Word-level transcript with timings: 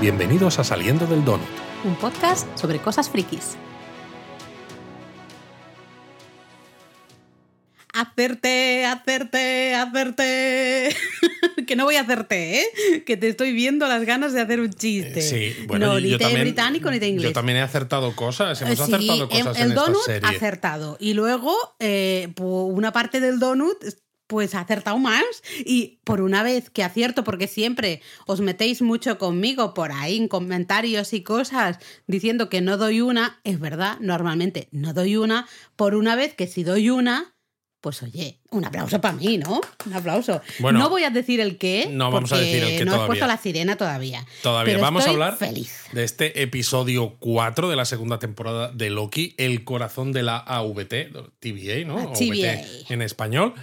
Bienvenidos 0.00 0.58
a 0.58 0.64
Saliendo 0.64 1.06
del 1.06 1.24
Donut. 1.24 1.46
Un 1.84 1.94
podcast 1.96 2.46
sobre 2.58 2.78
cosas 2.78 3.10
frikis. 3.10 3.56
Hacerte, 7.92 8.86
hacerte, 8.86 9.74
hacerte. 9.74 10.96
que 11.66 11.76
no 11.76 11.84
voy 11.84 11.96
a 11.96 12.02
hacerte, 12.02 12.60
¿eh? 12.60 13.02
Que 13.04 13.16
te 13.16 13.28
estoy 13.28 13.52
viendo 13.52 13.86
las 13.88 14.04
ganas 14.06 14.32
de 14.32 14.40
hacer 14.40 14.60
un 14.60 14.72
chiste. 14.72 15.20
Sí, 15.20 15.54
bueno, 15.66 15.86
no, 15.88 15.98
yo 15.98 16.06
ni 16.06 16.12
te 16.12 16.18
también- 16.18 16.42
británico 16.42 16.90
ni 16.90 16.98
de 16.98 17.08
inglés. 17.08 17.24
Yo 17.30 17.32
también 17.32 17.58
he 17.58 17.62
acertado 17.62 18.14
cosas, 18.14 18.60
hemos 18.62 18.72
Eh, 18.74 18.76
sí, 18.86 18.92
acertado 18.94 19.28
cosas 19.28 19.56
el 19.56 19.62
en 19.64 19.68
esta 19.70 19.82
donut 19.82 20.02
serie. 20.06 20.28
acertado. 20.28 20.96
Y 21.00 21.14
luego, 21.14 21.54
eh, 21.80 22.32
una 22.38 22.92
parte 22.92 23.20
del 23.20 23.38
donut, 23.38 23.76
pues 24.30 24.54
ha 24.54 24.60
acertado 24.60 24.96
más. 24.96 25.24
Y 25.66 25.98
por 26.04 26.20
una 26.22 26.44
vez 26.44 26.70
que 26.70 26.84
acierto, 26.84 27.24
porque 27.24 27.48
siempre 27.48 28.00
os 28.26 28.40
metéis 28.40 28.80
mucho 28.80 29.18
conmigo 29.18 29.74
por 29.74 29.90
ahí 29.90 30.16
en 30.16 30.28
comentarios 30.28 31.12
y 31.12 31.24
cosas 31.24 31.80
diciendo 32.06 32.48
que 32.48 32.60
no 32.60 32.76
doy 32.76 33.00
una, 33.00 33.40
es 33.42 33.58
verdad, 33.58 33.98
normalmente 34.00 34.68
no 34.70 34.94
doy 34.94 35.16
una. 35.16 35.48
Por 35.74 35.96
una 35.96 36.14
vez 36.14 36.34
que 36.34 36.46
si 36.46 36.62
doy 36.62 36.90
una. 36.90 37.34
Pues 37.80 38.02
oye, 38.02 38.38
un 38.50 38.64
aplauso 38.66 39.00
para 39.00 39.14
mí, 39.14 39.38
¿no? 39.38 39.58
Un 39.86 39.92
aplauso. 39.94 40.42
Bueno, 40.58 40.78
no 40.78 40.90
voy 40.90 41.04
a 41.04 41.10
decir 41.10 41.40
el 41.40 41.56
qué. 41.56 41.88
no 41.90 42.10
vamos 42.10 42.30
a 42.32 42.36
decir 42.38 42.62
el 42.62 42.76
qué 42.78 42.84
No 42.84 42.90
he 42.92 42.94
todavía. 42.94 43.06
puesto 43.06 43.26
la 43.26 43.36
sirena 43.38 43.76
todavía. 43.76 44.26
Todavía 44.42 44.74
Pero 44.74 44.82
vamos 44.82 45.06
a 45.06 45.10
hablar 45.10 45.36
Feliz. 45.38 45.84
de 45.92 46.04
este 46.04 46.42
episodio 46.42 47.16
4 47.20 47.70
de 47.70 47.76
la 47.76 47.86
segunda 47.86 48.18
temporada 48.18 48.70
de 48.70 48.90
Loki, 48.90 49.34
El 49.38 49.64
corazón 49.64 50.12
de 50.12 50.22
la 50.22 50.36
AVT, 50.36 51.10
TVA, 51.40 51.84
¿no? 51.86 51.96
Ah, 51.98 52.02
AVT 52.02 52.18
TVA. 52.18 52.60
en 52.90 53.00
español, 53.00 53.54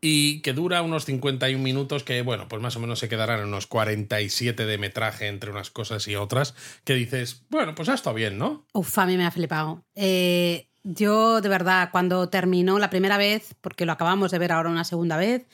y 0.00 0.40
que 0.40 0.54
dura 0.54 0.80
unos 0.80 1.04
51 1.04 1.62
minutos 1.62 2.02
que, 2.02 2.22
bueno, 2.22 2.48
pues 2.48 2.62
más 2.62 2.76
o 2.76 2.80
menos 2.80 2.98
se 2.98 3.10
quedarán 3.10 3.40
unos 3.44 3.66
47 3.66 4.64
de 4.64 4.78
metraje 4.78 5.26
entre 5.26 5.50
unas 5.50 5.70
cosas 5.70 6.08
y 6.08 6.16
otras, 6.16 6.54
que 6.84 6.94
dices, 6.94 7.42
bueno, 7.50 7.74
pues 7.74 7.90
ha 7.90 7.94
estado 7.94 8.14
bien, 8.14 8.38
¿no? 8.38 8.66
Uf, 8.72 8.98
a 8.98 9.04
mí 9.04 9.18
me 9.18 9.26
ha 9.26 9.30
flipado. 9.30 9.84
Eh, 9.94 10.68
yo, 10.86 11.40
de 11.40 11.48
verdad, 11.48 11.88
cuando 11.90 12.28
terminó 12.28 12.78
la 12.78 12.90
primera 12.90 13.18
vez, 13.18 13.54
porque 13.60 13.84
lo 13.84 13.92
acabamos 13.92 14.30
de 14.30 14.38
ver 14.38 14.52
ahora 14.52 14.70
una 14.70 14.84
segunda 14.84 15.16
vez, 15.16 15.46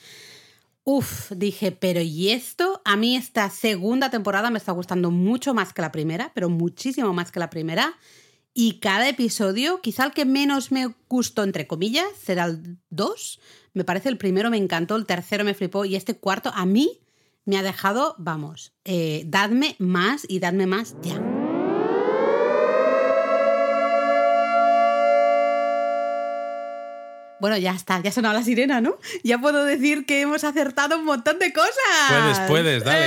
uf, 0.83 1.31
dije, 1.31 1.71
pero 1.71 2.01
¿y 2.01 2.29
esto? 2.29 2.81
A 2.85 2.95
mí 2.95 3.15
esta 3.15 3.49
segunda 3.49 4.11
temporada 4.11 4.51
me 4.51 4.59
está 4.59 4.71
gustando 4.71 5.09
mucho 5.09 5.55
más 5.55 5.73
que 5.73 5.81
la 5.81 5.91
primera, 5.91 6.31
pero 6.35 6.49
muchísimo 6.49 7.13
más 7.13 7.31
que 7.31 7.39
la 7.39 7.49
primera. 7.49 7.95
Y 8.53 8.79
cada 8.79 9.09
episodio, 9.09 9.81
quizá 9.81 10.05
el 10.05 10.11
que 10.11 10.25
menos 10.25 10.71
me 10.71 10.93
gustó, 11.09 11.43
entre 11.43 11.65
comillas, 11.65 12.05
será 12.21 12.45
el 12.45 12.77
2. 12.91 13.39
Me 13.73 13.83
parece 13.83 14.09
el 14.09 14.19
primero 14.19 14.51
me 14.51 14.57
encantó, 14.57 14.95
el 14.95 15.07
tercero 15.07 15.43
me 15.43 15.55
flipó 15.55 15.83
y 15.85 15.95
este 15.95 16.15
cuarto 16.15 16.51
a 16.53 16.67
mí 16.67 16.99
me 17.45 17.57
ha 17.57 17.63
dejado, 17.63 18.13
vamos, 18.19 18.73
eh, 18.85 19.23
dadme 19.25 19.75
más 19.79 20.25
y 20.29 20.39
dadme 20.39 20.67
más 20.67 20.95
ya. 21.01 21.32
Bueno, 27.43 27.57
ya 27.57 27.73
está, 27.73 28.01
ya 28.01 28.09
ha 28.09 28.13
sonado 28.13 28.33
la 28.35 28.41
sirena, 28.45 28.79
¿no? 28.79 28.95
Ya 29.21 29.37
puedo 29.37 29.65
decir 29.65 30.05
que 30.05 30.21
hemos 30.21 30.45
acertado 30.45 30.97
un 30.97 31.03
montón 31.03 31.39
de 31.39 31.51
cosas. 31.51 31.73
Puedes, 32.07 32.39
puedes, 32.49 32.83
dale. 32.85 33.05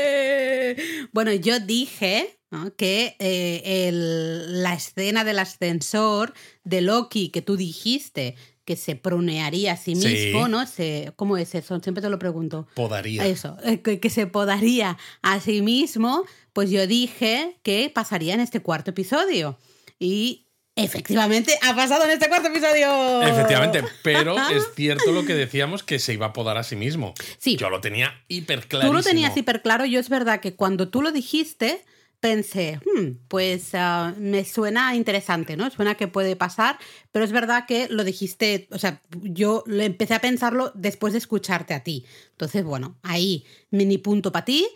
¡Eh! 0.00 0.76
Bueno, 1.12 1.32
yo 1.32 1.60
dije 1.60 2.36
¿no? 2.50 2.74
que 2.74 3.14
eh, 3.20 3.86
el- 3.88 4.62
la 4.64 4.74
escena 4.74 5.22
del 5.22 5.38
ascensor 5.38 6.34
de 6.64 6.80
Loki 6.80 7.28
que 7.28 7.42
tú 7.42 7.56
dijiste 7.56 8.34
que 8.64 8.74
se 8.74 8.96
prunearía 8.96 9.74
a 9.74 9.76
sí 9.76 9.94
Sí. 9.94 10.08
mismo, 10.08 10.48
¿no? 10.48 10.66
Se, 10.66 11.12
¿Cómo 11.14 11.36
es 11.36 11.54
eso? 11.54 11.78
Siempre 11.80 12.02
te 12.02 12.10
lo 12.10 12.18
pregunto. 12.18 12.66
Podaría. 12.74 13.24
Eso, 13.24 13.56
eh, 13.62 13.80
que, 13.82 14.00
que 14.00 14.10
se 14.10 14.26
podaría 14.26 14.98
a 15.22 15.38
sí 15.38 15.62
mismo, 15.62 16.24
pues 16.52 16.70
yo 16.70 16.88
dije 16.88 17.56
que 17.62 17.88
pasaría 17.94 18.34
en 18.34 18.40
este 18.40 18.58
cuarto 18.62 18.90
episodio. 18.90 19.58
Y 20.00 20.45
efectivamente 20.76 21.58
ha 21.62 21.74
pasado 21.74 22.04
en 22.04 22.10
este 22.10 22.28
cuarto 22.28 22.48
episodio. 22.48 23.22
Efectivamente, 23.22 23.82
pero 24.02 24.36
es 24.50 24.68
cierto 24.74 25.10
lo 25.12 25.24
que 25.24 25.34
decíamos 25.34 25.82
que 25.82 25.98
se 25.98 26.12
iba 26.12 26.26
a 26.26 26.32
podar 26.32 26.58
a 26.58 26.62
sí 26.62 26.76
mismo. 26.76 27.14
Sí. 27.38 27.56
Yo 27.56 27.70
lo 27.70 27.80
tenía 27.80 28.22
hiper 28.28 28.66
clarísimo. 28.68 28.92
Tú 28.92 28.96
lo 28.98 29.02
tenías 29.02 29.36
hiper 29.36 29.62
claro, 29.62 29.86
yo 29.86 29.98
es 29.98 30.08
verdad 30.08 30.40
que 30.40 30.54
cuando 30.54 30.88
tú 30.88 31.02
lo 31.02 31.10
dijiste, 31.12 31.82
pensé, 32.20 32.80
"Hmm, 32.84 33.12
pues 33.28 33.70
ah, 33.74 34.14
me 34.18 34.44
suena 34.44 34.94
interesante, 34.94 35.56
¿no? 35.56 35.70
Suena 35.70 35.94
que 35.94 36.08
puede 36.08 36.34
pasar, 36.36 36.78
pero 37.12 37.24
es 37.24 37.32
verdad 37.32 37.66
que 37.66 37.88
lo 37.88 38.04
dijiste, 38.04 38.68
o 38.70 38.78
sea, 38.78 39.00
yo 39.22 39.64
empecé 39.66 40.14
a 40.14 40.20
pensarlo 40.20 40.72
después 40.74 41.12
de 41.12 41.18
escucharte 41.18 41.74
a 41.74 41.82
ti. 41.82 42.04
Entonces, 42.32 42.64
bueno, 42.64 42.96
ahí 43.02 43.44
mini 43.70 43.98
punto 43.98 44.32
para 44.32 44.44
ti. 44.44 44.66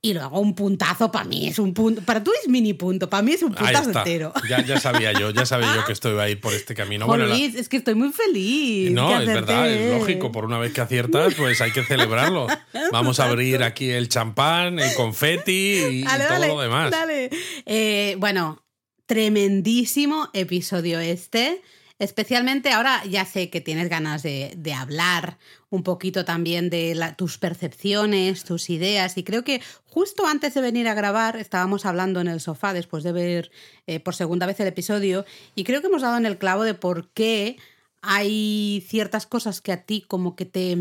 Y 0.00 0.14
luego 0.14 0.38
un 0.38 0.54
puntazo 0.54 1.10
para 1.10 1.24
mí 1.24 1.48
es 1.48 1.58
un 1.58 1.74
punto. 1.74 2.02
Para 2.02 2.22
tú 2.22 2.30
es 2.40 2.48
mini 2.48 2.72
punto, 2.72 3.10
para 3.10 3.20
mí 3.22 3.32
es 3.32 3.42
un 3.42 3.52
puntazo 3.52 3.90
entero. 3.90 4.32
Ya, 4.48 4.64
ya 4.64 4.78
sabía 4.78 5.12
yo, 5.12 5.30
ya 5.30 5.44
sabía 5.44 5.74
yo 5.74 5.84
que 5.84 5.92
esto 5.98 6.08
iba 6.10 6.22
a 6.22 6.30
ir 6.30 6.40
por 6.40 6.54
este 6.54 6.72
camino. 6.76 7.04
Bueno, 7.06 7.26
la- 7.26 7.34
Luis, 7.34 7.56
es 7.56 7.68
que 7.68 7.78
estoy 7.78 7.96
muy 7.96 8.12
feliz. 8.12 8.92
No, 8.92 9.18
es 9.20 9.26
verdad, 9.26 9.68
es 9.68 9.98
lógico. 9.98 10.30
Por 10.30 10.44
una 10.44 10.58
vez 10.58 10.72
que 10.72 10.80
aciertas, 10.82 11.34
pues 11.34 11.60
hay 11.60 11.72
que 11.72 11.82
celebrarlo. 11.82 12.46
Vamos 12.92 13.18
a 13.18 13.24
abrir 13.24 13.64
aquí 13.64 13.90
el 13.90 14.08
champán, 14.08 14.78
el 14.78 14.94
confeti 14.94 15.52
y, 15.52 15.84
y 16.00 16.02
Dale, 16.04 16.24
todo 16.24 16.32
dale, 16.34 16.46
lo 16.48 16.60
demás. 16.60 16.90
dale. 16.92 17.30
Eh, 17.66 18.14
bueno, 18.20 18.62
tremendísimo 19.06 20.28
episodio 20.32 21.00
este. 21.00 21.60
Especialmente 21.98 22.70
ahora 22.70 23.02
ya 23.06 23.24
sé 23.24 23.50
que 23.50 23.60
tienes 23.60 23.88
ganas 23.88 24.22
de, 24.22 24.52
de 24.56 24.72
hablar 24.72 25.38
un 25.70 25.82
poquito 25.82 26.24
también 26.24 26.70
de 26.70 26.96
tus 27.16 27.38
percepciones, 27.38 28.44
tus 28.44 28.70
ideas. 28.70 29.16
Y 29.18 29.24
creo 29.24 29.44
que 29.44 29.60
justo 29.86 30.26
antes 30.26 30.54
de 30.54 30.60
venir 30.60 30.88
a 30.88 30.94
grabar 30.94 31.36
estábamos 31.36 31.84
hablando 31.84 32.20
en 32.20 32.28
el 32.28 32.40
sofá 32.40 32.72
después 32.72 33.04
de 33.04 33.12
ver 33.12 33.50
eh, 33.86 34.00
por 34.00 34.14
segunda 34.14 34.46
vez 34.46 34.58
el 34.60 34.68
episodio. 34.68 35.24
Y 35.54 35.64
creo 35.64 35.80
que 35.80 35.88
hemos 35.88 36.02
dado 36.02 36.16
en 36.16 36.26
el 36.26 36.38
clavo 36.38 36.64
de 36.64 36.74
por 36.74 37.08
qué 37.08 37.56
hay 38.00 38.84
ciertas 38.86 39.26
cosas 39.26 39.60
que 39.60 39.72
a 39.72 39.82
ti 39.82 40.04
como 40.06 40.36
que 40.36 40.46
te... 40.46 40.76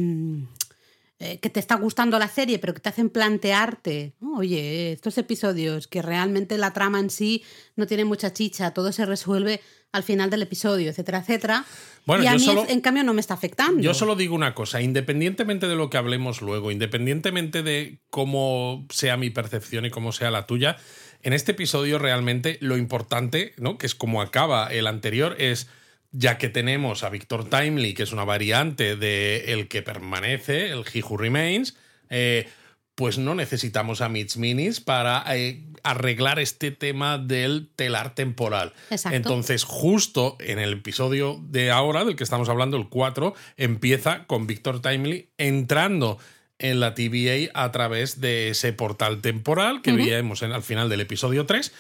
eh, 1.20 1.40
que 1.40 1.50
te 1.50 1.60
está 1.60 1.76
gustando 1.76 2.20
la 2.20 2.28
serie, 2.28 2.60
pero 2.60 2.74
que 2.74 2.80
te 2.80 2.90
hacen 2.90 3.10
plantearte, 3.10 4.14
"Oh, 4.22 4.38
oye, 4.40 4.92
estos 4.92 5.18
episodios 5.18 5.88
que 5.88 6.02
realmente 6.02 6.58
la 6.58 6.74
trama 6.74 7.00
en 7.00 7.10
sí 7.10 7.44
no 7.76 7.88
tiene 7.88 8.06
mucha 8.06 8.34
chicha, 8.34 8.72
todo 8.72 8.92
se 8.92 9.06
resuelve 9.06 9.62
al 9.94 10.04
final 10.04 10.30
del 10.30 10.44
episodio, 10.44 10.90
etcétera, 10.92 11.20
etcétera. 11.20 11.66
Bueno, 12.06 12.24
y 12.24 12.28
a 12.28 12.34
yo 12.34 12.40
mí, 12.40 12.46
solo- 12.46 12.66
en 12.70 12.82
cambio, 12.82 13.04
no 13.04 13.14
me 13.14 13.22
está 13.22 13.34
afectando. 13.34 13.82
Yo 13.82 13.94
solo 13.94 14.16
digo 14.16 14.36
una 14.36 14.54
cosa, 14.54 14.82
independientemente 14.82 15.68
de 15.68 15.76
lo 15.76 15.90
que 15.90 15.98
hablemos 15.98 16.42
luego, 16.42 16.72
independientemente 16.72 17.64
de 17.64 18.00
cómo 18.12 18.86
sea 18.92 19.18
mi 19.18 19.30
percepción 19.32 19.86
y 19.86 19.90
cómo 19.90 20.12
sea 20.12 20.30
la 20.30 20.46
tuya, 20.46 20.78
en 21.24 21.34
este 21.34 21.54
episodio 21.54 21.98
realmente 21.98 22.58
lo 22.62 22.78
importante, 22.78 23.54
¿no? 23.58 23.78
que 23.80 23.88
es 23.88 23.96
como 23.96 24.22
acaba 24.22 24.68
el 24.68 24.86
anterior, 24.88 25.36
es 25.40 25.68
ya 26.12 26.38
que 26.38 26.50
tenemos 26.50 27.04
a 27.04 27.10
Victor 27.10 27.50
Timely, 27.50 27.94
que 27.94 28.04
es 28.04 28.12
una 28.12 28.24
variante 28.26 28.96
de 28.96 29.54
el 29.54 29.68
que 29.68 29.82
permanece, 29.82 30.70
el 30.70 30.84
He 30.92 31.02
Who 31.04 31.18
Remains, 31.18 31.76
eh, 32.10 32.48
pues 32.96 33.20
no 33.20 33.36
necesitamos 33.36 34.02
a 34.02 34.10
Mitch 34.10 34.38
Minis 34.38 34.80
para 34.80 35.24
eh, 35.36 35.62
arreglar 35.84 36.40
este 36.40 36.72
tema 36.72 37.20
del 37.20 37.70
telar 37.76 38.16
temporal. 38.16 38.74
Exacto. 38.90 39.16
Entonces, 39.16 39.64
justo 39.64 40.36
en 40.40 40.58
el 40.58 40.74
episodio 40.74 41.40
de 41.48 41.70
ahora, 41.70 42.06
del 42.06 42.16
que 42.16 42.24
estamos 42.24 42.50
hablando, 42.50 42.76
el 42.78 42.90
4, 42.90 43.36
empieza 43.58 44.26
con 44.26 44.48
Victor 44.48 44.82
Timely 44.82 45.30
entrando 45.38 46.18
en 46.58 46.80
la 46.80 46.96
TVA 46.96 47.52
a 47.54 47.72
través 47.72 48.20
de 48.20 48.50
ese 48.50 48.74
portal 48.74 49.22
temporal 49.22 49.84
que 49.84 49.92
veíamos 49.92 50.42
en- 50.42 50.54
al 50.54 50.64
final 50.64 50.90
del 50.90 51.02
episodio 51.02 51.46
3 51.46 51.72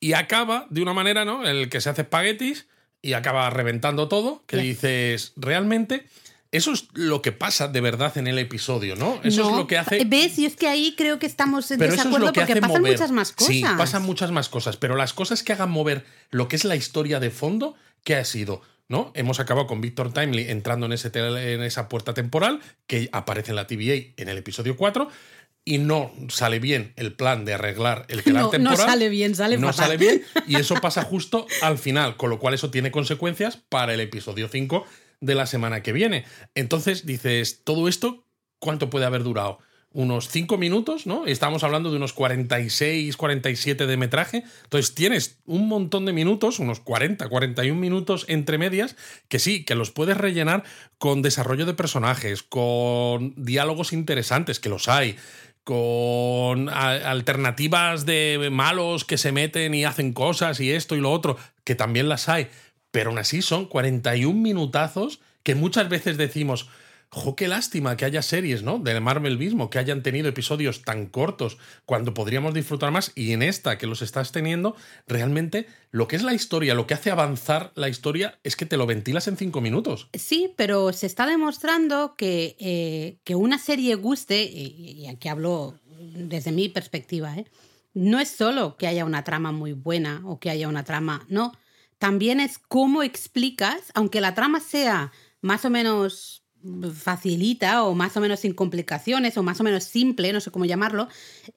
y 0.00 0.14
acaba 0.14 0.66
de 0.70 0.80
una 0.80 0.94
manera, 0.94 1.26
¿no? 1.26 1.46
El 1.46 1.68
que 1.68 1.82
se 1.82 1.90
hace 1.90 2.00
espaguetis 2.02 2.66
y 3.02 3.14
acaba 3.14 3.50
reventando 3.50 4.08
todo, 4.08 4.44
que 4.46 4.58
dices, 4.58 5.32
realmente, 5.36 6.06
eso 6.52 6.72
es 6.72 6.86
lo 6.94 7.20
que 7.20 7.32
pasa 7.32 7.66
de 7.66 7.80
verdad 7.80 8.16
en 8.16 8.28
el 8.28 8.38
episodio, 8.38 8.94
¿no? 8.94 9.20
Eso 9.24 9.42
No, 9.42 9.50
es 9.50 9.56
lo 9.56 9.66
que 9.66 9.78
hace... 9.78 10.04
¿Ves? 10.04 10.38
Y 10.38 10.46
es 10.46 10.54
que 10.54 10.68
ahí 10.68 10.94
creo 10.96 11.18
que 11.18 11.26
estamos 11.26 11.70
en 11.70 11.78
Pero 11.78 11.92
eso 11.92 11.94
es 11.94 12.04
desacuerdo 12.04 12.26
lo 12.26 12.32
que 12.32 12.40
porque 12.40 12.52
hace 12.52 12.60
pasan 12.60 12.80
mover. 12.80 12.92
muchas 12.92 13.10
más 13.10 13.32
cosas. 13.32 13.54
Sí, 13.54 13.64
pasan 13.76 14.02
muchas 14.02 14.30
más 14.30 14.48
cosas, 14.48 14.76
pero 14.76 14.94
las 14.94 15.12
cosas 15.12 15.42
que 15.42 15.52
hagan 15.52 15.70
mover 15.70 16.04
lo 16.30 16.48
que 16.48 16.56
es 16.56 16.64
la 16.64 16.76
historia 16.76 17.18
de 17.20 17.30
fondo, 17.30 17.74
¿qué 18.04 18.14
ha 18.16 18.24
sido? 18.24 18.62
¿No? 18.88 19.10
Hemos 19.14 19.40
acabado 19.40 19.66
con 19.66 19.80
Victor 19.80 20.12
Timely 20.12 20.50
entrando 20.50 20.84
en, 20.86 20.92
ese 20.92 21.10
en 21.14 21.62
esa 21.62 21.88
puerta 21.88 22.12
temporal 22.12 22.60
que 22.86 23.08
aparece 23.12 23.50
en 23.50 23.56
la 23.56 23.66
TVA 23.66 24.12
en 24.16 24.28
el 24.28 24.36
episodio 24.36 24.76
4 24.76 25.08
y 25.64 25.78
no 25.78 26.12
sale 26.28 26.58
bien 26.58 26.92
el 26.96 27.14
plan 27.14 27.44
de 27.44 27.54
arreglar 27.54 28.04
el 28.08 28.22
telar 28.24 28.42
No, 28.42 28.46
no 28.46 28.50
temporal. 28.50 28.76
sale 28.78 29.08
bien, 29.08 29.34
sale 29.36 29.58
No 29.58 29.68
fatal. 29.68 29.84
sale 29.86 29.96
bien 29.96 30.22
y 30.48 30.56
eso 30.56 30.74
pasa 30.76 31.02
justo 31.02 31.46
al 31.62 31.78
final, 31.78 32.16
con 32.16 32.30
lo 32.30 32.38
cual 32.40 32.54
eso 32.54 32.70
tiene 32.70 32.90
consecuencias 32.90 33.56
para 33.68 33.94
el 33.94 34.00
episodio 34.00 34.48
5 34.48 34.84
de 35.20 35.34
la 35.36 35.46
semana 35.46 35.82
que 35.82 35.92
viene. 35.92 36.24
Entonces 36.56 37.06
dices, 37.06 37.62
todo 37.62 37.86
esto, 37.86 38.24
¿cuánto 38.58 38.90
puede 38.90 39.06
haber 39.06 39.22
durado? 39.22 39.58
Unos 39.94 40.28
5 40.30 40.56
minutos, 40.58 41.06
¿no? 41.06 41.26
Estamos 41.26 41.62
hablando 41.64 41.90
de 41.90 41.98
unos 41.98 42.14
46, 42.14 43.14
47 43.16 43.86
de 43.86 43.96
metraje. 43.98 44.42
Entonces 44.64 44.94
tienes 44.94 45.38
un 45.44 45.68
montón 45.68 46.06
de 46.06 46.12
minutos, 46.14 46.58
unos 46.60 46.80
40, 46.80 47.28
41 47.28 47.78
minutos 47.78 48.24
entre 48.28 48.56
medias, 48.58 48.96
que 49.28 49.38
sí, 49.38 49.64
que 49.64 49.74
los 49.74 49.90
puedes 49.90 50.16
rellenar 50.16 50.64
con 50.98 51.20
desarrollo 51.22 51.66
de 51.66 51.74
personajes, 51.74 52.42
con 52.42 53.34
diálogos 53.36 53.92
interesantes, 53.92 54.58
que 54.60 54.70
los 54.70 54.88
hay, 54.88 55.16
con 55.64 56.68
alternativas 56.68 58.04
de 58.04 58.48
malos 58.50 59.04
que 59.04 59.18
se 59.18 59.32
meten 59.32 59.74
y 59.74 59.84
hacen 59.84 60.12
cosas 60.12 60.60
y 60.60 60.72
esto 60.72 60.96
y 60.96 61.00
lo 61.00 61.12
otro, 61.12 61.36
que 61.64 61.74
también 61.74 62.08
las 62.08 62.28
hay, 62.28 62.48
pero 62.90 63.10
aún 63.10 63.18
así 63.18 63.42
son 63.42 63.66
41 63.66 64.38
minutazos 64.38 65.20
que 65.42 65.54
muchas 65.54 65.88
veces 65.88 66.16
decimos, 66.16 66.68
Jo, 67.14 67.36
qué 67.36 67.46
lástima 67.46 67.94
que 67.98 68.06
haya 68.06 68.22
series, 68.22 68.62
¿no? 68.62 68.78
De 68.78 68.98
Marvel 68.98 69.36
mismo, 69.36 69.68
que 69.68 69.78
hayan 69.78 70.02
tenido 70.02 70.28
episodios 70.28 70.80
tan 70.80 71.04
cortos 71.04 71.58
cuando 71.84 72.14
podríamos 72.14 72.54
disfrutar 72.54 72.90
más. 72.90 73.12
Y 73.14 73.32
en 73.32 73.42
esta 73.42 73.76
que 73.76 73.86
los 73.86 74.00
estás 74.00 74.32
teniendo, 74.32 74.74
realmente 75.06 75.66
lo 75.90 76.08
que 76.08 76.16
es 76.16 76.22
la 76.22 76.32
historia, 76.32 76.74
lo 76.74 76.86
que 76.86 76.94
hace 76.94 77.10
avanzar 77.10 77.70
la 77.74 77.90
historia 77.90 78.38
es 78.44 78.56
que 78.56 78.64
te 78.64 78.78
lo 78.78 78.86
ventilas 78.86 79.28
en 79.28 79.36
cinco 79.36 79.60
minutos. 79.60 80.08
Sí, 80.14 80.54
pero 80.56 80.90
se 80.94 81.04
está 81.04 81.26
demostrando 81.26 82.14
que, 82.16 82.56
eh, 82.58 83.18
que 83.24 83.34
una 83.34 83.58
serie 83.58 83.94
guste, 83.96 84.44
y, 84.44 85.06
aquí 85.06 85.28
hablo 85.28 85.78
desde 86.00 86.50
mi 86.50 86.70
perspectiva, 86.70 87.36
¿eh? 87.36 87.44
no 87.92 88.20
es 88.20 88.30
solo 88.30 88.78
que 88.78 88.86
haya 88.86 89.04
una 89.04 89.22
trama 89.22 89.52
muy 89.52 89.74
buena 89.74 90.22
o 90.24 90.40
que 90.40 90.48
haya 90.48 90.66
una 90.66 90.84
trama, 90.84 91.26
no. 91.28 91.52
También 91.98 92.40
es 92.40 92.58
cómo 92.58 93.02
explicas, 93.02 93.92
aunque 93.94 94.22
la 94.22 94.34
trama 94.34 94.60
sea 94.60 95.12
más 95.42 95.66
o 95.66 95.70
menos 95.70 96.41
facilita 96.94 97.84
o 97.84 97.94
más 97.94 98.16
o 98.16 98.20
menos 98.20 98.40
sin 98.40 98.54
complicaciones 98.54 99.36
o 99.36 99.42
más 99.42 99.60
o 99.60 99.64
menos 99.64 99.84
simple, 99.84 100.32
no 100.32 100.40
sé 100.40 100.50
cómo 100.50 100.64
llamarlo, 100.64 101.08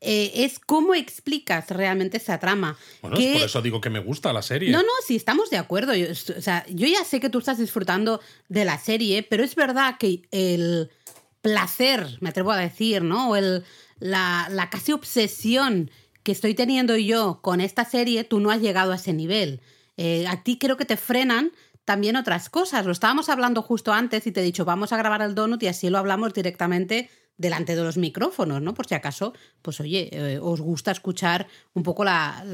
eh, 0.01 0.31
es 0.35 0.59
cómo 0.59 0.95
explicas 0.95 1.69
realmente 1.69 2.17
esa 2.17 2.39
trama. 2.39 2.77
Bueno, 3.01 3.17
es 3.17 3.37
por 3.37 3.45
eso 3.45 3.61
digo 3.61 3.81
que 3.81 3.89
me 3.89 3.99
gusta 3.99 4.33
la 4.33 4.41
serie. 4.41 4.71
No, 4.71 4.79
no, 4.79 4.89
sí, 5.05 5.15
estamos 5.15 5.49
de 5.49 5.57
acuerdo. 5.57 5.93
Yo, 5.95 6.07
o 6.11 6.41
sea, 6.41 6.65
yo 6.69 6.87
ya 6.87 7.03
sé 7.03 7.19
que 7.19 7.29
tú 7.29 7.39
estás 7.39 7.57
disfrutando 7.57 8.19
de 8.49 8.65
la 8.65 8.79
serie, 8.79 9.23
pero 9.23 9.43
es 9.43 9.55
verdad 9.55 9.97
que 9.99 10.23
el 10.31 10.89
placer, 11.41 12.17
me 12.21 12.29
atrevo 12.29 12.51
a 12.51 12.57
decir, 12.57 13.03
¿no? 13.03 13.29
O 13.29 13.35
el, 13.35 13.63
la, 13.99 14.47
la 14.49 14.69
casi 14.69 14.91
obsesión 14.91 15.91
que 16.23 16.31
estoy 16.31 16.55
teniendo 16.55 16.97
yo 16.97 17.39
con 17.43 17.61
esta 17.61 17.85
serie, 17.85 18.23
tú 18.23 18.39
no 18.39 18.49
has 18.49 18.59
llegado 18.59 18.91
a 18.91 18.95
ese 18.95 19.13
nivel. 19.13 19.61
Eh, 19.97 20.25
a 20.27 20.43
ti 20.43 20.57
creo 20.57 20.75
que 20.75 20.85
te 20.85 20.97
frenan 20.97 21.51
también 21.85 22.15
otras 22.15 22.49
cosas. 22.49 22.85
Lo 22.85 22.91
estábamos 22.91 23.29
hablando 23.29 23.61
justo 23.61 23.93
antes 23.93 24.27
y 24.27 24.31
te 24.31 24.41
he 24.41 24.43
dicho, 24.43 24.65
vamos 24.65 24.91
a 24.91 24.97
grabar 24.97 25.21
el 25.21 25.35
donut 25.35 25.61
y 25.63 25.67
así 25.67 25.89
lo 25.89 25.99
hablamos 25.99 26.33
directamente 26.33 27.09
delante 27.37 27.75
de 27.75 27.83
los 27.83 27.97
micrófonos, 27.97 28.61
¿no? 28.61 28.73
Por 28.73 28.87
si 28.87 28.95
acaso, 28.95 29.33
pues 29.61 29.79
oye, 29.79 30.09
eh, 30.11 30.39
os 30.41 30.61
gusta 30.61 30.91
escuchar 30.91 31.47
un 31.73 31.83
poco 31.83 32.03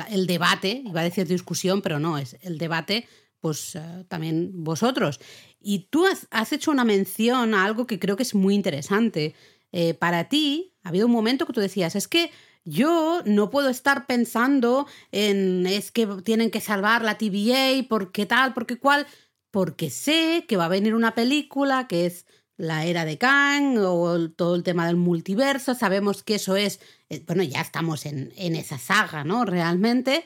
el 0.10 0.28
debate, 0.28 0.83
iba 0.86 1.01
a 1.01 1.04
decir 1.04 1.28
discusión, 1.28 1.81
pero 1.81 2.00
no, 2.00 2.18
es 2.18 2.38
el 2.42 2.57
debate, 2.57 3.07
pues 3.39 3.75
eh, 3.75 4.06
también 4.07 4.63
vosotros. 4.63 5.19
Y 5.60 5.88
tú 5.89 6.06
has, 6.31 6.51
hecho 6.51 6.72
una 6.72 6.84
mención 6.84 7.54
a 7.54 7.63
algo 7.63 7.86
que 7.86 8.00
creo 8.00 8.16
que 8.16 8.24
es 8.24 8.34
muy 8.34 8.56
interesante. 8.56 9.36
Eh, 9.72 9.94
para 9.94 10.27
ti, 10.30 10.74
ha 10.84 10.89
habido 10.89 11.06
un 11.06 11.13
momento 11.13 11.45
que 11.45 11.54
tú 11.54 11.62
decías, 11.62 11.95
es 11.95 12.07
que 12.07 12.31
yo 12.63 13.22
no 13.25 13.50
puedo 13.50 13.69
estar 13.69 14.06
pensando 14.06 14.88
en 15.12 15.66
es 15.66 15.92
que 15.92 16.06
tienen 16.24 16.52
que 16.52 16.62
salvar 16.62 17.04
la 17.04 17.18
TVA, 17.18 17.86
porque 17.90 18.25
tal, 18.25 18.54
porque 18.54 18.78
cual, 18.78 19.08
porque 19.50 19.90
sé 19.90 20.46
que 20.48 20.58
va 20.58 20.66
a 20.66 20.69
venir 20.69 20.96
una 20.96 21.16
película 21.16 21.88
que 21.88 22.06
es 22.06 22.25
la 22.58 22.86
era 22.86 23.06
de 23.06 23.18
Kang 23.18 23.78
o 23.80 24.30
todo 24.30 24.56
el 24.56 24.63
tema 24.63 24.86
del 24.86 24.96
multiverso, 24.96 25.74
sabemos 25.74 26.22
que 26.22 26.36
eso 26.36 26.56
es, 26.56 26.80
eh, 27.10 27.24
bueno, 27.25 27.42
ya 27.42 27.62
estamos 27.62 28.06
en, 28.06 28.31
esa 28.38 28.78
saga, 28.78 29.24
¿no? 29.24 29.46
Realmente. 29.46 30.24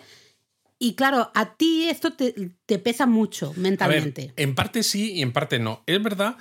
Y 0.78 0.96
claro, 0.96 1.32
a 1.34 1.56
ti 1.56 1.88
esto 1.88 2.12
te, 2.14 2.80
pesa 2.80 3.06
mucho 3.06 3.54
mentalmente. 3.56 4.34
en 4.36 4.54
parte 4.54 4.84
sí 4.84 5.14
y 5.14 5.22
en 5.22 5.32
parte 5.32 5.60
no. 5.60 5.82
Es 5.86 6.04
verdad 6.04 6.36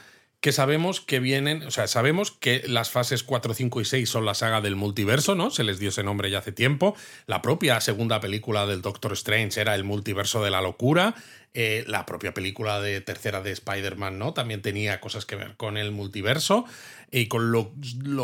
que 0.44 0.52
sabemos 0.52 1.00
que 1.00 1.20
vienen, 1.20 1.62
o 1.62 1.70
sea, 1.70 1.86
sabemos 1.86 2.30
que 2.30 2.64
las 2.66 2.90
fases 2.90 3.22
4, 3.22 3.54
5 3.54 3.80
y 3.80 3.84
6 3.86 4.06
son 4.06 4.26
la 4.26 4.34
saga 4.34 4.60
del 4.60 4.76
multiverso, 4.76 5.34
¿no? 5.34 5.50
Se 5.50 5.64
les 5.64 5.78
dio 5.78 5.88
ese 5.88 6.02
nombre 6.02 6.30
ya 6.30 6.40
hace 6.40 6.52
tiempo. 6.52 6.94
La 7.24 7.40
propia 7.40 7.80
segunda 7.80 8.20
película 8.20 8.66
del 8.66 8.82
Doctor 8.82 9.14
Strange 9.14 9.58
era 9.58 9.74
el 9.74 9.84
multiverso 9.84 10.44
de 10.44 10.50
la 10.50 10.60
locura. 10.60 11.14
Eh, 11.54 11.84
la 11.86 12.04
propia 12.04 12.34
película 12.34 12.80
de 12.82 13.00
tercera 13.00 13.40
de 13.40 13.52
Spider-Man, 13.52 14.18
¿no? 14.18 14.34
También 14.34 14.60
tenía 14.60 15.00
cosas 15.00 15.24
que 15.24 15.36
ver 15.36 15.56
con 15.56 15.78
el 15.78 15.92
multiverso 15.92 16.66
y 17.10 17.28
con 17.28 17.50
lo, 17.50 17.72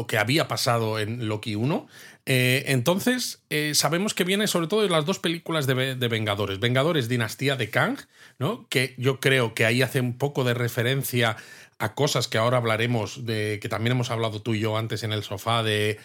que 0.07 0.19
había 0.19 0.47
pasado 0.47 0.99
en 0.99 1.27
Loki 1.27 1.55
1. 1.55 1.87
Eh, 2.27 2.65
entonces, 2.67 3.43
eh, 3.49 3.73
sabemos 3.75 4.13
que 4.13 4.25
viene 4.25 4.47
sobre 4.47 4.67
todo 4.67 4.83
de 4.83 4.91
las 4.91 5.07
dos 5.07 5.21
películas 5.21 5.67
de, 5.67 5.95
de, 5.95 6.09
Vengadores. 6.09 6.61
Vengadores 6.61 7.09
Dinastía 7.09 7.57
de 7.57 7.71
Kang, 7.71 7.99
¿no? 8.39 8.67
Que 8.69 8.95
yo 8.99 9.21
creo 9.21 9.55
que 9.55 9.65
ahí 9.65 9.81
hace 9.81 10.01
un 10.01 10.19
poco 10.19 10.45
de 10.45 10.53
referencia 10.53 11.37
a 11.81 11.95
cosas 11.95 12.29
que 12.29 12.39
ahora 12.39 12.59
hablaremos, 12.59 13.25
de 13.25 13.59
que 13.61 13.69
también 13.69 13.93
hemos 13.93 14.11
hablado 14.11 14.43
tú 14.43 14.55
y 14.55 14.61
yo 14.61 14.77
antes 14.77 15.03
en 15.03 15.13
el 15.13 15.23
sofá, 15.23 15.63
de 15.63 15.99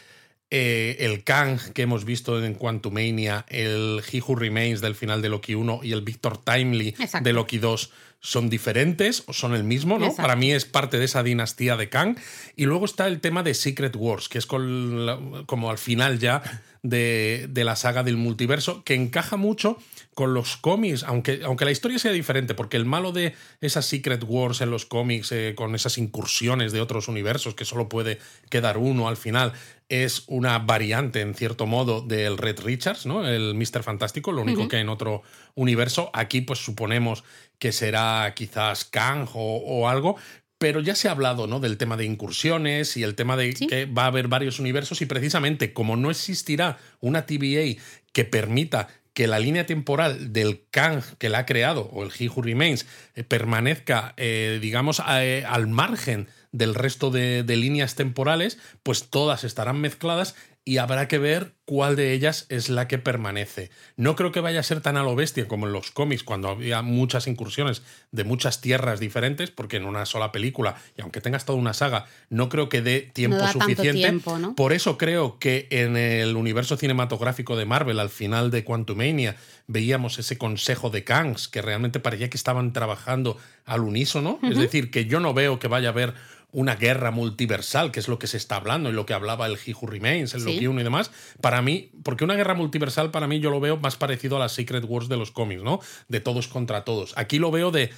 eh, 0.50 0.98
el 1.00 1.24
Kang 1.24 1.60
que 1.74 1.82
hemos 1.82 2.06
visto 2.06 2.44
en 2.44 2.54
Quantumania, 2.54 3.46
el 3.50 4.02
He 4.10 4.22
Who 4.22 4.36
Remains 4.36 4.80
del 4.80 4.96
final 4.96 5.22
de 5.22 5.30
Loki 5.30 5.54
1 5.54 5.82
y 5.84 5.92
el 5.92 6.02
Victor 6.02 6.38
Timely 6.38 6.96
de 7.22 7.34
Loki 7.34 7.58
2 7.58 7.92
son 8.22 8.50
diferentes 8.50 9.24
o 9.28 9.34
son 9.34 9.54
el 9.54 9.64
mismo, 9.64 10.00
¿no? 10.00 10.16
Para 10.16 10.36
mí 10.36 10.52
es 10.52 10.66
parte 10.66 10.98
de 10.98 11.06
esa 11.06 11.24
dinastía 11.24 11.76
de 11.78 11.90
Kang. 11.90 12.18
Y 12.56 12.66
luego 12.66 12.86
está 12.86 13.08
el 13.08 13.20
tema 13.20 13.44
de 13.44 13.54
Secret 13.54 13.96
Wars, 13.96 14.30
que 14.30 14.38
es 14.38 14.46
como 14.46 15.70
al 15.70 15.78
final 15.78 16.20
ya 16.20 16.42
de, 16.84 17.48
de 17.50 17.64
la 17.64 17.76
saga 17.76 18.04
del 18.04 18.18
multiverso, 18.18 18.84
que 18.84 18.96
encaja 18.96 19.38
mucho 19.38 19.78
con 20.16 20.34
los 20.34 20.56
cómics, 20.56 21.04
aunque, 21.04 21.42
aunque 21.44 21.66
la 21.66 21.72
historia 21.72 22.00
sea 22.00 22.14
diferente, 22.14 22.56
porque 22.56 22.78
el 22.78 22.86
malo 22.86 23.12
de 23.12 23.36
esas 23.60 23.86
Secret 23.86 24.24
Wars 24.26 24.62
en 24.62 24.72
los 24.72 24.86
cómics, 24.86 25.34
eh, 25.34 25.54
con 25.56 25.76
esas 25.76 25.98
incursiones 25.98 26.72
de 26.72 26.80
otros 26.80 27.10
universos, 27.10 27.54
que 27.54 27.66
solo 27.66 27.90
puede 27.90 28.20
quedar 28.50 28.78
uno 28.78 29.10
al 29.10 29.18
final, 29.18 29.52
es 29.90 30.24
una 30.28 30.58
variante, 30.58 31.20
en 31.20 31.36
cierto 31.36 31.66
modo, 31.66 32.02
del 32.02 32.38
Red 32.38 32.62
Richards, 32.62 33.06
¿no? 33.06 33.28
El 33.28 33.56
Mister 33.56 33.84
Fantástico, 33.84 34.32
lo 34.32 34.42
único 34.42 34.70
que 34.70 34.80
en 34.80 34.88
otro 34.88 35.22
universo. 35.54 36.10
Aquí, 36.14 36.40
pues 36.40 36.60
suponemos 36.60 37.26
que 37.60 37.74
será 37.74 38.34
quizás 38.36 38.86
Kang 38.86 39.28
o, 39.34 39.90
algo, 39.90 40.16
pero 40.58 40.80
ya 40.80 40.96
se 40.96 41.10
ha 41.10 41.12
hablado 41.12 41.46
¿no? 41.46 41.60
del 41.60 41.78
tema 41.78 41.98
de 41.98 42.06
incursiones 42.06 42.96
y 42.96 43.04
el 43.04 43.16
tema 43.16 43.36
de 43.36 43.54
que 43.54 43.86
va 43.86 44.04
a 44.04 44.08
haber 44.08 44.30
varios 44.30 44.60
universos 44.60 45.02
y 45.02 45.06
precisamente 45.06 45.74
como 45.74 45.98
no 45.98 46.10
existirá 46.10 46.78
una 47.02 47.26
TVA 47.26 47.82
que 48.14 48.24
permita 48.24 48.88
que 49.16 49.28
la 49.28 49.40
línea 49.40 49.66
temporal 49.66 50.34
del 50.34 50.62
Kang 50.70 51.02
que 51.18 51.30
la 51.30 51.40
ha 51.40 51.46
creado, 51.48 51.90
o 51.94 52.04
el 52.04 52.12
He 52.20 52.28
Who 52.28 52.44
Remains, 52.44 52.86
eh, 53.16 53.24
permanezca, 53.24 54.14
eh, 54.18 54.60
digamos, 54.62 55.02
eh, 55.10 55.46
al 55.48 55.68
margen 55.68 56.28
del 56.52 56.76
resto 56.76 57.12
de, 57.12 57.44
líneas 57.48 57.96
temporales, 57.96 58.60
pues 58.84 59.10
todas 59.10 59.46
estarán 59.46 59.80
mezcladas 59.80 60.36
y 60.68 60.78
habrá 60.80 61.08
que 61.08 61.20
ver 61.20 61.54
cuál 61.66 61.96
de 61.96 62.12
ellas 62.14 62.48
es 62.50 62.70
la 62.70 62.88
que 62.88 62.98
permanece. 62.98 63.70
No 63.98 64.16
creo 64.16 64.32
que 64.32 64.40
vaya 64.40 64.60
a 64.60 64.64
ser 64.64 64.82
tan 64.82 64.98
a 64.98 65.04
lo 65.04 65.16
bestia 65.16 65.48
como 65.48 65.68
en 65.68 65.74
los 65.74 65.92
cómics, 65.92 66.24
cuando 66.24 66.50
había 66.50 66.82
muchas 66.82 67.28
incursiones 67.28 67.84
de 68.12 68.24
muchas 68.24 68.62
tierras 68.62 69.00
diferentes, 69.00 69.52
porque 69.52 69.78
en 69.78 69.86
una 69.86 70.08
sola 70.08 70.32
película, 70.32 70.76
y 70.98 71.02
aunque 71.02 71.22
tengas 71.22 71.46
toda 71.46 71.60
una 71.60 71.74
saga, 71.74 72.08
no 72.30 72.50
creo 72.50 72.68
que 72.68 72.82
dé 72.82 73.02
tiempo 73.02 73.48
suficiente. 73.48 74.22
Por 74.56 74.74
eso 74.74 74.98
creo 74.98 75.38
que 75.38 75.68
en 75.70 75.98
el 75.98 76.36
universo 76.36 76.78
cinematográfico 76.78 77.56
de 77.56 77.66
Marvel, 77.66 78.00
al 78.00 78.10
final 78.10 78.50
de 78.50 78.64
Quantumania, 78.64 79.36
veíamos 79.68 80.18
ese 80.18 80.38
consejo 80.40 80.90
de 80.90 81.04
Kangs, 81.04 81.48
que 81.48 81.62
realmente 81.62 82.00
parecía 82.00 82.30
que 82.30 82.38
estaban 82.38 82.74
trabajando 82.74 83.38
al 83.66 83.82
unísono. 83.82 84.40
Es 84.42 84.58
decir, 84.58 84.90
que 84.90 85.06
yo 85.06 85.20
no 85.20 85.36
veo 85.36 85.60
que 85.60 85.68
vaya 85.68 85.90
a 85.90 85.92
haber 85.92 86.16
una 86.56 86.78
guerra 86.78 87.12
multiversal, 87.12 87.92
que 87.92 88.00
es 88.00 88.08
lo 88.08 88.18
que 88.18 88.28
se 88.28 88.38
está 88.38 88.56
hablando 88.56 88.90
y 88.90 88.94
lo 88.94 89.06
que 89.06 89.14
hablaba 89.14 89.46
el 89.46 89.58
He 89.58 89.74
Who 89.74 89.88
Remains, 89.88 90.34
el 90.36 90.46
Loki 90.46 90.68
1 90.68 90.80
y 90.80 90.84
demás, 90.86 91.12
para 91.42 91.62
mí, 91.62 91.92
porque 92.02 92.24
una 92.24 92.36
guerra 92.36 92.54
multiversal 92.54 93.12
para 93.12 93.28
mí 93.28 93.42
yo 93.42 93.52
lo 93.52 93.60
veo 93.60 93.76
más 93.76 93.98
parecido 93.98 94.38
a 94.38 94.40
las 94.40 94.54
Secret 94.54 94.86
Wars 94.88 95.10
de 95.10 95.18
los 95.18 95.32
cómics, 95.32 95.64
¿no? 95.64 95.82
De 96.08 96.22
todos 96.22 96.48
contra 96.48 96.86
todos. 96.86 97.14
Aquí 97.18 97.40
lo 97.40 97.52
veo 97.52 97.72
de 97.72 97.92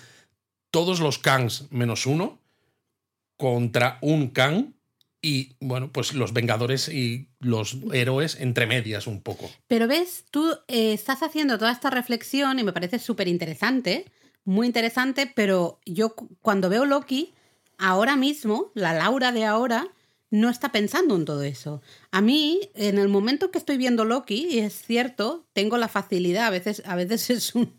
todos 0.71 1.01
los 1.01 1.19
Kangs 1.19 1.71
menos 1.71 2.07
uno 2.07 2.39
contra 3.37 3.99
un 4.01 4.29
Kang 4.29 4.73
y 5.21 5.55
bueno, 5.59 5.91
pues 5.91 6.15
los 6.15 6.33
Vengadores 6.33 6.89
y 6.89 7.29
los 7.39 7.77
héroes 7.93 8.39
entre 8.39 8.65
medias 8.65 9.05
un 9.05 9.21
poco. 9.21 9.51
Pero 9.67 9.87
ves, 9.87 10.25
tú 10.31 10.51
eh, 10.67 10.93
estás 10.93 11.21
haciendo 11.21 11.59
toda 11.59 11.71
esta 11.71 11.91
reflexión 11.91 12.57
y 12.57 12.63
me 12.63 12.73
parece 12.73 12.97
súper 12.97 13.27
interesante, 13.27 14.05
muy 14.45 14.65
interesante, 14.65 15.31
pero 15.35 15.79
yo 15.85 16.15
cuando 16.41 16.69
veo 16.69 16.85
Loki 16.85 17.35
ahora 17.77 18.15
mismo, 18.15 18.71
la 18.73 18.93
Laura 18.93 19.31
de 19.31 19.45
ahora, 19.45 19.87
no 20.29 20.49
está 20.49 20.71
pensando 20.71 21.15
en 21.15 21.25
todo 21.25 21.43
eso. 21.43 21.81
A 22.11 22.21
mí, 22.21 22.61
en 22.75 22.97
el 22.97 23.09
momento 23.09 23.51
que 23.51 23.57
estoy 23.57 23.77
viendo 23.77 24.05
Loki, 24.05 24.47
y 24.49 24.59
es 24.59 24.81
cierto, 24.85 25.45
tengo 25.53 25.77
la 25.77 25.87
facilidad, 25.87 26.45
a 26.45 26.49
veces, 26.49 26.81
a 26.85 26.95
veces 26.95 27.29
es, 27.31 27.55
un, 27.55 27.73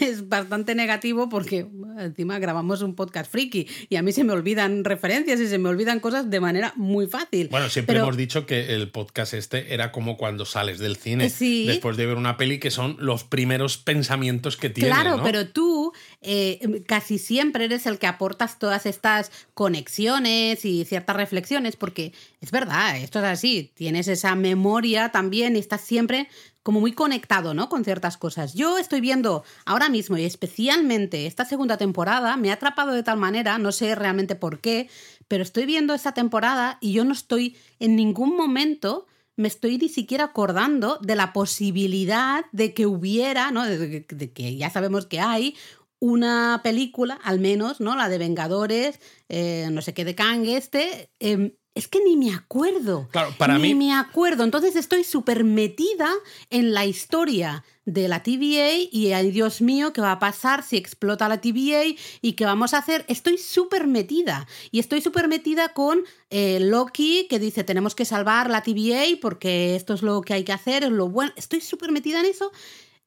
es 0.00 0.28
bastante 0.28 0.74
negativo 0.74 1.28
porque 1.28 1.66
encima 1.98 2.38
grabamos 2.38 2.82
un 2.82 2.94
podcast 2.94 3.30
friki 3.30 3.68
y 3.88 3.96
a 3.96 4.02
mí 4.02 4.12
se 4.12 4.24
me 4.24 4.32
olvidan 4.32 4.84
referencias 4.84 5.40
y 5.40 5.46
se 5.46 5.58
me 5.58 5.68
olvidan 5.68 6.00
cosas 6.00 6.30
de 6.30 6.40
manera 6.40 6.72
muy 6.76 7.06
fácil. 7.06 7.48
Bueno, 7.50 7.68
siempre 7.68 7.98
hemos 7.98 8.16
dicho 8.16 8.46
que 8.46 8.74
el 8.74 8.90
podcast 8.90 9.34
este 9.34 9.74
era 9.74 9.92
como 9.92 10.16
cuando 10.16 10.44
sales 10.44 10.78
del 10.78 10.96
cine 10.96 11.30
después 11.30 11.96
de 11.96 12.06
ver 12.06 12.16
una 12.16 12.36
peli, 12.36 12.58
que 12.58 12.70
son 12.70 12.96
los 12.98 13.24
primeros 13.24 13.78
pensamientos 13.78 14.56
que 14.56 14.70
tienes. 14.70 14.94
Claro, 14.94 15.20
pero 15.22 15.48
tú 15.48 15.92
eh, 16.22 16.82
casi 16.86 17.18
siempre 17.18 17.66
eres 17.66 17.86
el 17.86 17.98
que 17.98 18.06
aportas 18.06 18.58
todas 18.58 18.86
estas 18.86 19.30
conexiones 19.54 20.64
y 20.64 20.84
ciertas 20.84 21.16
reflexiones, 21.16 21.76
porque 21.76 22.12
es 22.40 22.50
verdad, 22.50 22.96
esto 22.96 23.18
es 23.18 23.24
así, 23.28 23.72
tienes 23.74 24.08
esa 24.08 24.34
memoria 24.34 25.10
también 25.10 25.56
y 25.56 25.58
estás 25.58 25.82
siempre 25.82 26.28
como 26.62 26.80
muy 26.80 26.92
conectado, 26.92 27.54
¿no? 27.54 27.68
Con 27.68 27.84
ciertas 27.84 28.16
cosas. 28.16 28.54
Yo 28.54 28.78
estoy 28.78 29.00
viendo 29.00 29.44
ahora 29.64 29.88
mismo 29.88 30.18
y 30.18 30.24
especialmente 30.24 31.26
esta 31.26 31.44
segunda 31.44 31.76
temporada, 31.78 32.36
me 32.36 32.50
ha 32.50 32.54
atrapado 32.54 32.92
de 32.92 33.02
tal 33.02 33.16
manera, 33.16 33.58
no 33.58 33.72
sé 33.72 33.94
realmente 33.94 34.34
por 34.34 34.60
qué, 34.60 34.90
pero 35.28 35.42
estoy 35.42 35.64
viendo 35.64 35.94
esta 35.94 36.12
temporada 36.12 36.78
y 36.80 36.92
yo 36.92 37.04
no 37.04 37.12
estoy 37.12 37.56
en 37.78 37.96
ningún 37.96 38.36
momento 38.36 39.06
me 39.38 39.46
estoy 39.46 39.78
ni 39.78 39.88
siquiera 39.88 40.24
acordando 40.24 40.98
de 41.00 41.14
la 41.14 41.32
posibilidad 41.32 42.44
de 42.50 42.74
que 42.74 42.86
hubiera, 42.86 43.52
¿no? 43.52 43.64
De, 43.64 44.04
que 44.04 44.56
ya 44.56 44.68
sabemos 44.68 45.06
que 45.06 45.20
hay 45.20 45.56
una 46.00 46.60
película, 46.64 47.20
al 47.22 47.38
menos, 47.38 47.80
¿no? 47.80 47.94
La 47.94 48.08
de 48.08 48.18
Vengadores, 48.18 48.98
eh, 49.28 49.68
no 49.70 49.80
sé 49.80 49.94
qué 49.94 50.04
de 50.04 50.16
Kang 50.16 50.44
este, 50.44 51.12
em, 51.20 51.52
es 51.78 51.86
que 51.86 52.02
ni 52.02 52.16
me 52.16 52.34
acuerdo. 52.34 53.08
Claro, 53.12 53.32
para 53.38 53.56
ni 53.56 53.72
mí. 53.72 53.86
me 53.86 53.94
acuerdo. 53.94 54.42
Entonces 54.42 54.74
estoy 54.74 55.04
súper 55.04 55.44
metida 55.44 56.12
en 56.50 56.74
la 56.74 56.84
historia 56.86 57.64
de 57.84 58.08
la 58.08 58.24
TVA 58.24 58.88
y 58.90 59.12
ay 59.12 59.30
Dios 59.30 59.62
mío, 59.62 59.92
¿qué 59.92 60.00
va 60.00 60.10
a 60.10 60.18
pasar 60.18 60.64
si 60.64 60.76
explota 60.76 61.28
la 61.28 61.40
TVA 61.40 61.84
y 62.20 62.32
qué 62.32 62.44
vamos 62.44 62.74
a 62.74 62.78
hacer? 62.78 63.04
Estoy 63.06 63.38
súper 63.38 63.86
metida. 63.86 64.48
Y 64.72 64.80
estoy 64.80 65.00
súper 65.00 65.28
metida 65.28 65.72
con 65.72 66.00
eh, 66.30 66.58
Loki 66.60 67.28
que 67.30 67.38
dice 67.38 67.62
tenemos 67.62 67.94
que 67.94 68.04
salvar 68.04 68.50
la 68.50 68.64
TVA 68.64 69.16
porque 69.22 69.76
esto 69.76 69.94
es 69.94 70.02
lo 70.02 70.20
que 70.22 70.34
hay 70.34 70.42
que 70.42 70.52
hacer, 70.52 70.82
es 70.82 70.90
lo 70.90 71.08
bueno. 71.08 71.32
Estoy 71.36 71.60
súper 71.60 71.92
metida 71.92 72.18
en 72.18 72.26
eso. 72.26 72.50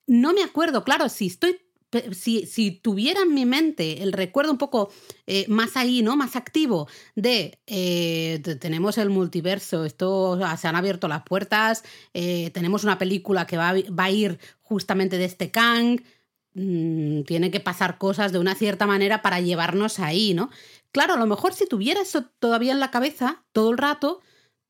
No 0.07 0.31
me 0.31 0.43
acuerdo, 0.43 0.85
claro, 0.85 1.09
si 1.09 1.27
estoy 1.27 1.59
si, 2.11 2.45
si, 2.45 2.71
tuviera 2.71 3.21
en 3.21 3.33
mi 3.33 3.45
mente 3.45 4.01
el 4.03 4.13
recuerdo 4.13 4.51
un 4.51 4.57
poco 4.57 4.91
eh, 5.27 5.45
más 5.47 5.75
ahí, 5.77 6.01
¿no? 6.01 6.15
Más 6.15 6.35
activo 6.35 6.87
de, 7.15 7.59
eh, 7.67 8.41
tenemos 8.59 8.97
el 8.97 9.09
multiverso, 9.09 9.85
esto 9.85 10.39
se 10.57 10.67
han 10.67 10.75
abierto 10.75 11.07
las 11.07 11.23
puertas, 11.23 11.83
eh, 12.13 12.49
tenemos 12.53 12.83
una 12.83 12.97
película 12.97 13.45
que 13.45 13.57
va, 13.57 13.73
va, 13.73 14.03
a 14.05 14.11
ir 14.11 14.39
justamente 14.61 15.17
de 15.17 15.25
este 15.25 15.51
Kang, 15.51 16.01
mmm, 16.53 17.21
tiene 17.23 17.51
que 17.51 17.59
pasar 17.59 17.97
cosas 17.97 18.31
de 18.31 18.39
una 18.39 18.55
cierta 18.55 18.87
manera 18.87 19.21
para 19.21 19.39
llevarnos 19.41 19.99
ahí, 19.99 20.33
¿no? 20.33 20.49
Claro, 20.91 21.13
a 21.13 21.17
lo 21.17 21.25
mejor 21.25 21.53
si 21.53 21.67
tuviera 21.67 22.01
eso 22.01 22.25
todavía 22.39 22.73
en 22.73 22.79
la 22.79 22.91
cabeza 22.91 23.43
todo 23.53 23.71
el 23.71 23.77
rato, 23.77 24.21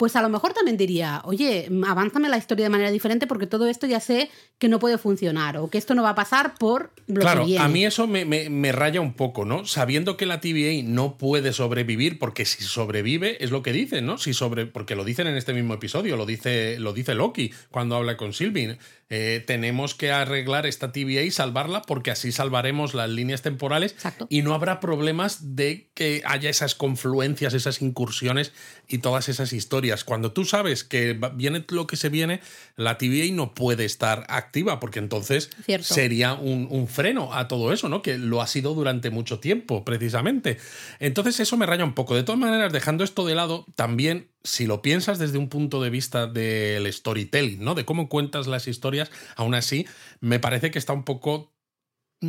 pues 0.01 0.15
a 0.15 0.23
lo 0.23 0.29
mejor 0.29 0.51
también 0.53 0.77
diría, 0.77 1.21
oye, 1.25 1.69
avánzame 1.87 2.27
la 2.27 2.39
historia 2.39 2.65
de 2.65 2.71
manera 2.71 2.89
diferente 2.89 3.27
porque 3.27 3.45
todo 3.45 3.67
esto 3.67 3.85
ya 3.85 3.99
sé 3.99 4.31
que 4.57 4.67
no 4.67 4.79
puede 4.79 4.97
funcionar 4.97 5.57
o 5.57 5.69
que 5.69 5.77
esto 5.77 5.93
no 5.93 6.01
va 6.01 6.09
a 6.09 6.15
pasar 6.15 6.55
por 6.57 6.89
lo 7.05 7.21
claro, 7.21 7.41
que 7.41 7.49
viene. 7.49 7.63
a 7.63 7.67
mí 7.67 7.85
eso 7.85 8.07
me, 8.07 8.25
me, 8.25 8.49
me, 8.49 8.71
raya 8.71 8.99
un 8.99 9.13
poco, 9.13 9.45
¿no? 9.45 9.63
Sabiendo 9.63 10.17
que 10.17 10.25
la 10.25 10.39
TVA 10.39 10.81
no 10.83 11.19
puede 11.19 11.53
sobrevivir 11.53 12.17
porque 12.17 12.45
si 12.45 12.63
sobrevive 12.63 13.43
es 13.43 13.51
lo 13.51 13.61
que 13.61 13.73
dicen, 13.73 14.07
¿no? 14.07 14.17
Si 14.17 14.33
sobre, 14.33 14.65
porque 14.65 14.95
lo 14.95 15.03
dicen 15.03 15.27
en 15.27 15.37
este 15.37 15.53
mismo 15.53 15.75
episodio, 15.75 16.17
lo 16.17 16.25
dice, 16.25 16.79
lo 16.79 16.93
dice 16.93 17.13
Loki 17.13 17.53
cuando 17.69 17.95
habla 17.95 18.17
con 18.17 18.33
Sylvie. 18.33 18.79
Eh, 19.13 19.43
tenemos 19.45 19.93
que 19.93 20.09
arreglar 20.09 20.65
esta 20.65 20.93
TVA 20.93 21.23
y 21.23 21.31
salvarla 21.31 21.81
porque 21.81 22.11
así 22.11 22.31
salvaremos 22.31 22.93
las 22.93 23.09
líneas 23.09 23.41
temporales 23.41 23.91
Exacto. 23.91 24.25
y 24.29 24.41
no 24.41 24.53
habrá 24.53 24.79
problemas 24.79 25.53
de 25.53 25.89
que 25.93 26.21
haya 26.25 26.49
esas 26.49 26.75
confluencias, 26.75 27.53
esas 27.53 27.81
incursiones 27.81 28.53
y 28.87 28.99
todas 28.99 29.27
esas 29.27 29.51
historias. 29.51 30.05
Cuando 30.05 30.31
tú 30.31 30.45
sabes 30.45 30.85
que 30.85 31.19
viene 31.35 31.65
lo 31.67 31.87
que 31.87 31.97
se 31.97 32.07
viene, 32.07 32.39
la 32.77 32.97
TVA 32.97 33.33
no 33.33 33.53
puede 33.53 33.83
estar 33.83 34.25
activa 34.29 34.79
porque 34.79 34.99
entonces 34.99 35.49
Cierto. 35.65 35.93
sería 35.93 36.33
un, 36.33 36.69
un, 36.69 36.87
freno 36.87 37.33
a 37.33 37.49
todo 37.49 37.73
eso, 37.73 37.89
¿no? 37.89 38.01
Que 38.01 38.17
lo 38.17 38.41
ha 38.41 38.47
sido 38.47 38.73
durante 38.73 39.09
mucho 39.09 39.39
tiempo, 39.39 39.83
precisamente. 39.83 40.57
Entonces 40.99 41.41
eso 41.41 41.57
me 41.57 41.65
raya 41.65 41.83
un 41.83 41.95
poco. 41.95 42.15
De 42.15 42.23
todas 42.23 42.39
maneras, 42.39 42.71
dejando 42.71 43.03
esto 43.03 43.25
de 43.25 43.35
lado, 43.35 43.65
también 43.75 44.30
si 44.43 44.65
lo 44.65 44.81
piensas 44.81 45.19
desde 45.19 45.37
un 45.37 45.49
punto 45.49 45.81
de 45.81 45.89
vista 45.89 46.27
del 46.27 46.91
storytelling, 46.91 47.63
¿no? 47.63 47.75
De 47.75 47.85
cómo 47.85 48.09
cuentas 48.09 48.47
las 48.47 48.67
historias, 48.67 49.11
aún 49.35 49.55
así, 49.55 49.85
me 50.19 50.39
parece 50.39 50.71
que 50.71 50.79
está 50.79 50.93
un 50.93 51.03
poco 51.03 51.53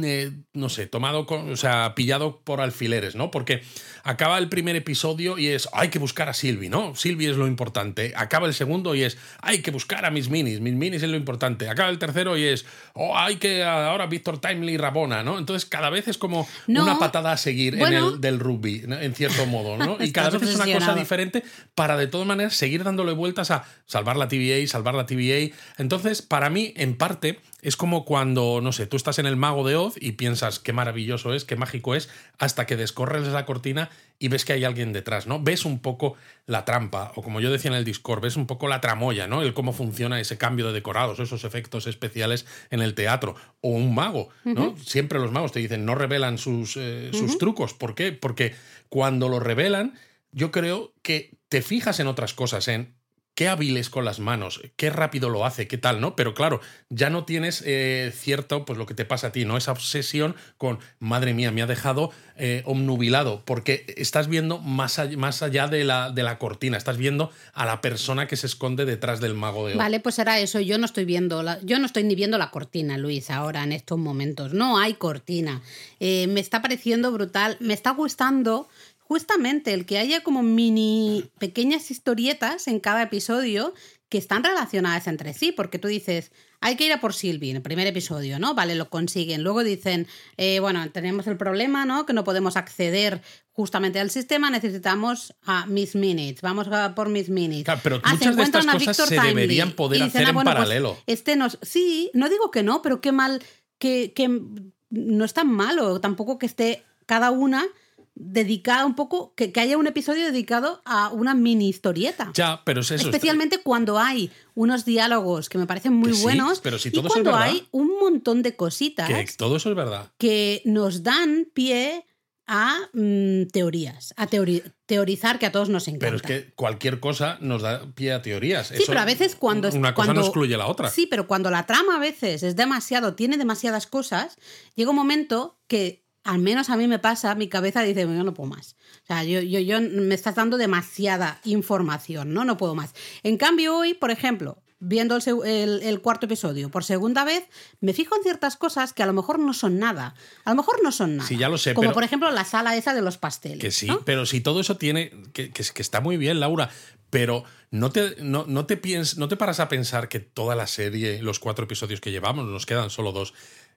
eh, 0.01 0.33
no 0.55 0.71
sé, 0.71 0.87
tomado, 0.87 1.27
con, 1.27 1.53
o 1.53 1.57
sea, 1.57 1.95
pillado 1.95 2.41
por 2.45 2.63
alfileres, 2.63 3.15
¿no? 3.15 3.31
Porque 3.31 3.63
acaba 4.05 4.39
el 4.39 4.49
primer 4.49 4.75
episodio 4.75 5.37
y 5.37 5.49
es, 5.49 5.69
hay 5.75 5.91
que 5.91 5.99
buscar 5.99 6.31
a 6.31 6.33
Sylvie, 6.33 6.71
¿no? 6.71 6.95
Sylvie 6.95 7.31
es 7.31 7.37
lo 7.37 7.47
importante. 7.47 8.15
Acaba 8.17 8.47
el 8.47 8.55
segundo 8.55 8.95
y 8.95 9.03
es, 9.03 9.19
hay 9.43 9.61
que 9.61 9.71
buscar 9.71 10.07
a 10.07 10.11
Miss 10.11 10.31
Minis, 10.31 10.61
Miss 10.61 10.73
Minis 10.73 11.03
es 11.03 11.11
lo 11.11 11.17
importante. 11.17 11.69
Acaba 11.69 11.91
el 11.91 11.99
tercero 11.99 12.39
y 12.39 12.45
es, 12.45 12.65
oh, 12.95 13.19
hay 13.19 13.37
que 13.37 13.65
ahora 13.65 14.07
Víctor 14.07 14.41
Timely 14.41 14.73
y 14.73 14.77
Rabona, 14.79 15.23
¿no? 15.23 15.39
Entonces 15.39 15.69
cada 15.69 15.91
vez 15.91 16.09
es 16.09 16.17
como 16.17 16.49
no. 16.67 16.85
una 16.85 16.99
patada 16.99 17.33
a 17.33 17.37
seguir 17.37 17.77
bueno. 17.77 17.99
en 17.99 18.15
el 18.15 18.21
del 18.23 18.41
rugby, 18.41 18.85
¿no? 18.87 18.99
en 18.99 19.15
cierto 19.15 19.45
modo, 19.45 19.77
¿no? 19.77 19.99
Y 20.03 20.11
cada 20.11 20.31
vez 20.31 20.43
es 20.43 20.55
una 20.55 20.73
cosa 20.73 20.95
diferente 20.95 21.45
para 21.75 21.99
de 21.99 22.07
todas 22.07 22.27
maneras 22.27 22.55
seguir 22.55 22.83
dándole 22.83 23.13
vueltas 23.13 23.51
a 23.51 23.65
salvar 23.85 24.17
la 24.17 24.29
TVA, 24.29 24.67
salvar 24.67 24.95
la 24.95 25.05
TVA. 25.05 25.55
Entonces, 25.77 26.23
para 26.23 26.49
mí, 26.49 26.73
en 26.77 26.97
parte, 26.97 27.41
es 27.63 27.77
como 27.77 28.05
cuando, 28.05 28.61
no 28.61 28.73
sé, 28.73 28.89
tú 28.89 28.97
estás 28.97 29.21
en 29.21 29.27
el 29.27 29.37
mago 29.37 29.67
de 29.67 29.77
Oz 29.77 29.95
y 30.01 30.13
piensas 30.13 30.59
qué 30.59 30.73
maravilloso 30.73 31.33
es, 31.33 31.45
qué 31.45 31.55
mágico 31.55 31.95
es, 31.95 32.11
hasta 32.39 32.67
que 32.67 32.77
descorres 32.77 33.29
la 33.29 33.47
cortina 33.47 33.89
y 34.19 34.27
ves 34.29 34.45
que 34.45 34.53
hay 34.53 34.65
alguien 34.65 34.93
detrás, 34.93 35.29
¿no? 35.29 35.41
Ves 35.41 35.65
un 35.65 35.79
poco 35.79 36.17
la 36.47 36.65
trampa, 36.65 37.13
o 37.15 37.23
como 37.23 37.41
yo 37.41 37.53
decía 37.53 37.71
en 37.71 37.77
el 37.77 37.85
Discord, 37.85 38.21
ves 38.21 38.37
un 38.37 38.49
poco 38.49 38.67
la 38.67 38.81
tramoya, 38.81 39.29
¿no? 39.29 39.43
El 39.43 39.55
cómo 39.55 39.73
funciona 39.73 40.21
ese 40.21 40.39
cambio 40.39 40.67
de 40.67 40.73
decorados, 40.73 41.21
esos 41.21 41.45
efectos 41.45 41.87
especiales 41.87 42.47
en 42.71 42.83
el 42.83 42.95
teatro. 42.95 43.37
O 43.61 43.69
un 43.69 43.95
mago, 43.95 44.31
¿no? 44.43 44.71
Uh 44.71 44.75
-huh. 44.75 44.85
Siempre 44.85 45.21
los 45.21 45.31
magos 45.31 45.53
te 45.53 45.61
dicen, 45.61 45.85
no 45.85 45.95
revelan 45.95 46.39
sus, 46.39 46.77
eh, 46.77 47.11
sus 47.13 47.23
uh 47.23 47.27
-huh. 47.35 47.39
trucos. 47.39 47.75
¿Por 47.75 47.95
qué? 47.95 48.11
Porque 48.11 48.55
cuando 48.89 49.29
lo 49.29 49.39
revelan, 49.39 49.95
yo 50.33 50.51
creo 50.51 50.95
que 51.03 51.37
te 51.49 51.63
fijas 51.63 52.01
en 52.01 52.09
otras 52.09 52.35
cosas, 52.35 52.67
en 52.67 52.95
qué 53.35 53.49
hábil 53.49 53.77
es 53.77 53.89
con 53.89 54.05
las 54.05 54.21
manos, 54.21 54.61
qué 54.77 54.91
rápido 54.91 55.31
lo 55.31 55.47
hace, 55.47 55.67
qué 55.67 55.79
tal, 55.79 56.01
¿no? 56.01 56.17
Pero 56.17 56.35
claro, 56.35 56.61
ya 56.91 57.09
no 57.11 57.25
tienes 57.25 57.63
eh, 57.65 58.13
cierto, 58.15 58.65
pues 58.65 58.79
lo 58.79 58.87
que 58.87 58.95
te 58.95 59.05
pasa 59.05 59.29
a 59.29 59.33
ti, 59.33 59.45
¿no? 59.45 59.57
Esa 59.57 59.73
obsesión 59.73 60.37
con, 60.59 60.79
madre 60.99 61.33
mía, 61.33 61.51
me 61.51 61.63
ha 61.63 61.67
dejado 61.67 62.11
eh, 62.37 62.63
omnubilado, 62.67 63.43
porque 63.45 63.87
estás 63.97 64.29
viendo 64.29 64.59
más 64.59 64.99
allá, 64.99 65.17
más 65.17 65.43
allá 65.43 65.67
de, 65.69 65.85
la, 65.85 66.11
de 66.11 66.23
la 66.23 66.39
cortina, 66.39 66.77
estás 66.77 66.99
viendo 66.99 67.31
a 67.55 67.65
la 67.65 67.81
persona 67.81 68.27
que 68.27 68.37
se 68.37 68.47
esconde 68.47 68.85
detrás 68.85 69.21
del 69.21 69.35
mago 69.35 69.67
de 69.67 69.75
Oz. 69.75 69.79
Vale, 69.79 70.01
pues 70.01 70.19
era 70.19 70.39
eso, 70.39 70.61
yo 70.61 70.77
no 70.79 70.85
estoy 70.85 71.05
viendo, 71.05 71.43
la, 71.43 71.59
yo 71.63 71.79
no 71.79 71.87
estoy 71.87 72.05
ni 72.05 72.15
viendo 72.15 72.37
la 72.37 72.51
cortina, 72.51 72.99
Luis, 72.99 73.31
ahora 73.31 73.65
en 73.65 73.73
estos 73.73 73.99
momentos, 73.99 74.53
no 74.53 74.79
hay 74.79 74.95
cortina. 74.95 75.63
Eh, 76.01 76.27
me 76.27 76.41
está 76.41 76.61
pareciendo 76.61 77.13
brutal, 77.13 77.57
me 77.61 77.73
está 77.73 77.93
gustando 77.93 78.69
justamente 79.13 79.75
el 79.75 79.85
que 79.85 79.99
haya 79.99 80.23
como 80.23 80.43
mini 80.43 81.31
pequeñas 81.39 81.91
historietas 81.91 82.67
en 82.67 82.81
cada 82.81 83.03
episodio 83.03 83.75
que 84.09 84.17
están 84.17 84.43
relacionadas 84.43 85.07
entre 85.07 85.35
sí, 85.35 85.53
porque 85.53 85.79
tú 85.79 85.87
dices, 85.87 86.33
hay 86.63 86.77
que 86.77 86.87
ir 86.87 86.95
a 86.95 87.01
por 87.01 87.13
Sylvie 87.13 87.51
en 87.51 87.57
el 87.57 87.63
primer 87.63 87.87
episodio, 87.87 88.39
¿no? 88.39 88.55
Vale, 88.55 88.75
lo 88.75 88.89
consiguen. 88.89 89.43
Luego 89.43 89.65
dicen, 89.65 90.07
eh, 90.39 90.61
bueno, 90.61 90.91
tenemos 90.93 91.27
el 91.27 91.37
problema, 91.37 91.85
¿no? 91.85 92.07
Que 92.07 92.15
no 92.15 92.25
podemos 92.25 92.57
acceder 92.57 93.21
justamente 93.53 94.01
al 94.01 94.09
sistema, 94.09 94.49
necesitamos 94.49 95.35
a 95.45 95.67
Miss 95.67 95.95
Minutes, 95.95 96.41
vamos 96.41 96.69
a 96.69 96.95
por 96.95 97.11
Miss 97.11 97.29
Minutes. 97.29 97.65
Claro, 97.65 97.81
pero 97.85 98.01
ah, 98.05 98.15
muchas 98.15 98.35
de 98.35 98.43
estas 98.45 98.65
cosas 98.65 98.97
se 98.97 99.15
Timely, 99.17 99.29
deberían 99.29 99.73
poder 99.73 100.05
dicen, 100.05 100.23
hacer 100.23 100.29
ah, 100.31 100.33
bueno, 100.33 100.51
en 100.51 100.57
paralelo. 100.57 100.93
Pues 101.05 101.19
este 101.19 101.37
nos... 101.37 101.59
Sí, 101.61 102.11
no 102.15 102.31
digo 102.31 102.51
que 102.51 102.63
no, 102.63 102.81
pero 102.81 103.03
qué 103.03 103.13
mal, 103.13 103.43
que, 103.77 104.15
que 104.15 104.41
no 104.89 105.25
es 105.27 105.35
tan 105.35 105.53
malo, 105.53 106.01
tampoco 106.01 106.39
que 106.39 106.47
esté 106.47 106.83
cada 107.05 107.31
una 107.31 107.67
dedicada 108.15 108.85
un 108.85 108.95
poco, 108.95 109.35
que, 109.35 109.53
que, 109.53 109.61
haya 109.61 109.79
un 109.79 109.87
episodio 109.87 110.25
dedicado 110.25 110.83
a 110.85 111.09
una 111.11 111.35
mini 111.35 111.69
historieta. 111.69 112.31
Ya, 112.35 112.63
pero 112.65 112.81
es 112.81 112.91
eso. 112.91 113.09
Especialmente 113.09 113.57
está... 113.57 113.65
cuando 113.65 113.99
hay 113.99 114.31
unos 114.55 114.85
diálogos 114.85 115.49
que 115.49 115.59
me 115.59 115.67
parecen 115.67 115.95
muy 115.95 116.15
sí, 116.15 116.23
buenos. 116.23 116.61
Pero 116.61 116.79
si 116.79 116.91
todo 116.91 117.07
y 117.07 117.11
cuando 117.11 117.31
eso 117.31 117.39
es 117.39 117.45
verdad, 117.45 117.57
hay 117.57 117.69
un 117.71 117.99
montón 117.99 118.43
de 118.43 118.55
cositas. 118.55 119.09
Que 119.09 119.27
todo 119.37 119.57
eso 119.57 119.71
es 119.71 119.77
verdad. 119.77 120.11
Que 120.19 120.63
nos 120.65 121.03
dan 121.03 121.49
pie 121.53 122.05
a 122.47 122.91
mm, 122.93 123.47
teorías, 123.53 124.13
a 124.17 124.27
teori 124.27 124.63
teorizar 124.85 125.39
que 125.39 125.47
a 125.47 125.53
todos 125.53 125.71
nos 125.71 125.89
encanta. 125.89 126.07
Pero 126.07 126.17
es 126.17 126.23
que 126.23 126.53
cualquier 126.55 127.01
cosa 127.01 127.39
nos 127.41 127.63
da 127.63 127.87
pie 127.95 128.13
a 128.13 128.21
teorías. 128.21 128.69
Sí, 128.69 128.75
Eso, 128.75 128.85
pero 128.89 129.01
a 129.01 129.07
veces 129.07 129.37
cuando... 129.37 129.71
Una 129.71 129.95
cosa 129.95 130.09
cuando, 130.09 130.21
no 130.21 130.27
excluye 130.27 130.57
la 130.59 130.67
otra. 130.67 130.91
Sí, 130.91 131.07
pero 131.07 131.27
cuando 131.27 131.51
la 131.51 131.65
trama 131.65 131.97
a 131.97 131.99
veces 131.99 132.43
es 132.43 132.57
demasiado, 132.57 133.15
tiene 133.15 133.39
demasiadas 133.39 133.87
cosas, 133.87 134.37
llega 134.75 134.91
un 134.91 134.97
momento 134.97 135.59
que 135.67 136.02
al 136.25 136.39
menos 136.39 136.71
a 136.71 136.77
mí 136.77 136.87
me 136.87 136.99
pasa, 136.99 137.35
mi 137.35 137.49
cabeza 137.49 137.83
dice, 137.83 138.03
yo 138.03 138.25
no 138.25 138.35
puedo 138.35 138.51
más. 138.51 138.77
O 139.05 139.07
sea, 139.07 139.25
yo, 139.25 139.41
yo, 139.41 139.61
yo 139.61 139.81
me 139.81 140.15
estás 140.15 140.37
dando 140.37 140.57
demasiada 140.57 141.41
información, 141.45 142.33
¿no? 142.33 142.45
No 142.45 142.57
puedo 142.57 142.75
más. 142.75 142.95
En 143.23 143.37
cambio, 143.37 143.77
hoy, 143.77 143.95
por 143.95 144.11
ejemplo, 144.11 144.63
viendo 144.79 145.17
el, 145.17 145.23
el, 145.45 145.83
el, 145.83 146.01
cuarto 146.01 146.27
episodio 146.27 146.69
por 146.69 146.85
segunda 146.85 147.25
vez, 147.25 147.45
me 147.81 147.93
fijo 147.93 148.17
en 148.17 148.23
ciertas 148.23 148.57
cosas 148.57 148.93
que 148.93 149.03
a 149.03 149.07
lo 149.07 149.13
mejor 149.13 149.39
no 149.39 149.55
son 149.55 149.79
nada. 149.79 150.15
A 150.45 150.51
lo 150.51 150.57
mejor 150.57 150.83
no 150.83 150.91
son 150.91 151.17
nada. 151.17 151.29
Sí, 151.29 151.37
ya 151.37 151.49
lo 151.49 151.59
sé. 151.59 151.75
Como 151.75 151.83
pero, 151.87 151.95
por 151.95 152.05
ejemplo 152.05 152.31
la 152.31 152.45
sala 152.45 152.77
esa 152.77 152.93
de 152.93 153.03
los 153.03 153.17
pasteles. 153.17 153.61
Que 153.61 153.71
sí, 153.71 153.87
¿no? 153.87 154.05
pero 154.05 154.27
si 154.27 154.41
todo 154.41 154.61
eso 154.61 154.77
tiene. 154.77 155.11
Que, 155.33 155.51
que, 155.51 155.65
que 155.65 155.83
está 155.83 156.01
muy 156.01 156.17
bien, 156.17 156.41
Laura. 156.41 156.71
Pero 157.11 157.45
no 157.71 157.91
te, 157.91 158.17
no, 158.21 158.45
no, 158.49 158.67
te 158.67 158.77
piens, 158.77 159.19
no 159.19 159.29
te 159.29 159.37
paras 159.37 159.61
a 159.61 159.69
pensar 159.69 160.09
que 160.09 160.19
toda 160.19 160.55
la 160.55 160.67
serie, 160.67 161.23
los 161.23 161.39
cuatro 161.39 161.65
episodios 161.65 162.01
que 162.01 162.11
llevamos, 162.11 162.47
nos 162.47 162.67
quedan 162.67 162.91
solo 162.91 163.13
dos, 163.13 163.35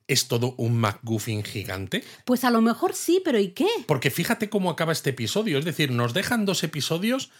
es 0.07 0.27
todo 0.27 0.55
un 0.57 0.77
McGuffin 0.79 1.43
gigante? 1.43 2.03
Pues 2.25 2.43
a 2.43 2.51
lo 2.51 2.61
mejor 2.61 2.93
sí, 2.93 3.21
pero 3.23 3.39
¿y 3.39 3.49
qué? 3.49 3.67
Porque 3.87 4.11
fíjate 4.11 4.49
cómo 4.49 4.69
acaba 4.69 4.91
este 4.91 5.11
episodio. 5.11 5.57
Es 5.57 5.65
decir, 5.65 5.91
nos 5.91 6.13
dejan 6.13 6.45
dos 6.45 6.63
episodios 6.63 7.31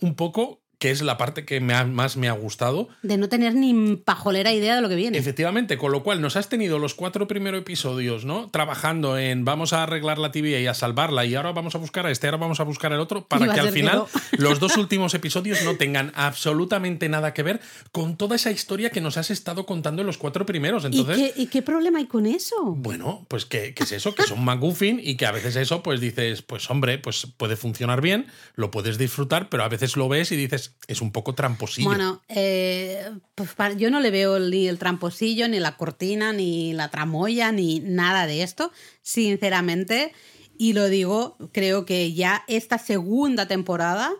un 0.00 0.14
poco 0.14 0.60
que 0.80 0.90
es 0.90 1.02
la 1.02 1.18
parte 1.18 1.44
que 1.44 1.60
más 1.60 2.16
me 2.16 2.28
ha 2.28 2.32
gustado. 2.32 2.88
De 3.02 3.18
no 3.18 3.28
tener 3.28 3.54
ni 3.54 3.96
pajolera 3.96 4.50
idea 4.50 4.74
de 4.74 4.80
lo 4.80 4.88
que 4.88 4.94
viene. 4.94 5.18
Efectivamente, 5.18 5.76
con 5.76 5.92
lo 5.92 6.02
cual 6.02 6.22
nos 6.22 6.36
has 6.36 6.48
tenido 6.48 6.78
los 6.78 6.94
cuatro 6.94 7.28
primeros 7.28 7.60
episodios, 7.60 8.24
¿no? 8.24 8.48
Trabajando 8.48 9.18
en 9.18 9.44
vamos 9.44 9.74
a 9.74 9.82
arreglar 9.82 10.16
la 10.16 10.32
tibia 10.32 10.58
y 10.58 10.66
a 10.66 10.72
salvarla, 10.72 11.26
y 11.26 11.34
ahora 11.34 11.52
vamos 11.52 11.74
a 11.74 11.78
buscar 11.78 12.06
a 12.06 12.10
este, 12.10 12.28
ahora 12.28 12.38
vamos 12.38 12.60
a 12.60 12.62
buscar 12.62 12.94
al 12.94 13.00
otro, 13.00 13.28
para 13.28 13.52
que 13.52 13.60
al 13.60 13.72
final 13.72 14.04
los 14.38 14.58
dos 14.58 14.74
últimos 14.78 15.12
episodios 15.12 15.62
no 15.64 15.76
tengan 15.76 16.12
absolutamente 16.14 17.10
nada 17.10 17.34
que 17.34 17.42
ver 17.42 17.60
con 17.92 18.16
toda 18.16 18.36
esa 18.36 18.50
historia 18.50 18.88
que 18.88 19.02
nos 19.02 19.18
has 19.18 19.30
estado 19.30 19.66
contando 19.66 20.00
en 20.00 20.06
los 20.06 20.16
cuatro 20.16 20.46
primeros. 20.46 20.86
Entonces, 20.86 21.34
¿Y, 21.36 21.48
qué, 21.48 21.60
problema 21.60 21.98
hay 21.98 22.06
con 22.06 22.24
eso? 22.24 22.56
Bueno, 22.64 23.26
pues 23.28 23.44
que, 23.44 23.74
es 23.76 23.92
eso, 23.92 24.14
que 24.14 24.22
son 24.22 24.42
McGuffin 24.42 24.98
y 25.02 25.16
que 25.16 25.26
a 25.26 25.32
veces 25.32 25.56
eso, 25.56 25.82
pues 25.82 26.00
dices, 26.00 26.40
pues 26.40 26.70
hombre, 26.70 26.96
pues 26.96 27.26
puede 27.36 27.56
funcionar 27.56 28.00
bien, 28.00 28.28
lo 28.54 28.70
puedes 28.70 28.96
disfrutar, 28.96 29.50
pero 29.50 29.62
a 29.62 29.68
veces 29.68 29.98
lo 29.98 30.08
ves 30.08 30.32
y 30.32 30.36
dices, 30.36 30.69
es 30.86 31.00
un 31.00 31.12
poco 31.12 31.34
tramposillo. 31.34 31.88
Bueno, 31.88 32.22
eh, 32.28 33.10
pues 33.34 33.54
yo 33.76 33.90
no 33.90 34.00
le 34.00 34.10
veo 34.10 34.38
ni 34.40 34.66
el 34.66 34.78
tramposillo, 34.78 35.48
ni 35.48 35.60
la 35.60 35.76
cortina, 35.76 36.32
ni 36.32 36.72
la 36.72 36.90
tramoya, 36.90 37.52
ni 37.52 37.80
nada 37.80 38.26
de 38.26 38.42
esto, 38.42 38.72
sinceramente. 39.02 40.12
Y 40.58 40.72
lo 40.72 40.88
digo, 40.88 41.36
creo 41.52 41.86
que 41.86 42.12
ya 42.12 42.44
esta 42.48 42.78
segunda 42.78 43.46
temporada 43.46 44.12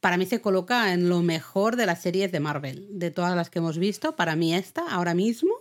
para 0.00 0.16
mí 0.16 0.26
se 0.26 0.40
coloca 0.40 0.92
en 0.92 1.08
lo 1.08 1.22
mejor 1.22 1.76
de 1.76 1.86
las 1.86 2.02
series 2.02 2.32
de 2.32 2.40
Marvel. 2.40 2.88
De 2.90 3.10
todas 3.10 3.36
las 3.36 3.50
que 3.50 3.58
hemos 3.58 3.78
visto, 3.78 4.16
para 4.16 4.34
mí 4.34 4.54
esta, 4.54 4.82
ahora 4.88 5.14
mismo, 5.14 5.52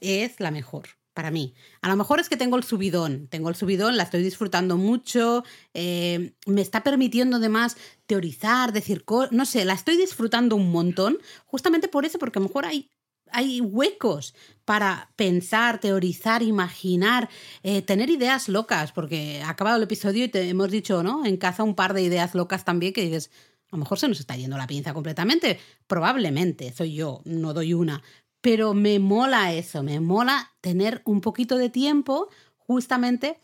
es 0.00 0.38
la 0.38 0.50
mejor 0.50 0.97
para 1.18 1.32
mí. 1.32 1.52
A 1.82 1.88
lo 1.88 1.96
mejor 1.96 2.20
es 2.20 2.28
que 2.28 2.36
tengo 2.36 2.56
el 2.56 2.62
subidón, 2.62 3.26
tengo 3.26 3.48
el 3.48 3.56
subidón, 3.56 3.96
la 3.96 4.04
estoy 4.04 4.22
disfrutando 4.22 4.76
mucho, 4.76 5.42
eh, 5.74 6.34
me 6.46 6.60
está 6.60 6.84
permitiendo 6.84 7.38
además 7.38 7.76
teorizar, 8.06 8.72
decir 8.72 9.04
cosas, 9.04 9.32
no 9.32 9.44
sé, 9.44 9.64
la 9.64 9.72
estoy 9.72 9.96
disfrutando 9.96 10.54
un 10.54 10.70
montón, 10.70 11.18
justamente 11.44 11.88
por 11.88 12.04
eso, 12.04 12.20
porque 12.20 12.38
a 12.38 12.42
lo 12.42 12.46
mejor 12.46 12.66
hay, 12.66 12.88
hay 13.32 13.60
huecos 13.60 14.32
para 14.64 15.10
pensar, 15.16 15.80
teorizar, 15.80 16.44
imaginar, 16.44 17.28
eh, 17.64 17.82
tener 17.82 18.10
ideas 18.10 18.48
locas, 18.48 18.92
porque 18.92 19.42
ha 19.42 19.50
acabado 19.50 19.78
el 19.78 19.82
episodio 19.82 20.26
y 20.26 20.28
te 20.28 20.48
hemos 20.48 20.70
dicho, 20.70 21.02
¿no? 21.02 21.26
En 21.26 21.36
casa 21.36 21.64
un 21.64 21.74
par 21.74 21.94
de 21.94 22.02
ideas 22.02 22.36
locas 22.36 22.64
también 22.64 22.92
que 22.92 23.02
dices, 23.02 23.32
a 23.72 23.76
lo 23.76 23.78
mejor 23.78 23.98
se 23.98 24.06
nos 24.06 24.20
está 24.20 24.36
yendo 24.36 24.56
la 24.56 24.68
pinza 24.68 24.94
completamente. 24.94 25.58
Probablemente, 25.88 26.72
soy 26.72 26.94
yo, 26.94 27.22
no 27.24 27.54
doy 27.54 27.74
una 27.74 28.04
pero 28.40 28.74
me 28.74 28.98
mola 28.98 29.52
eso, 29.52 29.82
me 29.82 30.00
mola 30.00 30.52
tener 30.60 31.02
un 31.04 31.20
poquito 31.20 31.56
de 31.56 31.70
tiempo 31.70 32.28
justamente 32.56 33.38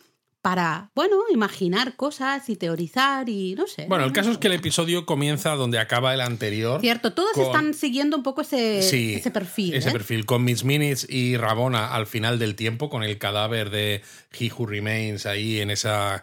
para, 0.45 0.91
bueno, 0.95 1.17
imaginar 1.33 1.97
cosas 1.97 2.51
y 2.51 2.57
teorizar 2.57 3.31
y 3.31 3.55
no 3.55 3.67
sé. 3.67 3.87
Bueno, 3.89 4.05
el 4.05 4.13
caso 4.13 4.31
es 4.31 4.37
que 4.37 4.49
el 4.49 4.53
episodio 4.53 5.07
comienza 5.07 5.55
donde 5.55 5.79
acaba 5.79 6.13
el 6.13 6.21
anterior. 6.21 6.83
Cierto, 6.83 7.15
todos 7.15 7.35
están 7.39 7.73
siguiendo 7.73 8.19
un 8.19 8.23
poco 8.23 8.43
ese, 8.43 8.81
ese 8.81 9.31
perfil. 9.31 9.73
Ese 9.73 9.89
¿eh? 9.89 9.93
perfil, 9.93 10.27
con 10.27 10.45
Miss 10.45 10.63
Minutes 10.63 11.07
y 11.09 11.39
Rabona 11.39 11.95
al 11.95 12.07
final 12.07 12.39
del 12.39 12.57
tiempo, 12.57 12.91
con 12.91 13.03
el 13.03 13.17
cadáver 13.17 13.71
de 13.71 14.03
He 14.39 14.53
Who 14.53 14.67
Remains 14.67 15.25
ahí 15.25 15.61
en 15.61 15.71
esa 15.71 16.23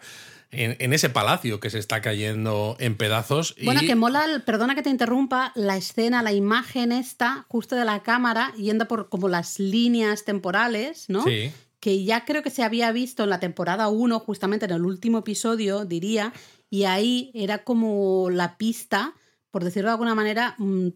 en, 0.52 0.92
ese 0.92 1.08
palacio 1.08 1.60
que 1.60 1.70
se 1.70 1.78
está 1.78 2.02
cayendo 2.02 2.76
en 2.78 2.96
pedazos. 2.96 3.56
Bueno, 3.64 3.80
que 3.80 3.94
mola, 3.94 4.42
perdona 4.44 4.74
que 4.74 4.82
te 4.82 4.90
interrumpa, 4.90 5.52
la 5.54 5.76
escena, 5.76 6.22
la 6.22 6.32
imagen 6.32 6.92
esta, 6.92 7.46
justo 7.48 7.74
de 7.74 7.86
la 7.86 8.02
cámara, 8.02 8.52
yendo 8.56 8.86
por 8.86 9.08
como 9.08 9.28
las 9.28 9.58
líneas 9.58 10.24
temporales, 10.24 11.08
¿no? 11.08 11.24
Sí. 11.24 11.50
Que 11.80 12.04
ya 12.04 12.24
creo 12.24 12.42
que 12.42 12.50
se 12.50 12.62
había 12.62 12.92
visto 12.92 13.24
en 13.24 13.30
la 13.30 13.40
temporada 13.40 13.88
1, 13.88 14.20
justamente 14.20 14.66
en 14.66 14.72
el 14.72 14.84
último 14.84 15.18
episodio, 15.18 15.86
diría, 15.86 16.32
y 16.68 16.84
ahí 16.84 17.30
era 17.34 17.64
como 17.64 18.28
la 18.30 18.58
pista, 18.58 19.14
por 19.50 19.64
decirlo 19.64 19.88
de 19.88 19.92
alguna 19.92 20.14
manera, 20.14 20.54
mm, 20.58 20.88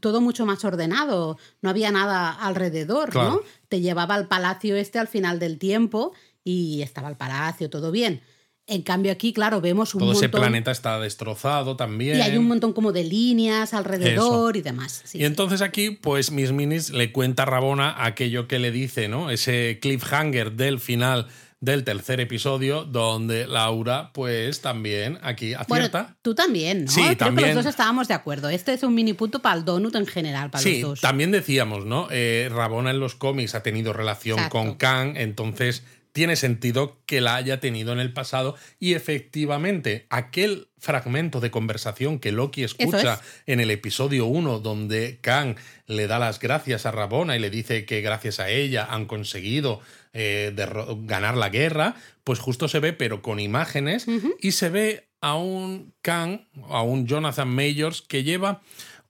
todo 0.00 0.22
mucho 0.22 0.46
más 0.46 0.64
ordenado, 0.64 1.38
no 1.60 1.68
había 1.68 1.90
nada 1.90 2.32
alrededor, 2.32 3.14
¿no? 3.14 3.42
Te 3.68 3.82
llevaba 3.82 4.14
al 4.14 4.28
palacio 4.28 4.76
este 4.76 4.98
al 4.98 5.08
final 5.08 5.38
del 5.38 5.58
tiempo 5.58 6.14
y 6.42 6.80
estaba 6.80 7.10
el 7.10 7.16
palacio, 7.16 7.68
todo 7.68 7.90
bien. 7.90 8.22
En 8.66 8.80
cambio 8.80 9.12
aquí, 9.12 9.34
claro, 9.34 9.60
vemos 9.60 9.94
un 9.94 10.00
Todo 10.00 10.12
ese 10.12 10.30
planeta 10.30 10.70
está 10.70 10.98
destrozado 10.98 11.76
también. 11.76 12.16
Y 12.16 12.20
hay 12.22 12.38
un 12.38 12.48
montón 12.48 12.72
como 12.72 12.92
de 12.92 13.04
líneas 13.04 13.74
alrededor 13.74 14.56
y 14.56 14.62
demás. 14.62 15.04
y 15.14 15.24
entonces 15.24 15.60
aquí, 15.60 15.90
pues 15.90 16.30
Miss 16.30 16.52
Minis 16.52 16.90
le 16.90 17.12
cuenta 17.12 17.42
a 17.42 17.46
Rabona 17.46 18.04
aquello 18.04 18.48
que 18.48 18.58
le 18.58 18.70
dice, 18.70 19.08
¿no? 19.08 19.30
Ese 19.30 19.78
cliffhanger 19.82 20.52
del 20.52 20.80
final 20.80 21.28
del 21.64 21.82
tercer 21.84 22.20
episodio, 22.20 22.84
donde 22.84 23.46
Laura, 23.46 24.10
pues 24.12 24.60
también 24.60 25.18
aquí 25.22 25.54
acierta. 25.54 26.02
Bueno, 26.02 26.16
tú 26.20 26.34
también, 26.34 26.84
¿no? 26.84 26.90
Sí, 26.90 27.02
Creo 27.02 27.16
también. 27.16 27.48
Que 27.48 27.54
los 27.54 27.64
dos 27.64 27.70
estábamos 27.70 28.06
de 28.06 28.14
acuerdo. 28.14 28.50
Este 28.50 28.74
es 28.74 28.82
un 28.82 28.94
mini 28.94 29.14
punto 29.14 29.40
para 29.40 29.56
el 29.56 29.64
donut 29.64 29.94
en 29.94 30.06
general, 30.06 30.50
para 30.50 30.62
los 30.62 30.80
dos. 30.80 31.00
También 31.00 31.30
decíamos, 31.30 31.86
¿no? 31.86 32.08
Eh, 32.10 32.50
Rabona 32.52 32.90
en 32.90 33.00
los 33.00 33.14
cómics 33.14 33.54
ha 33.54 33.62
tenido 33.62 33.94
relación 33.94 34.38
con 34.50 34.74
Kang, 34.74 35.16
entonces 35.16 35.84
tiene 36.14 36.36
sentido 36.36 37.00
que 37.06 37.20
la 37.20 37.34
haya 37.34 37.58
tenido 37.58 37.92
en 37.92 37.98
el 37.98 38.12
pasado 38.12 38.54
y 38.78 38.94
efectivamente 38.94 40.06
aquel 40.10 40.68
fragmento 40.78 41.40
de 41.40 41.50
conversación 41.50 42.20
que 42.20 42.30
Loki 42.30 42.62
escucha 42.62 43.20
en 43.46 43.58
el 43.58 43.72
episodio 43.72 44.26
1 44.26 44.60
donde 44.60 45.18
Kang 45.20 45.56
le 45.88 46.06
da 46.06 46.20
las 46.20 46.38
gracias 46.38 46.86
a 46.86 46.92
Rabona 46.92 47.34
y 47.36 47.40
le 47.40 47.50
dice 47.50 47.84
que 47.84 48.00
gracias 48.00 48.38
a 48.38 48.48
ella 48.48 48.86
han 48.88 49.06
conseguido 49.06 49.80
eh, 50.12 50.54
ganar 51.00 51.36
la 51.36 51.48
guerra, 51.48 51.96
pues 52.22 52.38
justo 52.38 52.68
se 52.68 52.78
ve 52.78 52.92
pero 52.92 53.20
con 53.20 53.40
imágenes 53.40 54.06
y 54.38 54.52
se 54.52 54.68
ve 54.68 55.08
a 55.20 55.34
un 55.34 55.94
Kang, 56.00 56.46
a 56.68 56.82
un 56.82 57.08
Jonathan 57.08 57.48
Majors 57.48 58.02
que 58.02 58.22
lleva 58.22 58.62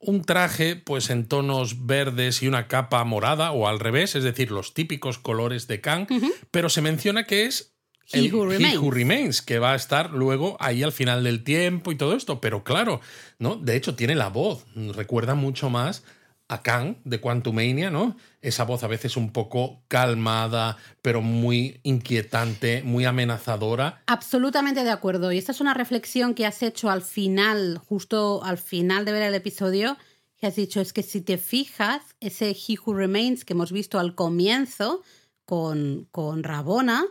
un 0.07 0.23
traje 0.23 0.77
pues 0.77 1.11
en 1.11 1.27
tonos 1.27 1.87
verdes 1.87 2.43
y 2.43 2.49
una 2.49 2.69
capa 2.69 3.03
morada 3.05 3.53
o 3.53 3.69
al 3.69 3.81
revés, 3.81 4.15
es 4.15 4.25
decir, 4.25 4.51
los 4.51 4.75
típicos 4.75 5.19
colores 5.19 5.67
de 5.67 5.81
Kang, 5.81 6.07
pero 6.51 6.69
se 6.69 6.83
menciona 6.83 7.25
que 7.25 7.47
es 7.47 7.75
el 8.13 8.27
He 8.27 8.33
Who, 8.79 8.91
Remains. 8.91 9.41
que 9.41 9.59
va 9.59 9.73
a 9.73 9.77
estar 9.77 10.11
luego 10.11 10.57
ahí 10.61 10.83
al 10.83 10.93
final 10.93 11.25
del 11.25 11.43
tiempo 11.43 11.91
y 11.91 11.97
todo 11.97 12.15
esto, 12.15 12.41
pero 12.41 12.63
claro, 12.63 13.01
¿no? 13.39 13.57
De 13.57 13.77
hecho 13.77 13.95
tiene 13.95 14.15
la 14.15 14.29
voz, 14.29 14.67
recuerda 14.95 15.35
mucho 15.35 15.71
más 15.71 16.05
a 16.49 16.63
Kang 16.63 16.97
de 17.05 17.21
Quantumania, 17.21 17.91
¿no? 17.91 18.17
Esa 18.43 18.65
voz 18.65 18.85
a 18.85 18.89
veces 18.89 19.17
un 19.17 19.33
poco 19.33 19.83
calmada, 19.89 20.77
pero 21.01 21.23
muy 21.23 21.81
inquietante, 21.83 22.83
muy 22.83 23.05
amenazadora. 23.05 24.03
Absolutamente 24.07 24.85
de 24.85 24.91
acuerdo. 24.91 25.33
Y 25.33 25.39
esta 25.39 25.53
es 25.53 25.61
una 25.61 25.75
reflexión 25.75 26.35
que 26.35 26.47
has 26.47 26.63
hecho 26.63 26.91
al 26.91 27.03
final, 27.03 27.79
justo 27.79 28.43
al 28.45 28.59
final 28.59 29.05
de 29.05 29.13
ver 29.13 29.23
el 29.23 29.35
episodio, 29.35 29.97
que 30.37 30.47
has 30.47 30.57
dicho, 30.57 30.81
es 30.81 30.93
que 30.93 31.03
si 31.03 31.23
te 31.23 31.39
fijas, 31.39 32.03
ese 32.21 32.51
He 32.51 32.77
Who 32.85 32.95
Remains 32.95 33.45
que 33.45 33.55
hemos 33.55 33.73
visto 33.73 33.99
al 33.99 34.15
comienzo 34.15 35.03
con, 35.47 36.09
con 36.11 36.43
Rabona, 36.43 37.05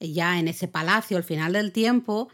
ya 0.00 0.38
en 0.38 0.48
ese 0.48 0.68
palacio 0.68 1.16
al 1.16 1.24
final 1.24 1.52
del 1.52 1.72
tiempo, 1.72 2.28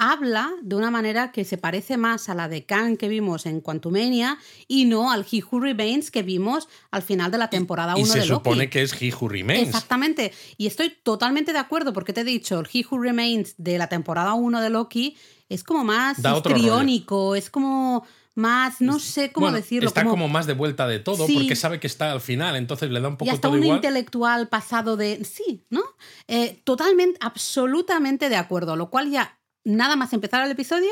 habla 0.00 0.50
de 0.62 0.76
una 0.76 0.90
manera 0.90 1.30
que 1.30 1.44
se 1.44 1.58
parece 1.58 1.98
más 1.98 2.30
a 2.30 2.34
la 2.34 2.48
de 2.48 2.64
Khan 2.64 2.96
que 2.96 3.06
vimos 3.06 3.44
en 3.44 3.60
Quantumania 3.60 4.38
y 4.66 4.86
no 4.86 5.12
al 5.12 5.26
He 5.30 5.42
Who 5.44 5.60
Remains 5.60 6.10
que 6.10 6.22
vimos 6.22 6.68
al 6.90 7.02
final 7.02 7.30
de 7.30 7.36
la 7.36 7.50
temporada 7.50 7.96
1 7.96 8.06
de 8.06 8.08
Loki. 8.08 8.20
Se 8.20 8.26
supone 8.26 8.70
que 8.70 8.80
es 8.80 8.94
He 9.00 9.12
Who 9.12 9.28
Remains. 9.28 9.68
Exactamente. 9.68 10.32
Y 10.56 10.66
estoy 10.66 10.96
totalmente 11.02 11.52
de 11.52 11.58
acuerdo 11.58 11.92
porque 11.92 12.14
te 12.14 12.22
he 12.22 12.24
dicho, 12.24 12.58
el 12.58 12.66
He 12.72 12.82
Who 12.90 12.98
Remains 12.98 13.54
de 13.58 13.76
la 13.76 13.88
temporada 13.88 14.32
1 14.32 14.62
de 14.62 14.70
Loki 14.70 15.18
es 15.50 15.62
como 15.62 15.84
más 15.84 16.18
histriónico, 16.18 17.36
es 17.36 17.50
como 17.50 18.06
más, 18.34 18.80
no 18.80 18.98
sé 19.00 19.32
cómo 19.32 19.52
decirlo. 19.52 19.86
Está 19.86 20.06
como... 20.06 20.28
más 20.28 20.46
de 20.46 20.54
vuelta 20.54 20.86
de 20.86 21.00
todo 21.00 21.26
porque 21.26 21.56
sabe 21.56 21.78
que 21.78 21.86
está 21.86 22.12
al 22.12 22.22
final, 22.22 22.56
entonces 22.56 22.90
le 22.90 23.00
da 23.00 23.08
un 23.08 23.18
poco 23.18 23.30
y 23.30 23.34
hasta 23.34 23.48
un 23.48 23.62
intelectual 23.62 24.48
pasado 24.48 24.96
de. 24.96 25.22
Sí, 25.26 25.66
¿no? 25.68 25.82
Eh, 26.26 26.62
totalmente, 26.64 27.18
absolutamente 27.20 28.30
de 28.30 28.36
acuerdo, 28.36 28.76
lo 28.76 28.88
cual 28.88 29.10
ya 29.10 29.39
nada 29.64 29.96
más 29.96 30.12
empezar 30.12 30.44
el 30.44 30.50
episodio, 30.50 30.90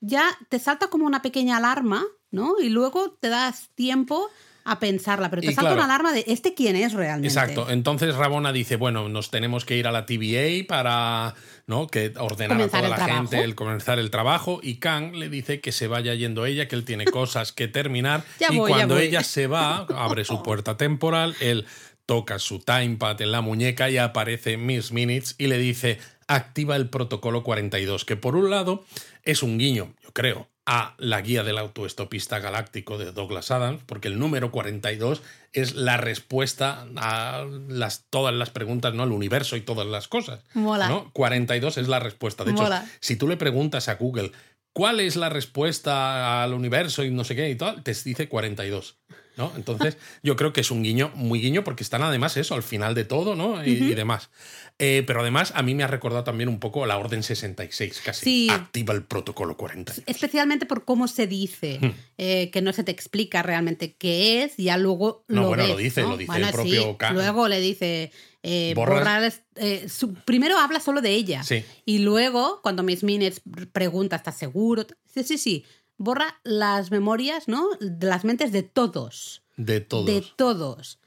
ya 0.00 0.24
te 0.48 0.58
salta 0.58 0.88
como 0.88 1.06
una 1.06 1.22
pequeña 1.22 1.58
alarma, 1.58 2.04
¿no? 2.30 2.54
Y 2.60 2.68
luego 2.68 3.12
te 3.20 3.28
das 3.28 3.70
tiempo 3.74 4.30
a 4.64 4.78
pensarla, 4.78 5.30
pero 5.30 5.42
te 5.42 5.52
salta 5.52 5.72
una 5.72 5.84
alarma 5.84 6.12
de 6.12 6.24
este 6.26 6.54
quién 6.54 6.76
es 6.76 6.92
realmente. 6.92 7.28
Exacto. 7.28 7.70
Entonces 7.70 8.14
Rabona 8.14 8.52
dice, 8.52 8.76
bueno, 8.76 9.08
nos 9.08 9.30
tenemos 9.30 9.64
que 9.64 9.76
ir 9.76 9.86
a 9.86 9.92
la 9.92 10.06
TVA 10.06 10.66
para 10.68 11.34
¿no? 11.66 11.86
que 11.86 12.12
ordenar 12.18 12.60
a 12.60 12.68
toda 12.68 12.88
la 12.88 13.06
gente 13.06 13.42
el 13.42 13.54
comenzar 13.54 13.98
el 13.98 14.10
trabajo 14.10 14.60
y 14.62 14.76
Kang 14.76 15.14
le 15.16 15.28
dice 15.28 15.60
que 15.60 15.72
se 15.72 15.86
vaya 15.86 16.14
yendo 16.14 16.46
ella, 16.46 16.68
que 16.68 16.76
él 16.76 16.84
tiene 16.84 17.04
cosas 17.06 17.52
que 17.52 17.68
terminar 17.68 18.22
y 18.50 18.58
cuando 18.58 18.98
ella 18.98 19.22
se 19.22 19.46
va, 19.46 19.78
abre 19.96 20.24
su 20.24 20.42
puerta 20.42 20.76
temporal, 20.76 21.34
él 21.40 21.66
toca 22.06 22.38
su 22.38 22.58
timepad 22.58 23.20
en 23.22 23.32
la 23.32 23.40
muñeca 23.40 23.88
y 23.88 23.96
aparece 23.96 24.56
Miss 24.56 24.92
Minutes 24.92 25.36
y 25.38 25.46
le 25.46 25.58
dice 25.58 25.98
activa 26.30 26.76
el 26.76 26.88
protocolo 26.88 27.42
42, 27.42 28.04
que 28.04 28.16
por 28.16 28.36
un 28.36 28.50
lado 28.50 28.84
es 29.24 29.42
un 29.42 29.58
guiño, 29.58 29.94
yo 30.02 30.12
creo, 30.12 30.48
a 30.64 30.94
la 30.98 31.20
guía 31.20 31.42
del 31.42 31.58
autoestopista 31.58 32.38
galáctico 32.38 32.98
de 32.98 33.10
Douglas 33.10 33.50
Adams, 33.50 33.82
porque 33.84 34.06
el 34.06 34.20
número 34.20 34.52
42 34.52 35.22
es 35.52 35.74
la 35.74 35.96
respuesta 35.96 36.86
a 36.96 37.44
las, 37.68 38.04
todas 38.10 38.32
las 38.32 38.50
preguntas, 38.50 38.94
¿no? 38.94 39.02
Al 39.02 39.10
universo 39.10 39.56
y 39.56 39.62
todas 39.62 39.88
las 39.88 40.06
cosas. 40.06 40.44
Mola. 40.54 40.88
¿no? 40.88 41.10
42 41.12 41.78
es 41.78 41.88
la 41.88 41.98
respuesta. 41.98 42.44
De 42.44 42.52
hecho, 42.52 42.62
Mola. 42.62 42.88
si 43.00 43.16
tú 43.16 43.26
le 43.26 43.36
preguntas 43.36 43.88
a 43.88 43.96
Google 43.96 44.30
cuál 44.72 45.00
es 45.00 45.16
la 45.16 45.30
respuesta 45.30 46.44
al 46.44 46.54
universo 46.54 47.02
y 47.02 47.10
no 47.10 47.24
sé 47.24 47.34
qué 47.34 47.50
y 47.50 47.56
tal, 47.56 47.82
te 47.82 47.92
dice 47.92 48.28
42. 48.28 48.99
¿No? 49.40 49.52
Entonces, 49.56 49.96
yo 50.22 50.36
creo 50.36 50.52
que 50.52 50.60
es 50.60 50.70
un 50.70 50.82
guiño 50.84 51.10
muy 51.16 51.40
guiño 51.40 51.64
porque 51.64 51.82
están 51.82 52.02
además 52.02 52.36
eso, 52.36 52.54
al 52.54 52.62
final 52.62 52.94
de 52.94 53.04
todo, 53.04 53.34
¿no? 53.34 53.64
Y, 53.64 53.70
y 53.70 53.94
demás. 53.94 54.30
Eh, 54.78 55.02
pero 55.06 55.20
además, 55.20 55.52
a 55.56 55.62
mí 55.62 55.74
me 55.74 55.82
ha 55.82 55.86
recordado 55.88 56.24
también 56.24 56.48
un 56.48 56.58
poco 56.60 56.86
la 56.86 56.96
Orden 56.98 57.22
66, 57.22 58.00
casi. 58.04 58.24
Sí. 58.24 58.48
Activa 58.50 58.94
el 58.94 59.02
protocolo 59.02 59.56
42. 59.56 60.04
Especialmente 60.06 60.64
por 60.66 60.84
cómo 60.84 61.08
se 61.08 61.26
dice, 61.26 61.78
Hmm. 61.82 61.90
eh, 62.18 62.50
que 62.50 62.62
no 62.62 62.72
se 62.72 62.84
te 62.84 62.92
explica 62.92 63.42
realmente 63.42 63.94
qué 63.96 64.42
es, 64.44 64.56
ya 64.56 64.76
luego 64.76 65.24
No, 65.28 65.42
lo 65.42 65.48
bueno, 65.48 65.66
lo 65.66 65.76
ves, 65.76 65.84
dice, 65.84 66.02
¿no? 66.02 66.10
lo 66.10 66.16
dice 66.16 66.26
Bueno, 66.32 66.46
el 66.46 66.52
propio 66.52 66.96
sí. 67.00 67.06
Luego 67.14 67.48
le 67.48 67.60
dice, 67.60 68.12
eh, 68.42 68.72
Borra- 68.74 68.94
borrar, 69.00 69.32
eh, 69.56 69.86
su- 69.88 70.14
primero 70.14 70.58
habla 70.58 70.80
solo 70.80 71.00
de 71.02 71.10
ella, 71.12 71.42
Sí. 71.42 71.62
y 71.84 71.98
luego, 71.98 72.60
cuando 72.62 72.82
Miss 72.82 73.02
Minutes 73.02 73.42
pregunta, 73.72 74.16
¿estás 74.16 74.38
seguro? 74.38 74.86
Dice, 75.06 75.24
sí, 75.24 75.38
sí, 75.38 75.64
borra 76.00 76.40
las 76.44 76.90
memorias, 76.90 77.46
¿no? 77.46 77.68
De 77.78 78.06
las 78.06 78.24
mentes 78.24 78.52
de 78.52 78.62
todos. 78.62 79.42
De 79.56 79.80
todos. 79.80 80.06
De 80.06 80.24
todos. 80.34 80.98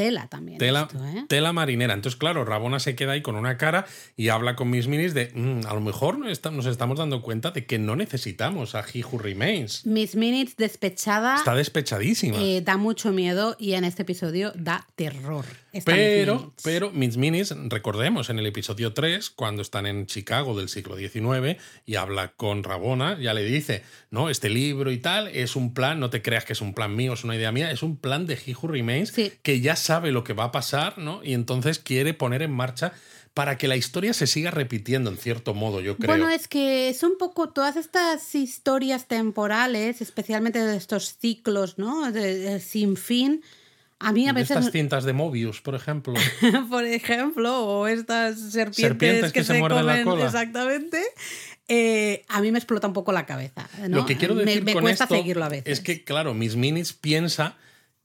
Tela 0.00 0.28
también. 0.28 0.58
Tela, 0.58 0.88
esto, 0.90 1.04
¿eh? 1.06 1.24
tela 1.28 1.52
marinera. 1.52 1.92
Entonces, 1.94 2.18
claro, 2.18 2.44
Rabona 2.44 2.80
se 2.80 2.94
queda 2.94 3.12
ahí 3.12 3.22
con 3.22 3.36
una 3.36 3.58
cara 3.58 3.86
y 4.16 4.28
habla 4.28 4.56
con 4.56 4.70
Miss 4.70 4.86
Minis 4.88 5.12
de 5.12 5.30
"Mm, 5.34 5.66
a 5.66 5.74
lo 5.74 5.80
mejor 5.80 6.18
nos 6.18 6.66
estamos 6.66 6.98
dando 6.98 7.20
cuenta 7.22 7.50
de 7.50 7.66
que 7.66 7.78
no 7.78 7.96
necesitamos 7.96 8.74
a 8.74 8.80
He 8.92 9.04
Who 9.04 9.18
Remains. 9.18 9.84
Miss 9.86 10.14
Minutes 10.16 10.56
despechada 10.56 11.36
Está 11.36 11.54
despechadísima. 11.54 12.38
eh, 12.40 12.62
da 12.62 12.76
mucho 12.76 13.12
miedo 13.12 13.56
y 13.58 13.74
en 13.74 13.84
este 13.84 14.02
episodio 14.02 14.52
da 14.54 14.86
terror. 14.96 15.44
esta 15.72 15.92
Pero, 15.92 16.52
pero 16.64 16.90
Miss 16.90 17.16
Minis, 17.16 17.54
recordemos 17.68 18.28
en 18.28 18.40
el 18.40 18.46
episodio 18.46 18.92
3, 18.92 19.30
cuando 19.30 19.62
están 19.62 19.86
en 19.86 20.06
Chicago 20.06 20.58
del 20.58 20.68
siglo 20.68 20.96
XIX 20.96 21.58
y 21.86 21.94
habla 21.94 22.32
con 22.36 22.64
Rabona, 22.64 23.16
ya 23.20 23.34
le 23.34 23.44
dice, 23.44 23.84
no, 24.10 24.30
este 24.30 24.50
libro 24.50 24.90
y 24.90 24.98
tal 24.98 25.28
es 25.28 25.54
un 25.54 25.72
plan, 25.72 26.00
no 26.00 26.10
te 26.10 26.22
creas 26.22 26.44
que 26.44 26.54
es 26.54 26.60
un 26.60 26.74
plan 26.74 26.96
mío, 26.96 27.12
es 27.12 27.22
una 27.22 27.36
idea 27.36 27.52
mía, 27.52 27.70
es 27.70 27.84
un 27.84 27.96
plan 27.96 28.26
de 28.26 28.34
He 28.34 28.54
Who 28.60 28.66
Remains 28.66 29.10
Sí. 29.10 29.30
que 29.42 29.60
ya 29.60 29.76
sabe 29.90 30.12
lo 30.12 30.22
que 30.24 30.32
va 30.34 30.44
a 30.44 30.52
pasar, 30.52 30.98
¿no? 30.98 31.20
Y 31.24 31.32
entonces 31.34 31.78
quiere 31.78 32.14
poner 32.14 32.42
en 32.42 32.52
marcha 32.52 32.92
para 33.34 33.56
que 33.58 33.68
la 33.68 33.76
historia 33.76 34.12
se 34.12 34.26
siga 34.26 34.50
repitiendo 34.50 35.10
en 35.10 35.16
cierto 35.16 35.54
modo, 35.54 35.80
yo 35.80 35.96
creo. 35.96 36.08
Bueno, 36.08 36.28
es 36.30 36.48
que 36.48 36.88
es 36.88 37.02
un 37.02 37.16
poco 37.18 37.50
todas 37.50 37.76
estas 37.76 38.34
historias 38.34 39.06
temporales, 39.06 40.00
especialmente 40.00 40.58
de 40.64 40.76
estos 40.76 41.16
ciclos, 41.18 41.78
¿no? 41.78 42.10
De- 42.12 42.38
de 42.38 42.60
sin 42.60 42.96
fin. 42.96 43.42
A 44.02 44.12
mí 44.12 44.26
a 44.28 44.32
veces, 44.32 44.56
estas 44.56 44.72
cintas 44.72 45.04
de 45.04 45.12
Mobius, 45.12 45.60
por 45.60 45.74
ejemplo. 45.74 46.14
por 46.70 46.84
ejemplo, 46.84 47.50
o 47.66 47.86
estas 47.86 48.38
serpientes, 48.52 48.76
Serpientes 48.76 49.32
que 49.32 49.40
que, 49.40 49.44
se 49.44 49.52
se, 49.54 49.58
muerden 49.58 49.86
la 49.86 49.92
comen 50.02 50.04
cola. 50.06 50.24
exactamente, 50.26 51.02
eh, 51.68 52.24
a 52.28 52.40
mí 52.40 52.50
me 52.50 52.58
explota 52.58 52.86
un 52.86 52.94
poco 52.94 53.12
la 53.12 53.26
cabeza. 53.26 53.68
¿no? 53.88 53.98
Lo 53.98 54.06
que 54.06 54.16
quiero 54.16 54.34
Me- 54.34 54.44
decir 54.44 54.64
me, 54.64 54.72
con 54.72 54.82
cuesta 54.82 55.04
esto 55.04 55.16
seguirlo 55.16 55.44
a 55.44 55.48
veces. 55.50 55.72
es 55.78 55.80
que, 55.80 56.02
claro, 56.04 56.34
Miss 56.34 56.56
Minutes 56.56 56.92
piensa 56.94 57.56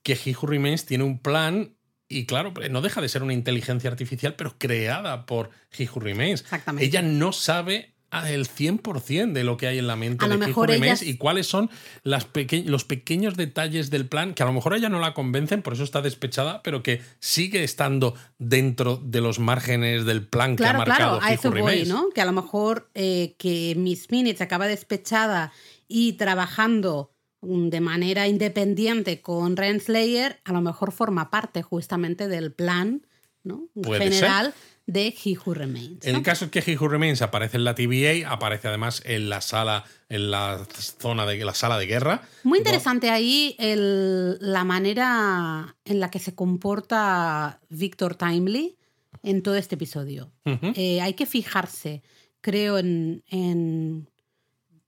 que 0.04 0.14
He 0.24 0.36
Who 0.36 0.48
Remains 0.48 0.86
tiene 0.86 1.04
un 1.04 1.18
plan 1.18 1.75
y, 2.08 2.26
claro, 2.26 2.54
no 2.70 2.82
deja 2.82 3.02
de 3.02 3.10
ser 3.10 3.24
una 3.24 3.34
inteligencia 3.34 3.90
artificial, 3.90 4.36
pero 4.36 4.56
creada 4.58 5.26
por 5.26 5.50
He 5.78 5.88
Who 5.90 6.00
Remains. 6.00 6.42
Exactamente. 6.42 6.86
Ella 6.86 7.02
no 7.02 7.32
sabe 7.32 7.94
ah, 8.12 8.32
el 8.32 8.48
100% 8.48 9.34
de 9.34 9.44
lo 9.44 9.58
que 9.58 9.68
hay 9.68 9.80
en 9.80 9.88
la 9.88 9.96
mente 9.96 10.24
A 10.24 10.28
de 10.30 10.36
lo 10.36 10.46
mejor 10.46 10.70
Remains 10.70 11.02
ella- 11.02 11.12
y 11.12 11.18
cuáles 11.18 11.48
son 11.48 11.70
las 12.04 12.24
peque- 12.26 12.64
los 12.66 12.86
pequeños 12.86 13.36
detalles 13.36 13.90
del 13.90 14.06
plan 14.08 14.34
que 14.36 14.44
a 14.44 14.46
lo 14.46 14.54
mejor 14.54 14.74
a 14.74 14.78
ella 14.78 14.88
no 14.90 15.00
la 15.00 15.14
convencen, 15.16 15.62
por 15.64 15.74
eso 15.74 15.84
está 15.84 16.02
despechada, 16.02 16.62
pero 16.62 16.84
que 16.84 17.02
sigue 17.20 17.64
estando 17.64 18.14
dentro 18.38 18.98
de 18.98 19.22
los 19.22 19.40
márgenes 19.40 20.06
del 20.06 20.26
plan 20.28 20.56
Claro, 20.56 20.78
que 20.78 20.84
ha 20.84 20.86
marcado 20.88 21.20
claro, 21.20 21.26
a 21.26 21.34
eso 21.34 21.52
voy. 21.52 21.86
¿no? 21.86 22.10
Que 22.14 22.22
a 22.22 22.26
lo 22.26 22.32
mejor 22.34 22.90
eh, 22.94 23.36
que 23.40 23.74
Miss 23.78 24.12
Minutes 24.12 24.42
acaba 24.42 24.68
despechada 24.68 25.52
y 25.88 26.14
trabajando 26.14 27.15
de 27.46 27.80
manera 27.82 28.28
independiente 28.28 29.22
con 29.22 29.56
Renslayer, 29.58 30.40
a 30.44 30.52
lo 30.54 30.62
mejor 30.62 30.92
forma 30.92 31.30
parte 31.30 31.62
justamente 31.62 32.28
del 32.28 32.52
plan 32.52 33.06
¿no? 33.44 33.70
General 33.84 34.54
de 34.88 35.08
He 35.24 35.38
Who 35.38 35.54
Remains. 35.54 36.04
El 36.06 36.14
¿no? 36.14 36.24
caso 36.24 36.46
es 36.46 36.52
que 36.52 36.60
He 36.66 36.78
Who 36.78 36.88
Remains 36.88 37.22
aparece 37.22 37.58
en 37.58 37.64
la 37.64 37.76
TVA, 37.76 38.28
aparece 38.32 38.68
además 38.68 39.02
en 39.06 39.30
la 39.30 39.42
sala, 39.42 39.84
en 40.10 40.32
la 40.32 40.66
zona 41.00 41.26
de 41.28 41.44
la 41.46 41.54
sala 41.54 41.78
de 41.78 41.86
guerra. 41.86 42.22
Muy 42.44 42.58
interesante 42.60 43.10
ahí 43.12 43.56
el- 43.60 44.38
la 44.42 44.64
manera 44.64 45.76
en 45.86 46.00
la 46.00 46.10
que 46.10 46.18
se 46.20 46.34
comporta 46.36 47.60
Victor 47.70 48.16
Timely 48.16 48.78
en 49.24 49.42
todo 49.44 49.56
este 49.56 49.76
episodio. 49.76 50.32
Eh, 50.46 51.02
hay 51.02 51.14
que 51.14 51.26
fijarse, 51.26 52.02
creo, 52.42 52.78
en, 52.78 53.24
en 53.30 54.10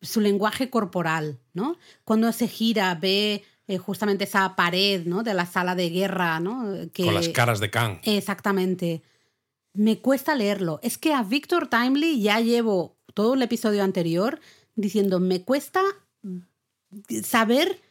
su 0.02 0.22
lenguaje 0.22 0.70
corporal, 0.70 1.40
¿no? 1.54 1.78
Cuando 2.04 2.32
se 2.32 2.48
gira, 2.48 2.94
ve 2.96 3.44
eh, 3.68 3.78
justamente 3.78 4.24
esa 4.24 4.56
pared, 4.56 5.06
¿no? 5.06 5.24
De 5.24 5.34
la 5.34 5.46
sala 5.46 5.76
de 5.76 5.90
guerra, 5.90 6.40
¿no? 6.40 6.66
Que, 6.94 7.06
Con 7.06 7.14
las 7.16 7.30
caras 7.30 7.60
de 7.60 7.70
Khan. 7.70 8.00
Exactamente. 8.04 9.02
Me 9.74 10.00
cuesta 10.00 10.36
leerlo. 10.36 10.80
Es 10.84 10.98
que 10.98 11.14
a 11.14 11.24
Victor 11.24 11.68
Timely 11.68 12.22
ya 12.22 12.40
llevo 12.40 12.98
todo 13.14 13.34
el 13.34 13.42
episodio 13.42 13.84
anterior 13.84 14.40
diciendo, 14.76 15.20
me 15.20 15.44
cuesta 15.44 15.82
saber 17.24 17.82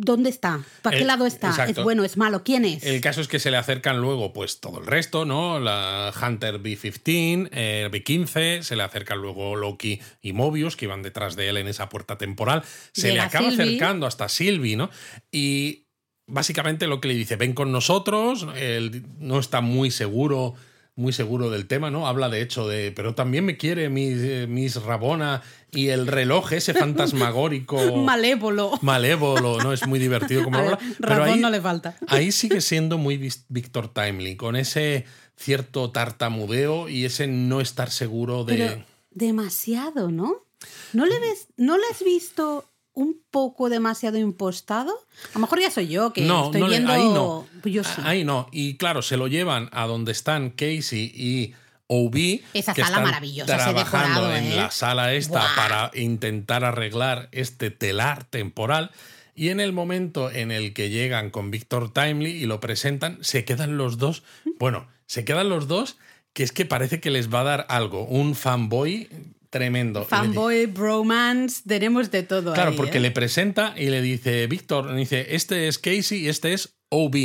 dónde 0.00 0.30
está, 0.30 0.62
para 0.82 0.96
qué 0.96 1.02
El- 1.02 1.06
lado 1.08 1.26
está, 1.26 1.48
exacto. 1.50 1.80
es 1.80 1.84
bueno, 1.84 2.04
es 2.04 2.16
malo, 2.16 2.42
quién 2.42 2.64
es. 2.64 2.82
El 2.84 3.00
caso 3.00 3.20
es 3.20 3.28
que 3.28 3.38
se 3.38 3.50
le 3.50 3.56
acercan 3.56 4.00
luego, 4.00 4.32
pues 4.32 4.60
todo 4.60 4.80
el 4.80 4.86
resto, 4.86 5.24
¿no? 5.24 5.60
La 5.60 6.12
Hunter 6.20 6.58
B-15, 6.58 7.48
eh, 7.52 7.88
B-15, 7.92 8.62
se 8.62 8.76
le 8.76 8.82
acercan 8.82 9.18
luego 9.18 9.56
Loki 9.56 10.00
y 10.22 10.32
Mobius, 10.32 10.76
que 10.76 10.86
iban 10.86 11.02
detrás 11.02 11.36
de 11.36 11.48
él 11.48 11.56
en 11.58 11.68
esa 11.68 11.88
puerta 11.88 12.16
temporal. 12.18 12.62
Se 12.92 13.12
le 13.12 13.20
acaba 13.20 13.50
Sylvie. 13.50 13.64
acercando 13.64 14.06
hasta 14.06 14.28
Sylvie, 14.28 14.76
¿no? 14.76 14.90
Y 15.30 15.86
básicamente 16.26 16.86
lo 16.86 17.00
que 17.00 17.08
le 17.08 17.14
dice, 17.14 17.36
ven 17.36 17.52
con 17.54 17.72
nosotros, 17.72 18.46
él 18.56 19.04
no 19.18 19.38
está 19.38 19.60
muy 19.60 19.90
seguro 19.90 20.54
muy 20.96 21.12
seguro 21.12 21.50
del 21.50 21.66
tema, 21.66 21.90
¿no? 21.90 22.06
Habla 22.06 22.28
de 22.28 22.42
hecho 22.42 22.68
de, 22.68 22.92
pero 22.92 23.14
también 23.14 23.44
me 23.44 23.56
quiere 23.56 23.88
Miss, 23.88 24.18
eh, 24.18 24.46
Miss 24.48 24.82
Rabona 24.82 25.42
y 25.72 25.88
el 25.88 26.06
reloj 26.06 26.52
ese 26.52 26.74
fantasmagórico 26.74 27.96
Malévolo. 28.04 28.72
malévolo, 28.82 29.58
¿no? 29.62 29.72
Es 29.72 29.86
muy 29.86 29.98
divertido 29.98 30.44
como 30.44 30.58
habla. 30.58 30.78
Pero 31.00 31.24
ahí, 31.24 31.38
no 31.40 31.50
le 31.50 31.60
falta. 31.60 31.96
ahí 32.08 32.32
sigue 32.32 32.60
siendo 32.60 32.98
muy 32.98 33.16
Victor 33.48 33.92
Timely, 33.92 34.36
con 34.36 34.56
ese 34.56 35.04
cierto 35.36 35.90
tartamudeo 35.90 36.88
y 36.88 37.04
ese 37.04 37.26
no 37.26 37.60
estar 37.60 37.90
seguro 37.90 38.44
de. 38.44 38.56
Pero 38.56 38.84
demasiado, 39.10 40.10
¿no? 40.10 40.44
¿No 40.92 41.06
le 41.06 41.18
ves, 41.18 41.48
no 41.56 41.78
le 41.78 41.84
has 41.90 42.02
visto 42.04 42.69
un 43.00 43.20
poco 43.30 43.68
demasiado 43.68 44.18
impostado? 44.18 44.92
A 45.30 45.34
lo 45.34 45.40
mejor 45.40 45.60
ya 45.60 45.70
soy 45.70 45.88
yo 45.88 46.12
que 46.12 46.22
no, 46.22 46.46
estoy 46.46 46.60
no 46.60 46.68
viendo. 46.68 46.92
ahí 46.92 47.04
no. 47.04 47.46
Pues 47.62 47.74
yo 47.74 47.84
sí. 47.84 48.00
Ahí 48.04 48.24
no. 48.24 48.48
Y 48.52 48.76
claro, 48.76 49.02
se 49.02 49.16
lo 49.16 49.26
llevan 49.26 49.68
a 49.72 49.86
donde 49.86 50.12
están 50.12 50.50
Casey 50.50 51.12
y 51.14 51.54
OB. 51.86 52.40
Esa 52.54 52.74
que 52.74 52.82
sala 52.82 52.96
están 52.98 53.04
maravillosa, 53.04 53.56
Trabajando 53.56 54.20
decorado, 54.20 54.36
en 54.36 54.52
¿eh? 54.52 54.56
la 54.56 54.70
sala 54.70 55.14
esta 55.14 55.40
Buah. 55.40 55.56
para 55.56 55.90
intentar 55.94 56.64
arreglar 56.64 57.28
este 57.32 57.70
telar 57.70 58.24
temporal. 58.24 58.90
Y 59.34 59.48
en 59.48 59.60
el 59.60 59.72
momento 59.72 60.30
en 60.30 60.50
el 60.50 60.74
que 60.74 60.90
llegan 60.90 61.30
con 61.30 61.50
Victor 61.50 61.92
Timely 61.92 62.30
y 62.30 62.46
lo 62.46 62.60
presentan, 62.60 63.18
se 63.22 63.44
quedan 63.44 63.76
los 63.76 63.96
dos. 63.98 64.22
Bueno, 64.58 64.86
se 65.06 65.24
quedan 65.24 65.48
los 65.48 65.66
dos 65.66 65.96
que 66.32 66.42
es 66.42 66.52
que 66.52 66.64
parece 66.64 67.00
que 67.00 67.10
les 67.10 67.32
va 67.32 67.40
a 67.40 67.44
dar 67.44 67.66
algo. 67.68 68.04
Un 68.04 68.34
fanboy 68.34 69.08
tremendo. 69.50 70.04
Fanboy, 70.04 70.66
bromance, 70.66 71.62
tenemos 71.66 72.10
de 72.10 72.22
todo. 72.22 72.54
Claro, 72.54 72.70
ahí, 72.70 72.76
porque 72.76 72.98
¿eh? 72.98 73.02
le 73.02 73.10
presenta 73.10 73.74
y 73.76 73.86
le 73.86 74.00
dice, 74.00 74.46
Víctor, 74.46 74.94
dice, 74.94 75.34
este 75.34 75.68
es 75.68 75.78
Casey 75.78 76.20
y 76.20 76.28
este 76.28 76.52
es 76.54 76.76
OB. 76.88 77.16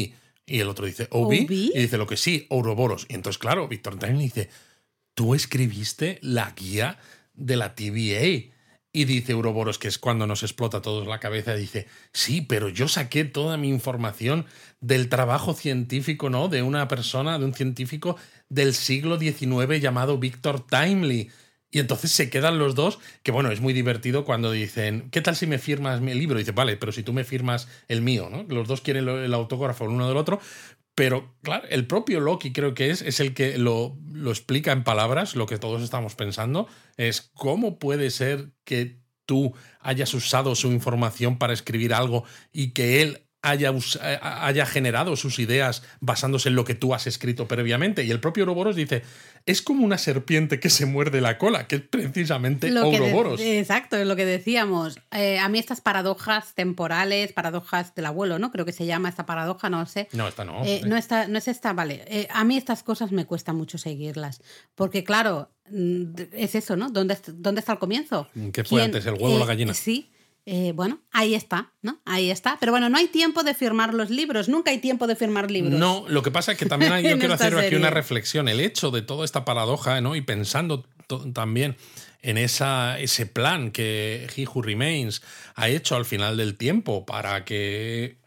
Y 0.48 0.60
el 0.60 0.68
otro 0.68 0.86
dice, 0.86 1.08
OB. 1.12 1.34
Y 1.50 1.72
dice, 1.74 1.98
lo 1.98 2.08
que 2.08 2.18
sí, 2.18 2.46
Ouroboros. 2.50 3.06
Y 3.10 3.16
entonces, 3.16 3.38
claro, 3.38 3.68
Víctor 3.68 3.98
también 3.98 4.20
dice, 4.20 4.50
tú 5.14 5.34
escribiste 5.34 6.20
la 6.22 6.52
guía 6.52 7.00
de 7.34 7.56
la 7.56 7.74
TVA. 7.76 8.52
Y 8.92 9.04
dice 9.04 9.34
Ouroboros, 9.34 9.78
que 9.78 9.90
es 9.90 9.98
cuando 9.98 10.26
nos 10.26 10.44
explota 10.44 10.78
a 10.78 10.82
todos 10.82 11.06
la 11.06 11.20
cabeza, 11.20 11.54
dice, 11.56 11.88
sí, 12.14 12.42
pero 12.42 12.70
yo 12.70 12.88
saqué 12.88 13.26
toda 13.26 13.58
mi 13.58 13.70
información 13.70 14.46
del 14.80 15.10
trabajo 15.10 15.54
científico, 15.54 16.30
¿no? 16.30 16.48
De 16.48 16.62
una 16.62 16.88
persona, 16.88 17.38
de 17.38 17.46
un 17.46 17.54
científico 17.54 18.16
del 18.48 18.74
siglo 18.74 19.20
XIX 19.20 19.82
llamado 19.82 20.18
Víctor 20.18 20.66
Timely. 20.66 21.30
Y 21.76 21.80
entonces 21.80 22.12
se 22.12 22.30
quedan 22.30 22.58
los 22.58 22.74
dos, 22.74 23.00
que 23.22 23.34
bueno, 23.34 23.52
es 23.52 23.60
muy 23.60 23.74
divertido 23.74 24.24
cuando 24.24 24.50
dicen, 24.50 25.10
¿qué 25.12 25.20
tal 25.20 25.36
si 25.36 25.46
me 25.46 25.60
firmas 25.60 26.00
mi 26.00 26.14
libro? 26.14 26.40
Dice, 26.40 26.54
vale, 26.54 26.78
pero 26.78 26.94
si 26.94 27.04
tú 27.04 27.12
me 27.12 27.26
firmas 27.26 27.68
el 27.90 28.02
mío, 28.02 28.30
¿no? 28.32 28.44
Los 28.44 28.70
dos 28.70 28.80
quieren 28.80 29.10
el 29.10 29.34
autógrafo 29.34 29.84
el 29.84 29.90
uno 29.90 30.08
del 30.08 30.16
otro, 30.16 30.40
pero 30.96 31.36
claro, 31.42 31.68
el 31.70 31.86
propio 31.86 32.22
Loki 32.22 32.54
creo 32.54 32.74
que 32.76 32.92
es, 32.92 33.02
es 33.02 33.20
el 33.20 33.34
que 33.34 33.58
lo, 33.58 33.98
lo 34.10 34.30
explica 34.30 34.72
en 34.72 34.86
palabras, 34.86 35.36
lo 35.36 35.48
que 35.48 35.58
todos 35.58 35.84
estamos 35.84 36.16
pensando, 36.16 36.70
es 36.96 37.30
cómo 37.34 37.78
puede 37.78 38.10
ser 38.10 38.52
que 38.64 39.02
tú 39.26 39.54
hayas 39.82 40.14
usado 40.14 40.56
su 40.56 40.72
información 40.72 41.38
para 41.38 41.52
escribir 41.52 41.94
algo 41.94 42.24
y 42.54 42.72
que 42.72 43.02
él 43.02 43.25
haya, 43.46 43.74
haya, 44.22 44.66
generado 44.66 45.16
sus 45.16 45.40
ideas 45.40 45.84
basándose 46.00 46.50
en 46.50 46.56
lo 46.56 46.66
que 46.66 46.76
tú 46.76 46.94
has 46.94 47.08
escrito 47.08 47.48
previamente. 47.48 48.04
Y 48.04 48.12
el 48.12 48.20
propio 48.20 48.44
Ouroboros 48.44 48.76
dice, 48.76 49.04
es 49.46 49.62
como 49.62 49.86
una 49.86 49.98
serpiente 49.98 50.60
que 50.60 50.70
se 50.70 50.86
muerde 50.86 51.22
la 51.22 51.38
cola, 51.38 51.68
que 51.68 51.78
es 51.78 51.82
precisamente 51.82 52.70
lo 52.72 52.86
Ouroboros. 52.86 53.40
exacto, 53.42 53.98
es 53.98 54.08
lo 54.08 54.16
que 54.16 54.26
decíamos. 54.26 55.00
Eh, 55.12 55.38
a 55.40 55.50
mí 55.50 55.60
estas 55.60 55.82
paradojas 55.82 56.56
temporales, 56.56 57.32
paradojas 57.34 57.94
del 57.96 58.08
abuelo, 58.08 58.40
¿no? 58.40 58.52
Creo 58.52 58.66
que 58.66 58.74
se 58.74 58.86
llama 58.86 59.10
esta 59.10 59.26
paradoja, 59.26 59.70
no 59.70 59.86
sé. 59.86 60.08
No, 60.14 60.28
esta 60.28 60.46
no. 60.46 60.64
Eh, 60.66 60.82
no, 60.86 60.98
está, 60.98 61.28
no 61.28 61.38
es 61.38 61.48
esta, 61.48 61.74
vale. 61.74 62.04
Eh, 62.08 62.28
a 62.32 62.44
mí 62.44 62.58
estas 62.58 62.84
cosas 62.84 63.12
me 63.12 63.26
cuesta 63.26 63.54
mucho 63.54 63.78
seguirlas. 63.78 64.42
Porque 64.74 65.04
claro, 65.04 65.52
mm, 65.70 66.14
es 66.34 66.56
eso, 66.56 66.76
¿no? 66.76 66.90
¿Dónde, 66.90 67.18
dónde 67.28 67.60
está 67.60 67.74
el 67.74 67.80
comienzo? 67.80 68.28
¿Qué 68.52 68.64
fue 68.64 68.84
antes, 68.84 69.06
el 69.06 69.14
huevo 69.14 69.36
o 69.36 69.40
la 69.40 69.46
gallina? 69.46 69.74
Sí, 69.74 70.12
eh, 70.48 70.74
bueno, 70.76 71.02
ahí 71.12 71.34
está, 71.34 71.74
¿no? 71.82 72.00
Ahí 72.06 72.30
está. 72.30 72.58
Pero 72.60 72.72
bueno, 72.72 72.88
no 72.88 72.98
hay 72.98 73.08
tiempo 73.08 73.44
de 73.44 73.56
firmar 73.56 73.96
los 73.96 74.12
libros, 74.12 74.48
nunca 74.48 74.70
hay 74.70 74.78
tiempo 74.78 75.08
de 75.08 75.16
firmar 75.16 75.50
libros. 75.50 75.74
No, 75.74 76.06
lo 76.08 76.22
que 76.22 76.30
pasa 76.30 76.52
es 76.52 76.58
que 76.58 76.68
también 76.68 76.92
hay, 76.94 77.04
yo 77.04 77.18
quiero 77.18 77.34
hacer 77.34 77.58
aquí 77.58 77.76
una 77.76 77.90
reflexión. 77.90 78.48
El 78.48 78.60
hecho 78.60 78.92
de 78.92 79.02
toda 79.02 79.26
esta 79.26 79.44
paradoja, 79.44 80.00
¿no? 80.02 80.16
Y 80.16 80.22
pensando 80.22 80.86
también 81.34 81.78
en 82.22 82.38
esa, 82.38 83.00
ese 83.00 83.26
plan 83.26 83.72
que 83.72 84.28
He 84.36 84.48
Who 84.48 84.62
Remains 84.62 85.24
ha 85.56 85.70
hecho 85.70 85.96
al 85.96 86.06
final 86.06 86.38
del 86.38 86.58
tiempo 86.58 87.06
para 87.06 87.44
que 87.44 88.18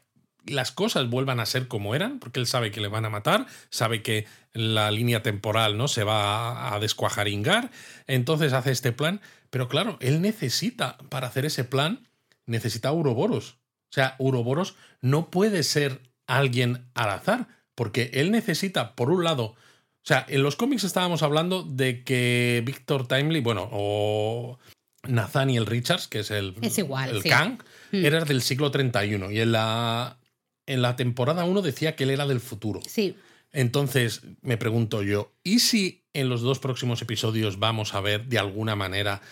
las 0.45 0.73
cosas 0.73 1.09
vuelvan 1.09 1.41
a 1.41 1.47
ser 1.47 1.69
como 1.69 1.95
eran, 1.95 2.19
porque 2.19 2.41
él 2.41 2.47
sabe 2.47 2.71
que 2.71 2.81
le 2.81 2.89
van 2.89 3.05
a 3.05 3.11
matar, 3.11 3.47
sabe 3.71 4.03
que 4.03 4.27
la 4.53 4.91
línea 4.91 5.23
temporal 5.23 5.77
no 5.77 5.89
se 5.89 6.05
va 6.05 6.75
a 6.75 6.81
descuajaringar, 6.81 7.71
entonces 8.07 8.53
hace 8.53 8.73
este 8.73 8.93
plan, 8.93 9.21
pero 9.51 9.69
claro, 9.69 9.99
él 10.01 10.21
necesita 10.21 10.97
para 11.11 11.29
hacer 11.29 11.45
ese 11.45 11.65
plan 11.65 12.08
necesita 12.49 12.93
Uroboros. 12.93 13.59
O 13.91 13.95
sea, 13.95 14.17
Uroboros 14.19 14.75
no 15.01 15.31
puede 15.31 15.63
ser 15.63 16.03
alguien 16.27 16.91
al 16.95 17.11
azar, 17.11 17.49
porque 17.75 18.11
él 18.15 18.31
necesita, 18.31 18.95
por 18.95 19.11
un 19.11 19.25
lado, 19.25 19.45
o 19.45 20.07
sea, 20.09 20.25
en 20.29 20.43
los 20.43 20.57
cómics 20.57 20.85
estábamos 20.85 21.23
hablando 21.23 21.63
de 21.63 22.03
que 22.03 22.63
Victor 22.65 23.07
Timely, 23.07 23.41
bueno, 23.41 23.69
o 23.73 24.59
Nathaniel 25.07 25.67
Richards, 25.67 26.09
que 26.09 26.21
es 26.21 26.31
el, 26.31 26.55
el 26.63 27.23
Kang, 27.23 27.63
hmm. 27.93 28.05
era 28.05 28.25
del 28.25 28.43
siglo 28.43 28.71
31 28.71 29.31
y 29.31 29.41
en 29.41 29.53
la, 29.53 30.19
en 30.67 30.83
la 30.83 30.97
temporada 30.97 31.45
1 31.45 31.63
decía 31.63 31.95
que 31.95 32.05
él 32.05 32.11
era 32.11 32.27
del 32.27 32.41
futuro. 32.41 32.81
Sí. 32.87 33.17
Entonces, 33.53 34.23
me 34.43 34.57
pregunto 34.57 35.03
yo, 35.03 35.33
¿y 35.43 35.61
si 35.61 36.05
en 36.13 36.29
los 36.29 36.43
dos 36.43 36.59
próximos 36.59 37.01
episodios 37.01 37.59
vamos 37.59 37.95
a 37.95 38.01
ver 38.01 38.27
de 38.27 38.39
alguna 38.39 38.77
manera 38.77 39.23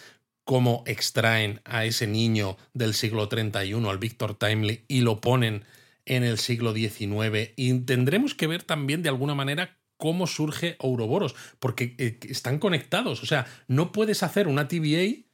cómo 0.47 0.85
extraen 0.87 1.61
a 1.65 1.85
ese 1.85 2.07
niño 2.07 2.57
del 2.73 2.95
siglo 2.95 3.29
31, 3.29 3.91
al 3.91 3.99
Victor 3.99 4.39
Timely, 4.39 4.85
y 4.87 5.01
lo 5.01 5.21
ponen 5.21 5.65
en 6.05 6.23
el 6.23 6.39
siglo 6.39 6.73
XIX. 6.73 7.51
Y 7.57 7.81
tendremos 7.81 8.35
que 8.35 8.47
ver 8.47 8.63
también 8.63 9.03
de 9.03 9.09
alguna 9.09 9.35
manera 9.35 9.77
cómo 9.97 10.29
surge 10.29 10.77
Ouroboros, 10.79 11.35
porque 11.59 11.97
eh, 11.99 12.21
están 12.31 12.61
conectados. 12.61 13.25
O 13.25 13.27
sea, 13.27 13.47
no 13.67 13.91
puedes 13.91 14.23
hacer 14.23 14.47
una 14.47 14.69
TVA 14.69 15.27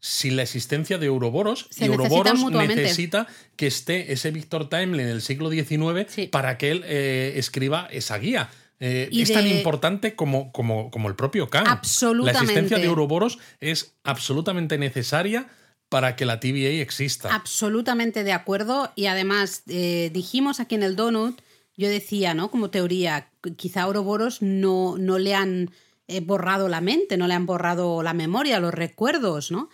sin 0.00 0.34
la 0.34 0.42
existencia 0.42 0.98
de 0.98 1.08
Ouroboros 1.08 1.68
y 1.78 1.88
Ouroboros 1.88 2.44
necesita 2.50 3.28
que 3.54 3.68
esté 3.68 4.12
ese 4.12 4.32
Victor 4.32 4.68
Timely 4.68 5.02
en 5.04 5.08
el 5.08 5.22
siglo 5.22 5.48
XIX 5.48 6.28
para 6.30 6.58
que 6.58 6.72
él 6.72 6.84
eh, 6.86 7.34
escriba 7.36 7.88
esa 7.92 8.18
guía. 8.18 8.50
Eh, 8.78 9.08
es 9.12 9.32
tan 9.32 9.46
importante 9.46 10.14
como, 10.14 10.52
como, 10.52 10.90
como, 10.90 11.08
el 11.08 11.14
propio 11.14 11.48
Khan. 11.48 11.66
Absolutamente. 11.66 12.32
La 12.32 12.40
existencia 12.40 12.78
de 12.78 12.88
Ouroboros 12.88 13.38
es 13.60 13.94
absolutamente 14.04 14.76
necesaria 14.76 15.48
para 15.88 16.16
que 16.16 16.26
la 16.26 16.40
TVA 16.40 16.82
exista. 16.82 17.34
Absolutamente 17.34 18.24
de 18.24 18.32
acuerdo. 18.32 18.92
Y 18.96 19.06
además, 19.06 19.62
eh, 19.68 20.10
dijimos 20.12 20.60
aquí 20.60 20.74
en 20.74 20.82
el 20.82 20.96
Donut, 20.96 21.40
yo 21.76 21.88
decía, 21.88 22.34
¿no? 22.34 22.50
Como 22.50 22.70
teoría, 22.70 23.30
quizá 23.56 23.86
Ouroboros 23.86 24.42
no, 24.42 24.96
no 24.98 25.18
le 25.18 25.34
han 25.34 25.70
eh, 26.08 26.20
borrado 26.20 26.68
la 26.68 26.80
mente, 26.80 27.16
no 27.16 27.26
le 27.26 27.34
han 27.34 27.46
borrado 27.46 28.02
la 28.02 28.14
memoria, 28.14 28.60
los 28.60 28.74
recuerdos, 28.74 29.50
¿no? 29.50 29.68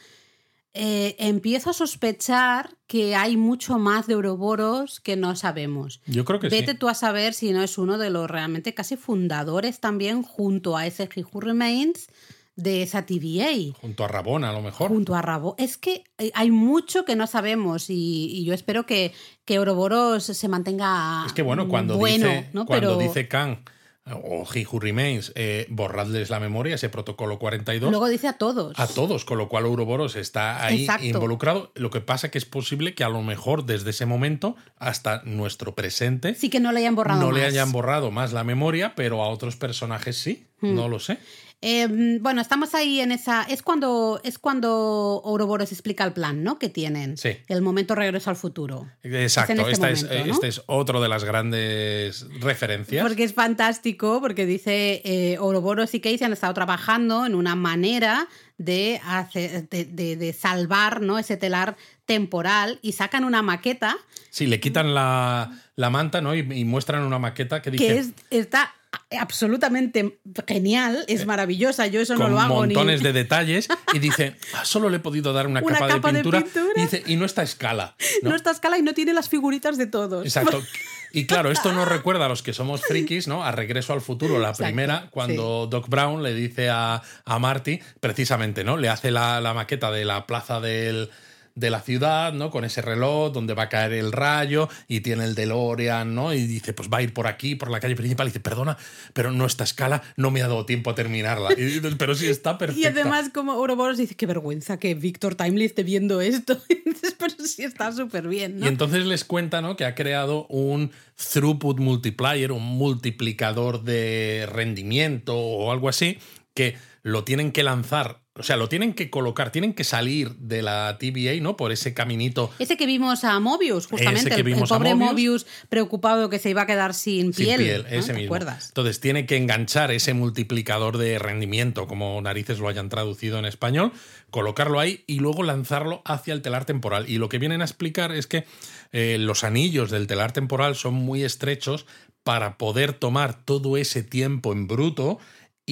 Eh, 0.75 1.17
empiezo 1.19 1.71
a 1.71 1.73
sospechar 1.75 2.71
que 2.87 3.15
hay 3.15 3.37
mucho 3.37 3.79
más 3.79 4.07
de 4.07 4.15
Ouroboros 4.15 5.01
que 5.01 5.17
no 5.17 5.37
sabemos. 5.37 6.01
Yo 6.07 6.25
creo 6.25 6.41
que 6.41 6.49
Vete 6.49 6.75
tú 6.75 6.89
a 6.89 6.95
saber 6.95 7.35
si 7.35 7.53
no 7.53 7.63
es 7.63 7.77
uno 7.77 7.99
de 7.99 8.09
los 8.09 8.31
realmente 8.31 8.73
casi 8.73 8.97
fundadores 8.97 9.81
también 9.81 10.23
junto 10.23 10.77
a 10.77 10.87
ese 10.87 11.11
He 11.15 11.25
Who 11.25 11.41
Remains 11.41 12.09
de 12.57 12.83
esa 12.83 13.05
TVA. 13.05 13.75
Junto 13.81 14.05
a 14.05 14.09
Rabona, 14.09 14.49
a 14.49 14.53
lo 14.55 14.63
mejor. 14.63 14.89
Junto 14.89 15.15
a 15.15 15.21
Rabona. 15.21 15.57
Es 15.59 15.77
que 15.77 16.05
hay 16.33 16.51
mucho 16.51 17.05
que 17.05 17.17
no 17.17 17.27
sabemos 17.27 17.91
y, 17.91 18.43
yo 18.45 18.55
espero 18.55 18.87
que, 18.87 19.13
que 19.45 19.59
Ouroboros 19.59 20.25
se 20.25 20.49
mantenga. 20.49 21.25
Es 21.27 21.35
que 21.35 21.43
bueno, 21.43 21.69
cuando 21.69 21.99
dice, 21.99 22.51
cuando 22.67 22.97
dice 22.97 23.29
Khan 23.29 23.63
o 24.11 24.45
He 24.53 24.67
Who 24.67 24.81
Remains, 24.81 25.33
eh, 25.37 25.67
borradles 25.71 26.29
la 26.29 26.41
memoria, 26.41 26.75
ese 26.75 26.89
protocolo 26.89 27.39
42. 27.39 27.91
Luego 27.91 28.09
dice 28.09 28.29
a 28.29 28.33
todos. 28.33 28.79
A 28.79 28.89
todos, 28.89 29.25
con 29.25 29.39
lo 29.39 29.49
cual 29.49 29.67
Ouroboros 29.67 30.17
está 30.17 30.65
ahí 30.65 30.89
involucrado. 31.03 31.71
Lo 31.77 31.91
que 31.91 32.01
pasa 32.01 32.31
que 32.31 32.39
es 32.39 32.45
posible 32.45 32.95
que 32.95 33.05
a 33.05 33.09
lo 33.09 33.23
mejor 33.23 33.65
desde 33.65 33.91
ese 33.91 34.07
momento 34.07 34.57
hasta 34.77 35.23
nuestro 35.25 35.75
presente. 35.75 36.35
Sí 36.35 36.51
que 36.51 36.59
no 36.59 36.73
le 36.73 36.81
hayan 36.81 36.97
borrado 36.97 37.21
No 37.21 37.31
le 37.31 37.45
hayan 37.45 37.71
borrado 37.71 38.11
más 38.11 38.33
la 38.33 38.43
memoria, 38.43 38.95
pero 38.97 39.23
a 39.23 39.29
otros 39.29 39.57
personajes 39.57 40.17
sí. 40.17 40.47
Hmm. 40.61 40.75
No 40.75 40.89
lo 40.89 40.99
sé. 40.99 41.19
Em, 41.65 42.21
bueno, 42.21 42.41
estamos 42.41 42.75
ahí 42.75 43.01
en 43.01 43.13
esa. 43.13 43.45
Es 43.45 43.63
cuando 43.63 44.21
es 44.25 44.41
cuando 44.41 45.23
Ouroboros 45.25 45.71
explica 45.71 46.03
el 46.03 46.13
plan, 46.13 46.43
¿no? 46.43 46.59
Que 46.59 46.69
tienen. 46.69 47.17
Sí. 47.17 47.37
El 47.47 47.63
momento 47.63 47.95
regreso 47.95 48.31
al 48.31 48.37
futuro. 48.37 48.89
Exacto. 49.05 49.69
este, 49.69 49.93
es, 49.93 50.03
este, 50.03 50.49
es, 50.49 50.63
otro 50.67 51.01
de 51.01 51.09
las 51.09 51.23
grandes 51.23 52.27
referencias. 52.41 53.07
Porque 53.07 53.23
es 53.23 53.33
fantástico, 53.33 54.21
porque 54.21 54.45
dice 54.45 55.03
eh, 55.05 55.39
Ouroboros 55.39 55.95
y 55.95 56.01
Casey 56.01 56.25
han 56.25 56.33
estado 56.33 56.53
trabajando 56.53 57.25
en 57.27 57.37
una 57.37 57.55
manera 57.55 58.27
de, 58.59 59.01
hacer, 59.05 59.69
de, 59.69 60.37
salvar 60.37 61.01
¿no? 61.01 61.21
ese 61.21 61.37
telar 61.37 61.77
temporal 62.07 62.81
y 62.83 62.93
sacan 62.93 63.23
una 63.23 63.41
maqueta. 63.41 63.97
Sí, 64.31 64.49
le 64.49 64.59
quitan 64.59 64.95
la, 64.95 65.53
manta 65.77 66.21
¿no? 66.21 66.35
y, 66.35 66.65
muestran 66.65 67.05
una 67.05 67.21
maqueta 67.21 67.63
que 67.63 67.71
dice. 67.71 67.87
Que 67.87 67.99
es, 67.99 68.13
está 68.31 68.75
absolutamente 69.19 70.19
genial, 70.47 71.05
es 71.09 71.23
eh, 71.23 71.27
maravillosa, 71.27 71.87
yo 71.87 72.01
eso 72.01 72.17
no 72.17 72.29
lo 72.29 72.41
hago. 72.41 72.55
montones 72.57 73.03
de 73.03 73.13
detalles 73.13 73.69
y 73.93 73.99
dice, 73.99 74.37
ah, 74.55 74.65
solo 74.65 74.89
le 74.89 74.99
he 74.99 75.01
podido 75.01 75.33
dar 75.33 75.47
una, 75.47 75.63
capa, 75.63 76.13
de, 76.13 76.21
pintura, 76.21 76.45
Y, 76.77 76.81
dice, 76.81 77.03
y 77.07 77.17
no 77.17 77.25
está 77.25 77.43
a 77.43 77.45
escala. 77.45 77.97
¿no? 78.23 78.35
está 78.35 78.51
a 78.51 78.53
escala 78.53 78.79
y 78.79 78.83
no 78.83 78.95
tiene 78.95 79.13
las 79.13 79.29
figuritas 79.29 79.79
de 79.79 79.87
todos. 79.87 80.25
Exacto. 80.25 80.63
Y 81.15 81.27
claro, 81.27 81.51
esto 81.51 81.75
nos 81.75 81.87
recuerda 81.87 82.25
a 82.25 82.29
los 82.31 82.43
que 82.43 82.55
somos 82.55 82.81
frikis, 82.81 83.29
¿no? 83.29 83.45
A 83.45 83.53
Regreso 83.53 83.93
al 83.93 84.01
Futuro, 84.01 84.39
la 84.39 84.55
primera, 84.55 85.09
cuando 85.11 85.67
Doc 85.67 85.91
Brown 85.91 86.23
le 86.23 86.33
dice 86.33 86.71
a, 86.71 87.03
a 87.27 87.39
Marty, 87.39 87.81
precisamente, 88.01 88.65
¿no? 88.65 88.79
Le 88.79 88.89
hace 88.89 89.11
la, 89.11 89.39
la 89.43 89.53
maqueta 89.53 89.91
de 89.91 90.07
la 90.07 90.27
plaza 90.27 90.59
del 90.59 91.11
de 91.55 91.71
la 91.71 91.81
ciudad, 91.81 92.33
¿no? 92.33 92.51
Con 92.51 92.65
ese 92.65 92.83
reloj 92.83 93.33
donde 93.33 93.55
va 93.55 93.65
a 93.65 93.69
caer 93.69 93.93
el 93.93 94.13
rayo 94.13 94.69
y 94.89 95.01
tiene 95.01 95.25
el 95.25 95.35
DeLorean, 95.35 96.15
¿no? 96.15 96.33
Y 96.33 96.47
dice, 96.47 96.73
pues 96.73 96.89
va 96.89 96.99
a 96.99 97.03
ir 97.03 97.13
por 97.13 97.27
aquí, 97.27 97.55
por 97.55 97.71
la 97.71 97.81
calle 97.81 97.97
principal. 97.97 98.27
Y 98.27 98.31
dice, 98.31 98.41
perdona, 98.41 98.77
pero 99.13 99.31
no 99.33 99.47
esta 99.47 99.65
escala 99.65 100.03
no 100.17 100.31
me 100.31 100.43
ha 100.43 100.49
dado 100.49 100.67
tiempo 100.67 100.91
a 100.91 100.95
terminarla. 100.95 101.51
pero 101.99 102.15
sí 102.15 102.29
está 102.29 102.59
perfecta. 102.59 102.81
Y 102.81 102.85
además, 102.91 103.31
como 103.33 103.53
Ouroboros 103.55 103.99
dice, 103.99 104.15
qué 104.15 104.27
vergüenza 104.27 104.79
que 104.79 104.95
Víctor 104.95 105.35
Timely 105.35 105.65
esté 105.65 105.83
viendo 105.83 106.21
esto. 106.21 106.59
pero 107.19 107.35
sí 107.45 107.63
está 107.63 107.93
súper 107.93 108.29
bien, 108.29 108.59
¿no? 108.59 108.67
Y 108.67 108.69
entonces 108.69 109.05
les 109.07 109.25
cuenta, 109.25 109.61
¿no? 109.61 109.77
Que 109.77 109.85
ha 109.85 109.95
creado 109.95 110.47
un 110.49 110.91
throughput 111.33 111.79
multiplier, 111.79 112.53
un 112.53 112.65
multiplicador 112.65 113.83
de 113.83 114.49
rendimiento 114.51 115.37
o 115.37 115.71
algo 115.71 115.89
así, 115.89 116.19
que 116.55 116.77
lo 117.03 117.25
tienen 117.25 117.53
que 117.53 117.63
lanzar 117.63 118.22
o 118.35 118.43
sea, 118.43 118.57
lo 118.57 118.67
tienen 118.71 118.95
que 118.95 119.11
colocar, 119.11 119.53
tienen 119.53 119.75
que 119.75 119.85
salir 119.85 120.35
de 120.37 120.63
la 120.63 120.97
TVA, 120.99 121.39
¿no? 121.43 121.55
Por 121.55 121.71
ese 121.71 121.93
caminito. 121.93 122.51
Ese 122.59 122.79
que 122.79 122.87
vimos 122.87 123.25
a 123.25 123.39
Mobius, 123.41 123.87
justamente. 123.87 124.35
el, 124.35 124.55
pobre 124.67 124.95
Mobius. 124.95 125.47
preocupado 125.69 126.31
que 126.31 126.39
se 126.39 126.49
iba 126.49 126.63
a 126.63 126.67
quedar 126.67 126.95
sin 126.95 127.35
piel. 127.35 127.59
Sin 127.59 127.67
piel, 127.67 127.87
ese 127.91 128.15
mismo. 128.15 128.35
Entonces 128.35 129.01
tiene 129.01 129.27
que 129.27 129.37
enganchar 129.37 129.91
ese 129.91 130.15
multiplicador 130.15 130.97
de 130.97 131.19
rendimiento, 131.19 131.87
como 131.87 132.19
narices 132.23 132.59
lo 132.59 132.69
hayan 132.69 132.89
traducido 132.89 133.39
en 133.39 133.45
español, 133.45 133.93
colocarlo 134.31 134.81
ahí 134.81 135.05
y 135.07 135.19
luego 135.19 135.43
lanzarlo 135.43 136.01
hacia 136.07 136.33
el 136.33 136.41
telar 136.41 136.65
temporal. 136.65 137.11
Y 137.11 137.19
lo 137.19 137.29
que 137.29 137.39
vienen 137.39 137.61
a 137.61 137.65
explicar 137.65 138.13
es 138.13 138.27
que 138.27 138.47
eh, 138.93 139.19
los 139.21 139.45
anillos 139.45 139.91
del 139.91 140.07
telar 140.07 140.33
temporal 140.33 140.75
son 140.75 140.95
muy 140.95 141.23
estrechos 141.23 141.85
para 142.23 142.57
poder 142.57 142.95
tomar 142.95 143.45
todo 143.45 143.77
ese 143.77 144.03
tiempo 144.03 144.53
en 144.53 144.69
bruto 144.69 145.19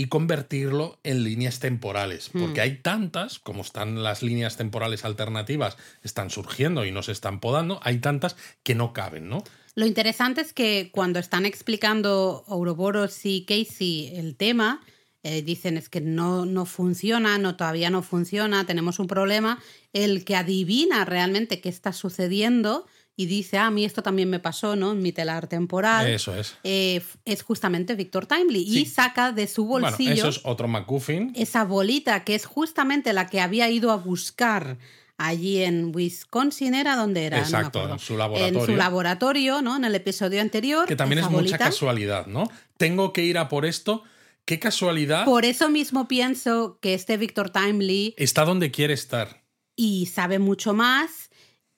y 0.01 0.07
convertirlo 0.07 0.99
en 1.05 1.25
líneas 1.25 1.59
temporales, 1.59 2.31
porque 2.33 2.61
hmm. 2.61 2.65
hay 2.65 2.77
tantas, 2.79 3.39
como 3.39 3.61
están 3.61 4.03
las 4.03 4.23
líneas 4.23 4.57
temporales 4.57 5.05
alternativas, 5.05 5.77
están 6.03 6.31
surgiendo 6.31 6.87
y 6.87 6.91
no 6.91 7.03
se 7.03 7.13
están 7.13 7.39
podando, 7.39 7.81
hay 7.83 7.99
tantas 7.99 8.35
que 8.63 8.75
no 8.75 8.95
caben, 8.95 9.29
¿no? 9.29 9.45
Lo 9.75 9.85
interesante 9.85 10.41
es 10.41 10.55
que 10.55 10.89
cuando 10.91 11.19
están 11.19 11.45
explicando 11.45 12.45
Ouroboros 12.47 13.27
y 13.27 13.45
Casey 13.45 14.11
el 14.17 14.37
tema, 14.37 14.81
eh, 15.23 15.43
dicen 15.43 15.77
es 15.77 15.91
que 15.91 16.01
no, 16.01 16.47
no 16.47 16.65
funciona, 16.65 17.37
no, 17.37 17.57
todavía 17.57 17.91
no 17.91 18.01
funciona, 18.03 18.65
tenemos 18.65 19.01
un 19.01 19.07
problema. 19.07 19.63
El 19.93 20.25
que 20.25 20.35
adivina 20.35 21.05
realmente 21.05 21.61
qué 21.61 21.69
está 21.69 21.93
sucediendo 21.93 22.87
y 23.17 23.27
dice, 23.27 23.59
ah, 23.59 23.67
a 23.67 23.71
mí 23.71 23.85
esto 23.85 24.03
también 24.03 24.31
me 24.31 24.41
pasó, 24.41 24.77
¿no? 24.77 24.93
En 24.93 25.03
mi 25.03 25.13
telar 25.13 25.47
temporal. 25.47 26.07
Eso 26.07 26.35
es. 26.35 26.57
eh, 26.65 27.03
es 27.25 27.43
justamente 27.43 27.95
Victor 27.95 28.27
Timely. 28.27 28.61
Y 28.61 28.85
Sí. 28.85 28.87
saca 28.87 29.33
de 29.33 29.47
su 29.47 29.65
Bueno, 29.67 29.89
bolsillo 29.89 30.13
eso 30.15 30.29
es 30.29 30.41
otro 30.45 30.69
McGuffin. 30.69 31.33
esa 31.37 31.65
bolita 31.65 32.25
que 32.25 32.35
es 32.35 32.47
justamente 32.47 33.13
la 33.13 33.27
que 33.27 33.41
había 33.41 33.69
ido 33.69 33.91
a 33.91 33.97
buscar 33.97 34.79
allí 35.19 35.59
en 35.63 35.93
Wisconsin, 35.95 36.73
¿era 36.75 36.97
donde 36.97 37.27
era? 37.27 37.37
No 37.39 37.43
Exacto, 37.43 37.81
acuerdo. 37.81 37.93
en 37.95 37.99
su 38.01 38.17
laboratorio. 38.17 38.59
En 38.61 38.67
su 38.67 38.77
laboratorio, 38.77 39.61
¿no? 39.63 39.77
En 39.77 39.85
el 39.85 39.95
episodio 39.95 40.41
anterior. 40.41 40.87
Que 40.89 40.97
también 40.97 41.19
es 41.19 41.25
mucha 41.27 41.37
bolita. 41.37 41.59
casualidad, 41.59 42.27
¿no? 42.27 42.51
Tengo 42.79 43.13
que 43.13 43.23
ir 43.25 43.37
a 43.37 43.49
por 43.51 43.67
esto. 43.67 44.03
Qué 44.47 44.59
casualidad. 44.59 45.27
Por 45.27 45.45
eso 45.45 45.69
mismo 45.69 46.09
pienso 46.09 46.79
que 46.81 46.95
este 46.95 47.19
Victor 47.19 47.51
Timely 47.51 48.15
Está 48.17 48.47
donde 48.47 48.71
quiere 48.71 48.95
estar. 48.95 49.43
y 49.77 50.07
sabe 50.07 50.39
mucho 50.39 50.73
más. 50.73 51.30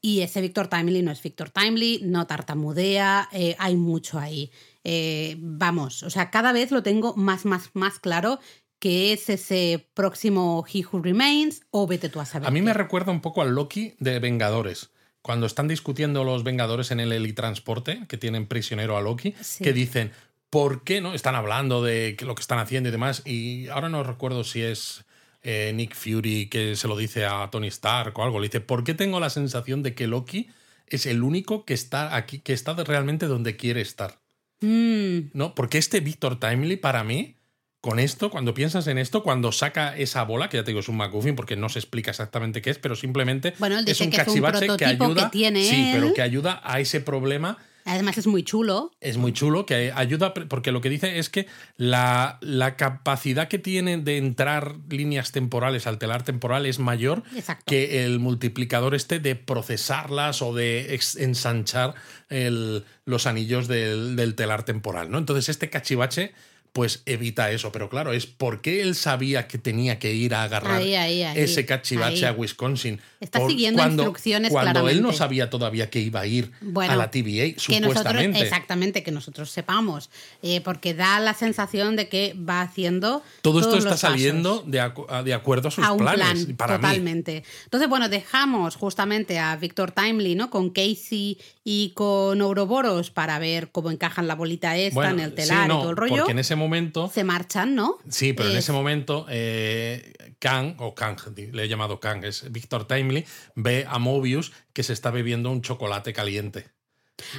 Y 0.04 0.20
ese 0.22 0.40
Victor 0.40 0.66
Timely 0.68 1.00
no 1.02 1.12
es 1.12 1.22
Victor 1.22 1.50
Timely, 1.50 2.00
no 2.02 2.26
tartamudea, 2.26 3.28
eh, 3.32 3.54
hay 3.58 3.76
mucho 3.76 4.18
ahí. 4.18 4.50
Eh, 4.84 5.36
vamos, 5.38 6.02
o 6.02 6.10
sea, 6.10 6.30
cada 6.30 6.52
vez 6.52 6.72
lo 6.72 6.82
tengo 6.82 7.14
más, 7.16 7.44
más, 7.44 7.70
más 7.74 8.00
claro 8.00 8.40
que 8.80 9.12
es 9.12 9.30
ese 9.30 9.88
próximo 9.94 10.64
He 10.72 10.84
Who 10.84 11.00
Remains 11.02 11.62
o 11.70 11.86
vete 11.86 12.08
tú 12.08 12.18
a 12.18 12.26
saber. 12.26 12.48
A 12.48 12.50
mí 12.50 12.58
qué. 12.58 12.64
me 12.66 12.74
recuerda 12.74 13.12
un 13.12 13.20
poco 13.20 13.40
al 13.40 13.54
Loki 13.54 13.94
de 14.00 14.18
Vengadores. 14.18 14.90
Cuando 15.22 15.46
están 15.46 15.68
discutiendo 15.68 16.24
los 16.24 16.42
Vengadores 16.42 16.90
en 16.90 16.98
el 16.98 17.12
helitransporte, 17.12 18.04
que 18.08 18.16
tienen 18.18 18.48
prisionero 18.48 18.96
a 18.96 19.00
Loki, 19.02 19.36
Sí. 19.40 19.62
que 19.62 19.72
dicen, 19.72 20.10
¿por 20.50 20.82
qué 20.82 21.00
no? 21.00 21.14
Están 21.14 21.36
hablando 21.36 21.80
de 21.80 22.16
lo 22.22 22.34
que 22.34 22.40
están 22.42 22.58
haciendo 22.58 22.88
y 22.88 22.92
demás. 22.92 23.22
Y 23.24 23.68
ahora 23.68 23.88
no 23.88 24.02
recuerdo 24.02 24.42
si 24.42 24.62
es 24.62 25.04
eh, 25.42 25.72
Nick 25.74 25.94
Fury 25.94 26.48
que 26.48 26.76
se 26.76 26.88
lo 26.88 26.96
dice 26.96 27.24
a 27.26 27.48
Tony 27.50 27.68
Stark 27.68 28.16
o 28.18 28.22
algo. 28.22 28.40
Le 28.40 28.48
dice, 28.48 28.60
¿por 28.60 28.84
qué 28.84 28.94
tengo 28.94 29.20
la 29.20 29.30
sensación 29.30 29.82
de 29.82 29.94
que 29.94 30.06
Loki 30.06 30.48
es 30.86 31.06
el 31.06 31.22
único 31.22 31.64
que 31.64 31.74
está 31.74 32.14
aquí, 32.16 32.38
que 32.38 32.52
está 32.52 32.74
realmente 32.74 33.26
donde 33.26 33.56
quiere 33.56 33.80
estar? 33.80 34.20
Mm, 34.60 35.30
¿no? 35.32 35.54
Porque 35.54 35.78
este 35.78 36.00
Victor 36.00 36.38
Timely, 36.38 36.76
para 36.76 37.02
mí, 37.02 37.36
con 37.80 37.98
esto, 37.98 38.30
cuando 38.30 38.54
piensas 38.54 38.86
en 38.86 38.96
esto, 38.96 39.24
cuando 39.24 39.50
saca 39.50 39.96
esa 39.96 40.22
bola, 40.22 40.48
que 40.48 40.56
ya 40.56 40.62
te 40.62 40.70
digo, 40.70 40.78
es 40.80 40.88
un 40.88 40.96
McGuffin, 40.96 41.34
porque 41.34 41.56
no 41.56 41.68
se 41.68 41.80
explica 41.80 42.12
exactamente 42.12 42.62
qué 42.62 42.70
es, 42.70 42.78
pero 42.78 42.94
simplemente 42.94 43.54
Bueno, 43.58 43.76
él 43.76 43.84
es 43.88 44.00
un 44.00 44.10
que 44.10 44.20
es 44.20 44.20
un 44.20 44.26
cachivache 44.26 44.68
que 44.76 44.84
ayuda. 44.84 45.24
que 45.24 45.30
tiene 45.30 45.64
sí, 45.64 45.90
él. 45.90 46.00
pero 46.00 46.14
que 46.14 46.22
ayuda 46.22 46.60
a 46.62 46.78
ese 46.78 47.00
problema. 47.00 47.58
Además 47.84 48.18
es 48.18 48.26
muy 48.26 48.42
chulo. 48.42 48.92
Es 49.00 49.16
muy 49.16 49.32
chulo, 49.32 49.66
que 49.66 49.92
ayuda, 49.94 50.34
porque 50.34 50.72
lo 50.72 50.80
que 50.80 50.88
dice 50.90 51.18
es 51.18 51.28
que 51.28 51.46
la, 51.76 52.38
la 52.40 52.76
capacidad 52.76 53.48
que 53.48 53.58
tiene 53.58 53.98
de 53.98 54.16
entrar 54.18 54.76
líneas 54.88 55.32
temporales 55.32 55.86
al 55.86 55.98
telar 55.98 56.22
temporal 56.22 56.66
es 56.66 56.78
mayor 56.78 57.22
Exacto. 57.34 57.64
que 57.66 58.04
el 58.04 58.18
multiplicador 58.18 58.94
este 58.94 59.18
de 59.18 59.34
procesarlas 59.36 60.42
o 60.42 60.54
de 60.54 60.98
ensanchar 61.18 61.94
el- 62.28 62.84
los 63.04 63.26
anillos 63.26 63.68
del, 63.68 64.14
del 64.16 64.34
telar 64.34 64.64
temporal, 64.64 65.10
¿no? 65.10 65.18
Entonces 65.18 65.48
este 65.48 65.70
cachivache 65.70 66.32
pues 66.72 67.02
evita 67.04 67.50
eso, 67.50 67.70
pero 67.70 67.90
claro, 67.90 68.12
es 68.14 68.24
porque 68.26 68.80
él 68.80 68.94
sabía 68.94 69.46
que 69.46 69.58
tenía 69.58 69.98
que 69.98 70.14
ir 70.14 70.34
a 70.34 70.44
agarrar 70.44 70.80
Ahí, 70.80 70.94
ahí, 70.94 71.22
ahí, 71.22 71.38
ese 71.38 71.66
cachivache 71.66 72.26
a 72.26 72.32
Wisconsin. 72.32 72.98
Está 73.20 73.46
siguiendo 73.46 73.84
instrucciones 73.86 74.50
Cuando 74.50 74.80
él 74.88 74.96
no 74.96 75.08
claramente. 75.08 75.18
sabía 75.18 75.50
todavía 75.50 75.90
que 75.90 76.00
iba 76.00 76.20
a 76.20 76.26
ir 76.26 76.50
Bueno, 76.62 76.92
a 76.92 76.96
la 76.96 77.10
TVA, 77.10 77.24
que 77.24 77.52
nosotros, 77.52 77.82
supuestamente. 77.82 78.40
exactamente, 78.40 79.02
que 79.02 79.10
nosotros 79.12 79.50
sepamos, 79.50 80.08
eh, 80.42 80.62
porque 80.62 80.94
da 80.94 81.20
la 81.20 81.34
sensación 81.34 81.94
de 81.94 82.08
que 82.08 82.34
va 82.34 82.62
haciendo. 82.62 83.22
Todo 83.42 83.60
esto 83.60 83.76
está 83.76 83.98
saliendo 83.98 84.64
de, 84.66 84.80
acu- 84.82 85.22
de 85.24 85.34
acuerdo 85.34 85.68
a 85.68 85.70
sus 85.70 85.84
a 85.84 85.92
un 85.92 85.98
planes. 85.98 86.44
plan, 86.46 86.56
para 86.56 86.78
mí. 86.78 86.82
totalmente. 86.84 87.44
Entonces, 87.64 87.88
bueno, 87.88 88.08
dejamos 88.08 88.76
justamente 88.76 89.38
a 89.38 89.54
Victor 89.56 89.92
Timely, 89.92 90.36
¿no? 90.36 90.48
Con 90.48 90.70
Casey 90.70 91.36
y 91.64 91.90
con 91.94 92.40
Ouroboros 92.40 93.10
para 93.10 93.38
ver 93.38 93.70
cómo 93.70 93.90
encajan 93.90 94.26
la 94.26 94.34
bolita 94.34 94.74
esta 94.76 94.94
Bueno, 94.94 95.10
en 95.12 95.20
el 95.20 95.30
sí, 95.30 95.36
telar 95.36 95.68
no, 95.68 95.74
y 95.74 95.80
todo 95.82 95.90
el 95.90 95.96
rollo. 95.96 96.16
Porque 96.16 96.32
en 96.32 96.38
ese 96.38 96.56
momento. 96.62 97.10
Se 97.12 97.24
marchan, 97.24 97.74
¿no? 97.74 97.98
Sí, 98.08 98.32
pero 98.32 98.50
en 98.50 98.56
ese 98.56 98.72
momento 98.72 99.26
eh, 99.28 100.12
Kang, 100.38 100.76
o 100.78 100.94
Kang, 100.94 101.18
le 101.36 101.64
he 101.64 101.68
llamado 101.68 102.00
Kang, 102.00 102.24
es 102.24 102.50
Victor 102.50 102.86
Timely, 102.86 103.24
ve 103.54 103.84
a 103.88 103.98
Mobius 103.98 104.52
que 104.72 104.82
se 104.82 104.92
está 104.92 105.10
bebiendo 105.10 105.50
un 105.50 105.62
chocolate 105.62 106.12
caliente. 106.12 106.66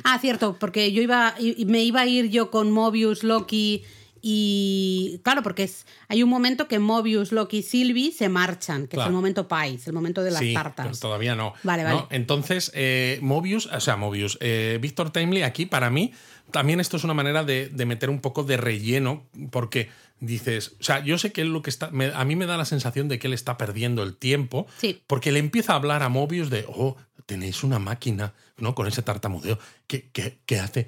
Ah, 0.04 0.20
cierto, 0.20 0.58
porque 0.60 0.92
yo 0.92 1.02
iba, 1.02 1.36
me 1.66 1.84
iba 1.84 2.02
a 2.02 2.06
ir 2.06 2.30
yo 2.30 2.52
con 2.52 2.72
Mobius, 2.72 3.24
Loki 3.24 3.84
y. 4.26 5.20
Claro, 5.24 5.44
porque 5.44 5.64
es, 5.64 5.86
hay 6.08 6.24
un 6.24 6.30
momento 6.30 6.68
que 6.68 6.80
Mobius, 6.80 7.32
Loki 7.32 7.58
y 7.58 7.62
Sylvie 7.64 8.12
se 8.12 8.30
marchan, 8.30 8.84
que 8.88 8.96
Claro. 8.96 9.04
es 9.04 9.08
el 9.10 9.16
momento 9.16 9.48
Pais, 9.48 9.86
el 9.88 9.94
momento 9.94 10.24
de 10.24 10.32
las 10.32 10.40
sí, 10.40 10.54
tartas. 10.54 10.86
pero 10.88 10.98
todavía 10.98 11.36
no. 11.36 11.54
Vale, 11.64 11.84
¿no? 11.84 11.96
vale. 11.96 12.08
Entonces, 12.10 12.72
eh, 12.74 13.20
Mobius, 13.22 13.66
o 13.68 13.80
sea, 13.80 13.98
Mobius, 13.98 14.38
eh, 14.42 14.80
Victor 14.82 15.12
Timely 15.12 15.44
aquí, 15.44 15.66
para 15.66 15.90
mí, 15.90 16.14
también 16.52 16.80
esto 16.80 16.98
es 16.98 17.04
una 17.04 17.14
manera 17.14 17.44
de, 17.44 17.68
de 17.70 17.86
meter 17.86 18.10
un 18.10 18.22
poco 18.22 18.44
de 18.44 18.58
relleno, 18.58 19.24
porque 19.52 19.90
dices, 20.20 20.76
o 20.80 20.84
sea, 20.84 21.04
yo 21.04 21.18
sé 21.18 21.32
que 21.34 21.42
él 21.42 21.50
lo 21.52 21.62
que 21.62 21.70
está, 21.70 21.92
me- 21.92 22.14
a 22.14 22.24
mí 22.24 22.36
me 22.38 22.46
da 22.46 22.56
la 22.56 22.66
sensación 22.66 23.10
de 23.10 23.20
que 23.20 23.28
él 23.28 23.34
está 23.34 23.58
perdiendo 23.58 24.04
el 24.04 24.16
tiempo, 24.16 24.68
Sí. 24.80 25.02
porque 25.06 25.32
le 25.34 25.40
empieza 25.40 25.74
a 25.74 25.76
hablar 25.76 26.02
a 26.02 26.08
Mobius 26.10 26.50
de, 26.50 26.66
oh, 26.70 26.96
tenéis 27.26 27.64
una 27.64 27.80
máquina, 27.80 28.34
¿no? 28.58 28.74
Con 28.76 28.88
ese 28.88 29.02
tartamudeo, 29.02 29.60
que, 29.88 30.10
que, 30.12 30.40
que 30.46 30.60
hace 30.60 30.88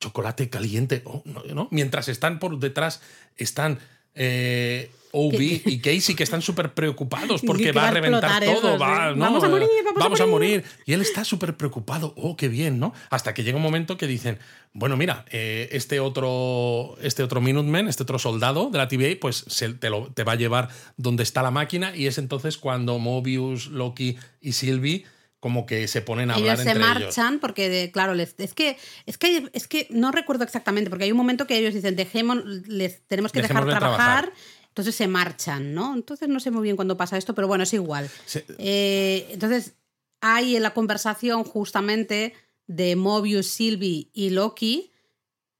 chocolate 0.00 0.48
caliente, 0.48 1.02
oh, 1.04 1.22
no, 1.24 1.42
¿no? 1.54 1.68
Mientras 1.70 2.08
están 2.08 2.38
por 2.38 2.58
detrás, 2.58 3.00
están 3.36 3.78
eh, 4.14 4.90
Obi 5.12 5.62
y 5.66 5.78
Casey 5.78 6.14
que 6.14 6.22
están 6.24 6.42
súper 6.42 6.74
preocupados 6.74 7.40
porque 7.46 7.64
Que 7.64 7.72
va 7.72 7.88
a 7.88 7.90
reventar 7.90 8.44
todo, 8.44 8.78
va. 8.78 9.12
¿no? 9.14 9.16
Vamos 9.24 9.44
a 9.44 9.48
morir, 9.48 9.68
vamos 9.98 10.20
a 10.20 10.26
morir. 10.26 10.64
Y 10.84 10.92
él 10.92 11.00
está 11.00 11.24
súper 11.24 11.56
preocupado, 11.56 12.12
oh, 12.16 12.36
qué 12.36 12.48
bien, 12.48 12.78
¿no? 12.78 12.92
Hasta 13.10 13.32
que 13.34 13.42
llega 13.44 13.56
un 13.56 13.62
momento 13.62 13.96
que 13.96 14.06
dicen, 14.06 14.38
bueno, 14.72 14.96
mira, 14.96 15.24
eh, 15.30 15.68
este 15.72 16.00
otro 16.00 16.96
este 17.00 17.22
otro 17.22 17.40
Minuteman, 17.40 17.88
este 17.88 18.02
otro 18.02 18.18
soldado 18.18 18.68
de 18.70 18.78
la 18.78 18.88
TVA, 18.88 19.16
pues 19.20 19.44
se- 19.48 19.72
te, 19.74 19.88
lo- 19.90 20.08
te 20.12 20.22
va 20.24 20.32
a 20.32 20.36
llevar 20.36 20.68
donde 20.98 21.22
está 21.22 21.42
la 21.42 21.50
máquina 21.50 21.96
y 21.96 22.06
es 22.06 22.18
entonces 22.18 22.58
cuando 22.58 22.98
Mobius, 22.98 23.68
Loki 23.68 24.16
y 24.42 24.52
Sylvie 24.52 25.04
como 25.46 25.64
que 25.64 25.86
se 25.86 26.02
ponen 26.02 26.28
a 26.32 26.34
hablar 26.34 26.56
ellos 26.56 26.64
se 26.64 26.70
entre 26.72 26.82
ellos. 26.90 27.00
marchan 27.16 27.38
porque 27.38 27.68
de- 27.68 27.92
claro 27.92 28.14
les, 28.14 28.34
es 28.38 28.52
que 28.52 28.76
es 29.06 29.16
que 29.16 29.48
es 29.52 29.68
que 29.68 29.86
no 29.90 30.10
recuerdo 30.10 30.42
exactamente 30.42 30.90
porque 30.90 31.04
hay 31.04 31.12
un 31.12 31.16
momento 31.16 31.46
que 31.46 31.56
ellos 31.56 31.72
dicen 31.72 31.94
dejemos 31.94 32.44
les 32.66 33.00
tenemos 33.06 33.30
que 33.30 33.42
dejar 33.42 33.64
trabajar, 33.64 33.78
trabajar. 33.96 34.32
entonces 34.66 34.96
se 34.96 35.06
marchan 35.06 35.72
no 35.72 35.94
entonces 35.94 36.28
no 36.28 36.40
sé 36.40 36.50
muy 36.50 36.64
bien 36.64 36.74
cuándo 36.74 36.96
pasa 36.96 37.16
esto 37.16 37.32
pero 37.32 37.46
bueno 37.46 37.62
es 37.62 37.72
igual 37.74 38.10
Se- 38.24 38.44
Eh, 38.58 39.28
entonces 39.30 39.74
hay 40.20 40.56
en 40.56 40.64
la 40.64 40.74
conversación 40.74 41.44
justamente 41.44 42.34
de 42.66 42.96
Mobius 42.96 43.46
Sylvie 43.46 44.08
y 44.12 44.30
Loki 44.30 44.90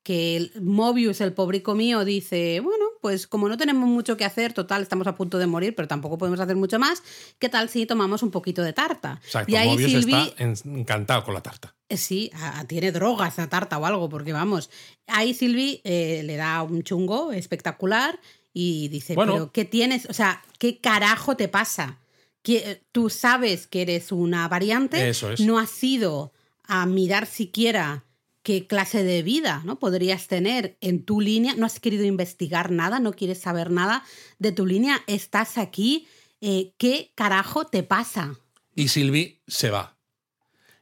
que 0.03 0.37
el- 0.37 0.53
Mobius 0.61 1.21
el 1.21 1.33
pobrico 1.33 1.77
mío 1.77 2.05
dice 2.05 2.59
bueno 2.59 2.86
pues 3.07 3.29
como 3.29 3.49
no 3.49 3.57
tenemos 3.57 3.89
mucho 3.89 4.17
que 4.17 4.25
hacer 4.25 4.53
total 4.53 4.83
estamos 4.83 5.07
a 5.07 5.15
punto 5.15 5.39
de 5.39 5.47
morir 5.47 5.77
pero 5.77 5.87
tampoco 5.87 6.19
podemos 6.19 6.41
hacer 6.41 6.57
mucho 6.57 6.81
más 6.81 7.05
qué 7.39 7.49
tal 7.49 7.69
si 7.69 7.87
tomamos 7.87 8.25
un 8.25 8.33
poquito 8.33 8.63
de 8.63 8.73
tarta 8.73 9.21
Exacto, 9.25 9.53
y 9.53 9.55
ahí 9.55 9.69
Mobius 9.69 9.93
Sylvie 9.93 10.23
está 10.29 10.43
en- 10.43 10.79
encantado 10.81 11.23
con 11.23 11.35
la 11.35 11.41
tarta. 11.41 11.73
eh, 11.89 11.97
Sí, 11.97 12.33
a- 12.35 12.65
tiene 12.65 12.91
drogas 12.91 13.39
la 13.39 13.47
tarta 13.49 13.79
o 13.79 13.87
algo, 13.87 14.09
porque 14.09 14.33
vamos. 14.33 14.71
Ahí 15.07 15.35
Silvi 15.35 15.81
eh, 15.85 16.23
le 16.25 16.35
da 16.35 16.65
un 16.65 16.83
chungo 16.83 17.31
espectacular 17.31 18.19
y 18.53 18.89
dice, 18.89 19.15
Bueno. 19.15 19.33
pero 19.35 19.53
¿qué 19.53 19.65
tienes? 19.65 20.07
O 20.11 20.13
sea, 20.13 20.43
¿qué 20.59 20.81
carajo 20.81 21.37
te 21.37 21.47
pasa? 21.47 22.01
Que 22.43 22.83
tú 22.91 23.09
sabes 23.09 23.69
que 23.69 23.83
eres 23.83 24.11
una 24.11 24.49
variante, 24.49 25.09
Eso 25.09 25.31
es. 25.31 25.39
no 25.41 25.61
has 25.61 25.81
ido 25.85 26.33
a 26.65 26.87
mirar 26.87 27.27
siquiera 27.27 28.03
qué 28.47 28.69
clase 28.69 29.03
de 29.03 29.25
vida 29.25 29.63
¿no? 29.65 29.81
podrías 29.81 30.29
tener 30.29 30.77
en 30.81 31.05
tu 31.05 31.21
línea, 31.21 31.55
no 31.57 31.67
has 31.67 31.81
querido 31.81 32.05
investigar 32.05 32.71
nada, 32.71 33.01
no 33.01 33.13
quieres 33.13 33.41
saber 33.41 33.73
nada 33.73 34.05
de 34.39 34.53
tu 34.53 34.67
línea, 34.67 35.03
estás 35.09 35.59
aquí, 35.59 36.07
eh, 36.41 36.71
¿qué 36.79 37.11
carajo 37.17 37.67
te 37.67 37.83
pasa? 37.83 38.37
Y 38.77 38.87
Sylvie 38.87 39.41
se 39.49 39.71
va. 39.71 39.97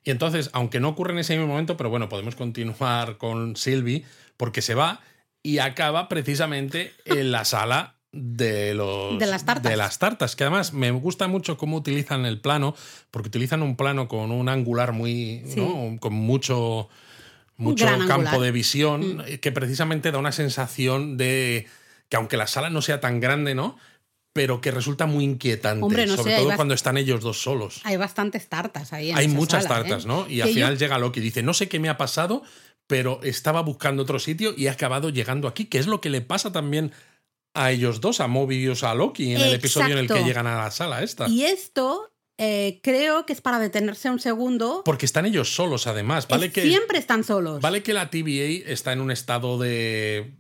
Y 0.03 0.11
entonces, 0.11 0.51
aunque 0.53 0.79
no 0.79 0.91
ocurre 0.91 1.15
en 1.15 1.21
ese 1.21 1.33
mismo 1.39 1.47
momento, 1.51 1.79
pero 1.79 1.89
bueno, 1.89 2.11
podemos 2.11 2.35
continuar 2.37 3.17
con 3.17 3.57
Sylvie, 3.57 4.05
porque 4.37 4.61
se 4.61 4.75
va 4.75 5.01
y 5.43 5.57
acaba 5.57 6.09
precisamente 6.11 6.93
en 7.07 7.33
la 7.33 7.45
sala 7.47 7.97
de 8.13 8.75
los 8.75 9.19
De 9.19 9.25
las 9.27 9.47
tartas. 9.47 9.71
de 9.71 9.77
las 9.79 9.99
tartas, 9.99 10.37
que 10.37 10.45
además 10.45 10.75
me 10.75 10.91
gusta 10.91 11.29
mucho 11.29 11.57
cómo 11.57 11.79
utilizan 11.79 12.27
el 12.27 12.43
plano, 12.43 12.75
porque 13.11 13.29
utilizan 13.29 13.63
un 13.63 13.75
plano 13.77 14.07
con 14.07 14.31
un 14.33 14.51
angular 14.51 14.93
muy, 14.93 15.43
Sí. 15.47 15.61
¿no? 15.61 15.97
con 15.99 16.13
mucho 16.13 16.91
mucho 17.57 17.85
campo 17.87 18.13
angular. 18.13 18.39
Mm. 18.39 18.43
de 18.43 18.51
visión, 18.53 19.25
que 19.41 19.53
precisamente 19.53 20.11
da 20.13 20.19
una 20.19 20.33
sensación 20.33 21.17
de 21.17 21.67
que 22.09 22.17
aunque 22.17 22.37
la 22.37 22.47
sala 22.47 22.71
no 22.71 22.83
sea 22.83 23.01
tan 23.01 23.21
grande, 23.21 23.55
¿no? 23.55 23.77
Pero 24.33 24.61
que 24.61 24.73
resulta 24.73 25.07
muy 25.07 25.23
inquietante, 25.25 25.85
Hombre, 25.85 26.07
no 26.07 26.17
sobre 26.17 26.37
sé, 26.37 26.43
todo 26.43 26.57
cuando 26.57 26.75
están 26.75 26.97
ellos 26.97 27.21
dos 27.23 27.41
solos. 27.41 27.81
Hay 27.85 27.97
bastantes 27.97 28.49
tartas 28.49 28.93
ahí. 28.93 29.11
En 29.11 29.17
Hay 29.17 29.27
esa 29.27 29.35
muchas 29.35 29.63
sala, 29.65 29.77
tartas, 29.83 30.05
¿eh? 30.05 30.09
¿no? 30.09 30.27
Y 30.29 30.37
Que 30.37 30.43
al 30.43 30.49
yo- 30.49 30.55
final 30.55 30.79
llega 30.79 30.99
Loki 30.99 31.21
y 31.21 31.23
dice, 31.23 31.43
no 31.45 31.55
sé 31.55 31.69
qué 31.69 31.79
me 31.79 31.89
ha 31.89 31.97
pasado, 31.97 32.43
pero 32.89 33.21
estaba 33.23 33.63
buscando 33.63 34.03
otro 34.03 34.19
sitio 34.19 34.53
y 34.57 34.67
he 34.67 34.71
acabado 34.71 35.11
llegando 35.11 35.47
aquí, 35.49 35.67
que 35.67 35.79
es 35.79 35.87
lo 35.87 36.01
que 36.01 36.11
le 36.11 36.21
pasa 36.21 36.51
también 36.51 36.93
a 37.55 37.71
ellos 37.71 38.01
dos, 38.01 38.21
a 38.21 38.27
Mobius, 38.27 38.83
a 38.83 38.95
Loki, 38.95 39.33
en 39.35 39.41
el 39.41 39.55
episodio 39.55 39.93
en 39.93 39.99
el 39.99 40.09
que 40.09 40.25
llegan 40.25 40.49
a 40.49 40.57
la 40.57 40.71
sala 40.73 41.05
esta. 41.05 41.29
Y 41.29 41.45
esto 41.45 42.11
eh, 42.39 42.81
creo 42.83 43.27
que 43.27 43.33
es 43.33 43.41
para 43.41 43.59
detenerse 43.59 44.11
un 44.11 44.19
segundo. 44.19 44.83
Porque 44.85 45.07
están 45.07 45.25
ellos 45.27 45.55
solos, 45.55 45.87
además. 45.87 46.27
Vale 46.29 46.47
Es- 46.47 46.53
que, 46.53 46.63
Siempre 46.63 46.99
están 46.99 47.25
solos. 47.25 47.61
vale 47.61 47.83
que 47.83 47.93
la 47.93 48.11
TVA 48.11 48.71
está 48.73 48.93
en 48.93 49.01
un 49.01 49.11
estado 49.11 49.59
de, 49.59 50.35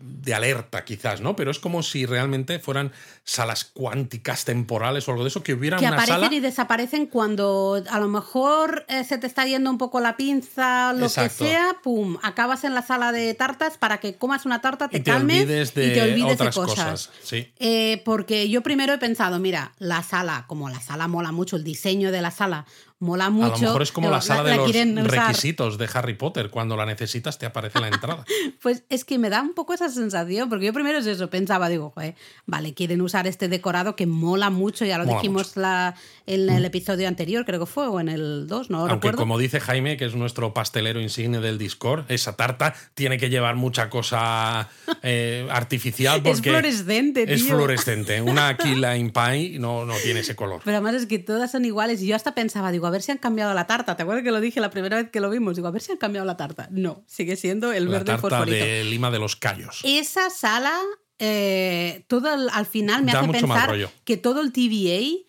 de 0.00 0.34
alerta, 0.34 0.84
quizás, 0.84 1.20
¿no? 1.20 1.36
Pero 1.36 1.50
es 1.50 1.58
como 1.58 1.82
si 1.82 2.06
realmente 2.06 2.58
fueran 2.58 2.92
salas 3.24 3.64
cuánticas 3.64 4.44
temporales 4.44 5.06
o 5.06 5.12
algo 5.12 5.24
de 5.24 5.28
eso, 5.28 5.42
que 5.42 5.52
hubiera 5.52 5.76
que 5.76 5.84
una 5.84 5.94
aparecen 5.96 6.22
sala. 6.22 6.34
y 6.34 6.40
desaparecen 6.40 7.06
cuando 7.06 7.82
a 7.88 8.00
lo 8.00 8.08
mejor 8.08 8.86
eh, 8.88 9.04
se 9.04 9.18
te 9.18 9.26
está 9.26 9.44
yendo 9.44 9.70
un 9.70 9.78
poco 9.78 10.00
la 10.00 10.16
pinza, 10.16 10.92
lo 10.94 11.06
Exacto. 11.06 11.44
que 11.44 11.50
sea, 11.50 11.76
pum, 11.82 12.16
acabas 12.22 12.64
en 12.64 12.74
la 12.74 12.82
sala 12.82 13.12
de 13.12 13.34
tartas 13.34 13.76
para 13.76 13.98
que 13.98 14.16
comas 14.16 14.46
una 14.46 14.60
tarta, 14.60 14.88
te, 14.88 14.96
y 14.96 15.00
te 15.00 15.10
calmes 15.10 15.42
olvides 15.42 15.74
de 15.74 15.86
y 15.86 15.92
te 15.92 16.02
olvides 16.02 16.34
otras 16.34 16.54
de 16.54 16.60
cosas. 16.60 16.90
cosas. 16.90 17.10
Sí. 17.22 17.52
Eh, 17.58 18.02
porque 18.04 18.48
yo 18.48 18.62
primero 18.62 18.94
he 18.94 18.98
pensado, 18.98 19.38
mira, 19.38 19.72
la 19.78 20.02
sala, 20.02 20.44
como 20.46 20.70
la 20.70 20.80
sala 20.80 21.08
mola 21.08 21.30
mucho, 21.30 21.56
el 21.56 21.64
diseño 21.64 22.10
de 22.10 22.22
la 22.22 22.30
sala 22.30 22.64
mola 23.00 23.28
mucho. 23.30 23.54
A 23.54 23.58
lo 23.58 23.66
mejor 23.66 23.82
es 23.82 23.92
como 23.92 24.08
la 24.10 24.20
sala 24.20 24.44
de 24.50 24.56
los 24.56 24.70
usar. 24.70 25.26
requisitos 25.28 25.78
de 25.78 25.88
Harry 25.92 26.14
Potter. 26.14 26.50
Cuando 26.50 26.76
la 26.76 26.86
necesitas, 26.86 27.38
te 27.38 27.46
aparece 27.46 27.80
la 27.80 27.88
entrada. 27.88 28.24
Pues 28.62 28.82
es 28.90 29.04
que 29.06 29.18
me 29.18 29.30
da 29.30 29.40
un 29.40 29.54
poco 29.54 29.72
esa 29.72 29.88
sensación, 29.88 30.48
porque 30.50 30.66
yo 30.66 30.72
primero 30.74 30.98
es 30.98 31.06
eso, 31.06 31.30
pensaba, 31.30 31.68
digo, 31.70 31.90
joder, 31.94 32.14
vale, 32.46 32.74
quieren 32.74 33.00
usar 33.00 33.26
este 33.26 33.48
decorado 33.48 33.96
que 33.96 34.06
mola 34.06 34.50
mucho, 34.50 34.84
ya 34.84 34.98
lo 34.98 35.04
Mola 35.06 35.16
dijimos 35.18 35.56
la, 35.56 35.94
en 36.26 36.50
el 36.50 36.64
episodio 36.66 37.08
anterior, 37.08 37.46
creo 37.46 37.58
que 37.60 37.66
fue, 37.66 37.86
o 37.86 38.00
en 38.00 38.08
el 38.10 38.46
2, 38.46 38.68
no 38.70 38.78
Aunque, 38.80 38.94
recuerdo. 38.94 39.16
como 39.18 39.38
dice 39.38 39.60
Jaime, 39.60 39.96
que 39.96 40.04
es 40.04 40.14
nuestro 40.14 40.52
pastelero 40.52 41.00
insigne 41.00 41.40
del 41.40 41.56
Discord, 41.56 42.04
esa 42.10 42.36
tarta 42.36 42.74
tiene 42.94 43.16
que 43.16 43.30
llevar 43.30 43.56
mucha 43.56 43.88
cosa 43.88 44.68
eh, 45.02 45.48
artificial. 45.50 46.20
Es 46.24 46.42
fluorescente, 46.42 47.22
Es 47.32 47.42
tío. 47.46 47.54
fluorescente. 47.54 48.20
Una 48.20 48.56
Key 48.58 48.74
Lime 48.74 49.10
Pie 49.10 49.58
no, 49.58 49.86
no 49.86 49.94
tiene 50.04 50.20
ese 50.20 50.36
color. 50.36 50.60
Pero 50.64 50.76
además 50.76 50.94
es 50.96 51.06
que 51.06 51.18
todas 51.18 51.50
son 51.50 51.64
iguales 51.64 52.02
y 52.02 52.06
yo 52.08 52.16
hasta 52.16 52.34
pensaba, 52.34 52.70
digo, 52.72 52.86
a 52.90 52.92
ver 52.92 53.02
si 53.02 53.10
han 53.12 53.18
cambiado 53.18 53.54
la 53.54 53.66
tarta. 53.66 53.96
¿Te 53.96 54.02
acuerdas 54.02 54.22
que 54.24 54.30
lo 54.30 54.40
dije 54.40 54.60
la 54.60 54.70
primera 54.70 54.96
vez 54.98 55.10
que 55.10 55.20
lo 55.20 55.30
vimos? 55.30 55.56
Digo, 55.56 55.68
a 55.68 55.70
ver 55.70 55.80
si 55.82 55.92
han 55.92 55.98
cambiado 55.98 56.26
la 56.26 56.36
tarta. 56.36 56.68
No, 56.70 57.02
sigue 57.06 57.36
siendo 57.36 57.72
el 57.72 57.86
La 57.86 57.90
verde 57.92 58.04
tarta 58.06 58.20
fosforito. 58.20 58.64
de 58.64 58.84
Lima 58.84 59.10
de 59.10 59.18
los 59.18 59.36
Cayos. 59.36 59.80
Esa 59.84 60.28
sala, 60.30 60.78
eh, 61.18 62.04
todo 62.08 62.32
el- 62.34 62.48
al 62.52 62.66
final 62.66 63.02
me 63.04 63.12
Da 63.12 63.18
hace 63.20 63.26
mucho 63.26 63.40
pensar 63.40 63.76
que 64.04 64.16
todo 64.16 64.40
el 64.40 64.52
TVA 64.52 65.26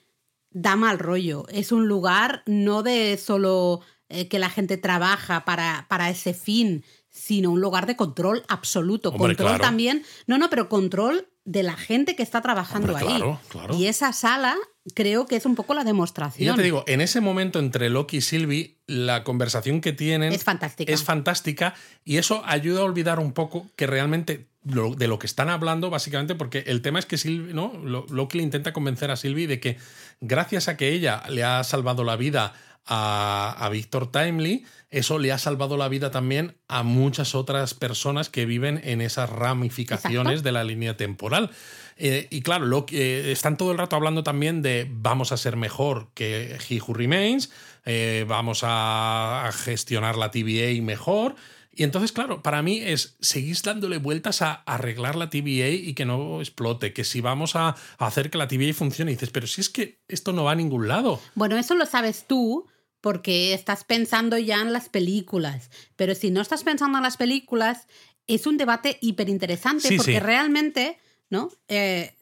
da 0.51 0.75
mal 0.75 0.99
rollo. 0.99 1.45
Es 1.49 1.71
un 1.71 1.87
lugar 1.87 2.43
no 2.45 2.83
de 2.83 3.17
solo 3.17 3.81
eh, 4.09 4.27
que 4.27 4.39
la 4.39 4.49
gente 4.49 4.75
trabaja 4.75 5.45
para, 5.45 5.85
para 5.87 6.09
ese 6.09 6.33
fin, 6.33 6.83
sino 7.09 7.49
un 7.51 7.61
lugar 7.61 7.85
de 7.85 7.95
control 7.95 8.43
absoluto. 8.49 9.07
Hombre, 9.09 9.29
control 9.29 9.47
claro. 9.51 9.61
también, 9.63 10.03
no, 10.27 10.37
no, 10.37 10.49
pero 10.49 10.67
control 10.67 11.29
de 11.43 11.63
la 11.63 11.75
gente 11.75 12.15
que 12.15 12.23
está 12.23 12.41
trabajando 12.41 12.89
Hombre, 12.93 13.01
ahí. 13.07 13.15
claro, 13.17 13.39
claro. 13.49 13.75
Y 13.75 13.87
esa 13.87 14.13
sala 14.13 14.55
creo 14.93 15.25
que 15.25 15.35
es 15.35 15.45
un 15.45 15.55
poco 15.55 15.73
la 15.73 15.81
Y 15.81 15.85
demostración. 15.85 16.45
ya 16.47 16.55
te 16.55 16.63
digo, 16.63 16.83
en 16.87 17.01
ese 17.01 17.19
momento 17.21 17.59
entre 17.59 17.89
Loki 17.89 18.17
y 18.17 18.21
Sylvie, 18.21 18.77
la 18.87 19.23
conversación 19.23 19.81
que 19.81 19.91
tienen 19.93 20.33
es 20.33 20.43
fantástica. 20.43 20.91
es 20.93 21.03
fantástica 21.03 21.73
y 22.03 22.17
eso 22.17 22.43
ayuda 22.45 22.81
a 22.81 22.83
olvidar 22.83 23.19
un 23.19 23.33
poco 23.33 23.67
que 23.75 23.87
realmente 23.87 24.49
lo- 24.63 24.93
de 24.93 25.07
lo 25.07 25.17
que 25.17 25.25
están 25.25 25.49
hablando, 25.49 25.89
básicamente, 25.89 26.35
porque 26.35 26.59
el 26.67 26.83
tema 26.83 26.99
es 26.99 27.07
que 27.07 27.17
Sylvie, 27.17 27.53
¿no? 27.55 27.73
Lo- 27.83 28.05
Loki 28.09 28.37
le 28.37 28.43
intenta 28.43 28.71
convencer 28.73 29.09
a 29.09 29.15
Sylvie 29.15 29.47
de 29.47 29.59
que 29.59 29.77
gracias 30.19 30.67
a 30.67 30.77
que 30.77 30.89
ella 30.89 31.23
le 31.29 31.43
ha 31.43 31.63
salvado 31.63 32.03
la 32.03 32.15
vida 32.15 32.53
a, 32.85 33.55
a 33.57 33.69
Víctor 33.69 34.11
Timely, 34.11 34.65
eso 34.91 35.19
le 35.19 35.31
ha 35.31 35.37
salvado 35.37 35.77
la 35.77 35.87
vida 35.87 36.11
también 36.11 36.57
a 36.67 36.83
muchas 36.83 37.33
otras 37.33 37.73
personas 37.73 38.29
que 38.29 38.45
viven 38.45 38.81
en 38.83 38.99
esas 38.99 39.29
ramificaciones 39.29 40.33
Exacto. 40.33 40.43
de 40.43 40.51
la 40.51 40.63
línea 40.65 40.97
temporal. 40.97 41.49
Eh, 41.95 42.27
y 42.29 42.41
claro, 42.41 42.65
Loki, 42.65 42.97
eh, 42.97 43.31
están 43.31 43.55
todo 43.55 43.71
el 43.71 43.77
rato 43.77 43.95
hablando 43.95 44.23
también 44.23 44.61
de 44.61 44.87
vamos 44.91 45.31
a 45.31 45.37
ser 45.37 45.55
mejor 45.55 46.09
que 46.13 46.57
He 46.69 46.81
Who 46.81 46.93
Remains, 46.93 47.51
eh, 47.85 48.25
vamos 48.27 48.63
a, 48.63 49.47
a 49.47 49.51
gestionar 49.53 50.17
la 50.17 50.29
TVA 50.31 50.81
mejor. 50.81 51.35
Y 51.73 51.83
entonces, 51.83 52.11
claro, 52.11 52.43
para 52.43 52.61
mí 52.61 52.81
es 52.83 53.15
seguís 53.21 53.63
dándole 53.63 53.97
vueltas 53.97 54.41
a 54.41 54.55
arreglar 54.65 55.15
la 55.15 55.29
TVA 55.29 55.69
y 55.69 55.93
que 55.93 56.03
no 56.03 56.41
explote, 56.41 56.91
que 56.91 57.05
si 57.05 57.21
vamos 57.21 57.55
a, 57.55 57.77
a 57.97 58.07
hacer 58.07 58.29
que 58.29 58.37
la 58.37 58.49
TVA 58.49 58.73
funcione, 58.73 59.11
y 59.11 59.15
dices, 59.15 59.29
pero 59.29 59.47
si 59.47 59.61
es 59.61 59.69
que 59.69 59.99
esto 60.09 60.33
no 60.33 60.43
va 60.43 60.51
a 60.51 60.55
ningún 60.55 60.89
lado. 60.89 61.21
Bueno, 61.33 61.57
eso 61.57 61.75
lo 61.75 61.85
sabes 61.85 62.25
tú 62.27 62.67
porque 63.01 63.53
estás 63.53 63.83
pensando 63.83 64.37
ya 64.37 64.61
en 64.61 64.71
las 64.71 64.89
películas. 64.89 65.69
Pero 65.95 66.15
si 66.15 66.31
no 66.31 66.39
estás 66.41 66.63
pensando 66.63 66.97
en 66.99 67.03
las 67.03 67.17
películas, 67.17 67.87
es 68.27 68.47
un 68.47 68.57
debate 68.57 68.97
hiper 69.01 69.27
interesante 69.29 69.87
Sí, 69.87 69.97
porque 69.97 70.13
sí. 70.13 70.19
realmente, 70.19 70.97
¿no? 71.29 71.49
Eh, 71.67 72.15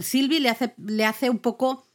Sylvie 0.00 0.40
le 0.40 0.50
hace, 0.50 0.74
le 0.78 1.04
hace 1.04 1.30
un 1.30 1.38
poco. 1.38 1.86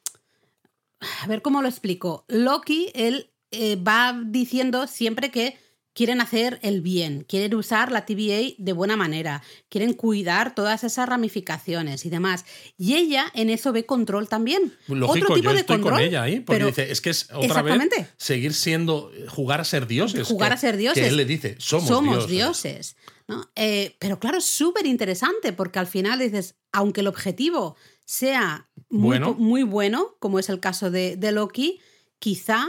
A 1.22 1.28
ver 1.28 1.42
cómo 1.42 1.62
lo 1.62 1.68
explico. 1.68 2.26
Loki, 2.28 2.92
él 2.94 3.32
eh, 3.52 3.76
va 3.76 4.20
diciendo 4.26 4.88
siempre 4.88 5.30
que 5.32 5.58
quieren 5.94 6.22
hacer 6.22 6.60
el 6.62 6.82
bien, 6.82 7.26
quieren 7.28 7.54
usar 7.56 7.92
la 7.92 8.06
TVA 8.06 8.54
de 8.58 8.74
buena 8.74 8.96
manera, 8.96 9.44
quieren 9.70 9.94
cuidar 9.94 10.56
todas 10.56 10.84
esas 10.84 11.08
ramificaciones 11.10 12.06
y 12.06 12.10
demás. 12.10 12.46
Y 12.78 12.96
ella 12.96 13.26
en 13.34 13.50
eso 13.50 13.74
ve 13.74 13.86
control 13.86 14.30
también. 14.30 14.74
Lógico, 14.88 15.26
Otro 15.26 15.36
tipo 15.36 15.50
yo 15.50 15.54
de 15.54 15.60
estoy 15.62 15.76
control, 15.78 15.94
con 15.96 16.02
ella 16.04 16.24
ahí, 16.24 16.40
porque 16.40 16.58
pero- 16.60 16.68
dice, 16.68 16.92
es 16.92 17.02
que 17.02 17.10
es 17.10 17.28
otra 17.34 17.62
vez 17.62 17.78
seguir 18.18 18.54
siendo, 18.54 19.12
jugar 19.28 19.60
a 19.62 19.66
ser 19.66 19.86
dioses. 19.88 20.28
Jugar 20.28 20.50
que- 20.52 20.56
a 20.56 20.58
ser 20.58 20.78
dioses. 20.78 21.02
Que 21.04 21.10
él 21.10 21.18
le 21.18 21.26
dice, 21.26 21.56
somos, 21.60 21.88
somos 21.88 22.28
dioses. 22.28 22.96
dioses. 22.96 22.96
¿no? 23.28 23.50
Eh, 23.56 23.96
pero 24.00 24.20
claro, 24.20 24.38
es 24.38 24.46
súper 24.46 24.86
interesante 24.86 25.54
porque 25.54 25.80
al 25.80 25.88
final 25.88 26.20
dices, 26.20 26.56
aunque 26.74 27.02
el 27.02 27.08
objetivo 27.08 27.76
sea 28.06 28.70
muy 28.90 29.08
Bueno. 29.20 29.34
muy 29.38 29.64
bueno, 29.64 30.16
como 30.20 30.38
es 30.40 30.50
el 30.50 30.60
caso 30.60 30.92
de, 30.92 31.16
de 31.16 31.32
Loki, 31.32 31.80
quizá 32.20 32.68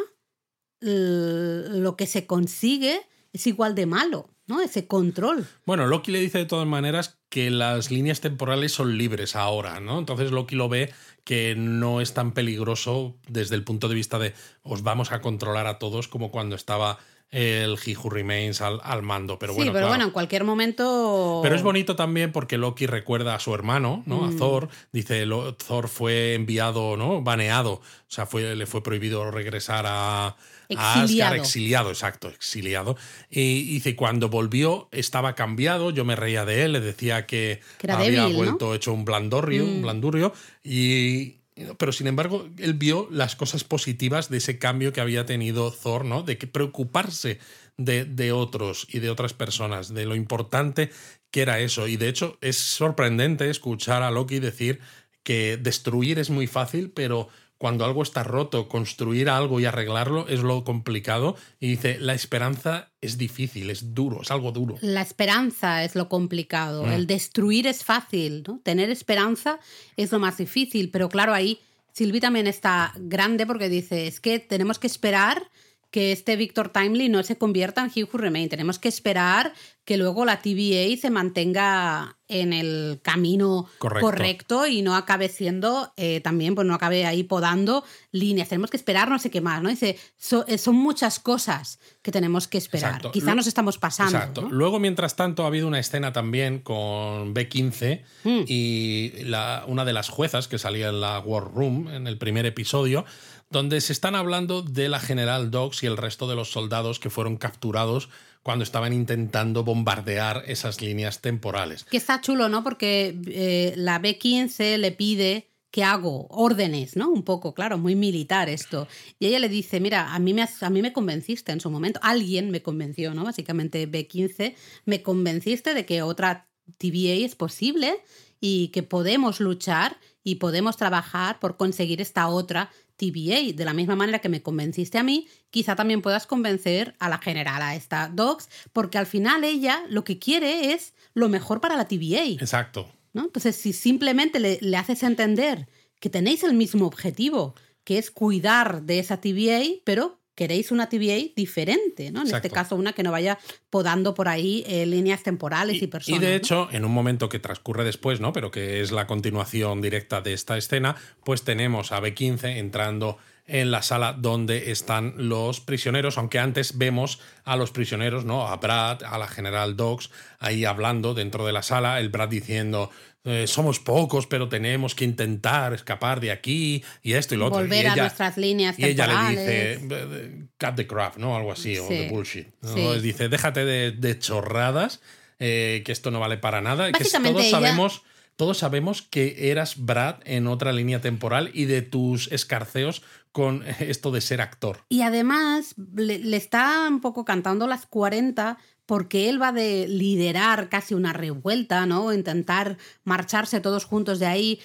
lo 0.80 1.96
que 1.96 2.06
se 2.06 2.26
consigue 2.26 3.00
es 3.32 3.46
igual 3.46 3.74
de 3.74 3.86
malo, 3.86 4.28
¿no? 4.46 4.60
Ese 4.60 4.86
control. 4.86 5.46
Bueno, 5.64 5.86
Loki 5.86 6.10
le 6.12 6.20
dice 6.20 6.38
de 6.38 6.44
todas 6.46 6.66
maneras 6.66 7.18
que 7.28 7.50
las 7.50 7.90
líneas 7.90 8.20
temporales 8.20 8.72
son 8.72 8.98
libres 8.98 9.36
ahora, 9.36 9.80
¿no? 9.80 9.98
Entonces 9.98 10.30
Loki 10.30 10.54
lo 10.54 10.68
ve 10.68 10.92
que 11.24 11.54
no 11.56 12.00
es 12.00 12.14
tan 12.14 12.32
peligroso 12.32 13.16
desde 13.28 13.54
el 13.54 13.64
punto 13.64 13.88
de 13.88 13.94
vista 13.94 14.18
de 14.18 14.34
os 14.62 14.82
vamos 14.82 15.12
a 15.12 15.20
controlar 15.20 15.66
a 15.66 15.78
todos 15.78 16.08
como 16.08 16.30
cuando 16.30 16.56
estaba 16.56 16.98
el 17.30 17.78
He 17.86 17.96
Who 17.96 18.10
Remains 18.10 18.60
al, 18.60 18.78
al 18.84 19.00
mando. 19.02 19.38
Pero 19.38 19.54
sí, 19.54 19.56
bueno, 19.60 19.72
pero 19.72 19.84
claro. 19.84 19.92
bueno, 19.92 20.04
en 20.04 20.10
cualquier 20.10 20.44
momento. 20.44 21.40
Pero 21.42 21.54
es 21.54 21.62
bonito 21.62 21.96
también 21.96 22.30
porque 22.30 22.58
Loki 22.58 22.84
recuerda 22.84 23.34
a 23.34 23.38
su 23.40 23.54
hermano, 23.54 24.02
¿no? 24.04 24.18
Mm. 24.18 24.34
A 24.34 24.36
Thor. 24.36 24.68
Dice, 24.92 25.24
lo- 25.24 25.54
Thor 25.54 25.88
fue 25.88 26.34
enviado, 26.34 26.98
¿no? 26.98 27.22
Baneado. 27.22 27.72
O 27.76 27.82
sea, 28.08 28.26
fue, 28.26 28.54
le 28.54 28.66
fue 28.66 28.82
prohibido 28.82 29.30
regresar 29.30 29.86
a 29.88 30.36
Exiliado. 30.72 31.02
Asgard. 31.04 31.36
Exiliado, 31.36 31.88
exacto, 31.90 32.28
exiliado. 32.28 32.96
Y 33.30 33.64
dice, 33.74 33.96
cuando 33.96 34.28
volvió 34.28 34.88
estaba 34.92 35.34
cambiado. 35.34 35.90
Yo 35.90 36.04
me 36.04 36.16
reía 36.16 36.44
de 36.44 36.64
él, 36.64 36.72
le 36.72 36.80
decía 36.80 37.26
que, 37.26 37.60
había 37.88 38.22
débil, 38.22 38.32
¿no? 38.32 38.36
vuelto 38.36 38.74
hecho 38.74 38.92
un 38.92 39.04
blandorrio, 39.04 39.64
un 39.64 39.78
Mm. 39.78 39.82
blandurrio. 39.82 40.32
Y... 40.64 41.36
Pero 41.76 41.92
sin 41.92 42.06
embargo, 42.06 42.48
él 42.58 42.72
vio 42.74 43.08
las 43.10 43.36
cosas 43.36 43.62
positivas 43.62 44.30
de 44.30 44.38
ese 44.38 44.58
cambio 44.58 44.92
que 44.94 45.02
había 45.02 45.26
tenido 45.26 45.70
Thor, 45.70 46.06
¿no? 46.06 46.22
De 46.22 46.38
que 46.38 46.46
preocuparse 46.46 47.38
de, 47.76 48.06
de 48.06 48.32
otros 48.32 48.86
y 48.90 49.00
de 49.00 49.10
otras 49.10 49.34
personas, 49.34 49.92
de 49.92 50.06
lo 50.06 50.16
importante 50.16 50.90
que 51.30 51.42
era 51.42 51.60
eso. 51.60 51.88
Y 51.88 51.98
de 51.98 52.08
hecho 52.08 52.38
es 52.40 52.56
sorprendente 52.56 53.50
escuchar 53.50 54.02
a 54.02 54.10
Loki 54.10 54.38
decir 54.38 54.80
que 55.22 55.58
destruir 55.58 56.18
es 56.18 56.30
muy 56.30 56.46
fácil, 56.46 56.90
pero 56.90 57.28
cuando 57.62 57.84
algo 57.84 58.02
está 58.02 58.24
roto, 58.24 58.66
construir 58.66 59.28
algo 59.30 59.60
y 59.60 59.66
arreglarlo 59.66 60.26
es 60.26 60.40
lo 60.40 60.64
complicado. 60.64 61.36
Y 61.60 61.68
dice, 61.68 61.96
la 62.00 62.12
esperanza 62.12 62.90
es 63.00 63.18
difícil, 63.18 63.70
es 63.70 63.94
duro, 63.94 64.22
es 64.22 64.32
algo 64.32 64.50
duro. 64.50 64.78
La 64.80 65.00
esperanza 65.00 65.84
es 65.84 65.94
lo 65.94 66.08
complicado. 66.08 66.82
Mm. 66.82 66.90
El 66.90 67.06
destruir 67.06 67.68
es 67.68 67.84
fácil, 67.84 68.42
¿no? 68.48 68.58
Tener 68.64 68.90
esperanza 68.90 69.60
es 69.96 70.10
lo 70.10 70.18
más 70.18 70.38
difícil. 70.38 70.90
Pero 70.90 71.08
claro, 71.08 71.34
ahí 71.34 71.60
Sylvie 71.92 72.20
también 72.20 72.48
está 72.48 72.94
grande 72.96 73.46
porque 73.46 73.68
dice, 73.68 74.08
es 74.08 74.18
que 74.18 74.40
tenemos 74.40 74.80
que 74.80 74.88
esperar 74.88 75.48
que 75.92 76.10
este 76.10 76.34
Victor 76.34 76.70
Timely 76.70 77.10
no 77.10 77.22
se 77.22 77.38
convierta 77.38 77.84
en 77.84 77.92
He 77.94 78.02
Who 78.02 78.18
Remain. 78.18 78.48
Tenemos 78.48 78.80
que 78.80 78.88
esperar 78.88 79.52
que 79.84 79.96
luego 79.96 80.24
la 80.24 80.40
TVA 80.40 80.96
se 81.00 81.10
mantenga 81.10 82.16
en 82.28 82.52
el 82.52 83.00
camino 83.02 83.66
Correcto. 83.78 84.06
correcto, 84.06 84.66
y 84.66 84.80
no 84.80 84.94
acabe 84.94 85.28
siendo 85.28 85.92
eh, 85.96 86.20
también, 86.20 86.54
pues 86.54 86.66
no 86.66 86.74
acabe 86.74 87.04
ahí 87.04 87.24
podando 87.24 87.84
líneas. 88.12 88.48
Tenemos 88.48 88.70
que 88.70 88.76
esperar 88.76 89.10
no 89.10 89.18
sé 89.18 89.30
qué 89.30 89.40
más, 89.40 89.60
¿no? 89.62 89.68
Dice, 89.68 89.98
so- 90.16 90.46
eh, 90.46 90.56
son 90.56 90.76
muchas 90.76 91.18
cosas 91.18 91.78
que 92.00 92.12
tenemos 92.12 92.46
que 92.48 92.58
esperar. 92.58 92.90
Exacto. 92.92 93.10
Quizá 93.12 93.34
nos 93.34 93.46
estamos 93.48 93.76
pasando. 93.76 94.16
Exacto. 94.16 94.42
¿no? 94.42 94.50
Luego, 94.50 94.78
mientras 94.78 95.16
tanto, 95.16 95.42
ha 95.44 95.48
habido 95.48 95.66
una 95.66 95.80
escena 95.80 96.12
también 96.12 96.60
con 96.60 97.34
B15 97.34 98.02
Mm. 98.24 98.44
y 98.46 99.10
la- 99.24 99.64
una 99.66 99.84
de 99.84 99.92
las 99.92 100.08
juezas 100.08 100.46
que 100.48 100.58
salía 100.58 100.88
en 100.90 101.00
la 101.00 101.18
War 101.18 101.52
Room 101.52 101.88
en 101.88 102.06
el 102.06 102.18
primer 102.18 102.46
episodio, 102.46 103.04
donde 103.50 103.80
se 103.82 103.92
están 103.92 104.14
hablando 104.14 104.62
de 104.62 104.88
la 104.88 105.00
General 105.00 105.50
Dogs 105.50 105.82
y 105.82 105.86
el 105.86 105.96
resto 105.98 106.26
de 106.28 106.36
los 106.36 106.50
soldados 106.50 106.98
que 107.00 107.10
fueron 107.10 107.36
capturados 107.36 108.08
cuando 108.42 108.64
estaban 108.64 108.92
intentando 108.92 109.64
bombardear 109.64 110.42
esas 110.46 110.80
líneas 110.80 111.20
temporales. 111.20 111.84
Que 111.84 111.96
está 111.96 112.20
chulo, 112.20 112.48
¿no? 112.48 112.64
Porque 112.64 113.16
eh, 113.26 113.74
la 113.76 114.00
B15 114.00 114.78
le 114.78 114.92
pide 114.92 115.48
que 115.70 115.84
hago 115.84 116.26
órdenes, 116.28 116.96
¿no? 116.96 117.08
Un 117.08 117.22
poco, 117.22 117.54
claro, 117.54 117.78
muy 117.78 117.94
militar 117.94 118.50
esto. 118.50 118.86
Y 119.18 119.26
ella 119.26 119.38
le 119.38 119.48
dice, 119.48 119.80
mira, 119.80 120.12
a 120.12 120.18
mí 120.18 120.34
me, 120.34 120.46
a 120.60 120.70
mí 120.70 120.82
me 120.82 120.92
convenciste 120.92 121.50
en 121.50 121.60
su 121.60 121.70
momento, 121.70 121.98
alguien 122.02 122.50
me 122.50 122.62
convenció, 122.62 123.14
¿no? 123.14 123.24
Básicamente 123.24 123.90
B15, 123.90 124.54
me 124.84 125.02
convenciste 125.02 125.72
de 125.72 125.86
que 125.86 126.02
otra 126.02 126.46
TVA 126.76 127.24
es 127.24 127.34
posible 127.36 128.02
y 128.38 128.68
que 128.68 128.82
podemos 128.82 129.40
luchar 129.40 129.96
y 130.22 130.36
podemos 130.36 130.76
trabajar 130.76 131.40
por 131.40 131.56
conseguir 131.56 132.02
esta 132.02 132.28
otra 132.28 132.70
TVA. 133.02 133.52
De 133.52 133.64
la 133.64 133.74
misma 133.74 133.96
manera 133.96 134.20
que 134.20 134.28
me 134.28 134.42
convenciste 134.42 134.98
a 134.98 135.02
mí, 135.02 135.26
quizá 135.50 135.74
también 135.74 136.02
puedas 136.02 136.26
convencer 136.26 136.94
a 137.00 137.08
la 137.08 137.18
general, 137.18 137.60
a 137.62 137.74
esta 137.74 138.08
Docs, 138.08 138.48
porque 138.72 138.98
al 138.98 139.06
final 139.06 139.42
ella 139.42 139.82
lo 139.88 140.04
que 140.04 140.20
quiere 140.20 140.72
es 140.72 140.94
lo 141.14 141.28
mejor 141.28 141.60
para 141.60 141.76
la 141.76 141.88
TVA. 141.88 142.24
Exacto. 142.40 142.88
¿no? 143.12 143.24
Entonces, 143.24 143.56
si 143.56 143.72
simplemente 143.72 144.38
le, 144.38 144.58
le, 144.60 144.76
haces 144.76 145.02
entender 145.02 145.68
que 145.98 146.10
tenéis 146.10 146.44
el 146.44 146.54
mismo 146.54 146.86
objetivo, 146.86 147.54
que 147.84 147.98
es 147.98 148.10
cuidar 148.10 148.82
de 148.82 149.00
esa 149.00 149.20
TVA, 149.20 149.64
pero 149.84 150.21
queréis 150.34 150.70
una 150.70 150.88
TVA 150.88 151.32
diferente, 151.36 152.10
¿no? 152.10 152.22
En 152.22 152.34
este 152.34 152.50
caso, 152.50 152.76
una 152.76 152.92
que 152.92 153.02
no 153.02 153.12
vaya 153.12 153.38
podando 153.70 154.14
por 154.14 154.28
ahí 154.28 154.64
eh, 154.66 154.86
líneas 154.86 155.22
temporales 155.22 155.80
y, 155.80 155.84
y, 155.84 155.86
personas. 155.88 156.20
Y 156.20 156.24
de 156.24 156.34
hecho, 156.36 156.68
en 156.72 156.84
un 156.84 156.92
momento 156.92 157.28
que 157.28 157.38
transcurre 157.38 157.84
después, 157.84 158.20
¿no? 158.20 158.32
Pero 158.32 158.50
que 158.50 158.80
es 158.80 158.92
la 158.92 159.06
continuación 159.06 159.80
directa 159.80 160.20
de 160.20 160.32
esta 160.32 160.56
escena, 160.56 160.96
pues 161.24 161.42
tenemos 161.42 161.92
a 161.92 162.00
B15 162.00 162.56
entrando 162.56 163.18
en 163.46 163.70
la 163.70 163.82
sala 163.82 164.12
donde 164.12 164.70
están 164.70 165.14
los 165.16 165.60
prisioneros, 165.60 166.16
aunque 166.16 166.38
antes 166.38 166.78
vemos 166.78 167.20
a 167.44 167.56
los 167.56 167.72
prisioneros, 167.72 168.24
¿no? 168.24 168.46
A 168.46 168.56
Brad, 168.56 169.02
a 169.02 169.18
la 169.18 169.26
general 169.26 169.76
Dogs, 169.76 170.10
ahí 170.38 170.64
hablando 170.64 171.12
dentro 171.14 171.44
de 171.44 171.52
la 171.52 171.62
sala, 171.62 171.98
el 172.00 172.08
Brad 172.08 172.28
diciendo, 172.28 172.90
eh, 173.24 173.46
somos 173.46 173.78
pocos, 173.78 174.26
pero 174.26 174.48
tenemos 174.48 174.94
que 174.94 175.04
intentar 175.04 175.72
escapar 175.74 176.20
de 176.20 176.32
aquí 176.32 176.82
y 177.02 177.12
esto 177.12 177.34
y 177.34 177.38
lo 177.38 177.50
Volver 177.50 177.62
otro. 177.62 177.68
Volver 177.68 177.86
a 177.86 177.96
nuestras 177.96 178.36
líneas 178.36 178.78
Y 178.78 178.84
ella 178.84 179.06
le 179.06 179.36
dice, 179.36 180.48
cut 180.58 180.74
the 180.74 180.86
crap, 180.86 181.16
¿no? 181.18 181.36
Algo 181.36 181.52
así, 181.52 181.76
sí, 181.76 181.78
o 181.78 181.88
the 181.88 182.08
bullshit. 182.08 182.48
¿no? 182.62 182.74
Sí. 182.74 183.00
Dice, 183.00 183.28
déjate 183.28 183.64
de, 183.64 183.92
de 183.92 184.18
chorradas, 184.18 185.00
eh, 185.38 185.82
que 185.84 185.92
esto 185.92 186.10
no 186.10 186.18
vale 186.18 186.38
para 186.38 186.60
nada. 186.60 186.88
Y 186.88 186.92
que 186.92 187.04
todos 187.04 187.42
ella... 187.42 187.50
sabemos 187.50 188.02
todos 188.36 188.58
sabemos 188.58 189.02
que 189.02 189.50
eras 189.50 189.76
Brad 189.84 190.16
en 190.24 190.46
otra 190.46 190.72
línea 190.72 191.00
temporal 191.00 191.50
y 191.52 191.66
de 191.66 191.82
tus 191.82 192.32
escarceos 192.32 193.02
con 193.30 193.62
esto 193.78 194.10
de 194.10 194.20
ser 194.20 194.40
actor. 194.40 194.84
Y 194.88 195.02
además 195.02 195.74
le, 195.94 196.18
le, 196.18 196.36
está 196.36 196.88
un 196.88 197.00
poco 197.00 197.24
cantando 197.24 197.66
las 197.66 197.86
40 197.86 198.58
porque 198.86 199.28
él 199.28 199.40
va 199.40 199.52
de 199.52 199.86
liderar 199.88 200.68
casi 200.68 200.94
una 200.94 201.12
revuelta, 201.12 201.86
¿no? 201.86 202.12
Intentar 202.12 202.78
marcharse 203.04 203.60
todos 203.60 203.84
juntos 203.84 204.18
de 204.18 204.26
ahí. 204.26 204.60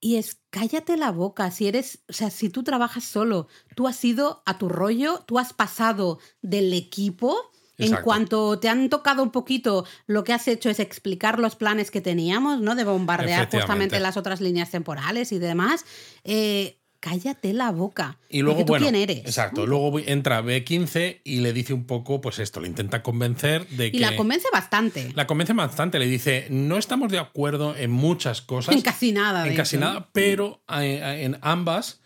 Y 0.00 0.16
es, 0.16 0.40
cállate 0.50 0.96
la 0.96 1.10
boca, 1.10 1.50
si 1.50 1.68
eres, 1.68 2.02
o 2.08 2.12
sea, 2.12 2.30
si 2.30 2.48
tú 2.48 2.62
trabajas 2.62 3.04
solo, 3.04 3.48
tú 3.76 3.86
has 3.86 4.02
ido 4.04 4.42
a 4.46 4.56
tu 4.56 4.68
rollo, 4.68 5.24
tú 5.26 5.38
has 5.38 5.52
pasado 5.52 6.18
del 6.40 6.72
equipo 6.72 7.50
Exacto. 7.80 7.98
En 7.98 8.04
cuanto 8.04 8.58
te 8.58 8.68
han 8.68 8.88
tocado 8.88 9.22
un 9.22 9.30
poquito, 9.30 9.86
lo 10.06 10.24
que 10.24 10.32
has 10.32 10.46
hecho 10.48 10.68
es 10.70 10.80
explicar 10.80 11.38
los 11.38 11.56
planes 11.56 11.90
que 11.90 12.00
teníamos, 12.00 12.60
¿no? 12.60 12.74
De 12.74 12.84
bombardear 12.84 13.50
justamente 13.50 14.00
las 14.00 14.16
otras 14.16 14.40
líneas 14.40 14.70
temporales 14.70 15.32
y 15.32 15.38
demás. 15.38 15.84
Eh, 16.24 16.79
cállate 17.00 17.52
la 17.52 17.70
boca. 17.70 18.18
Y 18.28 18.42
luego, 18.42 18.64
bueno, 18.64 18.84
quién 18.84 18.94
eres. 18.94 19.18
Exacto. 19.18 19.66
Luego 19.66 19.98
entra 19.98 20.42
B15 20.42 21.22
y 21.24 21.40
le 21.40 21.52
dice 21.52 21.72
un 21.72 21.84
poco, 21.84 22.20
pues 22.20 22.38
esto, 22.38 22.60
le 22.60 22.68
intenta 22.68 23.02
convencer 23.02 23.66
de 23.68 23.88
y 23.88 23.90
que. 23.92 23.96
Y 23.96 24.00
la 24.00 24.14
convence 24.14 24.46
bastante. 24.52 25.12
La 25.14 25.26
convence 25.26 25.52
bastante. 25.52 25.98
Le 25.98 26.06
dice, 26.06 26.46
no 26.50 26.76
estamos 26.76 27.10
de 27.10 27.18
acuerdo 27.18 27.74
en 27.76 27.90
muchas 27.90 28.42
cosas. 28.42 28.74
En 28.74 28.82
casi 28.82 29.12
nada. 29.12 29.48
En 29.48 29.56
casi 29.56 29.78
nada, 29.78 30.08
pero 30.12 30.62
eh, 30.68 31.22
en 31.24 31.38
ambas 31.40 32.00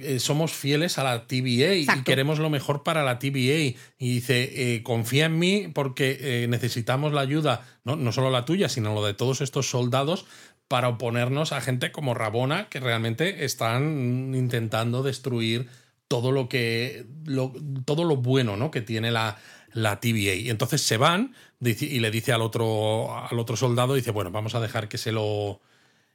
eh, 0.00 0.18
somos 0.20 0.52
fieles 0.52 0.96
a 0.96 1.04
la 1.04 1.26
TVA 1.26 1.74
Exacto. 1.74 2.00
y 2.00 2.04
queremos 2.04 2.38
lo 2.38 2.48
mejor 2.48 2.82
para 2.82 3.04
la 3.04 3.18
TVA. 3.18 3.76
Y 3.98 4.14
dice, 4.14 4.74
eh, 4.74 4.82
confía 4.82 5.26
en 5.26 5.38
mí 5.38 5.68
porque 5.72 6.18
eh, 6.20 6.48
necesitamos 6.48 7.12
la 7.12 7.20
ayuda, 7.20 7.66
¿no? 7.84 7.96
no 7.96 8.10
solo 8.12 8.30
la 8.30 8.44
tuya, 8.44 8.68
sino 8.68 8.94
lo 8.94 9.04
de 9.04 9.14
todos 9.14 9.40
estos 9.42 9.68
soldados 9.68 10.24
para 10.70 10.88
oponernos 10.88 11.50
a 11.52 11.60
gente 11.60 11.90
como 11.90 12.14
Rabona 12.14 12.68
que 12.68 12.78
realmente 12.78 13.44
están 13.44 14.32
intentando 14.36 15.02
destruir 15.02 15.66
todo 16.06 16.30
lo 16.30 16.48
que 16.48 17.06
lo, 17.24 17.52
todo 17.84 18.04
lo 18.04 18.18
bueno 18.18 18.56
¿no? 18.56 18.70
que 18.70 18.80
tiene 18.80 19.10
la, 19.10 19.36
la 19.72 19.98
TVA. 19.98 20.34
Y 20.34 20.48
entonces 20.48 20.80
se 20.82 20.96
van 20.96 21.34
y 21.60 21.98
le 21.98 22.12
dice 22.12 22.32
al 22.32 22.40
otro, 22.40 23.12
al 23.16 23.36
otro 23.40 23.56
soldado, 23.56 23.94
dice, 23.96 24.12
bueno, 24.12 24.30
vamos 24.30 24.54
a 24.54 24.60
dejar 24.60 24.88
que 24.88 24.96
se 24.96 25.10
lo, 25.10 25.60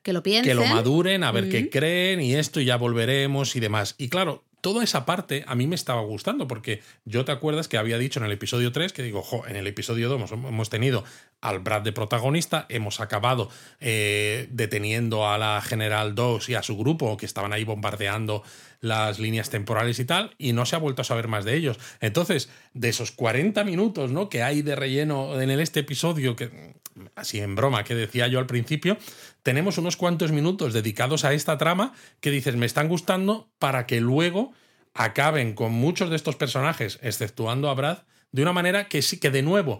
que 0.01 0.13
lo 0.13 0.23
piensen. 0.23 0.49
que 0.49 0.55
lo 0.55 0.65
maduren, 0.73 1.25
a 1.25 1.33
ver 1.33 1.47
mm. 1.47 1.49
qué 1.49 1.69
creen 1.69 2.21
y 2.21 2.35
esto, 2.35 2.61
y 2.61 2.65
ya 2.65 2.77
volveremos 2.77 3.57
y 3.57 3.59
demás. 3.59 3.95
Y 3.97 4.07
claro, 4.07 4.45
toda 4.61 4.85
esa 4.85 5.05
parte 5.05 5.43
a 5.47 5.55
mí 5.55 5.67
me 5.67 5.75
estaba 5.75 5.99
gustando, 5.99 6.47
porque 6.47 6.81
yo 7.03 7.25
te 7.25 7.33
acuerdas 7.33 7.67
que 7.67 7.77
había 7.77 7.97
dicho 7.97 8.21
en 8.21 8.25
el 8.25 8.31
episodio 8.31 8.71
3 8.71 8.93
que 8.93 9.03
digo, 9.03 9.21
jo, 9.21 9.45
en 9.47 9.57
el 9.57 9.67
episodio 9.67 10.07
2 10.07 10.17
hemos, 10.17 10.31
hemos 10.31 10.69
tenido 10.69 11.03
al 11.45 11.59
Brad 11.59 11.83
de 11.83 11.91
protagonista, 11.91 12.65
hemos 12.69 12.99
acabado 12.99 13.49
eh, 13.79 14.47
deteniendo 14.51 15.29
a 15.29 15.37
la 15.37 15.61
General 15.61 16.15
2 16.15 16.49
y 16.49 16.55
a 16.55 16.63
su 16.63 16.75
grupo 16.75 17.17
que 17.17 17.27
estaban 17.27 17.53
ahí 17.53 17.63
bombardeando 17.63 18.41
las 18.81 19.19
líneas 19.19 19.51
temporales 19.51 19.99
y 19.99 20.05
tal, 20.05 20.33
y 20.39 20.53
no 20.53 20.65
se 20.65 20.75
ha 20.75 20.79
vuelto 20.79 21.03
a 21.03 21.05
saber 21.05 21.27
más 21.27 21.45
de 21.45 21.55
ellos. 21.55 21.79
Entonces, 22.01 22.49
de 22.73 22.89
esos 22.89 23.11
40 23.11 23.63
minutos 23.63 24.11
¿no? 24.11 24.27
que 24.27 24.41
hay 24.41 24.63
de 24.63 24.75
relleno 24.75 25.39
en 25.39 25.51
este 25.51 25.81
episodio, 25.81 26.35
que 26.35 26.75
así 27.15 27.39
en 27.39 27.55
broma 27.55 27.83
que 27.83 27.93
decía 27.93 28.27
yo 28.27 28.39
al 28.39 28.47
principio, 28.47 28.97
tenemos 29.43 29.77
unos 29.77 29.97
cuantos 29.97 30.31
minutos 30.31 30.73
dedicados 30.73 31.25
a 31.25 31.33
esta 31.33 31.59
trama 31.59 31.93
que 32.21 32.31
dices, 32.31 32.55
me 32.55 32.65
están 32.65 32.87
gustando 32.87 33.49
para 33.59 33.85
que 33.85 34.01
luego 34.01 34.53
acaben 34.95 35.53
con 35.53 35.73
muchos 35.73 36.09
de 36.09 36.15
estos 36.15 36.37
personajes, 36.37 36.97
exceptuando 37.03 37.69
a 37.69 37.75
Brad, 37.75 37.99
de 38.31 38.41
una 38.41 38.51
manera 38.53 38.89
que 38.89 39.01
sí 39.01 39.17
que 39.17 39.31
de 39.31 39.41
nuevo, 39.43 39.79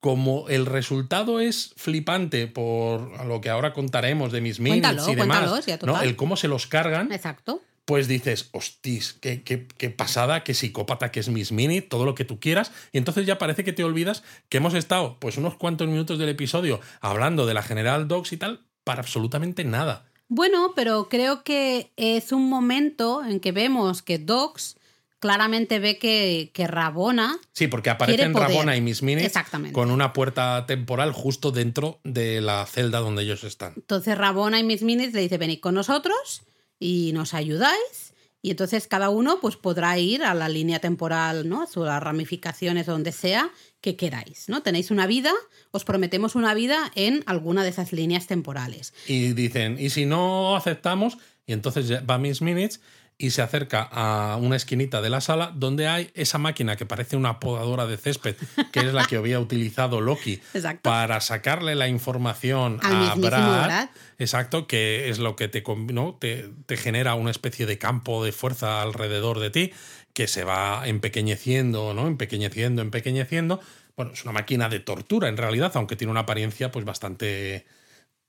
como 0.00 0.48
el 0.48 0.66
resultado 0.66 1.40
es 1.40 1.72
flipante 1.76 2.46
por 2.46 3.24
lo 3.26 3.40
que 3.40 3.50
ahora 3.50 3.74
contaremos 3.74 4.32
de 4.32 4.40
mis 4.40 4.58
minutes 4.58 5.06
y 5.08 5.14
demás, 5.14 5.66
¿no? 5.82 6.00
el 6.00 6.16
cómo 6.16 6.36
se 6.36 6.48
los 6.48 6.66
cargan, 6.66 7.12
Exacto. 7.12 7.62
pues 7.84 8.08
dices, 8.08 8.48
hostis, 8.52 9.12
qué, 9.20 9.42
qué, 9.42 9.66
qué, 9.76 9.90
pasada, 9.90 10.42
qué 10.42 10.54
psicópata 10.54 11.10
que 11.10 11.20
es 11.20 11.28
Miss 11.28 11.52
Minute, 11.52 11.82
todo 11.82 12.06
lo 12.06 12.14
que 12.14 12.24
tú 12.24 12.40
quieras. 12.40 12.72
Y 12.92 12.98
entonces 12.98 13.26
ya 13.26 13.36
parece 13.36 13.62
que 13.62 13.74
te 13.74 13.84
olvidas 13.84 14.22
que 14.48 14.56
hemos 14.56 14.72
estado 14.72 15.18
pues 15.20 15.36
unos 15.36 15.56
cuantos 15.56 15.86
minutos 15.86 16.18
del 16.18 16.30
episodio 16.30 16.80
hablando 17.02 17.44
de 17.44 17.54
la 17.54 17.62
General 17.62 18.08
Dogs 18.08 18.32
y 18.32 18.38
tal, 18.38 18.60
para 18.84 19.02
absolutamente 19.02 19.64
nada. 19.64 20.06
Bueno, 20.28 20.72
pero 20.74 21.08
creo 21.10 21.42
que 21.42 21.90
es 21.96 22.32
un 22.32 22.48
momento 22.48 23.22
en 23.22 23.40
que 23.40 23.52
vemos 23.52 24.00
que 24.00 24.18
Dogs 24.18 24.76
claramente 25.20 25.78
ve 25.78 25.98
que, 25.98 26.50
que 26.52 26.66
Rabona. 26.66 27.38
Sí, 27.52 27.68
porque 27.68 27.90
aparecen 27.90 28.34
Rabona 28.34 28.76
y 28.76 28.80
Miss 28.80 29.02
Minute 29.02 29.26
Exactamente. 29.26 29.72
con 29.72 29.90
una 29.90 30.12
puerta 30.12 30.66
temporal 30.66 31.12
justo 31.12 31.52
dentro 31.52 32.00
de 32.02 32.40
la 32.40 32.66
celda 32.66 32.98
donde 32.98 33.22
ellos 33.22 33.44
están. 33.44 33.74
Entonces 33.76 34.18
Rabona 34.18 34.58
y 34.58 34.64
Miss 34.64 34.82
Minute 34.82 35.12
le 35.12 35.20
dice: 35.20 35.38
venid 35.38 35.60
con 35.60 35.74
nosotros 35.74 36.42
y 36.80 37.12
nos 37.12 37.34
ayudáis. 37.34 38.10
Y 38.42 38.50
entonces 38.50 38.86
cada 38.86 39.10
uno 39.10 39.38
pues, 39.40 39.56
podrá 39.56 39.98
ir 39.98 40.24
a 40.24 40.32
la 40.32 40.48
línea 40.48 40.78
temporal, 40.78 41.46
¿no? 41.46 41.62
a 41.62 41.78
las 41.80 42.02
ramificaciones, 42.02 42.86
donde 42.86 43.12
sea 43.12 43.50
que 43.82 43.96
queráis. 43.96 44.48
¿no? 44.48 44.62
Tenéis 44.62 44.90
una 44.90 45.06
vida, 45.06 45.30
os 45.72 45.84
prometemos 45.84 46.34
una 46.34 46.54
vida 46.54 46.90
en 46.94 47.22
alguna 47.26 47.62
de 47.62 47.68
esas 47.68 47.92
líneas 47.92 48.26
temporales. 48.26 48.94
Y 49.06 49.34
dicen, 49.34 49.76
¿y 49.78 49.90
si 49.90 50.06
no 50.06 50.56
aceptamos? 50.56 51.18
Y 51.46 51.52
entonces 51.52 51.90
va 52.08 52.16
Miss 52.16 52.40
Minutes 52.40 52.80
y 53.20 53.30
se 53.30 53.42
acerca 53.42 53.82
a 53.82 54.36
una 54.36 54.56
esquinita 54.56 55.02
de 55.02 55.10
la 55.10 55.20
sala 55.20 55.52
donde 55.54 55.86
hay 55.86 56.10
esa 56.14 56.38
máquina 56.38 56.76
que 56.76 56.86
parece 56.86 57.16
una 57.16 57.38
podadora 57.38 57.86
de 57.86 57.98
césped, 57.98 58.34
que 58.72 58.80
es 58.80 58.94
la 58.94 59.04
que 59.04 59.16
había 59.16 59.38
utilizado 59.38 60.00
Loki 60.00 60.40
Exacto. 60.54 60.88
para 60.88 61.20
sacarle 61.20 61.74
la 61.74 61.86
información 61.86 62.80
a 62.82 63.14
Brad, 63.14 63.66
Brad. 63.66 63.90
Exacto, 64.18 64.66
que 64.66 65.10
es 65.10 65.18
lo 65.18 65.36
que 65.36 65.48
te, 65.48 65.62
¿no? 65.92 66.16
te, 66.18 66.48
te 66.64 66.78
genera 66.78 67.14
una 67.14 67.30
especie 67.30 67.66
de 67.66 67.76
campo 67.76 68.24
de 68.24 68.32
fuerza 68.32 68.80
alrededor 68.80 69.38
de 69.38 69.50
ti 69.50 69.72
que 70.14 70.26
se 70.26 70.42
va 70.42 70.88
empequeñeciendo, 70.88 71.92
¿no? 71.92 72.06
Empequeñeciendo, 72.06 72.80
empequeñeciendo. 72.80 73.60
Bueno, 73.96 74.12
es 74.14 74.24
una 74.24 74.32
máquina 74.32 74.70
de 74.70 74.80
tortura 74.80 75.28
en 75.28 75.36
realidad, 75.36 75.72
aunque 75.74 75.94
tiene 75.94 76.10
una 76.10 76.20
apariencia 76.20 76.70
pues 76.70 76.86
bastante 76.86 77.66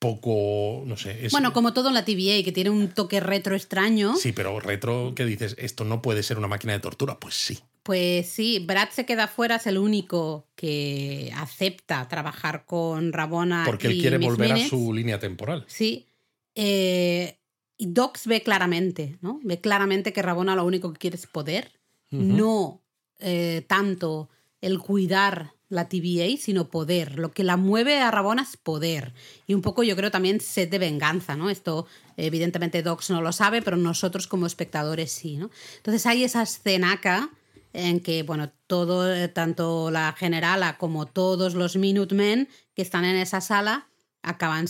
poco, 0.02 0.82
no 0.88 0.98
sé. 0.98 1.28
Es... 1.28 1.32
Bueno, 1.32 1.54
como 1.54 1.74
todo 1.74 1.90
en 1.90 1.94
la 1.94 2.04
TVA, 2.04 2.44
que 2.44 2.52
tiene 2.52 2.72
un 2.72 2.90
toque 2.90 3.20
retro 3.20 3.56
extraño. 3.56 4.16
Sí, 4.16 4.32
pero 4.32 4.60
retro 4.60 5.14
que 5.16 5.26
dices, 5.26 5.56
esto 5.60 5.86
no 5.86 6.02
puede 6.02 6.24
ser 6.24 6.40
una 6.40 6.48
máquina 6.48 6.74
de 6.74 6.80
tortura, 6.80 7.20
pues 7.20 7.36
sí. 7.36 7.60
Pues 7.84 8.28
sí, 8.28 8.58
Brad 8.66 8.90
se 8.90 9.06
queda 9.06 9.28
fuera, 9.28 9.58
es 9.58 9.68
el 9.68 9.78
único 9.78 10.48
que 10.56 11.32
acepta 11.36 12.08
trabajar 12.08 12.66
con 12.66 13.14
Rabona. 13.14 13.62
Porque 13.64 13.90
él 13.90 14.02
quiere 14.02 14.18
Miss 14.18 14.28
volver 14.28 14.54
a 14.54 14.68
su 14.68 14.92
línea 14.92 15.20
temporal. 15.20 15.66
Sí. 15.68 16.08
Eh, 16.56 17.38
y 17.78 17.86
Docs 17.86 18.26
ve 18.26 18.42
claramente, 18.42 19.20
¿no? 19.22 19.40
Ve 19.44 19.62
claramente 19.62 20.14
que 20.14 20.24
Rabona 20.24 20.56
lo 20.56 20.66
único 20.66 20.92
que 20.92 21.00
quiere 21.00 21.16
es 21.16 21.28
poder, 21.28 21.80
no 22.10 22.82
eh, 23.20 23.64
tanto 23.68 24.30
el 24.62 24.80
cuidar 24.80 25.54
la 25.72 25.90
TVA, 25.90 26.38
sino 26.38 26.70
poder. 26.70 27.18
Lo 27.18 27.32
que 27.32 27.44
la 27.44 27.58
mueve 27.58 28.00
a 28.00 28.12
Rabona 28.12 28.44
es 28.44 28.58
poder. 28.58 29.14
Y 29.48 29.54
un 29.54 29.62
poco 29.62 29.84
yo 29.84 29.96
creo 29.96 30.12
también 30.12 30.40
sed 30.40 30.70
de 30.70 30.78
venganza, 30.78 31.36
¿no? 31.36 31.50
Esto 31.50 31.88
evidentemente 32.18 32.84
Docs 32.84 33.10
no 33.10 33.22
lo 33.22 33.32
sabe, 33.32 33.62
pero 33.62 33.78
nosotros 33.78 34.28
como 34.28 34.46
espectadores 34.46 35.12
sí, 35.12 35.38
¿no? 35.38 35.50
Entonces 35.78 36.06
hay 36.06 36.24
esa 36.24 36.44
escena 36.44 36.92
acá 36.92 37.30
en 37.74 38.02
que, 38.02 38.24
bueno, 38.24 38.52
todo, 38.68 39.12
eh, 39.12 39.30
tanto 39.30 39.92
la 39.92 40.14
generala 40.14 40.78
como 40.78 41.06
todos 41.06 41.56
los 41.56 41.78
Minutemen 41.78 42.50
que 42.76 42.82
están 42.82 43.06
en 43.06 43.16
esa 43.16 43.42
sala 43.42 43.88
acaban, 44.24 44.68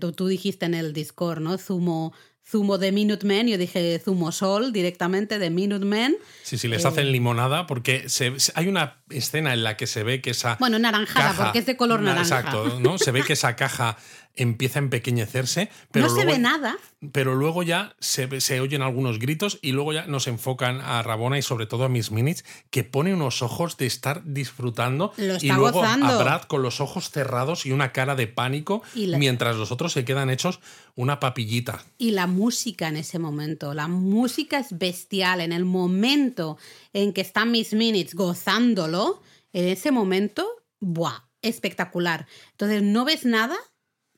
tú, 0.00 0.12
tú 0.12 0.26
dijiste 0.26 0.66
en 0.66 0.74
el 0.74 0.92
Discord, 0.92 1.40
¿no? 1.40 1.56
Zumo, 1.58 2.12
zumo 2.46 2.78
de 2.78 2.92
Minutemen, 2.92 3.48
yo 3.48 3.58
dije 3.58 4.00
zumo 4.04 4.32
sol 4.32 4.72
directamente 4.72 5.38
de 5.38 5.50
Minutemen. 5.50 6.16
Sí, 6.42 6.58
sí, 6.58 6.68
les 6.68 6.84
hacen 6.84 7.06
eh, 7.06 7.10
limonada 7.10 7.66
porque 7.66 8.08
se, 8.08 8.34
hay 8.54 8.68
una 8.68 8.98
escena 9.10 9.54
en 9.54 9.64
la 9.64 9.76
que 9.76 9.86
se 9.86 10.02
ve 10.02 10.20
que 10.20 10.30
esa. 10.30 10.56
Bueno, 10.60 10.78
naranjada, 10.78 11.34
porque 11.44 11.60
es 11.60 11.66
de 11.66 11.76
color 11.76 12.00
naranja. 12.00 12.38
Exacto, 12.38 12.80
¿no? 12.80 12.98
Se 12.98 13.10
ve 13.10 13.22
que 13.22 13.32
esa 13.32 13.56
caja 13.56 13.96
empieza 14.36 14.78
a 14.78 14.82
empequeñecerse. 14.82 15.68
Pero 15.90 16.08
no 16.08 16.14
se 16.14 16.24
ve 16.24 16.38
nada. 16.38 16.76
Pero 17.12 17.34
luego 17.34 17.62
ya 17.62 17.94
se, 17.98 18.40
se, 18.40 18.60
oyen 18.60 18.82
algunos 18.82 19.18
gritos 19.18 19.58
y 19.60 19.72
luego 19.72 19.92
ya 19.92 20.06
nos 20.06 20.26
enfocan 20.28 20.80
a 20.80 21.02
Rabona 21.02 21.38
y 21.38 21.42
sobre 21.42 21.66
todo 21.66 21.84
a 21.84 21.88
Miss 21.88 22.10
Minutes, 22.10 22.44
que 22.70 22.84
pone 22.84 23.12
unos 23.12 23.42
ojos 23.42 23.76
de 23.76 23.86
estar 23.86 24.22
disfrutando 24.24 25.12
y 25.16 25.50
luego 25.50 25.82
a 25.82 25.96
Brad 25.96 26.42
con 26.42 26.62
los 26.62 26.80
ojos 26.80 27.10
cerrados 27.10 27.66
y 27.66 27.72
una 27.72 27.92
cara 27.92 28.14
de 28.14 28.28
pánico, 28.28 28.82
mientras 28.94 29.56
los 29.56 29.72
otros 29.72 29.92
se 29.92 30.04
quedan 30.04 30.30
hechos 30.30 30.60
una 30.94 31.20
papillita. 31.20 31.84
Y 31.98 32.12
la 32.12 32.26
música 32.26 32.88
en 32.88 32.96
ese 32.96 33.18
momento, 33.18 33.74
la 33.74 33.88
música 33.88 34.58
es 34.58 34.78
bestial. 34.78 35.40
En 35.40 35.52
el 35.52 35.64
momento 35.64 36.58
en 36.92 37.12
que 37.12 37.20
está 37.20 37.44
Miss 37.44 37.72
Minutes 37.72 38.14
gozándolo, 38.14 39.22
en 39.52 39.68
ese 39.68 39.90
momento, 39.90 40.46
¡buah! 40.80 41.24
Espectacular. 41.42 42.28
Entonces 42.52 42.82
no 42.84 43.04
ves 43.04 43.24
nada 43.24 43.56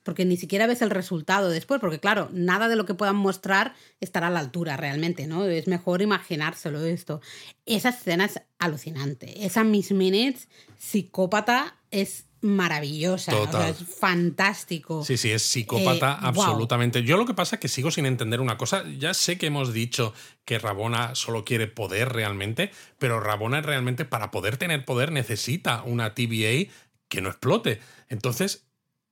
porque 0.04 0.24
ni 0.24 0.36
siquiera 0.36 0.68
ves 0.68 0.82
el 0.82 0.90
resultado 0.90 1.50
después, 1.50 1.80
porque 1.80 1.98
claro, 1.98 2.28
nada 2.32 2.68
de 2.68 2.76
lo 2.76 2.86
que 2.86 2.94
puedan 2.94 3.16
mostrar 3.16 3.74
estará 4.00 4.28
a 4.28 4.30
la 4.30 4.40
altura 4.40 4.76
realmente, 4.76 5.26
¿no? 5.26 5.44
Es 5.46 5.66
mejor 5.66 6.02
imaginárselo 6.02 6.84
esto. 6.84 7.20
Esa 7.66 7.88
escena 7.88 8.26
es 8.26 8.40
alucinante. 8.58 9.44
Esa 9.44 9.64
Miss 9.64 9.90
Minutes 9.90 10.48
psicópata 10.78 11.76
es 11.90 12.26
maravillosa, 12.42 13.32
es 13.70 13.78
fantástico. 13.98 15.02
Sí, 15.02 15.16
sí, 15.16 15.30
es 15.30 15.42
psicópata 15.42 16.12
eh, 16.12 16.26
absolutamente. 16.26 17.02
Yo 17.02 17.16
lo 17.16 17.24
que 17.24 17.32
pasa 17.32 17.56
es 17.56 17.60
que 17.60 17.68
sigo 17.68 17.90
sin 17.90 18.04
entender 18.04 18.42
una 18.42 18.58
cosa. 18.58 18.84
Ya 18.98 19.14
sé 19.14 19.38
que 19.38 19.46
hemos 19.46 19.72
dicho 19.72 20.12
que 20.44 20.58
Rabona 20.58 21.14
solo 21.14 21.44
quiere 21.44 21.68
poder 21.68 22.10
realmente, 22.10 22.70
pero 22.98 23.18
Rabona 23.18 23.62
realmente 23.62 24.04
para 24.04 24.30
poder 24.30 24.58
tener 24.58 24.84
poder 24.84 25.10
necesita 25.10 25.82
una 25.84 26.14
TVA 26.14 26.70
que 27.08 27.22
no 27.22 27.30
explote. 27.30 27.80
Entonces, 28.10 28.63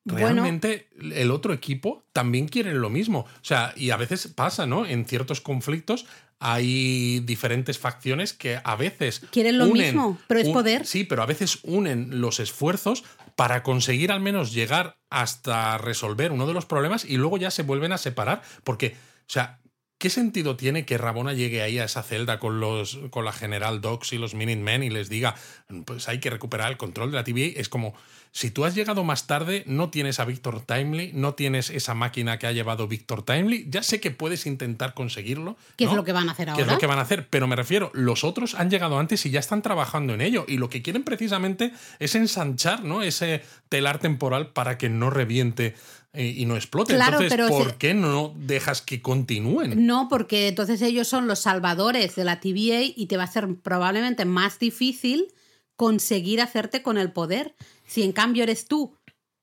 realmente 0.05 0.89
el 1.01 1.31
otro 1.31 1.53
equipo 1.53 2.05
también 2.13 2.49
quiere 2.49 2.75
lo 2.75 2.91
mismo. 2.91 3.21
O 3.21 3.45
sea, 3.45 3.73
y 3.77 3.91
a 3.91 3.97
veces 3.97 4.29
pasa, 4.29 4.67
¿no? 4.67 4.87
En 4.87 5.07
ciertos 5.07 5.41
conflictos 5.41 6.07
hay 6.41 7.21
diferentes 7.21 7.79
facciones 7.79 8.33
que 8.33 8.61
a 8.65 8.75
veces... 8.75 9.23
Quieren 9.31 9.59
lo 9.59 9.67
mismo, 9.67 10.19
pero 10.27 10.41
es 10.41 10.49
poder. 10.49 10.87
Sí, 10.87 11.05
pero 11.05 11.23
a 11.23 11.27
veces 11.27 11.61
unen 11.63 12.21
los 12.21 12.41
esfuerzos 12.41 13.05
para 13.37 13.63
conseguir 13.63 14.11
al 14.11 14.21
menos 14.21 14.53
llegar 14.53 14.97
hasta 15.09 15.79
resolver 15.79 16.33
uno 16.33 16.47
de 16.47 16.55
los 16.55 16.67
problemas 16.67 17.05
y 17.05 17.17
luego 17.17 17.39
ya 17.39 17.53
se 17.53 17.63
vuelven 17.63 17.93
a 17.93 17.99
separar. 17.99 18.43
Porque, 18.65 18.97
o 19.21 19.31
sea, 19.31 19.61
¿qué 20.03 20.11
sentido 20.11 20.57
tiene 20.57 20.85
que 20.85 20.99
Rabona 20.99 21.33
llegue 21.33 21.63
ahí 21.63 21.79
a 21.79 21.85
esa 21.85 22.03
celda 22.03 22.41
con, 22.41 22.59
los, 22.59 22.99
con 23.11 23.25
la 23.25 23.33
General 23.33 23.81
Docs 23.81 24.15
y 24.15 24.19
los 24.19 24.35
Minutemen 24.35 24.83
y 24.83 24.91
les 24.91 25.09
diga, 25.09 25.37
pues 25.85 26.09
hay 26.09 26.19
que 26.19 26.29
recuperar 26.29 26.73
el 26.73 26.77
control 26.77 27.13
de 27.13 27.19
la 27.19 27.23
TVA? 27.23 27.61
Es 27.61 27.69
como 27.69 27.95
si 28.33 28.51
tú 28.51 28.65
has 28.65 28.75
llegado 28.75 29.05
más 29.05 29.29
tarde, 29.29 29.63
no 29.69 29.91
tienes 29.91 30.19
a 30.19 30.25
Victor 30.25 30.61
Timely, 30.63 31.13
no 31.15 31.35
tienes 31.35 31.71
esa 31.71 31.95
máquina 31.95 32.41
que 32.41 32.49
ha 32.49 32.53
llevado 32.53 32.89
Victor 32.89 33.23
Timely, 33.23 33.67
ya 33.69 33.85
sé 33.85 34.01
que 34.01 34.11
puedes 34.11 34.45
intentar 34.47 34.95
conseguirlo. 34.95 35.57
¿Qué 35.77 35.85
es 35.85 35.93
lo 35.93 36.03
que 36.03 36.11
van 36.11 36.29
a 36.29 36.33
hacer 36.33 36.49
ahora? 36.49 36.57
¿Qué 36.57 36.63
es 36.63 36.73
lo 36.73 36.79
que 36.79 36.87
van 36.87 36.99
a 36.99 37.03
hacer? 37.03 37.29
Pero 37.29 37.47
me 37.47 37.55
refiero, 37.55 37.93
los 37.95 38.25
otros 38.25 38.57
han 38.57 38.71
llegado 38.71 38.99
antes 38.99 39.25
y 39.27 39.31
ya 39.31 39.39
están 39.39 39.63
trabajando 39.63 40.15
en 40.15 40.21
ello. 40.21 40.47
Y 40.49 40.57
lo 40.57 40.69
que 40.69 40.83
quieren 40.83 41.05
precisamente 41.05 41.73
es 42.01 42.17
ensanchar 42.17 42.83
¿no? 42.83 43.03
ese 43.03 43.45
telar 43.69 43.99
temporal 43.99 44.49
para 44.49 44.79
que 44.79 44.89
no 44.89 45.11
reviente 45.11 45.77
y 46.15 46.45
no 46.45 46.57
explote. 46.57 46.95
entonces, 46.95 47.35
¿por 47.49 47.75
qué 47.79 47.95
no 47.95 48.35
dejas 48.37 48.83
que 48.83 49.01
continúen? 49.01 49.87
No, 49.87 50.09
porque 50.11 50.49
entonces 50.49 50.83
ellos 50.83 51.09
son 51.09 51.27
los 51.27 51.39
salvadores 51.39 52.17
de 52.17 52.25
la 52.25 52.41
TVA 52.41 52.83
y 52.95 53.07
te 53.07 53.17
va 53.17 53.25
a 53.25 53.29
ser 53.29 53.57
probablemente 53.57 54.25
más 54.25 54.59
difícil 54.59 55.33
conseguir 55.77 56.43
hacerte 56.43 56.83
con 56.83 56.99
el 56.99 57.13
poder. 57.13 57.55
Si 57.87 58.03
en 58.03 58.13
cambio 58.13 58.43
eres 58.43 58.67
tú 58.67 58.95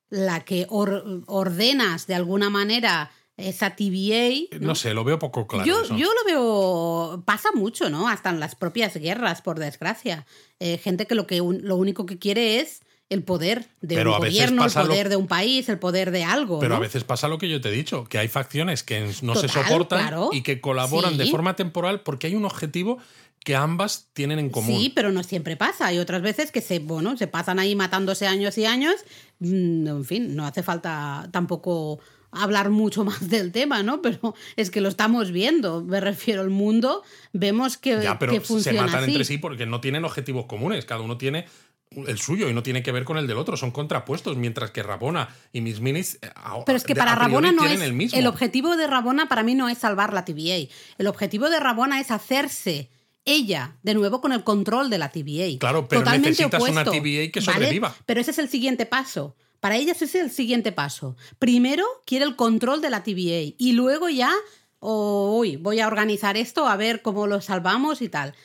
la 0.10 0.46
que 0.46 0.68
ordenas 0.70 2.08
de 2.08 2.16
alguna 2.16 2.50
manera 2.50 3.12
esa 3.36 3.76
TVA. 3.76 4.60
¿no? 4.60 4.76
sé, 4.76 4.94
lo 4.94 5.04
veo 5.04 5.18
poco 5.18 5.48
claro. 5.48 5.66
Yo, 5.66 5.84
yo, 5.96 6.10
lo 6.14 6.26
veo. 6.26 7.24
pasa 7.26 7.50
mucho, 7.54 7.90
¿no? 7.90 8.08
Hasta 8.08 8.30
en 8.30 8.40
las 8.40 8.56
propias 8.56 8.96
guerras, 8.96 9.42
por 9.42 9.60
desgracia. 9.60 10.26
Eh, 10.60 10.78
gente 10.78 11.08
que 11.08 11.16
lo, 11.16 11.26
que 11.26 11.38
lo 11.38 11.76
único 11.78 12.06
que 12.06 12.20
quiere 12.20 12.60
es 12.60 12.82
el 13.10 13.24
poder 13.24 13.68
de 13.82 13.98
un 13.98 14.12
gobierno, 14.12 14.66
el 14.66 14.72
poder 14.72 15.10
de 15.10 15.16
un 15.16 15.28
país, 15.28 15.68
el 15.70 15.80
poder 15.80 16.12
de 16.12 16.24
algo. 16.24 16.60
Pero 16.60 16.76
a 16.76 16.80
veces 16.80 17.04
pasa 17.04 17.28
lo 17.28 17.38
que 17.38 17.50
yo 17.50 17.60
te 17.60 17.70
he 17.70 17.72
dicho, 17.72 18.06
que 18.06 18.20
hay 18.20 18.28
facciones 18.28 18.84
que 18.84 19.12
no 19.22 19.36
se 19.36 19.48
soportan 19.48 20.14
y 20.32 20.44
que 20.44 20.62
colaboran 20.62 21.18
de 21.18 21.26
forma 21.28 21.56
temporal 21.56 22.02
porque 22.02 22.28
hay 22.28 22.36
un 22.36 22.46
objetivo 22.46 23.00
que 23.44 23.56
ambas 23.56 24.10
tienen 24.14 24.38
en 24.38 24.50
común. 24.50 24.78
Sí, 24.78 24.92
pero 24.94 25.12
no 25.12 25.24
siempre 25.24 25.56
pasa. 25.56 25.88
Hay 25.88 25.98
otras 25.98 26.22
veces 26.22 26.52
que 26.52 26.62
se, 26.62 26.80
bueno, 26.80 27.18
se 27.18 27.28
pasan 27.28 27.58
ahí 27.58 27.76
matándose 27.76 28.28
años 28.28 28.58
y 28.58 28.66
años. 28.66 28.96
Mm, 29.40 29.88
en 29.88 30.06
fin, 30.06 30.36
no 30.36 30.46
hace 30.46 30.62
falta 30.62 31.30
tampoco 31.32 32.00
hablar 32.32 32.70
mucho 32.70 33.04
más 33.06 33.30
del 33.30 33.52
tema, 33.52 33.82
¿no? 33.84 34.02
Pero 34.02 34.36
es 34.56 34.70
que 34.70 34.82
lo 34.82 34.90
estamos 34.90 35.32
viendo. 35.32 35.84
Me 35.84 36.00
refiero 36.00 36.42
al 36.42 36.50
mundo, 36.50 37.04
vemos 37.34 37.78
que, 37.78 38.02
ya, 38.02 38.20
pero 38.20 38.40
se 38.44 38.74
matan 38.74 39.06
entre 39.06 39.24
sí 39.24 39.38
porque 39.38 39.66
no 39.66 39.82
tienen 39.82 40.06
objetivos 40.06 40.46
comunes. 40.46 40.86
Cada 40.86 41.02
uno 41.02 41.18
tiene 41.18 41.46
el 41.92 42.20
suyo 42.20 42.50
y 42.50 42.54
no 42.54 42.62
tiene 42.62 42.84
que 42.84 42.92
ver 42.92 43.04
con 43.04 43.18
el 43.18 43.28
del 43.28 43.38
otro, 43.38 43.58
son 43.58 43.72
contrapuestos, 43.72 44.38
mientras 44.38 44.72
que 44.72 44.84
Rabona 44.84 45.30
y 45.52 45.62
Miss 45.62 45.80
Minis. 45.80 46.20
Eh, 46.22 46.30
Pero 46.66 46.78
es 46.78 46.84
que 46.84 46.96
para 46.96 47.16
Rabona 47.16 47.52
no 47.52 47.66
es. 47.66 47.82
El, 47.82 48.10
el, 48.14 48.28
objetivo 48.28 48.76
de 48.76 48.88
Rabona 48.88 49.28
para 49.28 49.44
mí 49.44 49.56
no 49.56 49.70
es 49.70 49.80
salvar 49.80 50.14
la 50.14 50.26
TVA. 50.26 50.70
El 50.98 51.08
objetivo 51.08 51.50
de 51.50 51.60
Rabona 51.60 52.00
es 52.00 52.12
hacerse 52.12 52.92
ella, 53.26 53.76
de 53.84 53.96
nuevo 53.96 54.22
con 54.22 54.34
el 54.34 54.44
control 54.44 54.90
de 54.90 54.98
la 55.00 55.10
TVA. 55.10 55.58
Claro, 55.60 55.88
pero 55.88 56.04
necesitas 56.06 56.62
una 56.62 56.84
TVA 56.84 57.32
que 57.32 57.42
sobreviva. 57.42 57.96
Pero 58.06 58.22
ese 58.22 58.32
es 58.32 58.40
el 58.40 58.50
siguiente 58.50 58.86
paso. 58.86 59.36
Para 59.60 59.76
ella 59.76 59.92
ese 59.92 60.06
es 60.06 60.16
el 60.16 60.32
siguiente 60.32 60.72
paso. 60.72 61.18
Primero 61.38 61.86
quiere 62.06 62.26
el 62.26 62.36
control 62.36 62.82
de 62.82 62.90
la 62.92 63.04
TVA 63.04 63.56
y 63.58 63.74
luego 63.74 64.10
ya, 64.10 64.32
uy, 64.80 65.58
voy 65.58 65.80
a 65.80 65.88
organizar 65.88 66.38
esto, 66.38 66.68
a 66.68 66.78
ver 66.78 67.02
cómo 67.02 67.28
lo 67.28 67.42
salvamos 67.42 68.02
y 68.02 68.10
tal. 68.10 68.36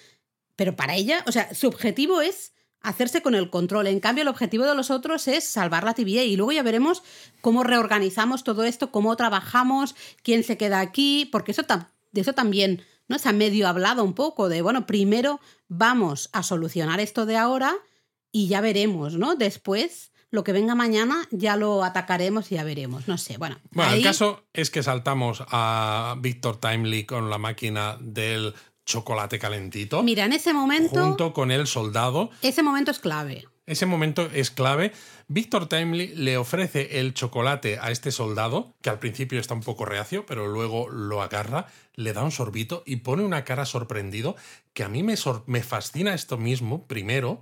Pero 0.56 0.74
para 0.76 0.94
ella, 0.96 1.22
o 1.26 1.32
sea, 1.32 1.54
su 1.54 1.68
objetivo 1.68 2.20
es 2.20 2.53
hacerse 2.84 3.22
con 3.22 3.34
el 3.34 3.50
control. 3.50 3.88
En 3.88 4.00
cambio, 4.00 4.22
el 4.22 4.28
objetivo 4.28 4.64
de 4.64 4.74
los 4.74 4.90
otros 4.90 5.26
es 5.26 5.48
salvar 5.48 5.84
la 5.84 5.94
TVA 5.94 6.22
y 6.22 6.36
luego 6.36 6.52
ya 6.52 6.62
veremos 6.62 7.02
cómo 7.40 7.64
reorganizamos 7.64 8.44
todo 8.44 8.64
esto, 8.64 8.92
cómo 8.92 9.16
trabajamos, 9.16 9.96
quién 10.22 10.44
se 10.44 10.56
queda 10.56 10.80
aquí, 10.80 11.28
porque 11.32 11.52
eso, 11.52 11.62
de 12.12 12.20
eso 12.20 12.32
también 12.32 12.84
¿no? 13.08 13.18
Se 13.18 13.28
ha 13.28 13.32
medio 13.32 13.68
hablado 13.68 14.04
un 14.04 14.14
poco 14.14 14.48
de, 14.48 14.62
bueno, 14.62 14.86
primero 14.86 15.40
vamos 15.68 16.30
a 16.32 16.42
solucionar 16.42 17.00
esto 17.00 17.26
de 17.26 17.36
ahora 17.36 17.74
y 18.32 18.48
ya 18.48 18.60
veremos, 18.60 19.14
¿no? 19.14 19.36
Después, 19.36 20.12
lo 20.30 20.42
que 20.44 20.52
venga 20.52 20.74
mañana 20.74 21.28
ya 21.30 21.56
lo 21.56 21.84
atacaremos 21.84 22.50
y 22.50 22.56
ya 22.56 22.64
veremos. 22.64 23.08
No 23.08 23.18
sé, 23.18 23.36
bueno. 23.36 23.58
Bueno, 23.70 23.92
el 23.92 24.02
caso 24.02 24.46
es 24.52 24.70
que 24.70 24.82
saltamos 24.82 25.44
a 25.48 26.16
Víctor 26.18 26.58
Timely 26.58 27.04
con 27.04 27.30
la 27.30 27.38
máquina 27.38 27.96
del 28.00 28.54
chocolate 28.84 29.38
calentito. 29.38 30.02
Mira, 30.02 30.24
en 30.24 30.32
ese 30.32 30.52
momento. 30.52 31.02
Junto 31.02 31.32
con 31.32 31.50
el 31.50 31.66
soldado. 31.66 32.30
Ese 32.42 32.62
momento 32.62 32.90
es 32.90 32.98
clave. 32.98 33.44
Ese 33.66 33.86
momento 33.86 34.28
es 34.34 34.50
clave. 34.50 34.92
Víctor 35.26 35.68
Timely 35.68 36.08
le 36.08 36.36
ofrece 36.36 37.00
el 37.00 37.14
chocolate 37.14 37.78
a 37.80 37.90
este 37.90 38.12
soldado, 38.12 38.74
que 38.82 38.90
al 38.90 38.98
principio 38.98 39.40
está 39.40 39.54
un 39.54 39.62
poco 39.62 39.86
reacio, 39.86 40.26
pero 40.26 40.46
luego 40.46 40.90
lo 40.90 41.22
agarra, 41.22 41.66
le 41.94 42.12
da 42.12 42.22
un 42.22 42.30
sorbito 42.30 42.82
y 42.84 42.96
pone 42.96 43.22
una 43.22 43.44
cara 43.44 43.64
sorprendido, 43.64 44.36
que 44.74 44.84
a 44.84 44.90
mí 44.90 45.02
me, 45.02 45.14
me 45.46 45.62
fascina 45.62 46.12
esto 46.12 46.36
mismo, 46.36 46.86
primero, 46.86 47.40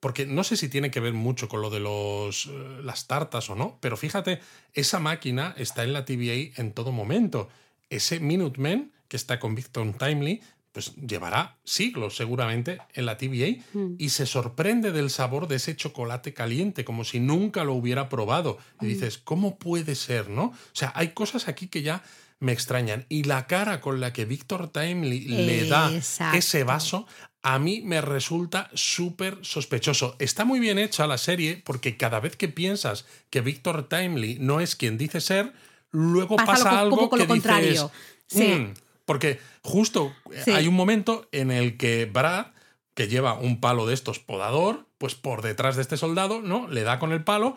porque 0.00 0.26
no 0.26 0.42
sé 0.42 0.56
si 0.56 0.68
tiene 0.68 0.90
que 0.90 0.98
ver 0.98 1.12
mucho 1.12 1.48
con 1.48 1.60
lo 1.60 1.70
de 1.70 1.78
los, 1.78 2.46
eh, 2.46 2.80
las 2.82 3.06
tartas 3.06 3.48
o 3.48 3.54
no, 3.54 3.78
pero 3.80 3.96
fíjate, 3.96 4.40
esa 4.74 4.98
máquina 4.98 5.54
está 5.56 5.84
en 5.84 5.92
la 5.92 6.04
TVA 6.04 6.60
en 6.60 6.72
todo 6.72 6.90
momento. 6.90 7.48
Ese 7.88 8.18
Minuteman 8.18 8.90
que 9.06 9.16
está 9.16 9.38
con 9.38 9.54
Víctor 9.54 9.92
Timely 9.96 10.42
pues 10.72 10.96
llevará 10.96 11.58
siglos 11.64 12.16
seguramente 12.16 12.78
en 12.94 13.06
la 13.06 13.18
TVA 13.18 13.62
mm. 13.74 13.94
y 13.98 14.08
se 14.08 14.26
sorprende 14.26 14.90
del 14.90 15.10
sabor 15.10 15.46
de 15.46 15.56
ese 15.56 15.76
chocolate 15.76 16.32
caliente, 16.32 16.84
como 16.84 17.04
si 17.04 17.20
nunca 17.20 17.62
lo 17.64 17.74
hubiera 17.74 18.08
probado. 18.08 18.58
Y 18.80 18.86
mm. 18.86 18.88
dices, 18.88 19.18
¿cómo 19.18 19.58
puede 19.58 19.94
ser, 19.94 20.30
no? 20.30 20.44
O 20.44 20.54
sea, 20.72 20.92
hay 20.94 21.08
cosas 21.08 21.46
aquí 21.46 21.68
que 21.68 21.82
ya 21.82 22.02
me 22.40 22.52
extrañan. 22.52 23.06
Y 23.08 23.24
la 23.24 23.46
cara 23.46 23.80
con 23.80 24.00
la 24.00 24.12
que 24.12 24.24
Víctor 24.24 24.68
Timely 24.68 25.20
le 25.20 25.68
da 25.68 25.92
ese 26.34 26.64
vaso, 26.64 27.06
a 27.42 27.58
mí 27.58 27.82
me 27.82 28.00
resulta 28.00 28.70
súper 28.74 29.38
sospechoso. 29.42 30.16
Está 30.18 30.44
muy 30.44 30.58
bien 30.58 30.78
hecha 30.78 31.06
la 31.06 31.18
serie 31.18 31.60
porque 31.64 31.96
cada 31.96 32.18
vez 32.20 32.36
que 32.36 32.48
piensas 32.48 33.04
que 33.30 33.40
Victor 33.40 33.88
Timely 33.88 34.38
no 34.40 34.60
es 34.60 34.74
quien 34.74 34.96
dice 34.96 35.20
ser, 35.20 35.52
luego 35.90 36.36
pasa, 36.36 36.80
algo, 36.80 37.10
que 37.10 37.26
dices, 37.26 37.86
sí. 38.26 38.48
Mm", 38.48 38.74
porque 39.04 39.40
justo 39.62 40.12
eh, 40.32 40.52
hay 40.54 40.68
un 40.68 40.74
momento 40.74 41.28
en 41.32 41.50
el 41.50 41.76
que 41.76 42.06
Brad, 42.06 42.46
que 42.94 43.08
lleva 43.08 43.34
un 43.34 43.60
palo 43.60 43.86
de 43.86 43.94
estos 43.94 44.18
podador, 44.18 44.86
pues 44.98 45.14
por 45.14 45.42
detrás 45.42 45.76
de 45.76 45.82
este 45.82 45.96
soldado, 45.96 46.40
¿no? 46.42 46.68
Le 46.68 46.82
da 46.82 46.98
con 46.98 47.12
el 47.12 47.24
palo 47.24 47.56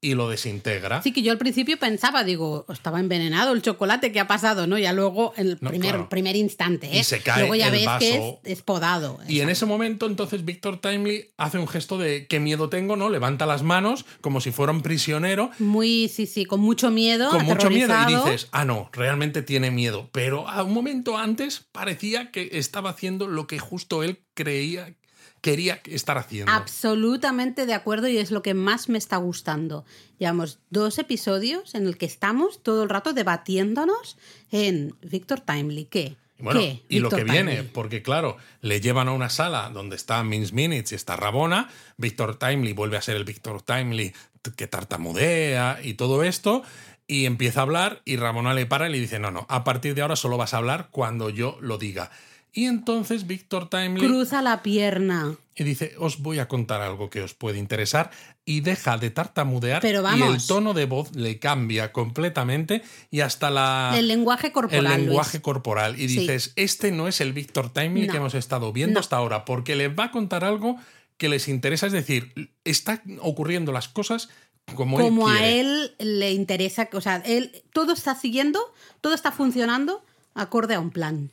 y 0.00 0.14
lo 0.14 0.30
desintegra. 0.30 1.02
Sí, 1.02 1.12
que 1.12 1.22
yo 1.22 1.30
al 1.32 1.38
principio 1.38 1.78
pensaba, 1.78 2.24
digo, 2.24 2.64
estaba 2.68 3.00
envenenado 3.00 3.52
el 3.52 3.60
chocolate, 3.60 4.12
¿qué 4.12 4.20
ha 4.20 4.26
pasado? 4.26 4.66
¿no? 4.66 4.78
Ya 4.78 4.92
luego, 4.92 5.34
en 5.36 5.48
el 5.48 5.58
primer, 5.58 6.08
primer 6.08 6.36
instante, 6.36 6.86
¿eh? 6.86 7.00
Y 7.00 7.04
se 7.04 7.20
cae 7.20 7.40
luego 7.40 7.54
ya 7.54 7.66
el 7.66 7.72
ves 7.72 7.84
vaso. 7.84 7.98
que 7.98 8.38
es, 8.44 8.58
es 8.58 8.62
podado. 8.62 9.18
Y 9.28 9.40
en 9.40 9.50
ese 9.50 9.66
momento, 9.66 10.06
entonces, 10.06 10.44
Víctor 10.44 10.80
Timely 10.80 11.30
hace 11.36 11.58
un 11.58 11.68
gesto 11.68 11.98
de 11.98 12.26
qué 12.26 12.40
miedo 12.40 12.68
tengo, 12.70 12.96
¿no? 12.96 13.10
Levanta 13.10 13.46
las 13.46 13.62
manos 13.62 14.06
como 14.20 14.40
si 14.40 14.50
fuera 14.52 14.72
un 14.72 14.82
prisionero. 14.82 15.50
Muy, 15.58 16.08
sí, 16.08 16.26
sí, 16.26 16.46
con 16.46 16.60
mucho 16.60 16.90
miedo. 16.90 17.30
Con 17.30 17.44
mucho 17.44 17.68
miedo. 17.68 17.94
Y 18.08 18.14
dices, 18.14 18.48
ah, 18.52 18.64
no, 18.64 18.88
realmente 18.92 19.42
tiene 19.42 19.70
miedo. 19.70 20.08
Pero 20.12 20.48
a 20.48 20.62
un 20.62 20.72
momento 20.72 21.18
antes 21.18 21.66
parecía 21.72 22.30
que 22.30 22.50
estaba 22.52 22.90
haciendo 22.90 23.26
lo 23.26 23.46
que 23.46 23.58
justo 23.58 24.02
él 24.02 24.20
creía, 24.34 24.94
quería 25.40 25.80
estar 25.86 26.18
haciendo. 26.18 26.52
Absolutamente 26.52 27.66
de 27.66 27.74
acuerdo 27.74 28.08
y 28.08 28.18
es 28.18 28.30
lo 28.30 28.42
que 28.42 28.54
más 28.54 28.88
me 28.88 28.98
está 28.98 29.16
gustando. 29.16 29.84
Llevamos 30.18 30.58
dos 30.70 30.98
episodios 30.98 31.74
en 31.74 31.86
el 31.86 31.96
que 31.96 32.06
estamos 32.06 32.62
todo 32.62 32.82
el 32.82 32.88
rato 32.88 33.12
debatiéndonos 33.12 34.16
en 34.50 34.94
Victor 35.02 35.40
Timely. 35.40 35.86
¿Qué? 35.86 36.16
Bueno, 36.38 36.60
¿Qué? 36.60 36.82
y 36.88 37.00
lo 37.00 37.08
Victor 37.08 37.26
que 37.26 37.32
viene, 37.32 37.62
porque 37.64 38.02
claro, 38.02 38.38
le 38.62 38.80
llevan 38.80 39.08
a 39.08 39.12
una 39.12 39.28
sala 39.28 39.70
donde 39.70 39.96
está 39.96 40.22
Mince 40.22 40.54
Minutes 40.54 40.92
y 40.92 40.94
está 40.94 41.16
Rabona, 41.16 41.68
Víctor 41.98 42.38
Timely 42.38 42.72
vuelve 42.72 42.96
a 42.96 43.02
ser 43.02 43.16
el 43.16 43.24
Víctor 43.24 43.62
Timely 43.62 44.14
que 44.56 44.66
tartamudea 44.66 45.80
y 45.82 45.94
todo 45.94 46.22
esto, 46.22 46.62
y 47.06 47.26
empieza 47.26 47.60
a 47.60 47.62
hablar 47.64 48.00
y 48.04 48.16
Rabona 48.16 48.54
le 48.54 48.66
para 48.66 48.88
y 48.88 48.92
le 48.92 48.98
dice, 48.98 49.18
no, 49.18 49.30
no, 49.30 49.44
a 49.50 49.64
partir 49.64 49.94
de 49.94 50.02
ahora 50.02 50.16
solo 50.16 50.38
vas 50.38 50.54
a 50.54 50.58
hablar 50.58 50.88
cuando 50.90 51.28
yo 51.28 51.58
lo 51.60 51.76
diga. 51.76 52.10
Y 52.52 52.64
entonces 52.66 53.26
Víctor 53.26 53.68
Timely 53.70 54.06
Cruza 54.06 54.42
la 54.42 54.62
pierna. 54.62 55.36
y 55.54 55.62
dice, 55.64 55.94
os 55.98 56.20
voy 56.20 56.38
a 56.40 56.48
contar 56.48 56.80
algo 56.82 57.08
que 57.10 57.22
os 57.22 57.34
puede 57.34 57.58
interesar 57.58 58.10
y 58.44 58.60
deja 58.60 58.96
de 58.98 59.10
tartamudear 59.10 59.80
Pero 59.82 60.00
y 60.00 60.02
vamos. 60.02 60.34
el 60.34 60.46
tono 60.46 60.74
de 60.74 60.86
voz 60.86 61.14
le 61.14 61.38
cambia 61.38 61.92
completamente 61.92 62.82
y 63.10 63.20
hasta 63.20 63.50
la 63.50 63.94
el 63.96 64.08
lenguaje 64.08 64.50
corporal. 64.52 64.86
El 64.86 65.06
lenguaje 65.06 65.38
Luis. 65.38 65.42
corporal 65.42 66.00
y 66.00 66.08
Sí. 66.08 66.20
dices, 66.20 66.52
este 66.56 66.90
no 66.90 67.06
es 67.08 67.20
el 67.20 67.32
Víctor 67.32 67.72
Timely 67.72 68.06
No. 68.06 68.12
que 68.12 68.16
hemos 68.18 68.34
estado 68.34 68.72
viendo 68.72 68.94
No. 68.94 69.00
hasta 69.00 69.16
ahora, 69.16 69.44
porque 69.44 69.76
les 69.76 69.90
va 69.96 70.04
a 70.04 70.10
contar 70.10 70.42
algo 70.44 70.76
que 71.18 71.28
les 71.28 71.46
interesa, 71.48 71.86
es 71.86 71.92
decir, 71.92 72.50
están 72.64 73.02
ocurriendo 73.20 73.70
las 73.72 73.88
cosas 73.88 74.28
como, 74.74 74.98
Como 74.98 75.30
él 75.30 75.36
a 75.36 75.46
él 75.48 75.94
le 75.98 76.32
interesa, 76.32 76.88
o 76.92 77.00
sea, 77.00 77.16
él 77.26 77.62
todo 77.72 77.92
está 77.92 78.14
siguiendo, 78.14 78.60
todo 79.00 79.14
está 79.14 79.30
funcionando 79.30 80.02
acorde 80.34 80.74
a 80.74 80.80
un 80.80 80.90
plan. 80.90 81.30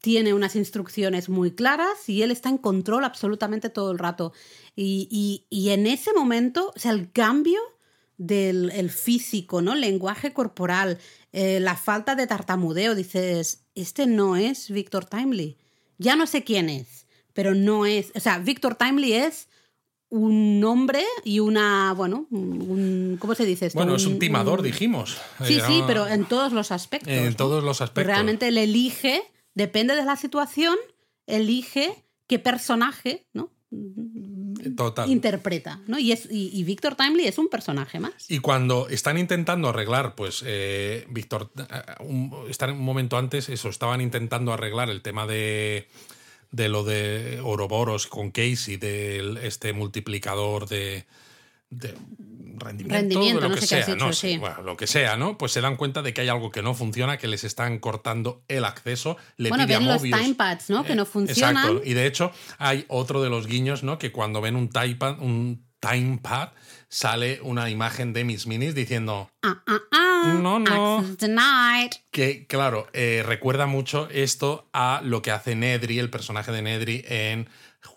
Tiene 0.00 0.32
unas 0.34 0.54
instrucciones 0.56 1.28
muy 1.28 1.50
claras 1.52 2.08
y 2.08 2.22
él 2.22 2.30
está 2.30 2.48
en 2.48 2.58
control 2.58 3.04
absolutamente 3.04 3.68
todo 3.68 3.90
el 3.90 3.98
rato. 3.98 4.32
Y, 4.76 5.08
y- 5.10 5.46
y 5.50 5.70
en 5.70 5.86
ese 5.86 6.12
momento, 6.12 6.72
o 6.74 6.78
sea, 6.78 6.92
el 6.92 7.10
cambio 7.10 7.58
del 8.16 8.70
el 8.74 8.90
físico, 8.90 9.60
¿no? 9.62 9.74
Lenguaje 9.74 10.32
corporal, 10.32 10.98
eh, 11.32 11.60
la 11.60 11.76
falta 11.76 12.14
de 12.16 12.26
tartamudeo, 12.26 12.94
dices, 12.94 13.64
este 13.74 14.06
no 14.06 14.36
es 14.36 14.70
Victor 14.70 15.04
Timely. 15.04 15.56
Ya 15.98 16.16
no 16.16 16.26
sé 16.26 16.42
quién 16.44 16.68
es, 16.68 17.06
pero 17.32 17.54
no 17.54 17.86
es. 17.86 18.10
O 18.14 18.20
sea, 18.20 18.38
Victor 18.38 18.74
Timely 18.76 19.12
es 19.14 19.48
un 20.10 20.58
nombre 20.60 21.04
y 21.24 21.40
una, 21.40 21.92
bueno, 21.94 22.26
un, 22.30 23.18
¿cómo 23.20 23.34
se 23.34 23.44
dice 23.44 23.66
esto? 23.66 23.78
Bueno, 23.78 23.94
es 23.96 24.06
un 24.06 24.18
timador, 24.18 24.62
dijimos. 24.62 25.18
Sí, 25.44 25.54
Eh, 25.54 25.62
sí, 25.66 25.80
ah, 25.82 25.84
pero 25.86 26.06
en 26.08 26.24
todos 26.24 26.52
los 26.52 26.72
aspectos. 26.72 27.12
En 27.12 27.30
¿no? 27.30 27.36
todos 27.36 27.62
los 27.62 27.80
aspectos. 27.80 28.06
Realmente 28.06 28.48
él 28.48 28.58
elige, 28.58 29.22
depende 29.58 29.96
de 29.96 30.04
la 30.04 30.16
situación, 30.16 30.76
elige 31.26 32.04
qué 32.28 32.38
personaje, 32.38 33.26
¿no? 33.32 33.50
Total. 34.76 35.10
Interpreta, 35.10 35.80
¿no? 35.88 35.98
Y, 35.98 36.12
es, 36.12 36.28
y, 36.30 36.50
y 36.58 36.62
Victor 36.62 36.94
Timely 36.94 37.26
es 37.26 37.38
un 37.38 37.48
personaje 37.48 37.98
más. 37.98 38.30
Y 38.30 38.38
cuando 38.38 38.88
están 38.88 39.18
intentando 39.18 39.68
arreglar, 39.68 40.14
pues, 40.14 40.42
eh, 40.46 41.06
Víctor, 41.10 41.50
eh, 41.58 41.64
un, 42.00 42.46
están 42.48 42.70
un 42.70 42.84
momento 42.84 43.18
antes, 43.18 43.48
eso, 43.48 43.68
estaban 43.68 44.00
intentando 44.00 44.52
arreglar 44.52 44.88
el 44.90 45.02
tema 45.02 45.26
de, 45.26 45.88
de 46.52 46.68
lo 46.68 46.84
de 46.84 47.40
Ouroboros 47.42 48.06
con 48.06 48.30
Casey, 48.30 48.76
de 48.76 49.40
este 49.42 49.72
multiplicador 49.72 50.68
de, 50.68 51.04
de 51.70 51.94
rendimiento, 52.60 53.00
Rendimiento, 53.00 53.40
de 53.40 53.42
lo 53.42 53.48
no 53.48 53.54
que 53.54 53.60
sé 53.60 53.68
qué 53.68 53.80
has 53.80 53.86
sea, 53.86 53.96
no 53.96 54.12
sé, 54.12 54.32
sí. 54.32 54.38
bueno, 54.38 54.62
lo 54.62 54.76
que 54.76 54.86
sea, 54.86 55.16
¿no? 55.16 55.38
Pues 55.38 55.52
se 55.52 55.60
dan 55.60 55.76
cuenta 55.76 56.02
de 56.02 56.14
que 56.14 56.22
hay 56.22 56.28
algo 56.28 56.50
que 56.50 56.62
no 56.62 56.74
funciona, 56.74 57.18
que 57.18 57.28
les 57.28 57.44
están 57.44 57.78
cortando 57.78 58.42
el 58.48 58.64
acceso, 58.64 59.16
le 59.36 59.48
bueno, 59.48 59.66
pide 59.66 59.76
a 59.76 59.80
los 59.80 60.02
timepads, 60.02 60.70
¿no? 60.70 60.84
Que 60.84 60.94
no 60.94 61.02
eh, 61.02 61.06
funcionan. 61.06 61.56
Exacto. 61.56 61.82
Y 61.84 61.94
de 61.94 62.06
hecho, 62.06 62.32
hay 62.58 62.84
otro 62.88 63.22
de 63.22 63.30
los 63.30 63.46
guiños, 63.46 63.82
¿no? 63.82 63.98
Que 63.98 64.12
cuando 64.12 64.40
ven 64.40 64.56
un 64.56 64.68
timepad, 64.70 65.20
un 65.20 65.64
timepad 65.80 66.50
sale 66.88 67.40
una 67.42 67.70
imagen 67.70 68.12
de 68.12 68.24
Miss 68.24 68.46
Minis 68.46 68.74
diciendo 68.74 69.30
Ah, 69.42 69.62
ah, 69.66 69.80
ah. 69.92 70.08
No, 70.40 70.58
no. 70.58 71.04
Que, 72.10 72.46
claro, 72.46 72.88
eh, 72.92 73.22
recuerda 73.24 73.66
mucho 73.66 74.08
esto 74.10 74.68
a 74.72 75.00
lo 75.04 75.22
que 75.22 75.30
hace 75.30 75.54
Nedry, 75.54 75.98
el 75.98 76.10
personaje 76.10 76.50
de 76.50 76.62
Nedry 76.62 77.04
en 77.08 77.48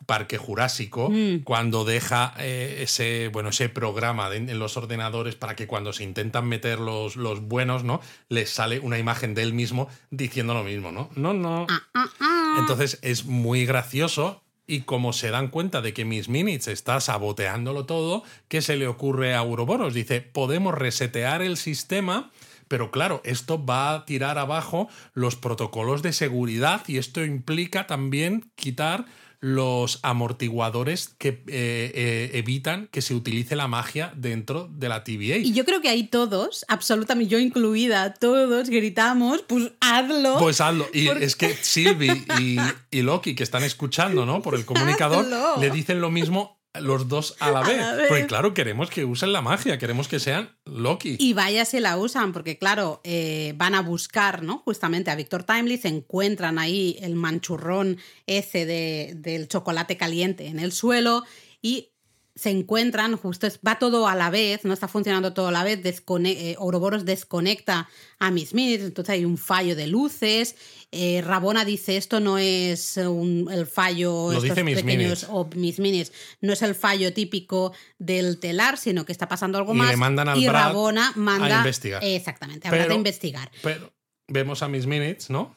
Parque 0.06 0.38
Jurásico, 0.38 1.10
Mm. 1.10 1.44
cuando 1.44 1.84
deja 1.86 2.34
eh, 2.40 2.80
ese, 2.82 3.30
bueno, 3.30 3.50
ese 3.50 3.70
programa 3.70 4.30
de- 4.30 4.38
en 4.38 4.60
los 4.60 4.78
ordenadores 4.78 5.36
para 5.36 5.56
que 5.56 5.68
cuando 5.68 5.94
se 5.94 6.04
intentan 6.04 6.48
meter 6.48 6.80
los, 6.80 7.16
los 7.16 7.42
buenos, 7.42 7.84
¿no? 7.84 8.02
Les 8.30 8.50
sale 8.50 8.80
una 8.80 8.98
imagen 8.98 9.34
de 9.36 9.44
él 9.44 9.54
mismo 9.54 9.88
diciendo 10.10 10.54
lo 10.54 10.64
mismo, 10.64 10.92
¿no? 10.92 11.10
No, 11.16 11.34
no. 11.34 11.68
Ah, 11.70 11.82
ah, 11.94 12.06
ah. 12.20 12.56
Entonces 12.60 13.00
es 13.02 13.26
muy 13.26 13.66
gracioso 13.66 14.42
y 14.68 14.82
como 14.82 15.12
se 15.14 15.30
dan 15.32 15.50
cuenta 15.50 15.82
de 15.82 15.94
que 15.94 16.06
Miss 16.06 16.30
Minutes 16.30 16.68
está 16.68 17.00
saboteándolo 17.02 17.86
todo, 17.86 18.24
¿qué 18.48 18.62
se 18.62 18.76
le 18.78 18.88
ocurre 18.88 19.34
a 19.36 19.42
Ouroboros? 19.42 19.94
Dice, 19.94 20.22
podemos 20.22 20.74
resetear 20.76 21.42
el 21.42 21.58
sistema, 21.58 22.32
pero 22.68 22.90
claro, 22.90 23.22
esto 23.26 23.66
va 23.66 23.94
a 23.94 24.06
tirar 24.06 24.38
abajo 24.38 24.88
los 25.14 25.36
protocolos 25.36 26.02
de 26.04 26.14
seguridad 26.14 26.84
y 26.88 26.98
esto 27.00 27.26
implica 27.26 27.86
también 27.86 28.50
quitar 28.56 29.06
los 29.42 30.00
amortiguadores 30.04 31.16
que 31.18 31.30
eh, 31.30 31.42
eh, 31.48 32.32
evitan 32.36 32.88
que 32.92 33.02
se 33.02 33.16
utilice 33.16 33.56
la 33.56 33.68
magia 33.68 34.14
dentro 34.16 34.70
de 34.72 34.88
la 34.88 35.04
TVA. 35.04 35.38
Y 35.38 35.52
yo 35.54 35.66
creo 35.66 35.82
que 35.82 35.90
ahí 35.90 36.04
todos, 36.04 36.64
absolutamente 36.68 37.28
yo 37.30 37.40
incluida, 37.40 38.14
todos 38.14 38.70
gritamos, 38.70 39.44
pues 39.48 39.72
hazlo. 39.82 40.38
Pues 40.38 40.62
hazlo. 40.62 40.88
Y 40.94 41.08
Porque- 41.08 41.26
es 41.26 41.36
que 41.36 41.56
Sylvie 41.56 42.24
y, 42.40 42.58
y 42.92 43.02
Loki, 43.02 43.34
que 43.36 43.44
están 43.44 43.64
escuchando, 43.64 44.26
¿no? 44.28 44.42
Por 44.44 44.54
el 44.56 44.64
comunicador, 44.64 45.26
Hazlo. 45.26 45.58
le 45.60 45.72
dicen 45.72 46.02
lo 46.02 46.12
mismo 46.12 46.61
los 46.80 47.08
dos 47.10 47.36
a 47.40 47.52
la 47.52 47.60
A 47.60 47.64
vez. 47.68 47.78
la 47.78 47.94
vez. 47.96 48.08
Porque 48.08 48.28
claro, 48.28 48.54
queremos 48.54 48.90
que 48.90 49.04
usen 49.06 49.34
la 49.34 49.42
magia, 49.42 49.78
queremos 49.78 50.08
que 50.08 50.20
sean 50.20 50.56
Loki. 50.66 51.18
Y 51.20 51.34
vaya 51.34 51.66
se 51.66 51.82
la 51.82 51.98
usan, 51.98 52.32
porque 52.34 52.58
claro, 52.58 53.02
eh, 53.04 53.54
van 53.58 53.76
a 53.76 53.82
buscar, 53.82 54.42
¿no? 54.44 54.60
Justamente 54.60 55.12
a 55.12 55.16
Víctor 55.16 55.44
Timely, 55.44 55.78
se 55.78 55.90
encuentran 55.90 56.60
ahí 56.60 56.98
el 57.02 57.16
manchurrón 57.16 57.98
ese 58.26 58.66
de- 58.66 59.14
del 59.18 59.48
chocolate 59.48 59.98
caliente 59.98 60.48
en 60.48 60.60
el 60.60 60.72
suelo 60.72 61.24
y 61.62 61.91
se 62.36 62.50
encuentran, 62.50 63.18
justo 63.18 63.46
es- 63.46 63.60
va 63.66 63.78
todo 63.78 64.08
a 64.08 64.16
la 64.16 64.30
vez, 64.30 64.64
no 64.64 64.74
está 64.74 64.88
funcionando 64.88 65.34
todo 65.34 65.48
a 65.48 65.52
la 65.52 65.64
vez, 65.64 65.84
descone- 65.84 66.36
eh, 66.38 66.56
Ouroboros 66.60 67.04
desconecta 67.06 67.90
a 68.20 68.32
Miss 68.32 68.54
Minutes, 68.54 68.86
entonces 68.86 69.14
hay 69.14 69.26
un 69.26 69.38
fallo 69.38 69.76
de 69.76 69.88
luces, 69.88 70.56
eh, 70.92 71.22
Rabona 71.22 71.66
dice 71.66 71.98
esto 71.98 72.20
no 72.20 72.38
es 72.38 72.96
un- 72.98 73.50
el 73.52 73.66
fallo, 73.68 74.28
Lo 74.28 74.32
estos 74.32 74.44
dice 74.44 74.64
Miss 74.64 74.76
pequeños 74.76 74.98
Minutes. 75.24 75.28
o 75.30 75.50
Miss 75.56 75.80
Minutes, 75.80 76.14
no 76.40 76.54
es 76.54 76.62
el 76.62 76.74
fallo 76.76 77.14
típico 77.14 77.74
del 78.00 78.40
telar, 78.40 78.78
sino 78.78 79.06
que 79.06 79.12
está 79.12 79.28
pasando 79.28 79.58
algo 79.58 79.74
Y 79.74 79.78
más. 79.78 79.90
le 79.90 79.98
mandan 79.98 80.30
al 80.30 80.40
y 80.40 80.48
Brad 80.48 80.68
Rabona 80.68 81.12
manda 81.16 81.56
a 81.58 81.60
investigar. 81.60 82.02
Exactamente, 82.04 82.68
habrá 82.68 82.88
de 82.88 82.96
investigar. 82.96 83.52
Pero 83.62 83.92
vemos 84.28 84.62
a 84.64 84.68
Miss 84.70 84.86
Minutes, 84.88 85.30
¿no? 85.30 85.56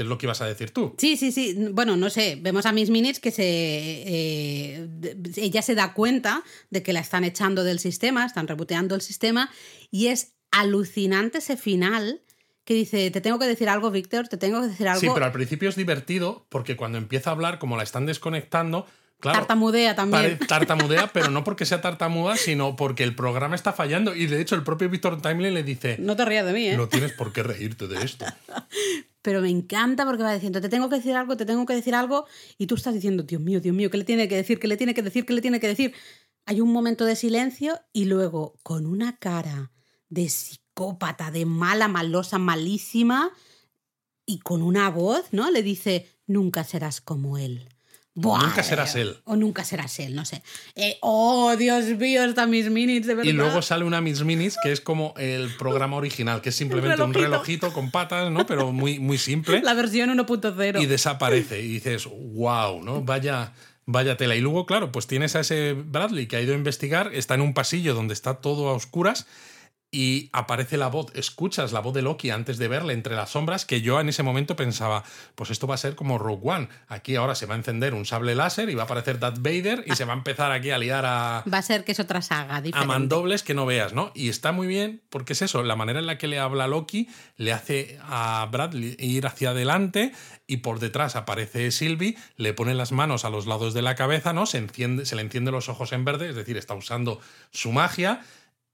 Que 0.00 0.04
es 0.04 0.08
lo 0.08 0.16
que 0.16 0.24
ibas 0.24 0.40
a 0.40 0.46
decir 0.46 0.70
tú. 0.70 0.94
Sí, 0.96 1.18
sí, 1.18 1.30
sí. 1.30 1.54
Bueno, 1.72 1.94
no 1.94 2.08
sé. 2.08 2.38
Vemos 2.40 2.64
a 2.64 2.72
Miss 2.72 2.88
Minutes 2.88 3.20
que 3.20 3.30
se. 3.30 3.42
eh, 3.44 4.88
ella 5.36 5.60
se 5.60 5.74
da 5.74 5.92
cuenta 5.92 6.42
de 6.70 6.82
que 6.82 6.94
la 6.94 7.00
están 7.00 7.22
echando 7.22 7.64
del 7.64 7.78
sistema, 7.78 8.24
están 8.24 8.48
reboteando 8.48 8.94
el 8.94 9.02
sistema, 9.02 9.50
y 9.90 10.06
es 10.06 10.32
alucinante 10.52 11.36
ese 11.36 11.58
final 11.58 12.22
que 12.64 12.72
dice: 12.72 13.10
Te 13.10 13.20
tengo 13.20 13.38
que 13.38 13.44
decir 13.44 13.68
algo, 13.68 13.90
Víctor, 13.90 14.28
te 14.28 14.38
tengo 14.38 14.62
que 14.62 14.68
decir 14.68 14.88
algo. 14.88 15.02
Sí, 15.02 15.08
pero 15.12 15.26
al 15.26 15.32
principio 15.32 15.68
es 15.68 15.76
divertido 15.76 16.46
porque 16.48 16.76
cuando 16.76 16.96
empieza 16.96 17.28
a 17.28 17.34
hablar, 17.34 17.58
como 17.58 17.76
la 17.76 17.82
están 17.82 18.06
desconectando, 18.06 18.86
claro. 19.18 19.40
Tartamudea 19.40 19.94
también. 19.94 20.38
tartamudea, 20.48 21.08
pero 21.12 21.30
no 21.30 21.44
porque 21.44 21.66
sea 21.66 21.82
tartamuda, 21.82 22.38
sino 22.38 22.74
porque 22.74 23.02
el 23.02 23.14
programa 23.14 23.54
está 23.54 23.74
fallando. 23.74 24.16
Y 24.16 24.28
de 24.28 24.40
hecho, 24.40 24.54
el 24.54 24.62
propio 24.62 24.88
Víctor 24.88 25.20
Timely 25.20 25.50
le 25.50 25.62
dice: 25.62 25.96
No 25.98 26.16
te 26.16 26.24
rías 26.24 26.46
de 26.46 26.54
mí, 26.54 26.68
¿eh? 26.68 26.76
No 26.78 26.88
tienes 26.88 27.12
por 27.12 27.34
qué 27.34 27.42
reírte 27.42 27.86
de 27.86 28.02
esto. 28.02 28.24
pero 29.22 29.40
me 29.40 29.50
encanta 29.50 30.04
porque 30.04 30.22
va 30.22 30.34
diciendo, 30.34 30.60
te 30.60 30.68
tengo 30.68 30.88
que 30.88 30.96
decir 30.96 31.14
algo, 31.14 31.36
te 31.36 31.46
tengo 31.46 31.66
que 31.66 31.74
decir 31.74 31.94
algo, 31.94 32.26
y 32.58 32.66
tú 32.66 32.74
estás 32.74 32.94
diciendo, 32.94 33.22
Dios 33.22 33.40
mío, 33.40 33.60
Dios 33.60 33.74
mío, 33.74 33.90
¿qué 33.90 33.98
le 33.98 34.04
tiene 34.04 34.28
que 34.28 34.36
decir? 34.36 34.58
¿Qué 34.58 34.68
le 34.68 34.76
tiene 34.76 34.94
que 34.94 35.02
decir? 35.02 35.26
¿Qué 35.26 35.32
le 35.32 35.42
tiene 35.42 35.60
que 35.60 35.68
decir? 35.68 35.94
Hay 36.46 36.60
un 36.60 36.72
momento 36.72 37.04
de 37.04 37.16
silencio 37.16 37.80
y 37.92 38.06
luego, 38.06 38.54
con 38.62 38.86
una 38.86 39.18
cara 39.18 39.72
de 40.08 40.28
psicópata, 40.28 41.30
de 41.30 41.44
mala, 41.46 41.88
malosa, 41.88 42.38
malísima, 42.38 43.32
y 44.26 44.38
con 44.38 44.62
una 44.62 44.88
voz, 44.90 45.32
¿no? 45.32 45.50
Le 45.50 45.62
dice, 45.62 46.06
nunca 46.26 46.64
serás 46.64 47.00
como 47.00 47.36
él. 47.36 47.68
Buah, 48.14 48.42
nunca 48.42 48.62
serás 48.62 48.96
él. 48.96 49.16
O 49.24 49.36
nunca 49.36 49.64
serás 49.64 49.98
él, 50.00 50.16
no 50.16 50.24
sé. 50.24 50.42
Eh, 50.74 50.98
oh, 51.00 51.54
Dios 51.56 51.84
mío, 51.96 52.24
está 52.24 52.46
Miss 52.46 52.68
Minis, 52.68 53.06
de 53.06 53.14
verdad. 53.14 53.30
Y 53.30 53.32
luego 53.32 53.62
sale 53.62 53.84
una 53.84 54.00
Miss 54.00 54.24
Minis 54.24 54.56
que 54.62 54.72
es 54.72 54.80
como 54.80 55.14
el 55.16 55.54
programa 55.56 55.96
original, 55.96 56.40
que 56.40 56.48
es 56.48 56.56
simplemente 56.56 57.02
un 57.02 57.14
relojito 57.14 57.72
con 57.72 57.90
patas, 57.90 58.30
¿no? 58.30 58.46
Pero 58.46 58.72
muy, 58.72 58.98
muy 58.98 59.16
simple. 59.16 59.62
La 59.62 59.74
versión 59.74 60.10
1.0. 60.10 60.82
Y 60.82 60.86
desaparece. 60.86 61.60
Y 61.60 61.68
dices, 61.68 62.06
wow, 62.06 62.82
¿no? 62.82 63.02
Vaya. 63.02 63.52
Vaya 63.86 64.16
tela. 64.16 64.36
Y 64.36 64.40
luego, 64.40 64.66
claro, 64.66 64.92
pues 64.92 65.08
tienes 65.08 65.34
a 65.34 65.40
ese 65.40 65.72
Bradley 65.72 66.28
que 66.28 66.36
ha 66.36 66.40
ido 66.40 66.52
a 66.52 66.56
investigar, 66.56 67.12
está 67.12 67.34
en 67.34 67.40
un 67.40 67.54
pasillo 67.54 67.92
donde 67.92 68.14
está 68.14 68.34
todo 68.34 68.68
a 68.68 68.72
oscuras 68.74 69.26
y 69.92 70.30
aparece 70.32 70.76
la 70.76 70.86
voz, 70.86 71.10
escuchas 71.14 71.72
la 71.72 71.80
voz 71.80 71.92
de 71.94 72.02
Loki 72.02 72.30
antes 72.30 72.58
de 72.58 72.68
verle 72.68 72.92
entre 72.92 73.16
las 73.16 73.30
sombras, 73.30 73.64
que 73.64 73.80
yo 73.80 73.98
en 74.00 74.08
ese 74.08 74.22
momento 74.22 74.54
pensaba, 74.54 75.02
pues 75.34 75.50
esto 75.50 75.66
va 75.66 75.74
a 75.74 75.78
ser 75.78 75.96
como 75.96 76.16
Rogue 76.16 76.48
One. 76.48 76.68
Aquí 76.86 77.16
ahora 77.16 77.34
se 77.34 77.46
va 77.46 77.54
a 77.54 77.58
encender 77.58 77.94
un 77.94 78.06
sable 78.06 78.36
láser 78.36 78.70
y 78.70 78.76
va 78.76 78.82
a 78.82 78.84
aparecer 78.84 79.18
Darth 79.18 79.38
Vader 79.38 79.82
y 79.86 79.96
se 79.96 80.04
va 80.04 80.12
a 80.12 80.16
empezar 80.16 80.52
aquí 80.52 80.70
a 80.70 80.78
liar 80.78 81.04
a... 81.06 81.42
Va 81.52 81.58
a 81.58 81.62
ser 81.62 81.82
que 81.84 81.92
es 81.92 81.98
otra 81.98 82.22
saga 82.22 82.60
diferente. 82.60 82.92
A 82.92 82.98
mandobles 82.98 83.42
que 83.42 83.54
no 83.54 83.66
veas, 83.66 83.92
¿no? 83.92 84.12
Y 84.14 84.28
está 84.28 84.52
muy 84.52 84.68
bien 84.68 85.02
porque 85.10 85.32
es 85.32 85.42
eso, 85.42 85.64
la 85.64 85.74
manera 85.74 85.98
en 85.98 86.06
la 86.06 86.18
que 86.18 86.28
le 86.28 86.38
habla 86.38 86.68
Loki 86.68 87.08
le 87.36 87.52
hace 87.52 87.98
a 88.02 88.46
Bradley 88.50 88.96
ir 89.00 89.26
hacia 89.26 89.50
adelante 89.50 90.12
y 90.46 90.58
por 90.58 90.78
detrás 90.78 91.16
aparece 91.16 91.72
Sylvie, 91.72 92.16
le 92.36 92.52
pone 92.52 92.74
las 92.74 92.92
manos 92.92 93.24
a 93.24 93.30
los 93.30 93.46
lados 93.46 93.74
de 93.74 93.82
la 93.82 93.96
cabeza, 93.96 94.32
¿no? 94.32 94.46
Se, 94.46 94.58
enciende, 94.58 95.04
se 95.04 95.16
le 95.16 95.22
enciende 95.22 95.50
los 95.50 95.68
ojos 95.68 95.92
en 95.92 96.04
verde, 96.04 96.28
es 96.28 96.36
decir, 96.36 96.56
está 96.56 96.74
usando 96.74 97.20
su 97.50 97.72
magia 97.72 98.20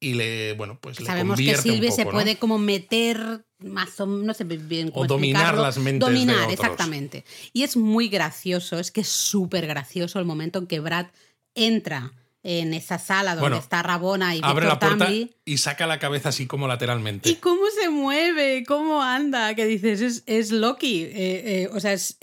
y 0.00 0.14
le, 0.14 0.52
bueno, 0.54 0.78
pues 0.80 0.98
Sabemos 0.98 1.38
que 1.38 1.56
Silvia 1.56 1.90
se 1.90 2.04
puede 2.04 2.36
como 2.36 2.58
meter 2.58 3.44
más 3.58 3.98
o 4.00 4.06
no 4.06 4.34
sé 4.34 4.44
bien 4.44 4.90
cómo 4.90 5.04
O 5.04 5.06
dominar 5.06 5.56
las 5.56 5.78
mentes 5.78 6.06
Dominar, 6.06 6.48
de 6.48 6.54
exactamente. 6.54 7.24
Y 7.52 7.62
es 7.62 7.76
muy 7.76 8.08
gracioso, 8.08 8.78
es 8.78 8.90
que 8.90 9.00
es 9.00 9.08
súper 9.08 9.66
gracioso 9.66 10.18
el 10.18 10.26
momento 10.26 10.58
en 10.58 10.66
que 10.66 10.80
Brad 10.80 11.06
entra 11.54 12.12
en 12.42 12.74
esa 12.74 12.98
sala 12.98 13.34
donde 13.34 13.58
está 13.58 13.82
Rabona 13.82 14.36
y 14.36 14.40
abre 14.42 14.66
la 14.66 14.78
puerta 14.78 15.08
y 15.10 15.58
saca 15.58 15.86
la 15.86 15.98
cabeza 15.98 16.28
así 16.28 16.46
como 16.46 16.68
lateralmente. 16.68 17.28
Y 17.28 17.36
cómo 17.36 17.62
se 17.80 17.88
mueve, 17.88 18.64
cómo 18.64 19.02
anda, 19.02 19.54
que 19.54 19.64
dices, 19.64 20.00
es, 20.00 20.22
es 20.26 20.52
Loki. 20.52 21.02
Eh, 21.02 21.12
eh, 21.14 21.68
o 21.72 21.80
sea, 21.80 21.92
es, 21.92 22.16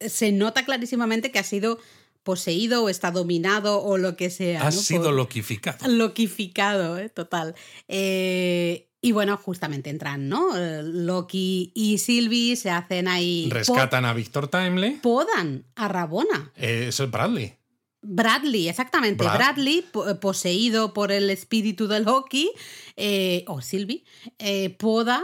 se 0.00 0.32
nota 0.32 0.64
clarísimamente 0.64 1.30
que 1.30 1.38
ha 1.38 1.44
sido 1.44 1.78
poseído 2.22 2.84
o 2.84 2.88
está 2.88 3.10
dominado 3.10 3.82
o 3.82 3.98
lo 3.98 4.16
que 4.16 4.30
sea. 4.30 4.66
Ha 4.66 4.72
sido 4.72 5.12
loquificado. 5.12 5.88
Loquificado, 5.88 6.98
¿eh? 6.98 7.08
total. 7.08 7.54
Eh, 7.88 8.88
y 9.00 9.12
bueno, 9.12 9.36
justamente 9.36 9.90
entran, 9.90 10.28
¿no? 10.28 10.56
Eh, 10.56 10.82
Loki 10.82 11.72
y 11.74 11.98
Sylvie 11.98 12.56
se 12.56 12.70
hacen 12.70 13.08
ahí. 13.08 13.48
Rescatan 13.50 14.04
a 14.04 14.12
Víctor 14.12 14.48
Timely. 14.48 14.98
Podan 15.02 15.64
a 15.74 15.88
Rabona. 15.88 16.52
eso 16.56 17.04
es 17.04 17.10
Bradley. 17.10 17.54
Bradley, 18.02 18.68
exactamente. 18.68 19.24
Bradley, 19.24 19.84
poseído 20.20 20.94
por 20.94 21.12
el 21.12 21.28
espíritu 21.28 21.86
de 21.86 22.00
Loki, 22.00 22.50
o 23.46 23.60
Sylvie, 23.60 24.04
poda 24.78 25.22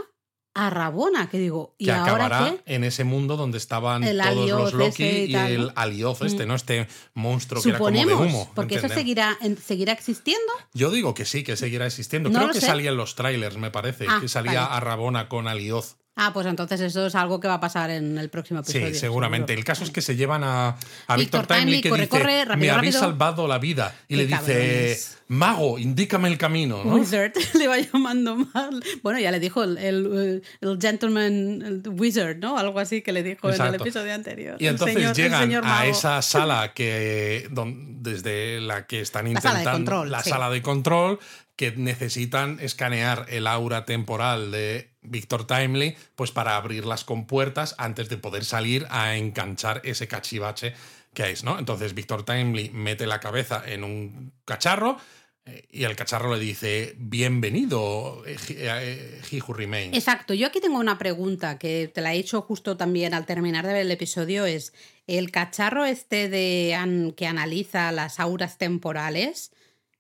a 0.57 0.71
Rabona, 0.71 1.29
que 1.29 1.39
digo, 1.39 1.75
¿y 1.77 1.85
que 1.85 1.93
ahora 1.93 2.27
acabará 2.27 2.57
en 2.65 2.83
ese 2.83 3.05
mundo 3.05 3.37
donde 3.37 3.59
estaban 3.59 4.03
todos 4.03 4.73
los 4.73 4.73
Loki 4.73 5.05
y, 5.05 5.35
el 5.35 5.71
Alioth 5.77 6.23
este, 6.23 6.47
mm. 6.47 6.49
¿no? 6.49 6.55
Este 6.55 6.89
monstruo 7.13 7.63
que 7.63 7.69
era 7.69 7.79
como 7.79 7.91
de 7.91 8.15
humo. 8.15 8.51
Porque 8.55 8.77
eso 8.77 8.89
seguirá, 8.89 9.39
seguirá 9.63 9.93
existiendo. 9.93 10.53
Yo 10.73 10.91
digo 10.91 11.13
que 11.13 11.27
sí, 11.27 11.45
que 11.45 11.57
seguirá 11.57 11.87
existiendo. 11.87 12.33
Creo 12.33 12.51
que 12.51 12.63
salía 12.63 12.91
en 12.91 12.97
los 12.97 13.15
trailers, 13.17 13.59
me 13.59 13.71
parece, 13.71 14.07
ah, 14.09 14.19
que 14.21 14.29
salía 14.29 14.65
a 14.65 14.81
Rabona 14.81 15.29
con 15.29 15.47
Alioth. 15.47 15.97
Ah, 16.19 16.33
pues 16.33 16.47
entonces 16.47 16.81
eso 16.81 17.07
es 17.07 17.15
algo 17.15 17.41
que 17.41 17.47
va 17.47 17.55
a 17.55 17.61
pasar 17.61 17.91
en 17.91 18.17
el 18.17 18.31
próximo 18.31 18.61
episodio. 18.61 18.89
Sí, 18.89 18.95
seguramente. 18.95 19.53
El 19.53 19.65
caso 19.65 19.85
es 19.85 19.91
que 19.91 20.01
se 20.01 20.17
llevan 20.17 20.45
a, 20.45 20.77
a 21.07 21.17
Víctor 21.17 21.47
Timely 21.47 21.83
que 21.83 21.93
dice, 21.93 22.47
me 22.57 22.71
habéis 22.71 22.95
salvado 22.95 23.47
la 23.47 23.59
vida. 23.59 23.95
Y 24.09 24.17
le 24.17 24.27
dice, 24.27 24.99
mago, 25.29 25.79
indícame 25.79 26.29
el 26.29 26.39
camino. 26.39 26.81
Wizard, 26.85 27.33
le 27.55 27.69
va 27.69 27.79
llamando 27.79 28.35
mal. 28.37 28.83
Bueno, 29.03 29.19
ya 29.19 29.31
le 29.31 29.41
dijo 29.41 29.63
el, 29.63 29.77
el, 29.77 30.43
gentleman, 30.81 31.63
el 31.63 31.83
wizard, 31.87 32.39
¿no? 32.39 32.57
Algo 32.57 32.79
así 32.79 33.03
que 33.03 33.13
le 33.13 33.23
dijo 33.23 33.51
en 33.51 33.61
el 33.61 33.75
episodio 33.75 34.15
anterior. 34.15 34.57
Y 34.59 34.69
entonces 34.69 35.15
llegan 35.15 35.53
a 35.65 35.87
esa 35.87 36.23
sala 36.23 36.73
que 36.73 37.47
desde 37.51 38.63
la 38.63 38.87
que 38.87 39.03
están 39.03 39.27
intentando... 39.27 39.53
La 39.53 39.63
sala 39.63 39.71
de 39.71 39.77
control. 39.77 40.11
La 40.11 40.23
sala 40.23 40.51
de 40.51 40.63
control 40.63 41.19
que 41.57 41.73
necesitan 41.73 42.59
escanear 42.61 43.27
el 43.31 43.47
aura 43.47 43.87
temporal 43.87 44.51
de 44.51 44.91
Víctor 45.03 45.47
Timely, 45.47 45.97
pues 46.15 46.31
para 46.31 46.57
abrir 46.57 46.85
las 46.85 47.05
compuertas 47.05 47.75
antes 47.79 48.09
de 48.09 48.19
poder 48.19 48.45
salir 48.45 48.87
a 48.91 49.17
enganchar 49.17 49.81
ese 49.85 50.07
cachivache 50.07 50.75
que 51.15 51.23
hay, 51.23 51.35
¿no? 51.43 51.59
Entonces 51.59 51.95
Víctor 51.95 52.25
Timely 52.25 52.71
mete 52.71 53.07
la 53.07 53.21
cabeza 53.21 53.63
en 53.67 53.85
un 53.85 54.33
cacharro 54.45 54.99
eh, 55.47 55.65
y 55.71 55.85
el 55.85 55.97
cacharro 55.97 56.35
le 56.35 56.41
dice, 56.41 56.95
bienvenido, 56.99 58.23
eh, 58.27 58.37
eh, 58.51 59.23
He 59.31 59.41
Who 59.41 59.55
Remains. 59.55 59.97
Exacto, 59.97 60.35
yo 60.35 60.49
aquí 60.49 60.61
tengo 60.61 60.79
una 60.79 60.99
pregunta 60.99 61.57
que 61.59 61.89
te 61.93 62.03
la 62.03 62.13
he 62.13 62.19
hecho 62.19 62.43
justo 62.43 62.77
también 62.77 63.15
al 63.15 63.25
terminar 63.25 63.67
de 63.67 63.73
ver 63.73 63.83
el 63.83 63.91
episodio, 63.91 64.45
es, 64.45 64.75
el 65.07 65.31
cacharro 65.31 65.87
este 65.87 66.29
de 66.29 67.15
que 67.17 67.27
analiza 67.27 67.93
las 67.93 68.21
auras 68.21 68.59
temporales, 68.59 69.53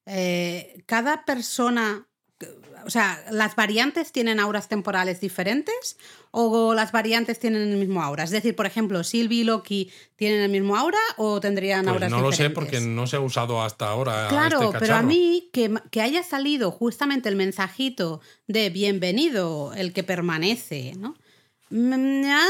eh, 0.06 0.84
cada 0.86 1.24
persona, 1.24 2.06
o 2.84 2.90
sea, 2.90 3.24
¿las 3.32 3.56
variantes 3.56 4.12
tienen 4.12 4.38
auras 4.38 4.68
temporales 4.68 5.20
diferentes 5.20 5.98
o 6.30 6.74
las 6.74 6.92
variantes 6.92 7.40
tienen 7.40 7.62
el 7.72 7.76
mismo 7.76 8.02
aura? 8.02 8.22
Es 8.22 8.30
decir, 8.30 8.54
por 8.54 8.66
ejemplo, 8.66 9.02
Sylvie 9.02 9.40
y 9.40 9.44
Loki 9.44 9.90
tienen 10.14 10.42
el 10.42 10.50
mismo 10.50 10.76
aura 10.76 10.98
o 11.16 11.40
tendrían 11.40 11.82
pues 11.82 11.94
auras 11.94 12.08
diferentes. 12.08 12.22
No 12.22 12.30
lo 12.30 12.36
sé 12.36 12.50
porque 12.50 12.80
no 12.80 13.06
se 13.08 13.16
ha 13.16 13.20
usado 13.20 13.62
hasta 13.62 13.88
ahora. 13.88 14.28
Claro, 14.28 14.62
este 14.62 14.78
pero 14.78 14.94
a 14.94 15.02
mí 15.02 15.50
que, 15.52 15.74
que, 15.90 16.00
haya 16.00 16.22
salido 16.22 16.70
justamente 16.70 17.28
el 17.28 17.34
mensajito 17.34 18.20
de 18.46 18.70
bienvenido, 18.70 19.72
el 19.74 19.92
que 19.92 20.04
permanece, 20.04 20.94
¿no? 20.96 21.16
Me 21.68 22.32
ha 22.32 22.46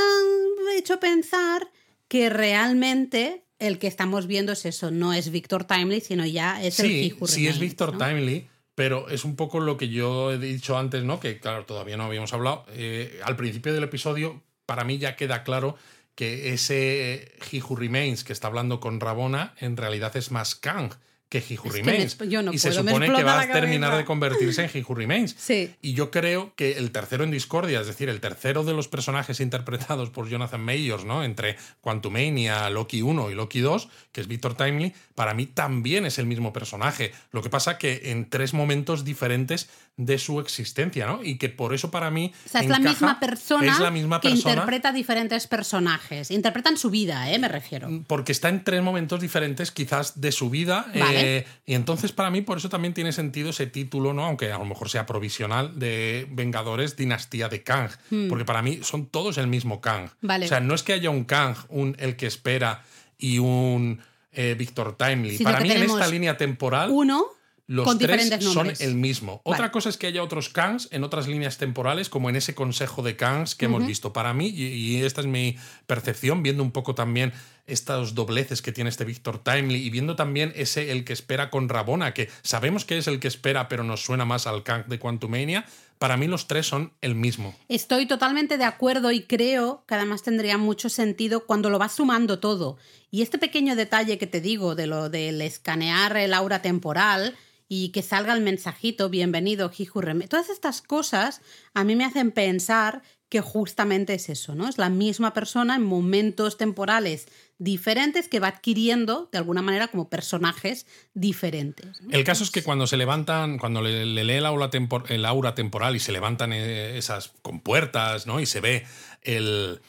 hecho 0.77 1.01
pensar 1.01 1.71
que 2.07 2.29
realmente 2.29 3.46
el 3.59 3.79
que 3.79 3.87
estamos 3.87 4.27
viendo 4.27 4.53
es 4.53 4.67
eso, 4.67 4.91
no 4.91 5.13
es 5.13 5.31
Victor 5.31 5.65
Timely, 5.65 6.01
sino 6.01 6.27
ya 6.27 6.63
es 6.63 6.81
el 6.81 6.89
Sí, 6.89 7.17
sí 7.27 7.47
es 7.49 7.59
Victor 7.59 7.97
Timely, 7.97 8.49
pero 8.75 9.09
es 9.09 9.25
un 9.25 9.37
poco 9.37 9.61
lo 9.61 9.77
que 9.77 9.89
yo 9.89 10.33
he 10.33 10.39
dicho 10.39 10.77
antes, 10.77 11.05
¿no? 11.05 11.21
Que 11.21 11.41
claro, 11.41 11.65
todavía 11.65 11.97
no 11.97 12.05
habíamos 12.05 12.33
hablado. 12.33 12.67
Eh, 12.71 13.21
al 13.25 13.37
principio 13.37 13.73
del 13.73 13.85
episodio, 13.85 14.43
para 14.67 14.85
mí 14.85 14.99
ya 14.99 15.17
queda 15.17 15.43
claro 15.45 15.77
que 16.15 16.53
ese 16.53 17.33
He 17.51 17.63
Who 17.63 17.77
Remains 17.77 18.25
que 18.25 18.33
está 18.33 18.49
hablando 18.49 18.81
con 18.81 19.01
Rabona 19.01 19.55
en 19.59 19.77
realidad 19.77 20.17
es 20.17 20.31
más 20.31 20.55
Kang 20.55 20.93
que 21.29 21.39
He 21.39 21.59
Who 21.59 21.71
Remains. 21.71 22.17
y 22.53 22.59
se 22.59 22.73
supone 22.73 23.13
que 23.13 23.25
va 23.25 23.41
a 23.41 23.51
terminar 23.51 23.97
de 23.97 24.05
convertirse 24.05 24.65
en 24.65 24.71
He 24.73 24.83
Who 24.83 24.95
Remains. 24.95 25.35
Sí. 25.39 25.75
Y 25.83 25.95
yo 25.95 26.11
creo 26.11 26.53
que 26.55 26.79
el 26.79 26.93
tercero 26.93 27.25
en 27.25 27.31
discordia, 27.31 27.81
es 27.81 27.87
decir, 27.87 28.09
el 28.09 28.21
tercero 28.21 28.65
de 28.65 28.73
los 28.75 28.89
personajes 28.89 29.41
interpretados 29.41 30.11
por 30.11 30.29
Jonathan 30.29 30.61
Mayors, 30.61 31.05
¿no? 31.05 31.25
Entre 31.25 31.57
Quantumania, 31.81 32.71
Loki 32.71 33.03
1 33.03 33.31
y 33.31 33.35
Loki 33.35 33.61
2, 33.61 33.89
que 34.13 34.21
es 34.21 34.29
Victor 34.29 34.57
Timely, 34.57 34.95
para 35.15 35.35
mí 35.35 35.47
también 35.47 36.07
es 36.07 36.19
el 36.19 36.27
mismo 36.27 36.53
personaje. 36.53 37.13
Lo 37.33 37.43
que 37.43 37.51
pasa 37.51 37.79
que 37.79 38.03
en 38.11 38.31
tres 38.31 38.55
momentos 38.55 39.05
diferentes 39.05 39.69
de 39.97 40.19
su 40.19 40.41
existencia, 40.41 41.07
¿no? 41.07 41.23
Y 41.23 41.39
que 41.39 41.49
por 41.49 41.73
eso 41.73 41.91
para 41.91 42.11
mí. 42.11 42.33
O 42.45 42.49
sea, 42.49 42.61
es 42.61 42.69
la 42.69 42.79
misma 42.79 43.19
persona 43.19 43.73
es 43.73 43.79
la 43.81 43.91
misma 43.91 44.21
que 44.21 44.29
interpreta 44.29 44.93
diferentes 44.93 45.47
personajes. 45.47 46.31
Interpretan 46.31 46.77
su 46.77 46.91
vida, 46.91 47.33
¿eh? 47.33 47.39
Me 47.39 47.49
refiero. 47.49 47.89
Porque 48.07 48.33
está 48.33 48.51
en 48.51 48.63
tres 48.63 48.83
momentos 48.83 49.21
diferentes, 49.21 49.71
quizás, 49.71 50.21
de 50.21 50.33
su 50.33 50.51
vida. 50.51 50.87
Eh, 50.93 51.47
y 51.65 51.75
entonces, 51.75 52.13
para 52.13 52.31
mí, 52.31 52.43
por 52.43 52.59
eso 52.59 52.69
también 52.69 52.93
tiene 52.93 53.13
sentido 53.13 53.51
ese 53.51 53.67
título, 53.67 54.13
¿no? 54.13 54.27
Aunque 54.27 54.53
a 54.53 54.59
lo 54.59 54.67
mejor 54.67 54.91
sea 54.91 55.07
provisional, 55.07 55.79
de 55.79 56.27
Vengadores 56.31 56.97
Dinastía 56.97 57.49
de 57.49 57.63
Kang. 57.63 57.91
Hmm. 58.11 58.29
Porque 58.29 58.45
para 58.45 58.61
mí 58.61 58.81
son 58.83 59.07
todos 59.07 59.39
el 59.39 59.47
mismo 59.47 59.81
Kang. 59.81 60.11
Vale. 60.21 60.45
O 60.45 60.49
sea, 60.49 60.61
no 60.61 60.75
es 60.75 60.83
que 60.83 60.93
haya 60.93 61.09
un 61.09 61.25
Kang, 61.25 61.57
un 61.69 61.97
El 61.99 62.17
que 62.17 62.27
espera 62.27 62.83
y 63.19 63.39
un. 63.39 64.01
Eh, 64.39 64.55
Víctor 64.59 64.99
Timely. 64.99 65.39
Para 65.39 65.61
mí, 65.61 65.71
en 65.71 65.85
esta 65.85 66.07
línea 66.09 66.37
temporal. 66.37 66.91
Uno 66.91 67.36
los 67.67 67.99
tres 67.99 68.45
son 68.45 68.73
el 68.79 68.95
mismo. 68.95 69.41
Otra 69.45 69.73
cosa 69.73 69.89
es 69.89 69.97
que 69.97 70.07
haya 70.07 70.23
otros 70.23 70.49
Kangs 70.49 70.89
en 70.93 71.03
otras 71.03 71.27
líneas 71.27 71.59
temporales, 71.59 72.09
como 72.09 72.31
en 72.31 72.37
ese 72.37 72.55
consejo 72.55 73.03
de 73.03 73.17
Kangs 73.17 73.55
que 73.55 73.65
hemos 73.65 73.85
visto. 73.87 74.13
Para 74.13 74.33
mí, 74.33 74.49
y, 74.49 75.03
esta 75.03 75.21
es 75.21 75.27
mi 75.27 75.57
percepción, 75.87 76.43
viendo 76.43 76.63
un 76.63 76.71
poco 76.71 76.95
también 76.95 77.33
estos 77.67 78.15
dobleces 78.15 78.63
que 78.63 78.71
tiene 78.71 78.91
este 78.91 79.05
Victor 79.05 79.43
Timely 79.43 79.85
y 79.85 79.91
viendo 79.91 80.15
también 80.15 80.53
ese 80.55 80.93
el 80.93 81.05
que 81.05 81.13
espera 81.13 81.51
con 81.51 81.69
Rabona, 81.69 82.15
que 82.15 82.31
sabemos 82.43 82.85
que 82.85 82.99
es 82.99 83.09
el 83.09 83.19
que 83.19 83.27
espera, 83.27 83.69
pero 83.69 83.83
nos 83.83 84.05
suena 84.05 84.25
más 84.25 84.47
al 84.47 84.63
Kang 84.63 84.87
de 84.87 85.01
Quantumania, 85.01 85.67
para 85.99 86.17
mí 86.17 86.29
los 86.29 86.47
tres 86.47 86.67
son 86.67 86.93
el 87.01 87.17
mismo. 87.17 87.57
Estoy 87.69 88.07
totalmente 88.07 88.59
de 88.59 88.65
acuerdo 88.65 89.11
y 89.11 89.23
creo 89.23 89.83
que 89.89 89.95
además 89.95 90.23
tendría 90.23 90.59
mucho 90.59 90.89
sentido 90.89 91.47
cuando 91.47 91.71
lo 91.71 91.79
vas 91.79 91.97
sumando 91.97 92.39
todo. 92.39 92.77
Y 93.11 93.23
este 93.23 93.39
pequeño 93.39 93.75
detalle 93.75 94.19
que 94.19 94.27
te 94.27 94.41
digo 94.41 94.75
de 94.75 94.87
lo 94.87 95.09
del 95.09 95.41
escanear 95.41 96.17
el 96.17 96.35
aura 96.35 96.63
temporal 96.63 97.35
y 97.69 97.89
que 97.91 98.03
salga 98.03 98.33
el 98.33 98.43
mensajito, 98.43 99.09
bienvenido, 99.09 99.71
Jijurreme, 99.71 100.29
todas 100.29 100.51
estas 100.51 100.83
cosas 100.83 101.41
a 101.75 101.85
mí 101.85 101.97
me 101.97 102.05
hacen 102.05 102.31
pensar 102.31 103.03
que 103.29 103.41
justamente 103.41 104.15
es 104.15 104.29
eso, 104.29 104.55
¿no? 104.55 104.69
Es 104.69 104.79
la 104.79 104.89
misma 104.89 105.33
persona 105.33 105.75
en 105.75 105.83
momentos 105.83 106.57
temporales 106.57 107.27
diferentes 107.59 108.29
que 108.29 108.39
va 108.39 108.49
adquiriendo 108.49 109.29
de 109.33 109.39
alguna 109.39 109.63
manera 109.63 109.89
como 109.89 110.09
personajes 110.09 110.87
diferentes. 111.13 112.01
El 112.11 112.23
caso 112.23 112.45
es 112.45 112.51
que 112.53 112.63
cuando 112.63 112.87
se 112.87 112.97
levantan, 112.97 113.59
cuando 113.59 113.83
le, 113.83 114.07
lee 114.07 114.35
el 114.35 114.47
aura, 114.47 114.71
el 115.09 115.25
aura, 115.25 115.57
temporal 115.57 115.97
y 115.97 115.99
se 115.99 116.13
levantan 116.13 116.53
eh, 116.53 116.99
esas 116.99 117.33
compuertas, 117.43 118.29
¿no? 118.29 118.39
Y 118.39 118.47
se 118.47 118.61
ve 118.61 118.87
el, 119.23 119.81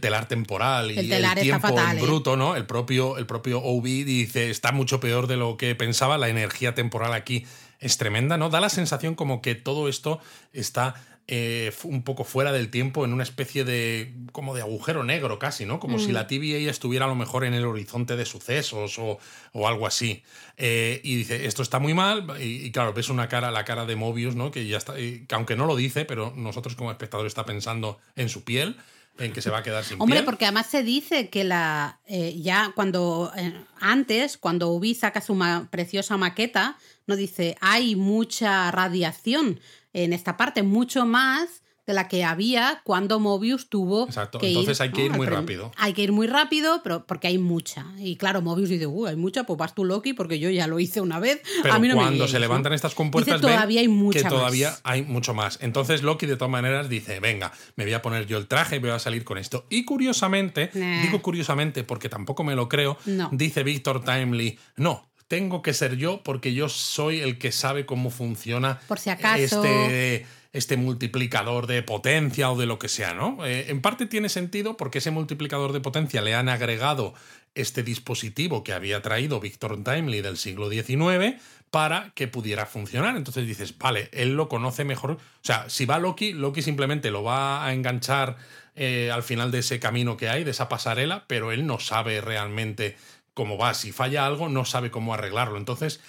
telar 0.00 0.26
temporal 0.26 0.90
y 0.90 1.12
el, 1.12 1.24
tiempo 1.40 1.78
en 1.78 1.98
¿eh? 1.98 2.00
bruto, 2.00 2.36
¿no? 2.36 2.56
El 2.56 2.66
propio, 2.66 3.18
el 3.18 3.26
propio 3.26 3.60
OB 3.62 3.84
dice, 3.84 4.50
está 4.50 4.72
mucho 4.72 4.98
peor 5.00 5.26
de 5.26 5.36
lo 5.36 5.56
que 5.56 5.74
pensaba, 5.74 6.18
la 6.18 6.28
energía 6.28 6.74
temporal 6.74 7.12
aquí 7.12 7.46
es 7.80 7.98
tremenda, 7.98 8.38
¿no? 8.38 8.48
Da 8.48 8.60
la 8.60 8.70
sensación 8.70 9.14
como 9.14 9.42
que 9.42 9.54
todo 9.54 9.88
esto 9.88 10.20
está 10.52 10.94
eh, 11.26 11.72
un 11.84 12.02
poco 12.02 12.24
fuera 12.24 12.52
del 12.52 12.70
tiempo, 12.70 13.04
en 13.04 13.14
una 13.14 13.22
especie 13.22 13.64
de. 13.64 14.12
como 14.32 14.54
de 14.54 14.60
agujero 14.60 15.04
negro 15.04 15.38
casi, 15.38 15.64
¿no? 15.64 15.80
Como 15.80 15.98
si 15.98 16.08
mm. 16.08 16.12
la 16.12 16.26
TVA 16.26 16.70
estuviera 16.70 17.06
a 17.06 17.08
lo 17.08 17.14
mejor 17.14 17.44
en 17.44 17.54
el 17.54 17.64
horizonte 17.64 18.16
de 18.16 18.26
sucesos 18.26 18.98
o, 18.98 19.18
algo 19.66 19.86
así. 19.86 20.22
Eh, 20.58 21.00
y 21.02 21.16
dice, 21.16 21.46
esto 21.46 21.62
está 21.62 21.78
muy 21.78 21.94
mal. 21.94 22.26
Y, 22.40 22.70
claro, 22.72 22.92
ves 22.92 23.08
una 23.08 23.28
cara, 23.28 23.50
la 23.50 23.64
cara 23.64 23.86
de 23.86 23.96
Mobius, 23.96 24.34
¿no? 24.34 24.50
Que 24.50 24.66
ya 24.66 24.76
está. 24.76 24.96
Que 24.96 25.26
aunque 25.30 25.56
no 25.56 25.64
lo 25.64 25.76
dice, 25.76 26.04
pero 26.04 26.34
nosotros 26.36 26.74
como 26.74 26.90
espectador 26.90 27.26
está 27.26 27.46
pensando 27.46 27.98
en 28.16 28.28
su 28.28 28.44
piel 28.44 28.76
en 29.18 29.32
que 29.32 29.40
se 29.40 29.50
va 29.50 29.58
a 29.58 29.62
quedar 29.62 29.84
sin 29.84 30.00
Hombre, 30.00 30.22
porque 30.22 30.44
además 30.44 30.66
se 30.66 30.82
dice 30.82 31.28
que 31.28 31.44
la 31.44 32.00
eh, 32.06 32.34
ya 32.40 32.72
cuando 32.74 33.32
antes, 33.80 34.36
cuando 34.36 34.70
Ubi 34.70 34.94
saca 34.94 35.20
su 35.20 35.38
preciosa 35.70 36.16
maqueta, 36.16 36.76
no 37.06 37.16
dice 37.16 37.56
hay 37.60 37.96
mucha 37.96 38.70
radiación, 38.70 39.60
en 39.92 40.12
esta 40.12 40.36
parte, 40.36 40.62
mucho 40.62 41.06
más 41.06 41.63
de 41.86 41.92
la 41.92 42.08
que 42.08 42.24
había 42.24 42.80
cuando 42.84 43.20
Mobius 43.20 43.68
tuvo 43.68 44.06
Exacto. 44.06 44.38
Entonces 44.42 44.80
hay 44.80 44.90
que 44.90 45.04
ir 45.04 45.12
muy 45.12 45.26
rápido. 45.26 45.72
Hay 45.76 45.92
que 45.92 46.02
ir 46.02 46.12
muy 46.12 46.26
rápido, 46.26 46.80
pero 46.82 47.06
porque 47.06 47.28
hay 47.28 47.38
mucha. 47.38 47.86
Y 47.98 48.16
claro, 48.16 48.42
Mobius 48.42 48.68
dice, 48.70 48.86
uy, 48.86 49.10
hay 49.10 49.16
mucha, 49.16 49.44
pues 49.44 49.58
vas 49.58 49.74
tú 49.74 49.84
Loki, 49.84 50.14
porque 50.14 50.38
yo 50.38 50.50
ya 50.50 50.66
lo 50.66 50.80
hice 50.80 51.00
una 51.00 51.18
vez. 51.18 51.42
Pero 51.62 51.94
cuando 51.94 52.28
se 52.28 52.38
levantan 52.38 52.72
estas 52.72 52.94
compuertas, 52.94 53.40
todavía 53.40 53.80
hay 53.80 53.88
mucha 53.88 54.22
que 54.22 54.28
todavía 54.28 54.74
hay 54.82 55.02
mucho 55.02 55.34
más. 55.34 55.58
Entonces 55.60 56.02
Loki, 56.02 56.26
de 56.26 56.36
todas 56.36 56.50
maneras, 56.50 56.88
dice, 56.88 57.20
venga, 57.20 57.52
me 57.76 57.84
voy 57.84 57.94
a 57.94 58.02
poner 58.02 58.26
yo 58.26 58.38
el 58.38 58.46
traje 58.46 58.76
y 58.76 58.78
voy 58.78 58.90
a 58.90 58.98
salir 58.98 59.24
con 59.24 59.38
esto. 59.38 59.66
Y 59.68 59.84
curiosamente, 59.84 60.70
digo 61.02 61.20
curiosamente 61.22 61.84
porque 61.84 62.08
tampoco 62.08 62.44
me 62.44 62.54
lo 62.54 62.68
creo, 62.68 62.96
dice 63.32 63.62
Victor 63.62 64.04
Timely, 64.04 64.58
no, 64.76 65.10
tengo 65.28 65.62
que 65.62 65.72
ser 65.72 65.96
yo 65.96 66.22
porque 66.22 66.54
yo 66.54 66.68
soy 66.68 67.20
el 67.20 67.38
que 67.38 67.52
sabe 67.52 67.86
cómo 67.86 68.10
funciona 68.10 68.80
Por 68.86 68.98
si 68.98 69.10
acaso. 69.10 69.64
este, 69.64 70.26
este 70.54 70.76
multiplicador 70.76 71.66
de 71.66 71.82
potencia 71.82 72.50
o 72.50 72.56
de 72.56 72.64
lo 72.64 72.78
que 72.78 72.88
sea, 72.88 73.12
¿no? 73.12 73.44
Eh, 73.44 73.66
en 73.70 73.82
parte 73.82 74.06
tiene 74.06 74.28
sentido 74.28 74.76
porque 74.76 74.98
ese 74.98 75.10
multiplicador 75.10 75.72
de 75.72 75.80
potencia 75.80 76.22
le 76.22 76.34
han 76.34 76.48
agregado 76.48 77.12
este 77.56 77.82
dispositivo 77.82 78.62
que 78.62 78.72
había 78.72 79.02
traído 79.02 79.40
Victor 79.40 79.82
Timely 79.82 80.22
del 80.22 80.38
siglo 80.38 80.70
XIX 80.70 81.42
para 81.70 82.12
que 82.14 82.28
pudiera 82.28 82.66
funcionar. 82.66 83.16
Entonces 83.16 83.48
dices, 83.48 83.76
vale, 83.76 84.08
él 84.12 84.36
lo 84.36 84.48
conoce 84.48 84.84
mejor. 84.84 85.10
O 85.10 85.18
sea, 85.42 85.68
si 85.68 85.86
va 85.86 85.98
Loki, 85.98 86.32
Loki 86.32 86.62
simplemente 86.62 87.10
lo 87.10 87.24
va 87.24 87.66
a 87.66 87.74
enganchar 87.74 88.36
eh, 88.76 89.10
al 89.12 89.24
final 89.24 89.50
de 89.50 89.58
ese 89.58 89.80
camino 89.80 90.16
que 90.16 90.28
hay, 90.28 90.44
de 90.44 90.52
esa 90.52 90.68
pasarela, 90.68 91.24
pero 91.26 91.50
él 91.50 91.66
no 91.66 91.80
sabe 91.80 92.20
realmente 92.20 92.96
cómo 93.34 93.58
va. 93.58 93.74
Si 93.74 93.90
falla 93.90 94.24
algo, 94.24 94.48
no 94.48 94.64
sabe 94.64 94.92
cómo 94.92 95.14
arreglarlo. 95.14 95.58
Entonces, 95.58 96.00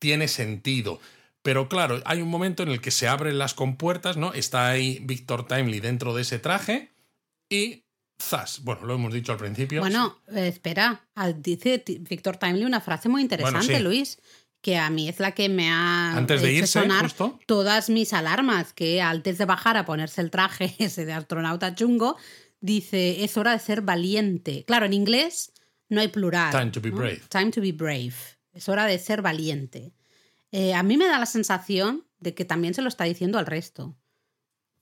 tiene 0.00 0.26
sentido. 0.26 0.98
Pero 1.42 1.68
claro, 1.68 2.00
hay 2.04 2.22
un 2.22 2.28
momento 2.28 2.62
en 2.62 2.68
el 2.68 2.80
que 2.80 2.90
se 2.90 3.08
abren 3.08 3.38
las 3.38 3.54
compuertas, 3.54 4.16
¿no? 4.16 4.32
Está 4.32 4.68
ahí 4.68 5.00
Victor 5.02 5.46
Timely 5.46 5.80
dentro 5.80 6.14
de 6.14 6.22
ese 6.22 6.38
traje 6.38 6.92
y 7.50 7.84
¡zas! 8.20 8.62
Bueno, 8.62 8.86
lo 8.86 8.94
hemos 8.94 9.12
dicho 9.12 9.32
al 9.32 9.38
principio. 9.38 9.80
Bueno, 9.80 10.20
eh, 10.28 10.46
espera, 10.46 11.04
ah, 11.16 11.32
dice 11.32 11.82
Victor 12.00 12.36
Timely 12.36 12.64
una 12.64 12.80
frase 12.80 13.08
muy 13.08 13.22
interesante, 13.22 13.80
Luis, 13.80 14.18
que 14.60 14.78
a 14.78 14.88
mí 14.90 15.08
es 15.08 15.18
la 15.18 15.32
que 15.32 15.48
me 15.48 15.68
ha 15.70 16.16
antes 16.16 16.40
de 16.40 16.52
irse, 16.52 16.80
sonar 16.80 17.10
todas 17.46 17.90
mis 17.90 18.12
alarmas, 18.12 18.72
que 18.72 19.02
antes 19.02 19.36
de 19.38 19.44
bajar 19.44 19.76
a 19.76 19.84
ponerse 19.84 20.20
el 20.20 20.30
traje 20.30 20.74
ese 20.78 21.04
de 21.04 21.12
astronauta 21.12 21.74
chungo, 21.74 22.16
dice, 22.60 23.24
es 23.24 23.36
hora 23.36 23.52
de 23.52 23.58
ser 23.58 23.82
valiente. 23.82 24.64
Claro, 24.64 24.86
en 24.86 24.92
inglés 24.92 25.52
no 25.88 26.00
hay 26.00 26.08
plural. 26.08 26.52
Time 26.52 26.70
to 26.70 26.80
be 26.80 26.90
brave. 26.90 27.22
Time 27.28 27.50
to 27.50 27.60
be 27.60 27.72
brave. 27.72 28.14
Es 28.52 28.68
hora 28.68 28.86
de 28.86 28.98
ser 29.00 29.22
valiente. 29.22 29.92
Eh, 30.52 30.74
a 30.74 30.82
mí 30.82 30.96
me 30.96 31.06
da 31.06 31.18
la 31.18 31.26
sensación 31.26 32.06
de 32.20 32.34
que 32.34 32.44
también 32.44 32.74
se 32.74 32.82
lo 32.82 32.88
está 32.88 33.04
diciendo 33.04 33.38
al 33.38 33.46
resto. 33.46 33.96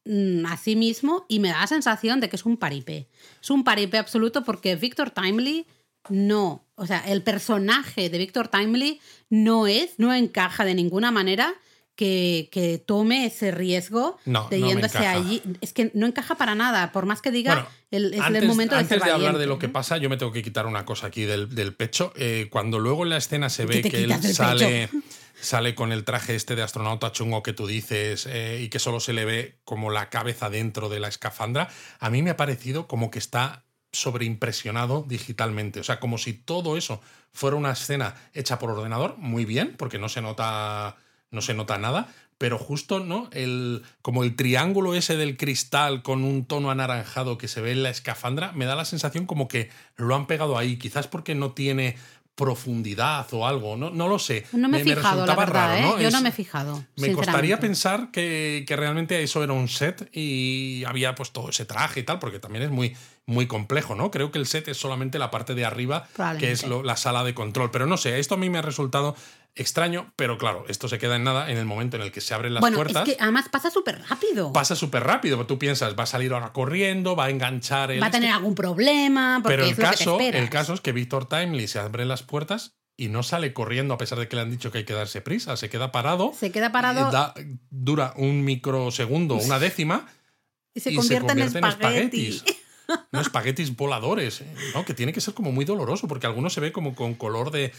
Mm, 0.04 0.46
a 0.46 0.56
sí 0.56 0.76
mismo 0.76 1.26
y 1.28 1.40
me 1.40 1.48
da 1.48 1.60
la 1.60 1.66
sensación 1.66 2.20
de 2.20 2.28
que 2.28 2.36
es 2.36 2.44
un 2.44 2.56
paripé. 2.56 3.08
Es 3.40 3.50
un 3.50 3.64
paripé 3.64 3.98
absoluto 3.98 4.44
porque 4.44 4.76
Victor 4.76 5.10
Timely 5.10 5.66
no, 6.08 6.66
o 6.76 6.86
sea, 6.86 7.00
el 7.00 7.22
personaje 7.22 8.08
de 8.08 8.18
Victor 8.18 8.48
Timely 8.48 9.00
no 9.28 9.66
es, 9.66 9.98
no 9.98 10.14
encaja 10.14 10.64
de 10.64 10.74
ninguna 10.74 11.10
manera 11.10 11.54
que, 12.00 12.82
tome 12.86 13.26
ese 13.26 13.50
riesgo 13.50 14.18
de 14.24 14.60
yéndose 14.60 15.06
allí. 15.06 15.42
Es 15.60 15.72
que 15.72 15.90
no 15.94 16.06
encaja 16.06 16.36
para 16.36 16.54
nada, 16.54 16.92
por 16.92 17.04
más 17.04 17.20
que 17.20 17.30
diga, 17.30 17.68
el, 17.90 18.14
es 18.14 18.24
el 18.26 18.46
momento 18.46 18.74
de 18.74 18.80
Antes 18.80 19.02
de 19.02 19.10
hablar 19.10 19.36
de 19.38 19.46
lo 19.46 19.58
que 19.58 19.68
pasa, 19.68 19.98
yo 19.98 20.08
me 20.08 20.16
tengo 20.16 20.32
que 20.32 20.42
quitar 20.42 20.66
una 20.66 20.84
cosa 20.84 21.08
aquí 21.08 21.24
del, 21.24 21.74
pecho. 21.74 22.12
Eh, 22.16 22.48
cuando 22.50 22.78
luego 22.78 23.04
en 23.04 23.10
la 23.10 23.18
escena 23.18 23.50
se 23.50 23.66
ve 23.66 23.82
que 23.82 24.04
él 24.04 24.14
sale, 24.22 24.88
sale 25.40 25.74
con 25.74 25.92
el 25.92 26.04
traje 26.04 26.34
este 26.34 26.56
de 26.56 26.62
astronauta 26.62 27.12
chungo 27.12 27.42
que 27.42 27.52
tú 27.52 27.66
dices 27.66 28.26
eh, 28.26 28.60
y 28.62 28.68
que 28.68 28.78
solo 28.78 29.00
se 29.00 29.12
le 29.12 29.24
ve 29.24 29.58
como 29.64 29.90
la 29.90 30.08
cabeza 30.08 30.48
dentro 30.48 30.88
de 30.88 31.00
la 31.00 31.08
escafandra, 31.08 31.68
a 31.98 32.10
mí 32.10 32.22
me 32.22 32.30
ha 32.30 32.36
parecido 32.36 32.86
como 32.86 33.10
que 33.10 33.18
está 33.18 33.64
sobreimpresionado 33.92 35.04
digitalmente. 35.06 35.80
O 35.80 35.84
sea, 35.84 36.00
como 36.00 36.16
si 36.16 36.32
todo 36.32 36.76
eso 36.76 37.02
fuera 37.32 37.56
una 37.56 37.72
escena 37.72 38.14
hecha 38.32 38.58
por 38.58 38.70
ordenador, 38.70 39.16
muy 39.18 39.44
bien, 39.44 39.74
porque 39.76 39.98
no 39.98 40.08
se 40.08 40.22
nota 40.22 40.96
no 41.30 41.40
se 41.42 41.54
nota 41.54 41.78
nada, 41.78 42.08
pero 42.38 42.58
justo, 42.58 43.00
¿no? 43.00 43.28
El, 43.32 43.82
como 44.00 44.24
el 44.24 44.34
triángulo 44.34 44.94
ese 44.94 45.16
del 45.16 45.36
cristal 45.36 46.02
con 46.02 46.24
un 46.24 46.46
tono 46.46 46.70
anaranjado 46.70 47.36
que 47.36 47.48
se 47.48 47.60
ve 47.60 47.72
en 47.72 47.82
la 47.82 47.90
escafandra, 47.90 48.52
me 48.52 48.64
da 48.64 48.74
la 48.74 48.84
sensación 48.84 49.26
como 49.26 49.46
que 49.46 49.68
lo 49.96 50.14
han 50.16 50.26
pegado 50.26 50.56
ahí, 50.56 50.78
quizás 50.78 51.06
porque 51.06 51.34
no 51.34 51.52
tiene 51.52 51.96
profundidad 52.40 53.26
o 53.32 53.46
algo, 53.46 53.76
no, 53.76 53.90
no 53.90 54.08
lo 54.08 54.18
sé. 54.18 54.46
No 54.52 54.70
me 54.70 54.80
he 54.80 54.84
fijado, 54.84 55.26
la 55.26 55.36
verdad, 55.36 55.78
¿eh? 55.78 56.02
Yo 56.02 56.10
no 56.10 56.22
me 56.22 56.30
he 56.30 56.32
fijado. 56.32 56.82
Me 56.96 57.12
costaría 57.12 57.60
pensar 57.60 58.10
que, 58.10 58.64
que, 58.66 58.76
realmente 58.76 59.22
eso 59.22 59.44
era 59.44 59.52
un 59.52 59.68
set 59.68 60.08
y 60.16 60.82
había 60.86 61.14
pues 61.14 61.32
todo 61.32 61.50
ese 61.50 61.66
traje 61.66 62.00
y 62.00 62.02
tal, 62.04 62.18
porque 62.18 62.38
también 62.38 62.64
es 62.64 62.70
muy, 62.70 62.96
muy 63.26 63.46
complejo, 63.46 63.94
¿no? 63.94 64.10
Creo 64.10 64.30
que 64.30 64.38
el 64.38 64.46
set 64.46 64.68
es 64.68 64.78
solamente 64.78 65.18
la 65.18 65.30
parte 65.30 65.54
de 65.54 65.66
arriba, 65.66 66.08
que 66.38 66.50
es 66.50 66.66
la 66.66 66.96
sala 66.96 67.24
de 67.24 67.34
control. 67.34 67.70
Pero 67.70 67.86
no 67.86 67.98
sé, 67.98 68.18
esto 68.18 68.36
a 68.36 68.38
mí 68.38 68.48
me 68.48 68.58
ha 68.58 68.62
resultado 68.62 69.14
extraño, 69.54 70.12
pero 70.16 70.38
claro, 70.38 70.64
esto 70.68 70.88
se 70.88 70.98
queda 70.98 71.16
en 71.16 71.24
nada 71.24 71.50
en 71.50 71.58
el 71.58 71.64
momento 71.64 71.96
en 71.96 72.02
el 72.02 72.12
que 72.12 72.20
se 72.20 72.34
abren 72.34 72.54
las 72.54 72.60
puertas. 72.60 73.08
Es 73.08 73.14
que 73.14 73.22
además 73.22 73.48
pasa 73.48 73.70
súper 73.70 74.02
rápido. 74.08 74.52
Pasa 74.52 74.76
súper 74.76 75.04
rápido. 75.04 75.46
Tú 75.46 75.58
piensas, 75.58 75.98
va 75.98 76.04
a 76.04 76.06
salir 76.06 76.32
ahora 76.32 76.52
corriendo, 76.52 77.16
va 77.16 77.26
a 77.26 77.30
enganchar 77.30 77.90
el. 77.90 78.02
Va 78.02 78.06
a 78.06 78.10
tener 78.10 78.28
este 78.28 78.36
algún 78.36 78.54
problema. 78.54 79.40
pero 79.44 79.64
el, 79.64 79.76
caso, 79.76 80.18
el 80.20 80.50
caso 80.50 80.74
es 80.74 80.80
que 80.80 80.92
Víctor 80.92 81.28
Timely 81.28 81.68
se 81.68 81.78
abre 81.78 82.04
las 82.04 82.22
puertas 82.22 82.76
y 82.96 83.08
no 83.08 83.22
sale 83.22 83.52
corriendo 83.52 83.94
a 83.94 83.98
pesar 83.98 84.18
de 84.18 84.28
que 84.28 84.36
le 84.36 84.42
han 84.42 84.50
dicho 84.50 84.70
que 84.70 84.78
hay 84.78 84.84
que 84.84 84.92
darse 84.92 85.20
prisa. 85.22 85.56
Se 85.56 85.70
queda 85.70 85.90
parado. 85.90 86.32
Se 86.38 86.52
queda 86.52 86.70
parado. 86.70 87.10
dura 87.70 88.12
un 88.16 88.44
microsegundo, 88.44 89.36
una 89.36 89.58
décima. 89.58 90.06
Y 90.74 90.80
se, 90.80 90.94
convierte, 90.94 91.32
en, 91.32 91.40
espaguetis. 91.40 92.44
no 93.12 93.20
espaguetis 93.20 93.76
voladores, 93.76 94.40
¿eh? 94.40 94.54
¿no? 94.74 94.84
Que 94.84 94.94
tiene 94.94 95.12
que 95.12 95.20
ser 95.20 95.34
como 95.34 95.52
muy 95.52 95.64
doloroso, 95.64 96.08
porque 96.08 96.26
algunos 96.26 96.54
se 96.54 96.60
ve 96.60 96.72
como 96.72 96.94
con 96.94 97.14
color 97.14 97.50
de, 97.50 97.72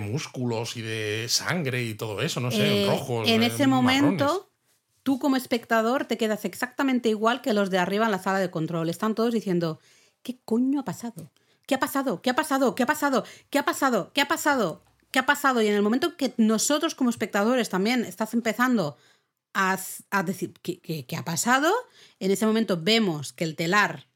músculos 0.00 0.76
y 0.76 0.82
de 0.82 1.26
sangre 1.28 1.84
y 1.84 1.94
todo 1.94 2.20
eso, 2.22 2.40
no 2.40 2.50
sé, 2.50 2.84
eh, 2.84 2.86
rojos. 2.86 3.28
En 3.28 3.42
ese 3.42 3.66
momento, 3.66 4.50
tú 5.02 5.18
como 5.18 5.36
espectador 5.36 6.04
te 6.04 6.16
quedas 6.16 6.44
exactamente 6.44 7.08
igual 7.08 7.40
que 7.40 7.52
los 7.52 7.70
de 7.70 7.78
arriba 7.78 8.06
en 8.06 8.12
la 8.12 8.22
sala 8.22 8.38
de 8.38 8.50
control. 8.50 8.88
Están 8.88 9.14
todos 9.14 9.32
diciendo, 9.32 9.80
¿qué 10.22 10.38
coño 10.44 10.80
ha 10.80 10.84
pasado? 10.84 11.30
¿Qué 11.66 11.74
ha 11.74 11.80
pasado? 11.80 12.22
¿Qué 12.22 12.30
ha 12.30 12.34
pasado? 12.34 12.74
¿Qué 12.74 12.82
ha 12.82 12.86
pasado? 12.86 13.24
¿Qué 13.50 13.58
ha 13.58 13.64
pasado? 13.64 14.12
¿Qué 14.12 14.20
ha 14.20 14.28
pasado? 14.28 14.82
¿Qué 15.10 15.18
ha 15.18 15.26
pasado? 15.26 15.62
Y 15.62 15.68
en 15.68 15.74
el 15.74 15.82
momento 15.82 16.16
que 16.16 16.34
nosotros 16.36 16.94
como 16.94 17.10
espectadores 17.10 17.68
también 17.68 18.04
estás 18.04 18.34
empezando 18.34 18.96
a, 19.54 19.78
a 20.10 20.22
decir 20.22 20.54
¿qué, 20.62 20.80
qué, 20.80 21.06
qué 21.06 21.16
ha 21.16 21.24
pasado, 21.24 21.72
en 22.20 22.30
ese 22.30 22.46
momento 22.46 22.78
vemos 22.80 23.32
que 23.32 23.44
el 23.44 23.56
telar 23.56 24.08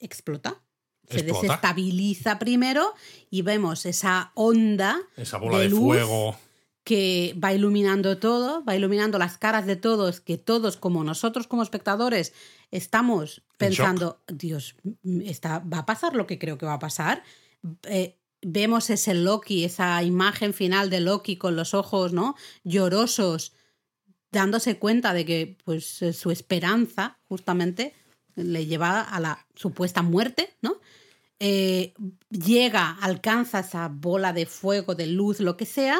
explota, 0.00 0.62
se 1.08 1.20
Explota. 1.20 1.42
desestabiliza 1.42 2.38
primero 2.38 2.94
y 3.30 3.42
vemos 3.42 3.86
esa 3.86 4.32
onda 4.34 5.00
Esa 5.16 5.38
bola 5.38 5.58
de 5.58 5.64
de, 5.64 5.68
luz 5.70 5.80
fuego. 5.80 6.36
que 6.84 7.34
va 7.42 7.52
iluminando 7.52 8.18
todo, 8.18 8.64
va 8.64 8.76
iluminando 8.76 9.18
las 9.18 9.38
caras 9.38 9.66
de 9.66 9.76
todos, 9.76 10.20
que 10.20 10.36
todos, 10.38 10.76
como 10.76 11.04
nosotros 11.04 11.46
como 11.46 11.62
espectadores, 11.62 12.32
estamos 12.70 13.38
En 13.38 13.44
pensando, 13.58 14.22
Dios, 14.28 14.76
está, 15.24 15.60
va 15.60 15.78
a 15.78 15.86
pasar 15.86 16.14
lo 16.14 16.26
que 16.26 16.38
creo 16.38 16.58
que 16.58 16.66
va 16.66 16.74
a 16.74 16.78
pasar. 16.78 17.22
Eh, 17.84 18.18
vemos 18.42 18.88
ese 18.90 19.14
Loki, 19.14 19.64
esa 19.64 20.02
imagen 20.02 20.52
final 20.54 20.90
de 20.90 21.00
Loki 21.00 21.36
con 21.36 21.56
los 21.56 21.74
ojos, 21.74 22.12
¿no? 22.12 22.36
Llorosos, 22.64 23.52
dándose 24.30 24.78
cuenta 24.78 25.12
de 25.14 25.24
que 25.24 25.56
pues 25.64 26.04
su 26.12 26.30
esperanza, 26.30 27.18
justamente, 27.28 27.94
le 28.38 28.66
lleva 28.66 29.00
a 29.02 29.20
la 29.20 29.46
supuesta 29.54 30.02
muerte, 30.02 30.54
¿no? 30.62 30.80
Eh, 31.40 31.94
llega, 32.30 32.96
alcanza 33.00 33.60
esa 33.60 33.88
bola 33.88 34.32
de 34.32 34.46
fuego, 34.46 34.94
de 34.94 35.06
luz, 35.06 35.40
lo 35.40 35.56
que 35.56 35.66
sea, 35.66 35.98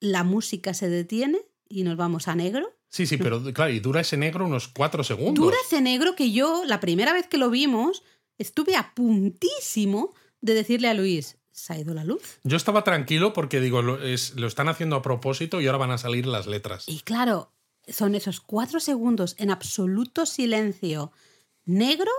la 0.00 0.24
música 0.24 0.74
se 0.74 0.88
detiene 0.88 1.38
y 1.68 1.84
nos 1.84 1.96
vamos 1.96 2.26
a 2.28 2.34
negro. 2.34 2.72
Sí, 2.88 3.06
sí, 3.06 3.16
pero 3.16 3.42
claro, 3.54 3.72
y 3.72 3.80
dura 3.80 4.00
ese 4.00 4.16
negro 4.16 4.44
unos 4.44 4.68
cuatro 4.68 5.04
segundos. 5.04 5.42
Dura 5.42 5.56
ese 5.64 5.80
negro 5.80 6.14
que 6.16 6.32
yo, 6.32 6.64
la 6.66 6.80
primera 6.80 7.12
vez 7.12 7.26
que 7.26 7.38
lo 7.38 7.48
vimos, 7.48 8.02
estuve 8.38 8.76
a 8.76 8.92
puntísimo 8.94 10.12
de 10.40 10.54
decirle 10.54 10.88
a 10.88 10.94
Luis, 10.94 11.38
¿se 11.52 11.72
ha 11.72 11.78
ido 11.78 11.94
la 11.94 12.04
luz? 12.04 12.38
Yo 12.42 12.56
estaba 12.56 12.82
tranquilo 12.84 13.32
porque 13.32 13.60
digo, 13.60 13.80
lo, 13.82 14.02
es- 14.02 14.34
lo 14.34 14.46
están 14.46 14.68
haciendo 14.68 14.96
a 14.96 15.02
propósito 15.02 15.60
y 15.60 15.66
ahora 15.66 15.78
van 15.78 15.90
a 15.92 15.98
salir 15.98 16.26
las 16.26 16.46
letras. 16.46 16.84
Y 16.88 17.00
claro, 17.00 17.52
son 17.88 18.14
esos 18.14 18.40
cuatro 18.40 18.80
segundos 18.80 19.36
en 19.38 19.50
absoluto 19.50 20.26
silencio 20.26 21.12
negro 21.64 22.10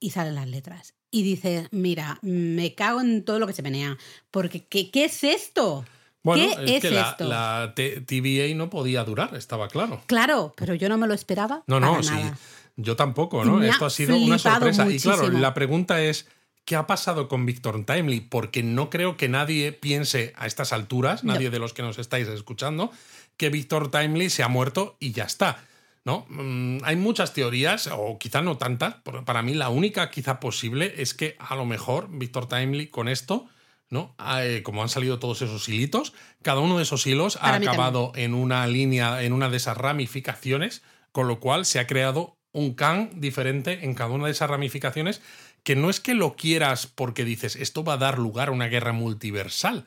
y 0.00 0.10
salen 0.10 0.34
las 0.34 0.48
letras. 0.48 0.94
Y 1.10 1.22
dices, 1.22 1.68
mira, 1.70 2.18
me 2.22 2.74
cago 2.74 3.00
en 3.00 3.24
todo 3.24 3.38
lo 3.38 3.46
que 3.46 3.52
se 3.52 3.62
menea. 3.62 3.96
Porque, 4.30 4.64
¿qué, 4.64 4.90
qué 4.90 5.04
es 5.06 5.24
esto? 5.24 5.84
Bueno, 6.22 6.42
¿Qué 6.56 6.64
es, 6.64 6.70
es 6.72 6.80
que 6.82 6.90
la, 6.90 7.10
esto? 7.10 7.24
la 7.28 7.74
TVA 7.76 8.54
no 8.56 8.68
podía 8.68 9.04
durar, 9.04 9.34
estaba 9.36 9.68
claro. 9.68 10.02
Claro, 10.06 10.52
pero 10.56 10.74
yo 10.74 10.88
no 10.88 10.98
me 10.98 11.06
lo 11.06 11.14
esperaba. 11.14 11.62
No, 11.68 11.78
no, 11.78 11.92
para 11.92 12.02
sí. 12.02 12.10
nada. 12.10 12.38
Yo 12.76 12.96
tampoco, 12.96 13.44
¿no? 13.44 13.56
me 13.56 13.68
Esto 13.68 13.86
ha 13.86 13.90
sido 13.90 14.16
una 14.16 14.38
sorpresa. 14.38 14.90
Y 14.90 14.98
claro, 14.98 15.30
la 15.30 15.54
pregunta 15.54 16.02
es, 16.02 16.26
¿qué 16.64 16.74
ha 16.76 16.86
pasado 16.86 17.28
con 17.28 17.46
Victor 17.46 17.82
Timely? 17.86 18.20
Porque 18.20 18.62
no 18.62 18.90
creo 18.90 19.16
que 19.16 19.28
nadie 19.28 19.72
piense 19.72 20.34
a 20.36 20.46
estas 20.46 20.72
alturas, 20.72 21.24
No. 21.24 21.32
nadie 21.32 21.48
de 21.48 21.58
los 21.60 21.72
que 21.72 21.82
nos 21.82 21.98
estáis 21.98 22.26
escuchando, 22.28 22.90
que 23.36 23.48
Victor 23.48 23.90
Timely 23.90 24.28
se 24.28 24.42
ha 24.42 24.48
muerto 24.48 24.96
y 24.98 25.12
ya 25.12 25.24
está. 25.24 25.64
¿No? 26.06 26.24
Mm, 26.28 26.78
hay 26.84 26.94
muchas 26.94 27.34
teorías, 27.34 27.90
o 27.92 28.16
quizá 28.16 28.40
no 28.40 28.56
tantas. 28.58 28.94
Para 29.24 29.42
mí, 29.42 29.54
la 29.54 29.70
única 29.70 30.08
quizá 30.08 30.38
posible 30.38 30.94
es 30.98 31.14
que 31.14 31.34
a 31.40 31.56
lo 31.56 31.66
mejor 31.66 32.08
Victor 32.10 32.46
Timely 32.48 32.86
con 32.86 33.08
esto, 33.08 33.48
¿no? 33.90 34.14
Ah, 34.16 34.44
eh, 34.44 34.62
como 34.62 34.82
han 34.82 34.88
salido 34.88 35.18
todos 35.18 35.42
esos 35.42 35.68
hilitos, 35.68 36.12
cada 36.42 36.60
uno 36.60 36.76
de 36.76 36.84
esos 36.84 37.06
hilos 37.08 37.36
ha 37.42 37.50
también. 37.50 37.72
acabado 37.72 38.12
en 38.14 38.34
una 38.34 38.66
línea, 38.68 39.22
en 39.24 39.32
una 39.32 39.48
de 39.48 39.56
esas 39.56 39.76
ramificaciones, 39.76 40.82
con 41.10 41.26
lo 41.26 41.40
cual 41.40 41.66
se 41.66 41.80
ha 41.80 41.88
creado 41.88 42.38
un 42.52 42.74
Khan 42.74 43.10
diferente 43.16 43.84
en 43.84 43.94
cada 43.94 44.10
una 44.10 44.26
de 44.26 44.32
esas 44.32 44.48
ramificaciones, 44.48 45.22
que 45.64 45.74
no 45.74 45.90
es 45.90 45.98
que 45.98 46.14
lo 46.14 46.36
quieras 46.36 46.86
porque 46.86 47.24
dices, 47.24 47.56
esto 47.56 47.82
va 47.82 47.94
a 47.94 47.98
dar 47.98 48.18
lugar 48.18 48.48
a 48.48 48.52
una 48.52 48.68
guerra 48.68 48.92
multiversal, 48.92 49.86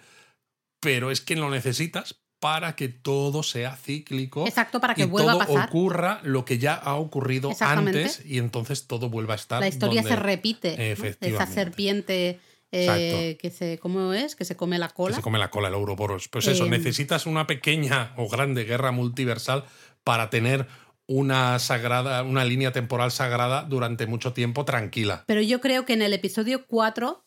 pero 0.82 1.11
es 1.11 1.22
que 1.22 1.38
lo 1.38 1.49
necesitas 1.49 2.20
para 2.40 2.76
que 2.76 2.88
todo 2.90 3.44
sea 3.44 3.76
cíclico. 3.76 4.46
Exacto, 4.48 4.80
para 4.80 4.96
que 4.96 5.04
y 5.04 5.06
vuelva 5.06 5.32
a 5.34 5.36
todo 5.36 5.48
pasar. 5.48 5.70
ocurra 5.70 6.20
lo 6.24 6.46
que 6.46 6.58
ya 6.58 6.74
ha 6.76 6.96
ocurrido 6.96 7.52
antes 7.60 8.24
y 8.26 8.38
entonces 8.38 8.88
todo 8.88 9.10
vuelva 9.10 9.34
a 9.34 9.36
estar. 9.36 9.60
La 9.60 9.68
historia 9.68 10.02
donde- 10.02 10.16
se 10.16 10.22
repite. 10.22 10.70
¿no? 10.70 10.84
Esa 10.84 10.92
Efectivamente. 10.94 11.54
serpiente 11.54 12.40
eh, 12.72 13.38
que 13.42 13.50
se, 13.50 13.78
¿cómo 13.80 14.14
es? 14.14 14.36
Que 14.36 14.46
se 14.46 14.56
come 14.56 14.78
la 14.80 14.88
que 14.90 14.94
cola. 14.94 15.16
se 15.16 15.22
come 15.22 15.40
la 15.40 15.50
cola 15.50 15.68
el 15.70 15.74
Ouroboros. 15.74 16.28
Pues 16.30 16.48
eso, 16.48 16.66
Eh, 16.66 16.70
necesitas 16.70 17.26
una 17.26 17.46
pequeña 17.48 18.14
o 18.16 18.30
grande 18.30 18.64
guerra 18.64 18.92
multiversal 18.92 19.66
para 20.04 20.30
tener 20.30 20.68
una 21.08 21.58
sagrada, 21.60 22.22
una 22.24 22.46
línea 22.46 22.72
temporal 22.72 23.12
sagrada 23.12 23.64
durante 23.64 24.06
mucho 24.06 24.32
tiempo 24.34 24.64
tranquila. 24.64 25.24
Pero 25.26 25.42
yo 25.42 25.60
creo 25.60 25.84
que 25.86 25.94
en 25.94 26.04
el 26.04 26.14
episodio 26.14 26.68
4 26.68 27.26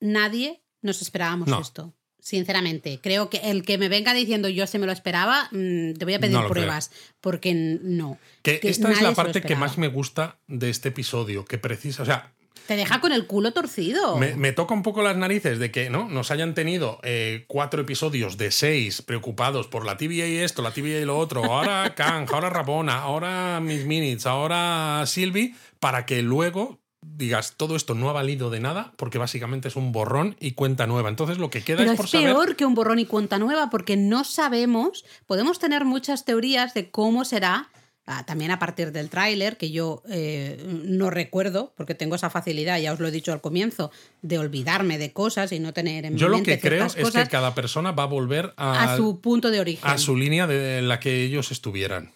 nadie 0.00 0.62
nos 0.82 1.00
esperábamos 1.02 1.48
No. 1.48 1.58
esto. 1.60 1.95
Sinceramente, 2.26 2.98
creo 3.00 3.30
que 3.30 3.36
el 3.36 3.62
que 3.62 3.78
me 3.78 3.88
venga 3.88 4.12
diciendo 4.12 4.48
yo 4.48 4.66
se 4.66 4.80
me 4.80 4.86
lo 4.86 4.90
esperaba, 4.90 5.48
mm, 5.52 5.92
te 5.92 6.04
voy 6.04 6.14
a 6.14 6.18
pedir 6.18 6.36
No 6.36 6.48
pruebas, 6.48 6.90
porque 7.20 7.54
no. 7.54 8.18
Que, 8.42 8.58
Que 8.58 8.68
esta 8.68 8.90
es 8.90 9.00
la 9.00 9.14
parte 9.14 9.42
que 9.42 9.54
más 9.54 9.78
me 9.78 9.86
gusta 9.86 10.36
de 10.48 10.68
este 10.68 10.88
episodio, 10.88 11.44
que 11.44 11.56
precisa, 11.56 12.02
o 12.02 12.04
sea, 12.04 12.32
Te 12.66 12.74
deja 12.74 13.00
con 13.00 13.12
el 13.12 13.28
culo 13.28 13.52
torcido. 13.52 14.16
Me, 14.16 14.34
me 14.34 14.50
toca 14.50 14.74
un 14.74 14.82
poco 14.82 15.02
las 15.02 15.16
narices 15.16 15.60
de 15.60 15.70
que 15.70 15.88
no 15.88 16.08
nos 16.08 16.32
hayan 16.32 16.54
tenido 16.54 16.98
eh, 17.04 17.44
cuatro 17.46 17.82
episodios 17.82 18.36
de 18.36 18.50
seis 18.50 19.02
preocupados 19.02 19.68
por 19.68 19.86
la 19.86 19.96
TVA 19.96 20.26
y 20.26 20.38
esto, 20.38 20.62
la 20.62 20.72
TVA 20.72 20.98
y 20.98 21.04
lo 21.04 21.16
otro, 21.16 21.44
ahora 21.44 21.94
Kang, 21.96 22.28
ahora 22.32 22.50
Rabona, 22.50 23.02
ahora 23.02 23.60
Miss 23.60 23.84
Minutes, 23.84 24.26
ahora 24.26 25.04
Sylvie, 25.06 25.54
para 25.78 26.06
que 26.06 26.22
luego 26.22 26.80
digas 27.16 27.54
todo 27.56 27.76
esto 27.76 27.94
no 27.94 28.08
ha 28.10 28.12
valido 28.12 28.50
de 28.50 28.60
nada 28.60 28.92
porque 28.96 29.18
básicamente 29.18 29.68
es 29.68 29.76
un 29.76 29.92
borrón 29.92 30.36
y 30.40 30.52
cuenta 30.52 30.86
nueva. 30.86 31.08
Entonces 31.08 31.38
lo 31.38 31.50
que 31.50 31.62
queda 31.62 31.78
Pero 31.78 31.92
es 31.92 31.96
por 31.96 32.06
es 32.06 32.10
saber. 32.12 32.26
peor 32.32 32.56
que 32.56 32.64
un 32.66 32.74
borrón 32.74 32.98
y 32.98 33.06
cuenta 33.06 33.38
nueva 33.38 33.70
porque 33.70 33.96
no 33.96 34.24
sabemos, 34.24 35.04
podemos 35.26 35.58
tener 35.58 35.84
muchas 35.84 36.24
teorías 36.24 36.74
de 36.74 36.90
cómo 36.90 37.24
será, 37.24 37.70
ah, 38.06 38.24
también 38.26 38.50
a 38.50 38.58
partir 38.58 38.92
del 38.92 39.08
tráiler, 39.10 39.56
que 39.56 39.70
yo 39.70 40.02
eh, 40.08 40.62
no 40.84 41.10
recuerdo, 41.10 41.72
porque 41.76 41.94
tengo 41.94 42.14
esa 42.16 42.30
facilidad, 42.30 42.78
ya 42.78 42.92
os 42.92 43.00
lo 43.00 43.08
he 43.08 43.10
dicho 43.10 43.32
al 43.32 43.40
comienzo, 43.40 43.90
de 44.22 44.38
olvidarme 44.38 44.98
de 44.98 45.12
cosas 45.12 45.50
y 45.52 45.58
no 45.58 45.72
tener 45.72 46.04
en 46.04 46.14
mi 46.14 46.20
Yo 46.20 46.28
lo 46.28 46.36
mente 46.36 46.58
que 46.58 46.68
creo 46.68 46.86
es 46.86 46.94
cosas 46.94 47.24
que 47.24 47.30
cada 47.30 47.54
persona 47.54 47.92
va 47.92 48.04
a 48.04 48.06
volver 48.06 48.52
a, 48.56 48.92
a 48.92 48.96
su 48.96 49.20
punto 49.20 49.50
de 49.50 49.60
origen. 49.60 49.88
a 49.90 49.98
su 49.98 50.16
línea 50.16 50.46
de 50.46 50.82
la 50.82 51.00
que 51.00 51.22
ellos 51.24 51.50
estuvieran. 51.50 52.12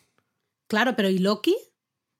Claro, 0.68 0.94
pero 0.94 1.08
¿y 1.08 1.18
Loki? 1.18 1.56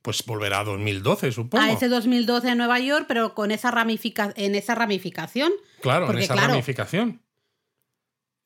Pues 0.02 0.24
volverá 0.24 0.60
a 0.60 0.64
2012, 0.64 1.32
supongo. 1.32 1.62
A 1.62 1.70
ese 1.70 1.88
2012 1.88 2.48
en 2.48 2.58
Nueva 2.58 2.78
York, 2.78 3.04
pero 3.06 3.34
con 3.34 3.50
esa 3.50 3.70
ramifica 3.70 4.32
en 4.36 4.54
esa 4.54 4.74
ramificación. 4.74 5.52
claro, 5.80 6.10
en 6.10 6.18
esa 6.18 6.34
claro, 6.34 6.48
ramificación. 6.48 7.20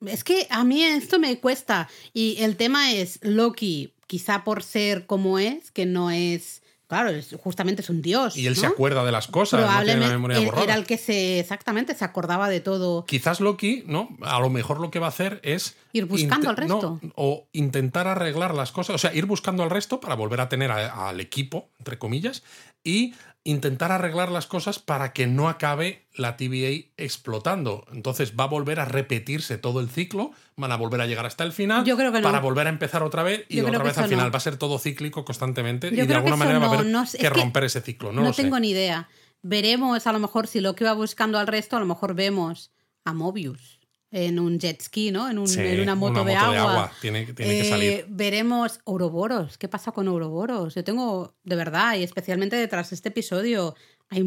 Es 0.05 0.23
que 0.23 0.47
a 0.49 0.63
mí 0.63 0.83
esto 0.83 1.19
me 1.19 1.39
cuesta. 1.39 1.89
Y 2.13 2.37
el 2.41 2.57
tema 2.57 2.91
es 2.91 3.19
Loki, 3.21 3.93
quizá 4.07 4.43
por 4.43 4.63
ser 4.63 5.05
como 5.05 5.39
es, 5.39 5.71
que 5.71 5.85
no 5.85 6.11
es. 6.11 6.61
Claro, 6.95 7.09
es- 7.09 7.35
justamente 7.41 7.81
es 7.81 7.89
un 7.89 8.01
dios. 8.01 8.37
Y 8.37 8.47
él 8.47 8.55
se 8.55 8.67
¿no? 8.67 8.69
acuerda 8.73 9.03
de 9.03 9.11
las 9.11 9.27
cosas, 9.27 9.59
no 9.59 9.65
tiene 9.65 9.71
Probablemente 9.73 10.07
la 10.07 10.13
memoria 10.13 10.37
él 10.37 10.45
borrada. 10.45 10.63
era 10.63 10.75
el 10.75 10.85
que 10.85 10.97
se. 10.97 11.39
Exactamente, 11.39 11.93
se 11.95 12.05
acordaba 12.05 12.47
de 12.49 12.61
todo. 12.61 13.05
Quizás 13.05 13.41
Loki, 13.41 13.83
¿no? 13.85 14.09
A 14.21 14.39
lo 14.39 14.49
mejor 14.49 14.79
lo 14.79 14.91
que 14.91 14.99
va 14.99 15.07
a 15.07 15.09
hacer 15.09 15.41
es. 15.43 15.75
Ir 15.91 16.05
buscando 16.05 16.49
al 16.49 16.55
resto. 16.57 16.99
no, 17.01 17.11
o 17.15 17.47
intentar 17.51 18.07
arreglar 18.07 18.53
las 18.55 18.71
cosas. 18.71 18.95
O 18.95 18.97
sea, 18.97 19.13
ir 19.13 19.25
buscando 19.25 19.63
al 19.63 19.69
resto 19.69 19.99
para 19.99 20.15
volver 20.15 20.39
a 20.41 20.47
tener 20.49 20.71
a- 20.71 21.09
al 21.09 21.19
equipo, 21.19 21.69
entre 21.79 21.97
comillas, 21.99 22.43
y 22.83 23.13
intentar 23.47 23.91
arreglar 23.93 24.29
las 24.31 24.47
cosas 24.47 24.79
para 24.79 25.13
que 25.13 25.27
no 25.27 25.47
acabe 25.47 26.05
la 26.15 26.35
TVA 26.35 26.89
explotando. 26.97 27.85
Entonces 27.93 28.33
va 28.37 28.45
a 28.45 28.47
volver 28.47 28.79
a 28.79 28.85
repetirse 28.85 29.57
todo 29.57 29.79
el 29.79 29.89
ciclo, 29.89 30.31
van 30.57 30.71
a 30.71 30.75
volver 30.77 30.99
a 30.99 31.05
llegar 31.05 31.25
hasta 31.25 31.43
el 31.45 31.53
final 31.53 31.85
Yo 31.85 31.95
creo 31.95 32.11
que 32.11 32.19
no. 32.21 32.23
para 32.27 32.39
volver 32.39 32.67
a 32.67 32.69
empezar 32.71 33.03
otra 33.03 33.23
vez 33.23 33.45
y 33.47 33.57
Yo 33.57 33.67
otra 33.67 33.77
que 33.79 33.83
vez 33.85 33.97
al 33.99 34.09
final. 34.09 34.25
no. 34.25 34.31
Va 34.31 34.37
a 34.37 34.41
ser 34.41 34.57
todo 34.57 34.79
cíclico 34.79 35.23
constantemente 35.23 35.89
Yo 35.91 35.95
y 35.95 36.01
de 36.01 36.07
que 36.07 36.13
alguna 36.15 36.35
manera 36.35 36.59
va 36.59 36.65
a 36.65 36.67
no- 36.69 36.73
haber 36.75 36.87
no 36.87 37.01
que 37.03 37.05
es 37.05 37.15
que 37.17 37.29
romper 37.29 37.63
ese 37.65 37.81
ciclo. 37.81 38.11
No, 38.11 38.21
No, 38.21 38.27
lo 38.27 38.33
sé. 38.33 38.41
tengo 38.41 38.59
ni 38.59 38.71
idea. 38.71 39.07
Veremos, 39.43 40.07
a 40.07 40.11
lo 40.11 40.19
mejor, 40.19 40.47
si 40.47 40.59
Loki 40.59 40.83
va 40.83 40.93
buscando 40.93 41.37
al 41.37 41.45
resto, 41.47 41.77
a 41.77 41.79
lo 41.79 41.85
mejor 41.85 42.15
vemos 42.15 42.71
a 43.03 43.13
Mobius 43.13 43.74
en 44.17 44.39
un 44.39 44.57
jet 44.59 44.81
ski, 44.81 45.11
¿no? 45.11 45.29
En, 45.29 45.37
un- 45.37 45.47
Sí, 45.47 45.59
en 45.59 45.81
una 45.81 45.93
moto, 45.93 46.23
de, 46.23 46.35
agua. 46.35 46.89
Tiene, 47.01 47.25
tiene 47.33 47.51
que 47.51 47.59
Eh, 47.61 47.69
salir. 47.69 48.05
Veremos 48.07 48.79
Ouroboros. 48.85 49.57
¿Qué 49.57 49.67
pasa 49.67 49.91
con 49.91 50.07
Ouroboros? 50.07 50.73
Yo 50.73 50.85
tengo, 50.85 51.35
de 51.43 51.55
verdad, 51.57 51.97
y 51.97 52.03
especialmente 52.03 52.55
detrás 52.55 52.91
de 52.91 52.95
este 52.95 53.09
episodio, 53.09 53.75
hay, 54.09 54.23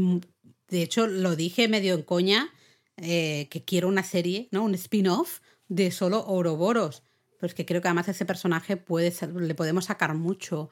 de 0.68 0.82
hecho, 0.82 1.06
lo 1.06 1.36
dije 1.36 1.68
medio 1.68 1.94
en 1.94 2.02
coña, 2.02 2.50
eh, 2.98 3.48
que 3.50 3.64
quiero 3.64 3.88
una 3.88 4.02
serie, 4.02 4.48
¿no? 4.50 4.62
Un 4.62 4.74
spin-off 4.74 5.38
de 5.68 5.90
solo 5.90 6.18
Ouroboros. 6.26 7.02
Pero 7.40 7.48
es 7.48 7.54
que 7.54 7.64
creo 7.64 7.80
que 7.80 7.88
además 7.88 8.08
ese 8.08 8.26
personaje 8.26 8.76
puede 8.76 9.10
ser- 9.10 9.32
le 9.34 9.54
podemos 9.54 9.86
sacar 9.86 10.12
mucho. 10.14 10.68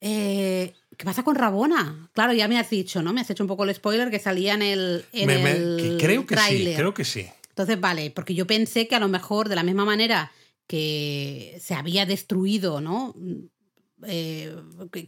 Eh, 0.00 0.72
¿Qué 0.96 1.04
pasa 1.04 1.22
con 1.24 1.34
Rabona? 1.34 2.08
Claro, 2.14 2.32
ya 2.32 2.48
me 2.48 2.58
has 2.58 2.70
dicho, 2.70 3.02
¿no? 3.02 3.12
Me 3.12 3.20
has 3.20 3.28
hecho 3.30 3.42
un 3.44 3.48
poco 3.48 3.64
el 3.64 3.74
spoiler 3.74 4.10
que 4.10 4.18
salía 4.18 4.54
en 4.54 4.62
el, 4.62 5.04
en 5.12 5.26
Me- 5.26 5.38
me- 5.38 5.50
el 5.52 5.76
que 5.98 6.04
creo 6.06 6.24
que 6.26 6.36
sí, 6.36 6.72
creo 6.76 6.94
que 6.94 7.04
sí. 7.04 7.26
Entonces, 7.56 7.80
vale, 7.80 8.10
porque 8.10 8.34
yo 8.34 8.46
pensé 8.46 8.86
que 8.86 8.96
a 8.96 9.00
lo 9.00 9.08
mejor 9.08 9.48
de 9.48 9.54
la 9.56 9.62
misma 9.62 9.86
manera 9.86 10.30
que 10.66 11.56
se 11.60 11.74
había 11.74 12.04
destruido, 12.04 12.82
¿no? 12.82 13.14
Eh, 14.06 14.54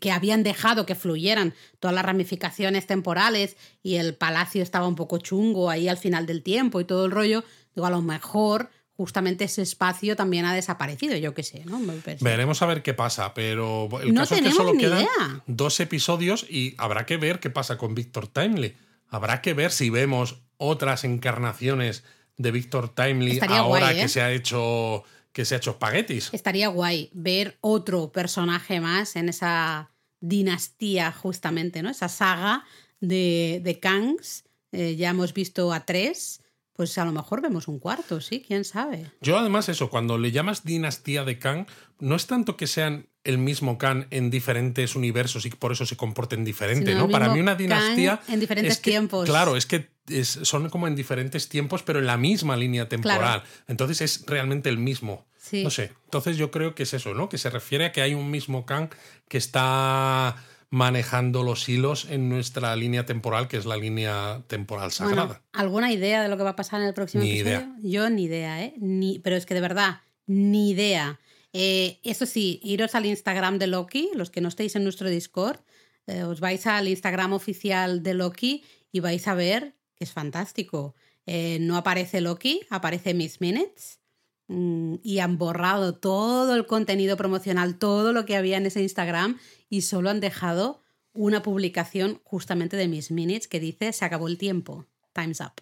que- 0.01 0.11
habían 0.13 0.43
dejado 0.43 0.87
que 0.87 0.95
fluyeran 0.95 1.53
todas 1.79 1.95
las 1.95 2.05
ramificaciones 2.07 2.87
temporales 2.87 3.57
y 3.83 3.97
el 3.97 4.15
palacio 4.15 4.63
estaba 4.63 4.89
un 4.89 4.95
poco 4.95 5.19
chungo 5.19 5.69
ahí 5.69 5.89
al 5.89 5.99
final 5.99 6.25
del 6.25 6.43
tiempo 6.43 6.81
y 6.81 6.85
todo 6.87 7.05
el 7.05 7.11
rollo, 7.11 7.45
digo, 7.75 7.87
a 7.87 7.91
lo 7.91 8.01
mejor 8.01 8.71
justamente 8.97 9.45
ese 9.45 9.61
espacio 9.61 10.17
también 10.17 10.47
ha 10.47 10.55
desaparecido, 10.55 11.17
yo 11.19 11.35
qué 11.35 11.43
sé, 11.43 11.65
¿no? 11.67 11.79
Veremos 12.23 12.63
a 12.63 12.67
ver 12.67 12.83
qué 12.83 12.95
pasa, 12.95 13.35
pero 13.35 13.89
el 14.03 14.15
No 14.15 14.23
caso 14.23 14.37
es 14.37 14.41
que 14.41 14.53
solo 14.53 14.73
ni 14.73 14.81
quedan 14.81 15.01
idea. 15.03 15.45
dos 15.47 15.79
episodios 15.81 16.47
y 16.49 16.75
habrá 16.79 17.05
que 17.05 17.19
ver 17.19 17.41
qué 17.41 17.51
pasa 17.51 17.77
con 17.77 17.95
Victor 17.95 18.27
Timely. 18.27 18.75
Habrá 19.09 19.43
que 19.43 19.53
ver 19.53 19.71
si 19.71 19.91
vemos 19.91 20.41
otras 20.57 21.05
encarnaciones 21.05 22.05
de 22.39 22.51
Víctor 22.51 22.95
Timely 22.95 23.41
ahora 23.49 23.93
que 23.93 24.03
¿eh? 24.03 24.09
se 24.09 24.23
ha 24.23 24.33
hecho 24.33 25.05
que 25.33 25.45
se 25.45 25.55
ha 25.55 25.59
hecho 25.59 25.73
espaguetis. 25.73 26.31
Estaría 26.33 26.69
guay 26.69 27.11
ver 27.13 27.59
otro 27.61 28.11
personaje 28.11 28.81
más 28.81 29.15
en 29.15 29.29
esa 29.29 29.91
dinastía, 30.21 31.13
justamente, 31.13 31.83
¿no? 31.83 31.91
Esa 31.91 32.09
saga 32.09 32.65
de, 33.01 33.61
de 33.63 33.79
Kangs. 33.79 34.45
Eh, 34.73 34.97
ya 34.97 35.11
hemos 35.11 35.35
visto 35.35 35.73
a 35.73 35.85
tres. 35.85 36.41
Pues 36.73 36.97
a 36.97 37.05
lo 37.05 37.13
mejor 37.13 37.41
vemos 37.41 37.67
un 37.67 37.81
cuarto, 37.81 38.21
sí, 38.21 38.41
quién 38.45 38.65
sabe. 38.65 39.11
Yo 39.21 39.37
además 39.37 39.69
eso, 39.69 39.91
cuando 39.91 40.17
le 40.17 40.31
llamas 40.31 40.65
dinastía 40.65 41.25
de 41.25 41.39
Kang, 41.39 41.67
no 41.99 42.15
es 42.15 42.29
tanto 42.29 42.57
que 42.57 42.69
sean 42.69 43.09
el 43.25 43.37
mismo 43.39 43.79
Kang 43.79 44.07
en 44.11 44.31
diferentes 44.31 44.95
universos 44.95 45.45
y 45.45 45.51
por 45.51 45.73
eso 45.73 45.87
se 45.87 45.97
comporten 45.97 46.45
diferente, 46.45 46.95
¿no? 46.95 47.09
Para 47.09 47.35
mí 47.35 47.41
una 47.41 47.57
dinastía... 47.57 48.21
en 48.29 48.39
diferentes 48.39 48.81
tiempos. 48.81 49.29
Claro, 49.29 49.57
es 49.57 49.67
que 49.67 49.89
son 50.23 50.69
como 50.71 50.87
en 50.87 50.97
diferentes 50.97 51.49
tiempos, 51.49 51.83
pero 51.83 51.99
en 51.99 52.07
la 52.07 52.17
misma 52.17 52.57
línea 52.57 52.89
temporal. 52.89 53.43
Entonces 53.67 54.01
es 54.01 54.25
realmente 54.27 54.69
el 54.69 54.79
mismo. 54.79 55.27
No 55.53 55.71
sé. 55.71 55.93
Entonces 56.05 56.37
yo 56.37 56.51
creo 56.51 56.75
que 56.75 56.83
es 56.83 56.95
eso, 56.95 57.15
¿no? 57.15 57.29
Que 57.29 57.39
se 57.39 57.51
refiere 57.51 57.87
a 57.87 57.93
que 57.93 58.03
hay 58.03 58.15
un 58.15 58.31
mismo 58.31 58.67
Kang 58.67 58.91
que 59.29 59.39
está 59.39 60.37
manejando 60.71 61.43
los 61.43 61.69
hilos 61.69 62.07
en 62.11 62.29
nuestra 62.29 62.77
línea 62.77 63.07
temporal, 63.07 63.49
que 63.49 63.57
es 63.57 63.65
la 63.65 63.77
línea 63.77 64.43
temporal 64.49 64.93
sagrada. 64.93 65.43
¿Alguna 65.53 65.93
idea 65.93 66.23
de 66.23 66.29
lo 66.29 66.37
que 66.37 66.43
va 66.43 66.51
a 66.51 66.57
pasar 66.57 66.81
en 66.81 66.89
el 66.89 66.95
próximo 66.95 67.25
episodio? 67.25 67.75
Yo 67.83 68.11
ni 68.11 68.25
idea, 68.25 68.63
¿eh? 68.63 68.75
Ni, 68.79 69.19
pero 69.19 69.37
es 69.37 69.47
que 69.47 69.55
de 69.55 69.61
verdad, 69.61 70.03
ni 70.27 70.71
idea. 70.71 71.19
Eh, 71.55 72.01
eso 72.03 72.27
sí, 72.27 72.61
iros 72.63 72.95
al 72.95 73.07
Instagram 73.07 73.59
de 73.59 73.69
Loki, 73.69 74.11
los 74.15 74.31
que 74.31 74.43
no 74.43 74.49
estéis 74.49 74.77
en 74.77 74.85
nuestro 74.85 75.09
Discord, 75.09 75.61
eh, 76.07 76.23
os 76.25 76.41
vais 76.41 76.67
al 76.67 76.89
Instagram 76.89 77.33
oficial 77.33 78.03
de 78.03 78.15
Loki 78.15 78.65
y 78.93 79.01
vais 79.01 79.27
a 79.27 79.35
ver 79.35 79.75
que 79.99 80.05
es 80.05 80.13
fantástico. 80.13 80.95
Eh, 81.27 81.59
no 81.61 81.77
aparece 81.77 82.21
Loki, 82.21 82.63
aparece 82.71 83.15
Miss 83.15 83.41
Minutes. 83.41 84.01
Mm, 84.49 84.95
y 85.03 85.19
han 85.19 85.37
borrado 85.37 85.95
todo 85.95 86.55
el 86.55 86.67
contenido 86.67 87.19
promocional, 87.19 87.79
todo 87.79 88.15
lo 88.15 88.25
que 88.25 88.35
había 88.35 88.57
en 88.57 88.65
ese 88.65 88.81
Instagram 88.81 89.39
y 89.69 89.83
solo 89.83 90.09
han 90.09 90.21
dejado 90.21 90.83
una 91.13 91.43
publicación 91.43 92.21
justamente 92.25 92.79
de 92.79 92.89
Miss 92.89 93.11
Minutes 93.11 93.47
que 93.47 93.61
dice 93.61 93.93
se 93.93 94.07
acabó 94.07 94.27
el 94.27 94.39
tiempo, 94.39 94.87
time's 95.13 95.41
up. 95.41 95.61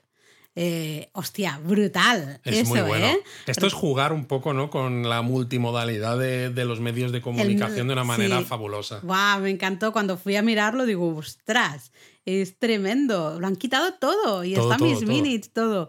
Eh, 0.58 1.10
hostia, 1.12 1.60
brutal. 1.62 2.40
Es 2.44 2.66
muy 2.66 2.80
bueno. 2.80 3.06
¿eh? 3.06 3.18
Esto 3.46 3.66
es 3.66 3.74
jugar 3.74 4.14
un 4.14 4.24
poco 4.24 4.54
¿no? 4.54 4.70
con 4.70 5.06
la 5.06 5.20
multimodalidad 5.20 6.18
de, 6.18 6.64
los 6.64 6.80
medios 6.80 7.12
de 7.12 7.20
comunicación 7.20 7.88
de 7.88 7.92
una 7.92 8.04
manera 8.04 8.40
fabulosa. 8.40 9.00
Wow, 9.02 9.42
me 9.42 9.50
encantó. 9.50 9.92
Cuando 9.92 10.16
fui 10.16 10.34
a 10.34 10.40
mirarlo, 10.40 10.86
digo, 10.86 11.14
ostras, 11.14 11.92
es 12.26 12.58
tremendo. 12.58 13.40
Lo 13.40 13.46
han 13.46 13.56
quitado 13.56 13.94
todo 13.94 14.44
y 14.44 14.54
está 14.54 14.76
Miss 14.78 15.06
Minutes, 15.06 15.52
todo. 15.52 15.88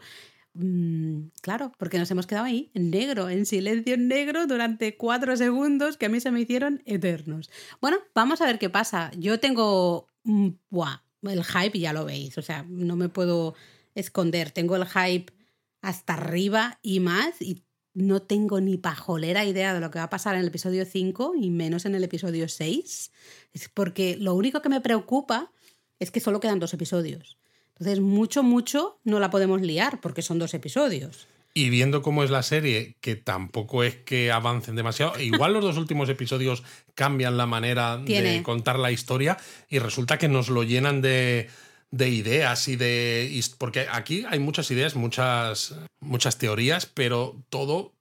Mm, 0.53 1.27
claro, 1.41 1.71
porque 1.77 1.99
nos 1.99 2.09
hemos 2.09 2.25
quedado 2.25 2.45
ahí, 2.45 2.71
en 2.73 2.89
negro, 2.89 3.29
en 3.29 3.45
silencio 3.45 3.95
en 3.95 4.07
negro, 4.07 4.47
durante 4.47 4.95
cuatro 4.95 5.35
segundos 5.35 5.97
que 5.97 6.05
a 6.05 6.09
mí 6.09 6.19
se 6.19 6.31
me 6.31 6.41
hicieron 6.41 6.81
eternos. 6.85 7.49
Bueno, 7.81 7.97
vamos 8.15 8.41
a 8.41 8.45
ver 8.45 8.57
qué 8.57 8.69
pasa. 8.69 9.11
Yo 9.17 9.39
tengo. 9.39 10.07
Buah, 10.69 11.03
el 11.23 11.43
hype 11.43 11.79
ya 11.79 11.93
lo 11.93 12.05
veis, 12.05 12.37
o 12.37 12.41
sea, 12.41 12.65
no 12.67 12.95
me 12.95 13.09
puedo 13.09 13.55
esconder. 13.95 14.51
Tengo 14.51 14.75
el 14.75 14.85
hype 14.85 15.33
hasta 15.81 16.13
arriba 16.13 16.79
y 16.81 16.99
más, 16.99 17.41
y 17.41 17.63
no 17.93 18.21
tengo 18.21 18.61
ni 18.61 18.77
pajolera 18.77 19.45
idea 19.45 19.73
de 19.73 19.79
lo 19.79 19.89
que 19.89 19.99
va 19.99 20.05
a 20.05 20.09
pasar 20.09 20.35
en 20.35 20.41
el 20.41 20.47
episodio 20.47 20.85
5 20.85 21.33
y 21.39 21.49
menos 21.49 21.85
en 21.85 21.95
el 21.95 22.03
episodio 22.03 22.47
6. 22.47 23.11
Es 23.53 23.69
porque 23.69 24.17
lo 24.19 24.35
único 24.35 24.61
que 24.61 24.69
me 24.69 24.81
preocupa 24.81 25.51
es 25.99 26.11
que 26.11 26.19
solo 26.19 26.39
quedan 26.39 26.59
dos 26.59 26.73
episodios. 26.73 27.37
Entonces, 27.79 27.99
mucho, 27.99 28.43
mucho 28.43 28.99
no 29.03 29.19
la 29.19 29.29
podemos 29.29 29.61
liar 29.61 29.99
porque 30.01 30.21
son 30.21 30.39
dos 30.39 30.53
episodios. 30.53 31.27
Y 31.53 31.69
viendo 31.69 32.01
cómo 32.01 32.23
es 32.23 32.29
la 32.29 32.43
serie, 32.43 32.97
que 33.01 33.15
tampoco 33.15 33.83
es 33.83 33.95
que 33.95 34.31
avancen 34.31 34.75
demasiado, 34.75 35.19
igual 35.19 35.53
los 35.53 35.63
dos 35.63 35.77
últimos 35.77 36.07
episodios 36.07 36.63
cambian 36.93 37.35
la 37.37 37.47
manera 37.47 37.97
de 37.97 38.43
contar 38.43 38.77
la 38.77 38.91
historia 38.91 39.37
y 39.67 39.79
resulta 39.79 40.19
que 40.19 40.27
nos 40.27 40.49
lo 40.49 40.63
llenan 40.63 41.01
de, 41.01 41.49
de 41.89 42.09
ideas 42.09 42.67
y 42.67 42.75
de... 42.75 43.43
Porque 43.57 43.87
aquí 43.91 44.23
hay 44.29 44.37
muchas 44.37 44.69
ideas, 44.69 44.95
muchas, 44.95 45.75
muchas 45.99 46.37
teorías, 46.37 46.85
pero 46.85 47.35
todo 47.49 47.96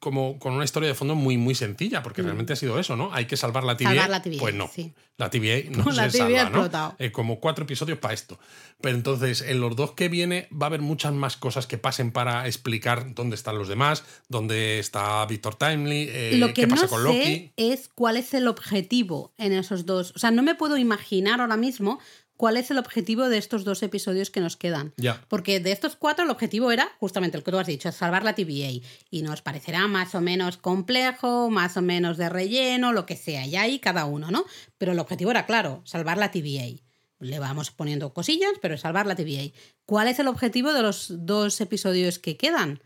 como 0.00 0.38
con 0.38 0.52
una 0.52 0.64
historia 0.64 0.88
de 0.88 0.94
fondo 0.94 1.14
muy, 1.14 1.38
muy 1.38 1.54
sencilla, 1.54 2.02
porque 2.02 2.22
mm. 2.22 2.26
realmente 2.26 2.52
ha 2.52 2.56
sido 2.56 2.78
eso, 2.78 2.96
¿no? 2.96 3.12
Hay 3.12 3.26
que 3.26 3.36
salvar 3.36 3.64
la 3.64 3.76
TVA. 3.76 3.88
Salvar 3.88 4.10
la 4.10 4.22
TVA 4.22 4.38
pues 4.38 4.54
no. 4.54 4.70
Sí. 4.72 4.92
La 5.16 5.30
TVA 5.30 5.70
no 5.70 5.90
se 5.90 6.08
TVA 6.10 6.44
salva, 6.44 6.70
¿no? 6.70 6.96
Eh, 6.98 7.10
como 7.10 7.40
cuatro 7.40 7.64
episodios 7.64 7.98
para 7.98 8.14
esto. 8.14 8.38
Pero 8.80 8.94
entonces, 8.94 9.40
en 9.42 9.60
los 9.60 9.74
dos 9.74 9.92
que 9.92 10.08
viene, 10.08 10.46
va 10.52 10.66
a 10.66 10.68
haber 10.68 10.80
muchas 10.80 11.12
más 11.12 11.36
cosas 11.36 11.66
que 11.66 11.78
pasen 11.78 12.12
para 12.12 12.46
explicar 12.46 13.14
dónde 13.14 13.34
están 13.34 13.58
los 13.58 13.66
demás, 13.66 14.04
dónde 14.28 14.78
está 14.78 15.24
Victor 15.26 15.56
Timely, 15.56 16.08
eh, 16.10 16.36
Lo 16.36 16.48
que 16.48 16.54
qué 16.54 16.68
pasa 16.68 16.82
no 16.82 16.88
con 16.88 17.04
Loki. 17.04 17.18
Sé 17.18 17.52
es 17.56 17.88
cuál 17.88 18.16
es 18.16 18.32
el 18.34 18.46
objetivo 18.46 19.32
en 19.38 19.52
esos 19.52 19.86
dos. 19.86 20.12
O 20.14 20.18
sea, 20.18 20.30
no 20.30 20.42
me 20.42 20.54
puedo 20.54 20.76
imaginar 20.76 21.40
ahora 21.40 21.56
mismo 21.56 21.98
cuál 22.38 22.56
es 22.56 22.70
el 22.70 22.78
objetivo 22.78 23.28
de 23.28 23.36
estos 23.36 23.64
dos 23.64 23.82
episodios 23.82 24.30
que 24.30 24.40
nos 24.40 24.56
quedan. 24.56 24.94
Porque 25.26 25.58
de 25.60 25.72
estos 25.72 25.96
cuatro 25.96 26.24
el 26.24 26.30
objetivo 26.30 26.70
era 26.70 26.88
justamente 27.00 27.36
el 27.36 27.42
que 27.42 27.50
tú 27.50 27.58
has 27.58 27.66
dicho, 27.66 27.90
salvar 27.92 28.22
la 28.22 28.34
TVA. 28.34 28.80
Y 29.10 29.22
nos 29.22 29.42
parecerá 29.42 29.88
más 29.88 30.14
o 30.14 30.20
menos 30.22 30.56
complejo, 30.56 31.50
más 31.50 31.76
o 31.76 31.82
menos 31.82 32.16
de 32.16 32.28
relleno, 32.28 32.92
lo 32.92 33.04
que 33.06 33.16
sea, 33.16 33.44
y 33.44 33.56
ahí 33.56 33.80
cada 33.80 34.06
uno, 34.06 34.30
¿no? 34.30 34.44
Pero 34.78 34.92
el 34.92 35.00
objetivo 35.00 35.32
era 35.32 35.46
claro, 35.46 35.82
salvar 35.84 36.16
la 36.16 36.30
TVA. 36.30 36.80
Le 37.18 37.40
vamos 37.40 37.72
poniendo 37.72 38.14
cosillas, 38.14 38.52
pero 38.62 38.78
salvar 38.78 39.06
la 39.06 39.16
TVA. 39.16 39.52
¿Cuál 39.84 40.06
es 40.06 40.20
el 40.20 40.28
objetivo 40.28 40.72
de 40.72 40.82
los 40.82 41.08
dos 41.26 41.60
episodios 41.60 42.20
que 42.20 42.36
quedan? 42.36 42.80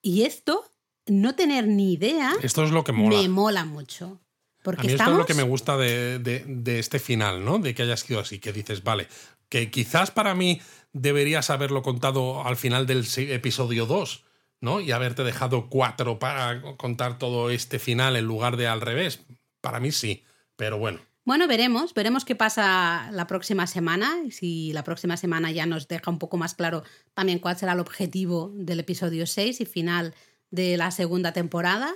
Y 0.00 0.22
esto, 0.22 0.64
no 1.06 1.34
tener 1.34 1.66
ni 1.66 1.94
idea, 1.94 2.34
esto 2.40 2.62
es 2.62 2.70
lo 2.70 2.84
que 2.84 2.92
mola. 2.92 3.20
me 3.20 3.28
mola 3.28 3.64
mucho. 3.64 4.20
Porque 4.62 4.82
a 4.82 4.84
mí 4.84 4.92
esto 4.92 5.10
es 5.10 5.16
lo 5.16 5.26
que 5.26 5.34
me 5.34 5.42
gusta 5.42 5.76
de, 5.76 6.78
este 6.78 6.98
final, 6.98 7.44
¿no? 7.44 7.58
De 7.58 7.74
que 7.74 7.82
haya 7.82 7.96
sido 7.96 8.20
así, 8.20 8.38
que 8.38 8.52
dices, 8.52 8.84
vale, 8.84 9.08
que 9.48 9.70
quizás 9.70 10.10
para 10.10 10.34
mí 10.34 10.60
deberías 10.92 11.50
haberlo 11.50 11.82
contado 11.82 12.44
al 12.46 12.56
final 12.56 12.86
del 12.86 13.06
episodio 13.16 13.86
2, 13.86 14.24
¿no? 14.60 14.80
Y 14.80 14.92
haberte 14.92 15.24
dejado 15.24 15.68
cuatro 15.68 16.18
para 16.18 16.60
contar 16.76 17.18
todo 17.18 17.50
este 17.50 17.78
final 17.78 18.16
en 18.16 18.26
lugar 18.26 18.56
de 18.56 18.68
al 18.68 18.80
revés. 18.80 19.20
Para 19.60 19.80
mí 19.80 19.92
sí, 19.92 20.24
pero 20.56 20.78
bueno. 20.78 21.00
Bueno, 21.24 21.46
veremos, 21.46 21.94
veremos 21.94 22.24
qué 22.24 22.34
pasa 22.34 23.10
la 23.12 23.26
próxima 23.26 23.66
semana, 23.66 24.16
si 24.30 24.72
la 24.72 24.84
próxima 24.84 25.16
semana 25.16 25.52
ya 25.52 25.66
nos 25.66 25.86
deja 25.86 26.10
un 26.10 26.18
poco 26.18 26.38
más 26.38 26.54
claro 26.54 26.82
también 27.14 27.38
cuál 27.38 27.56
será 27.56 27.72
el 27.72 27.80
objetivo 27.80 28.50
del 28.54 28.80
episodio 28.80 29.26
6 29.26 29.60
y 29.60 29.66
final 29.66 30.14
de 30.50 30.76
la 30.76 30.90
segunda 30.90 31.32
temporada. 31.32 31.94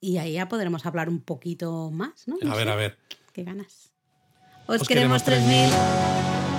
Y 0.00 0.18
ahí 0.18 0.32
ya 0.34 0.48
podremos 0.48 0.86
hablar 0.86 1.08
un 1.08 1.20
poquito 1.20 1.90
más, 1.90 2.26
¿no? 2.26 2.36
a 2.50 2.56
ver, 2.56 2.68
a 2.68 2.74
ver. 2.74 2.98
Qué 3.32 3.44
ganas. 3.44 3.92
Os, 4.66 4.86
queremos 4.86 5.22
3000. 5.24 6.49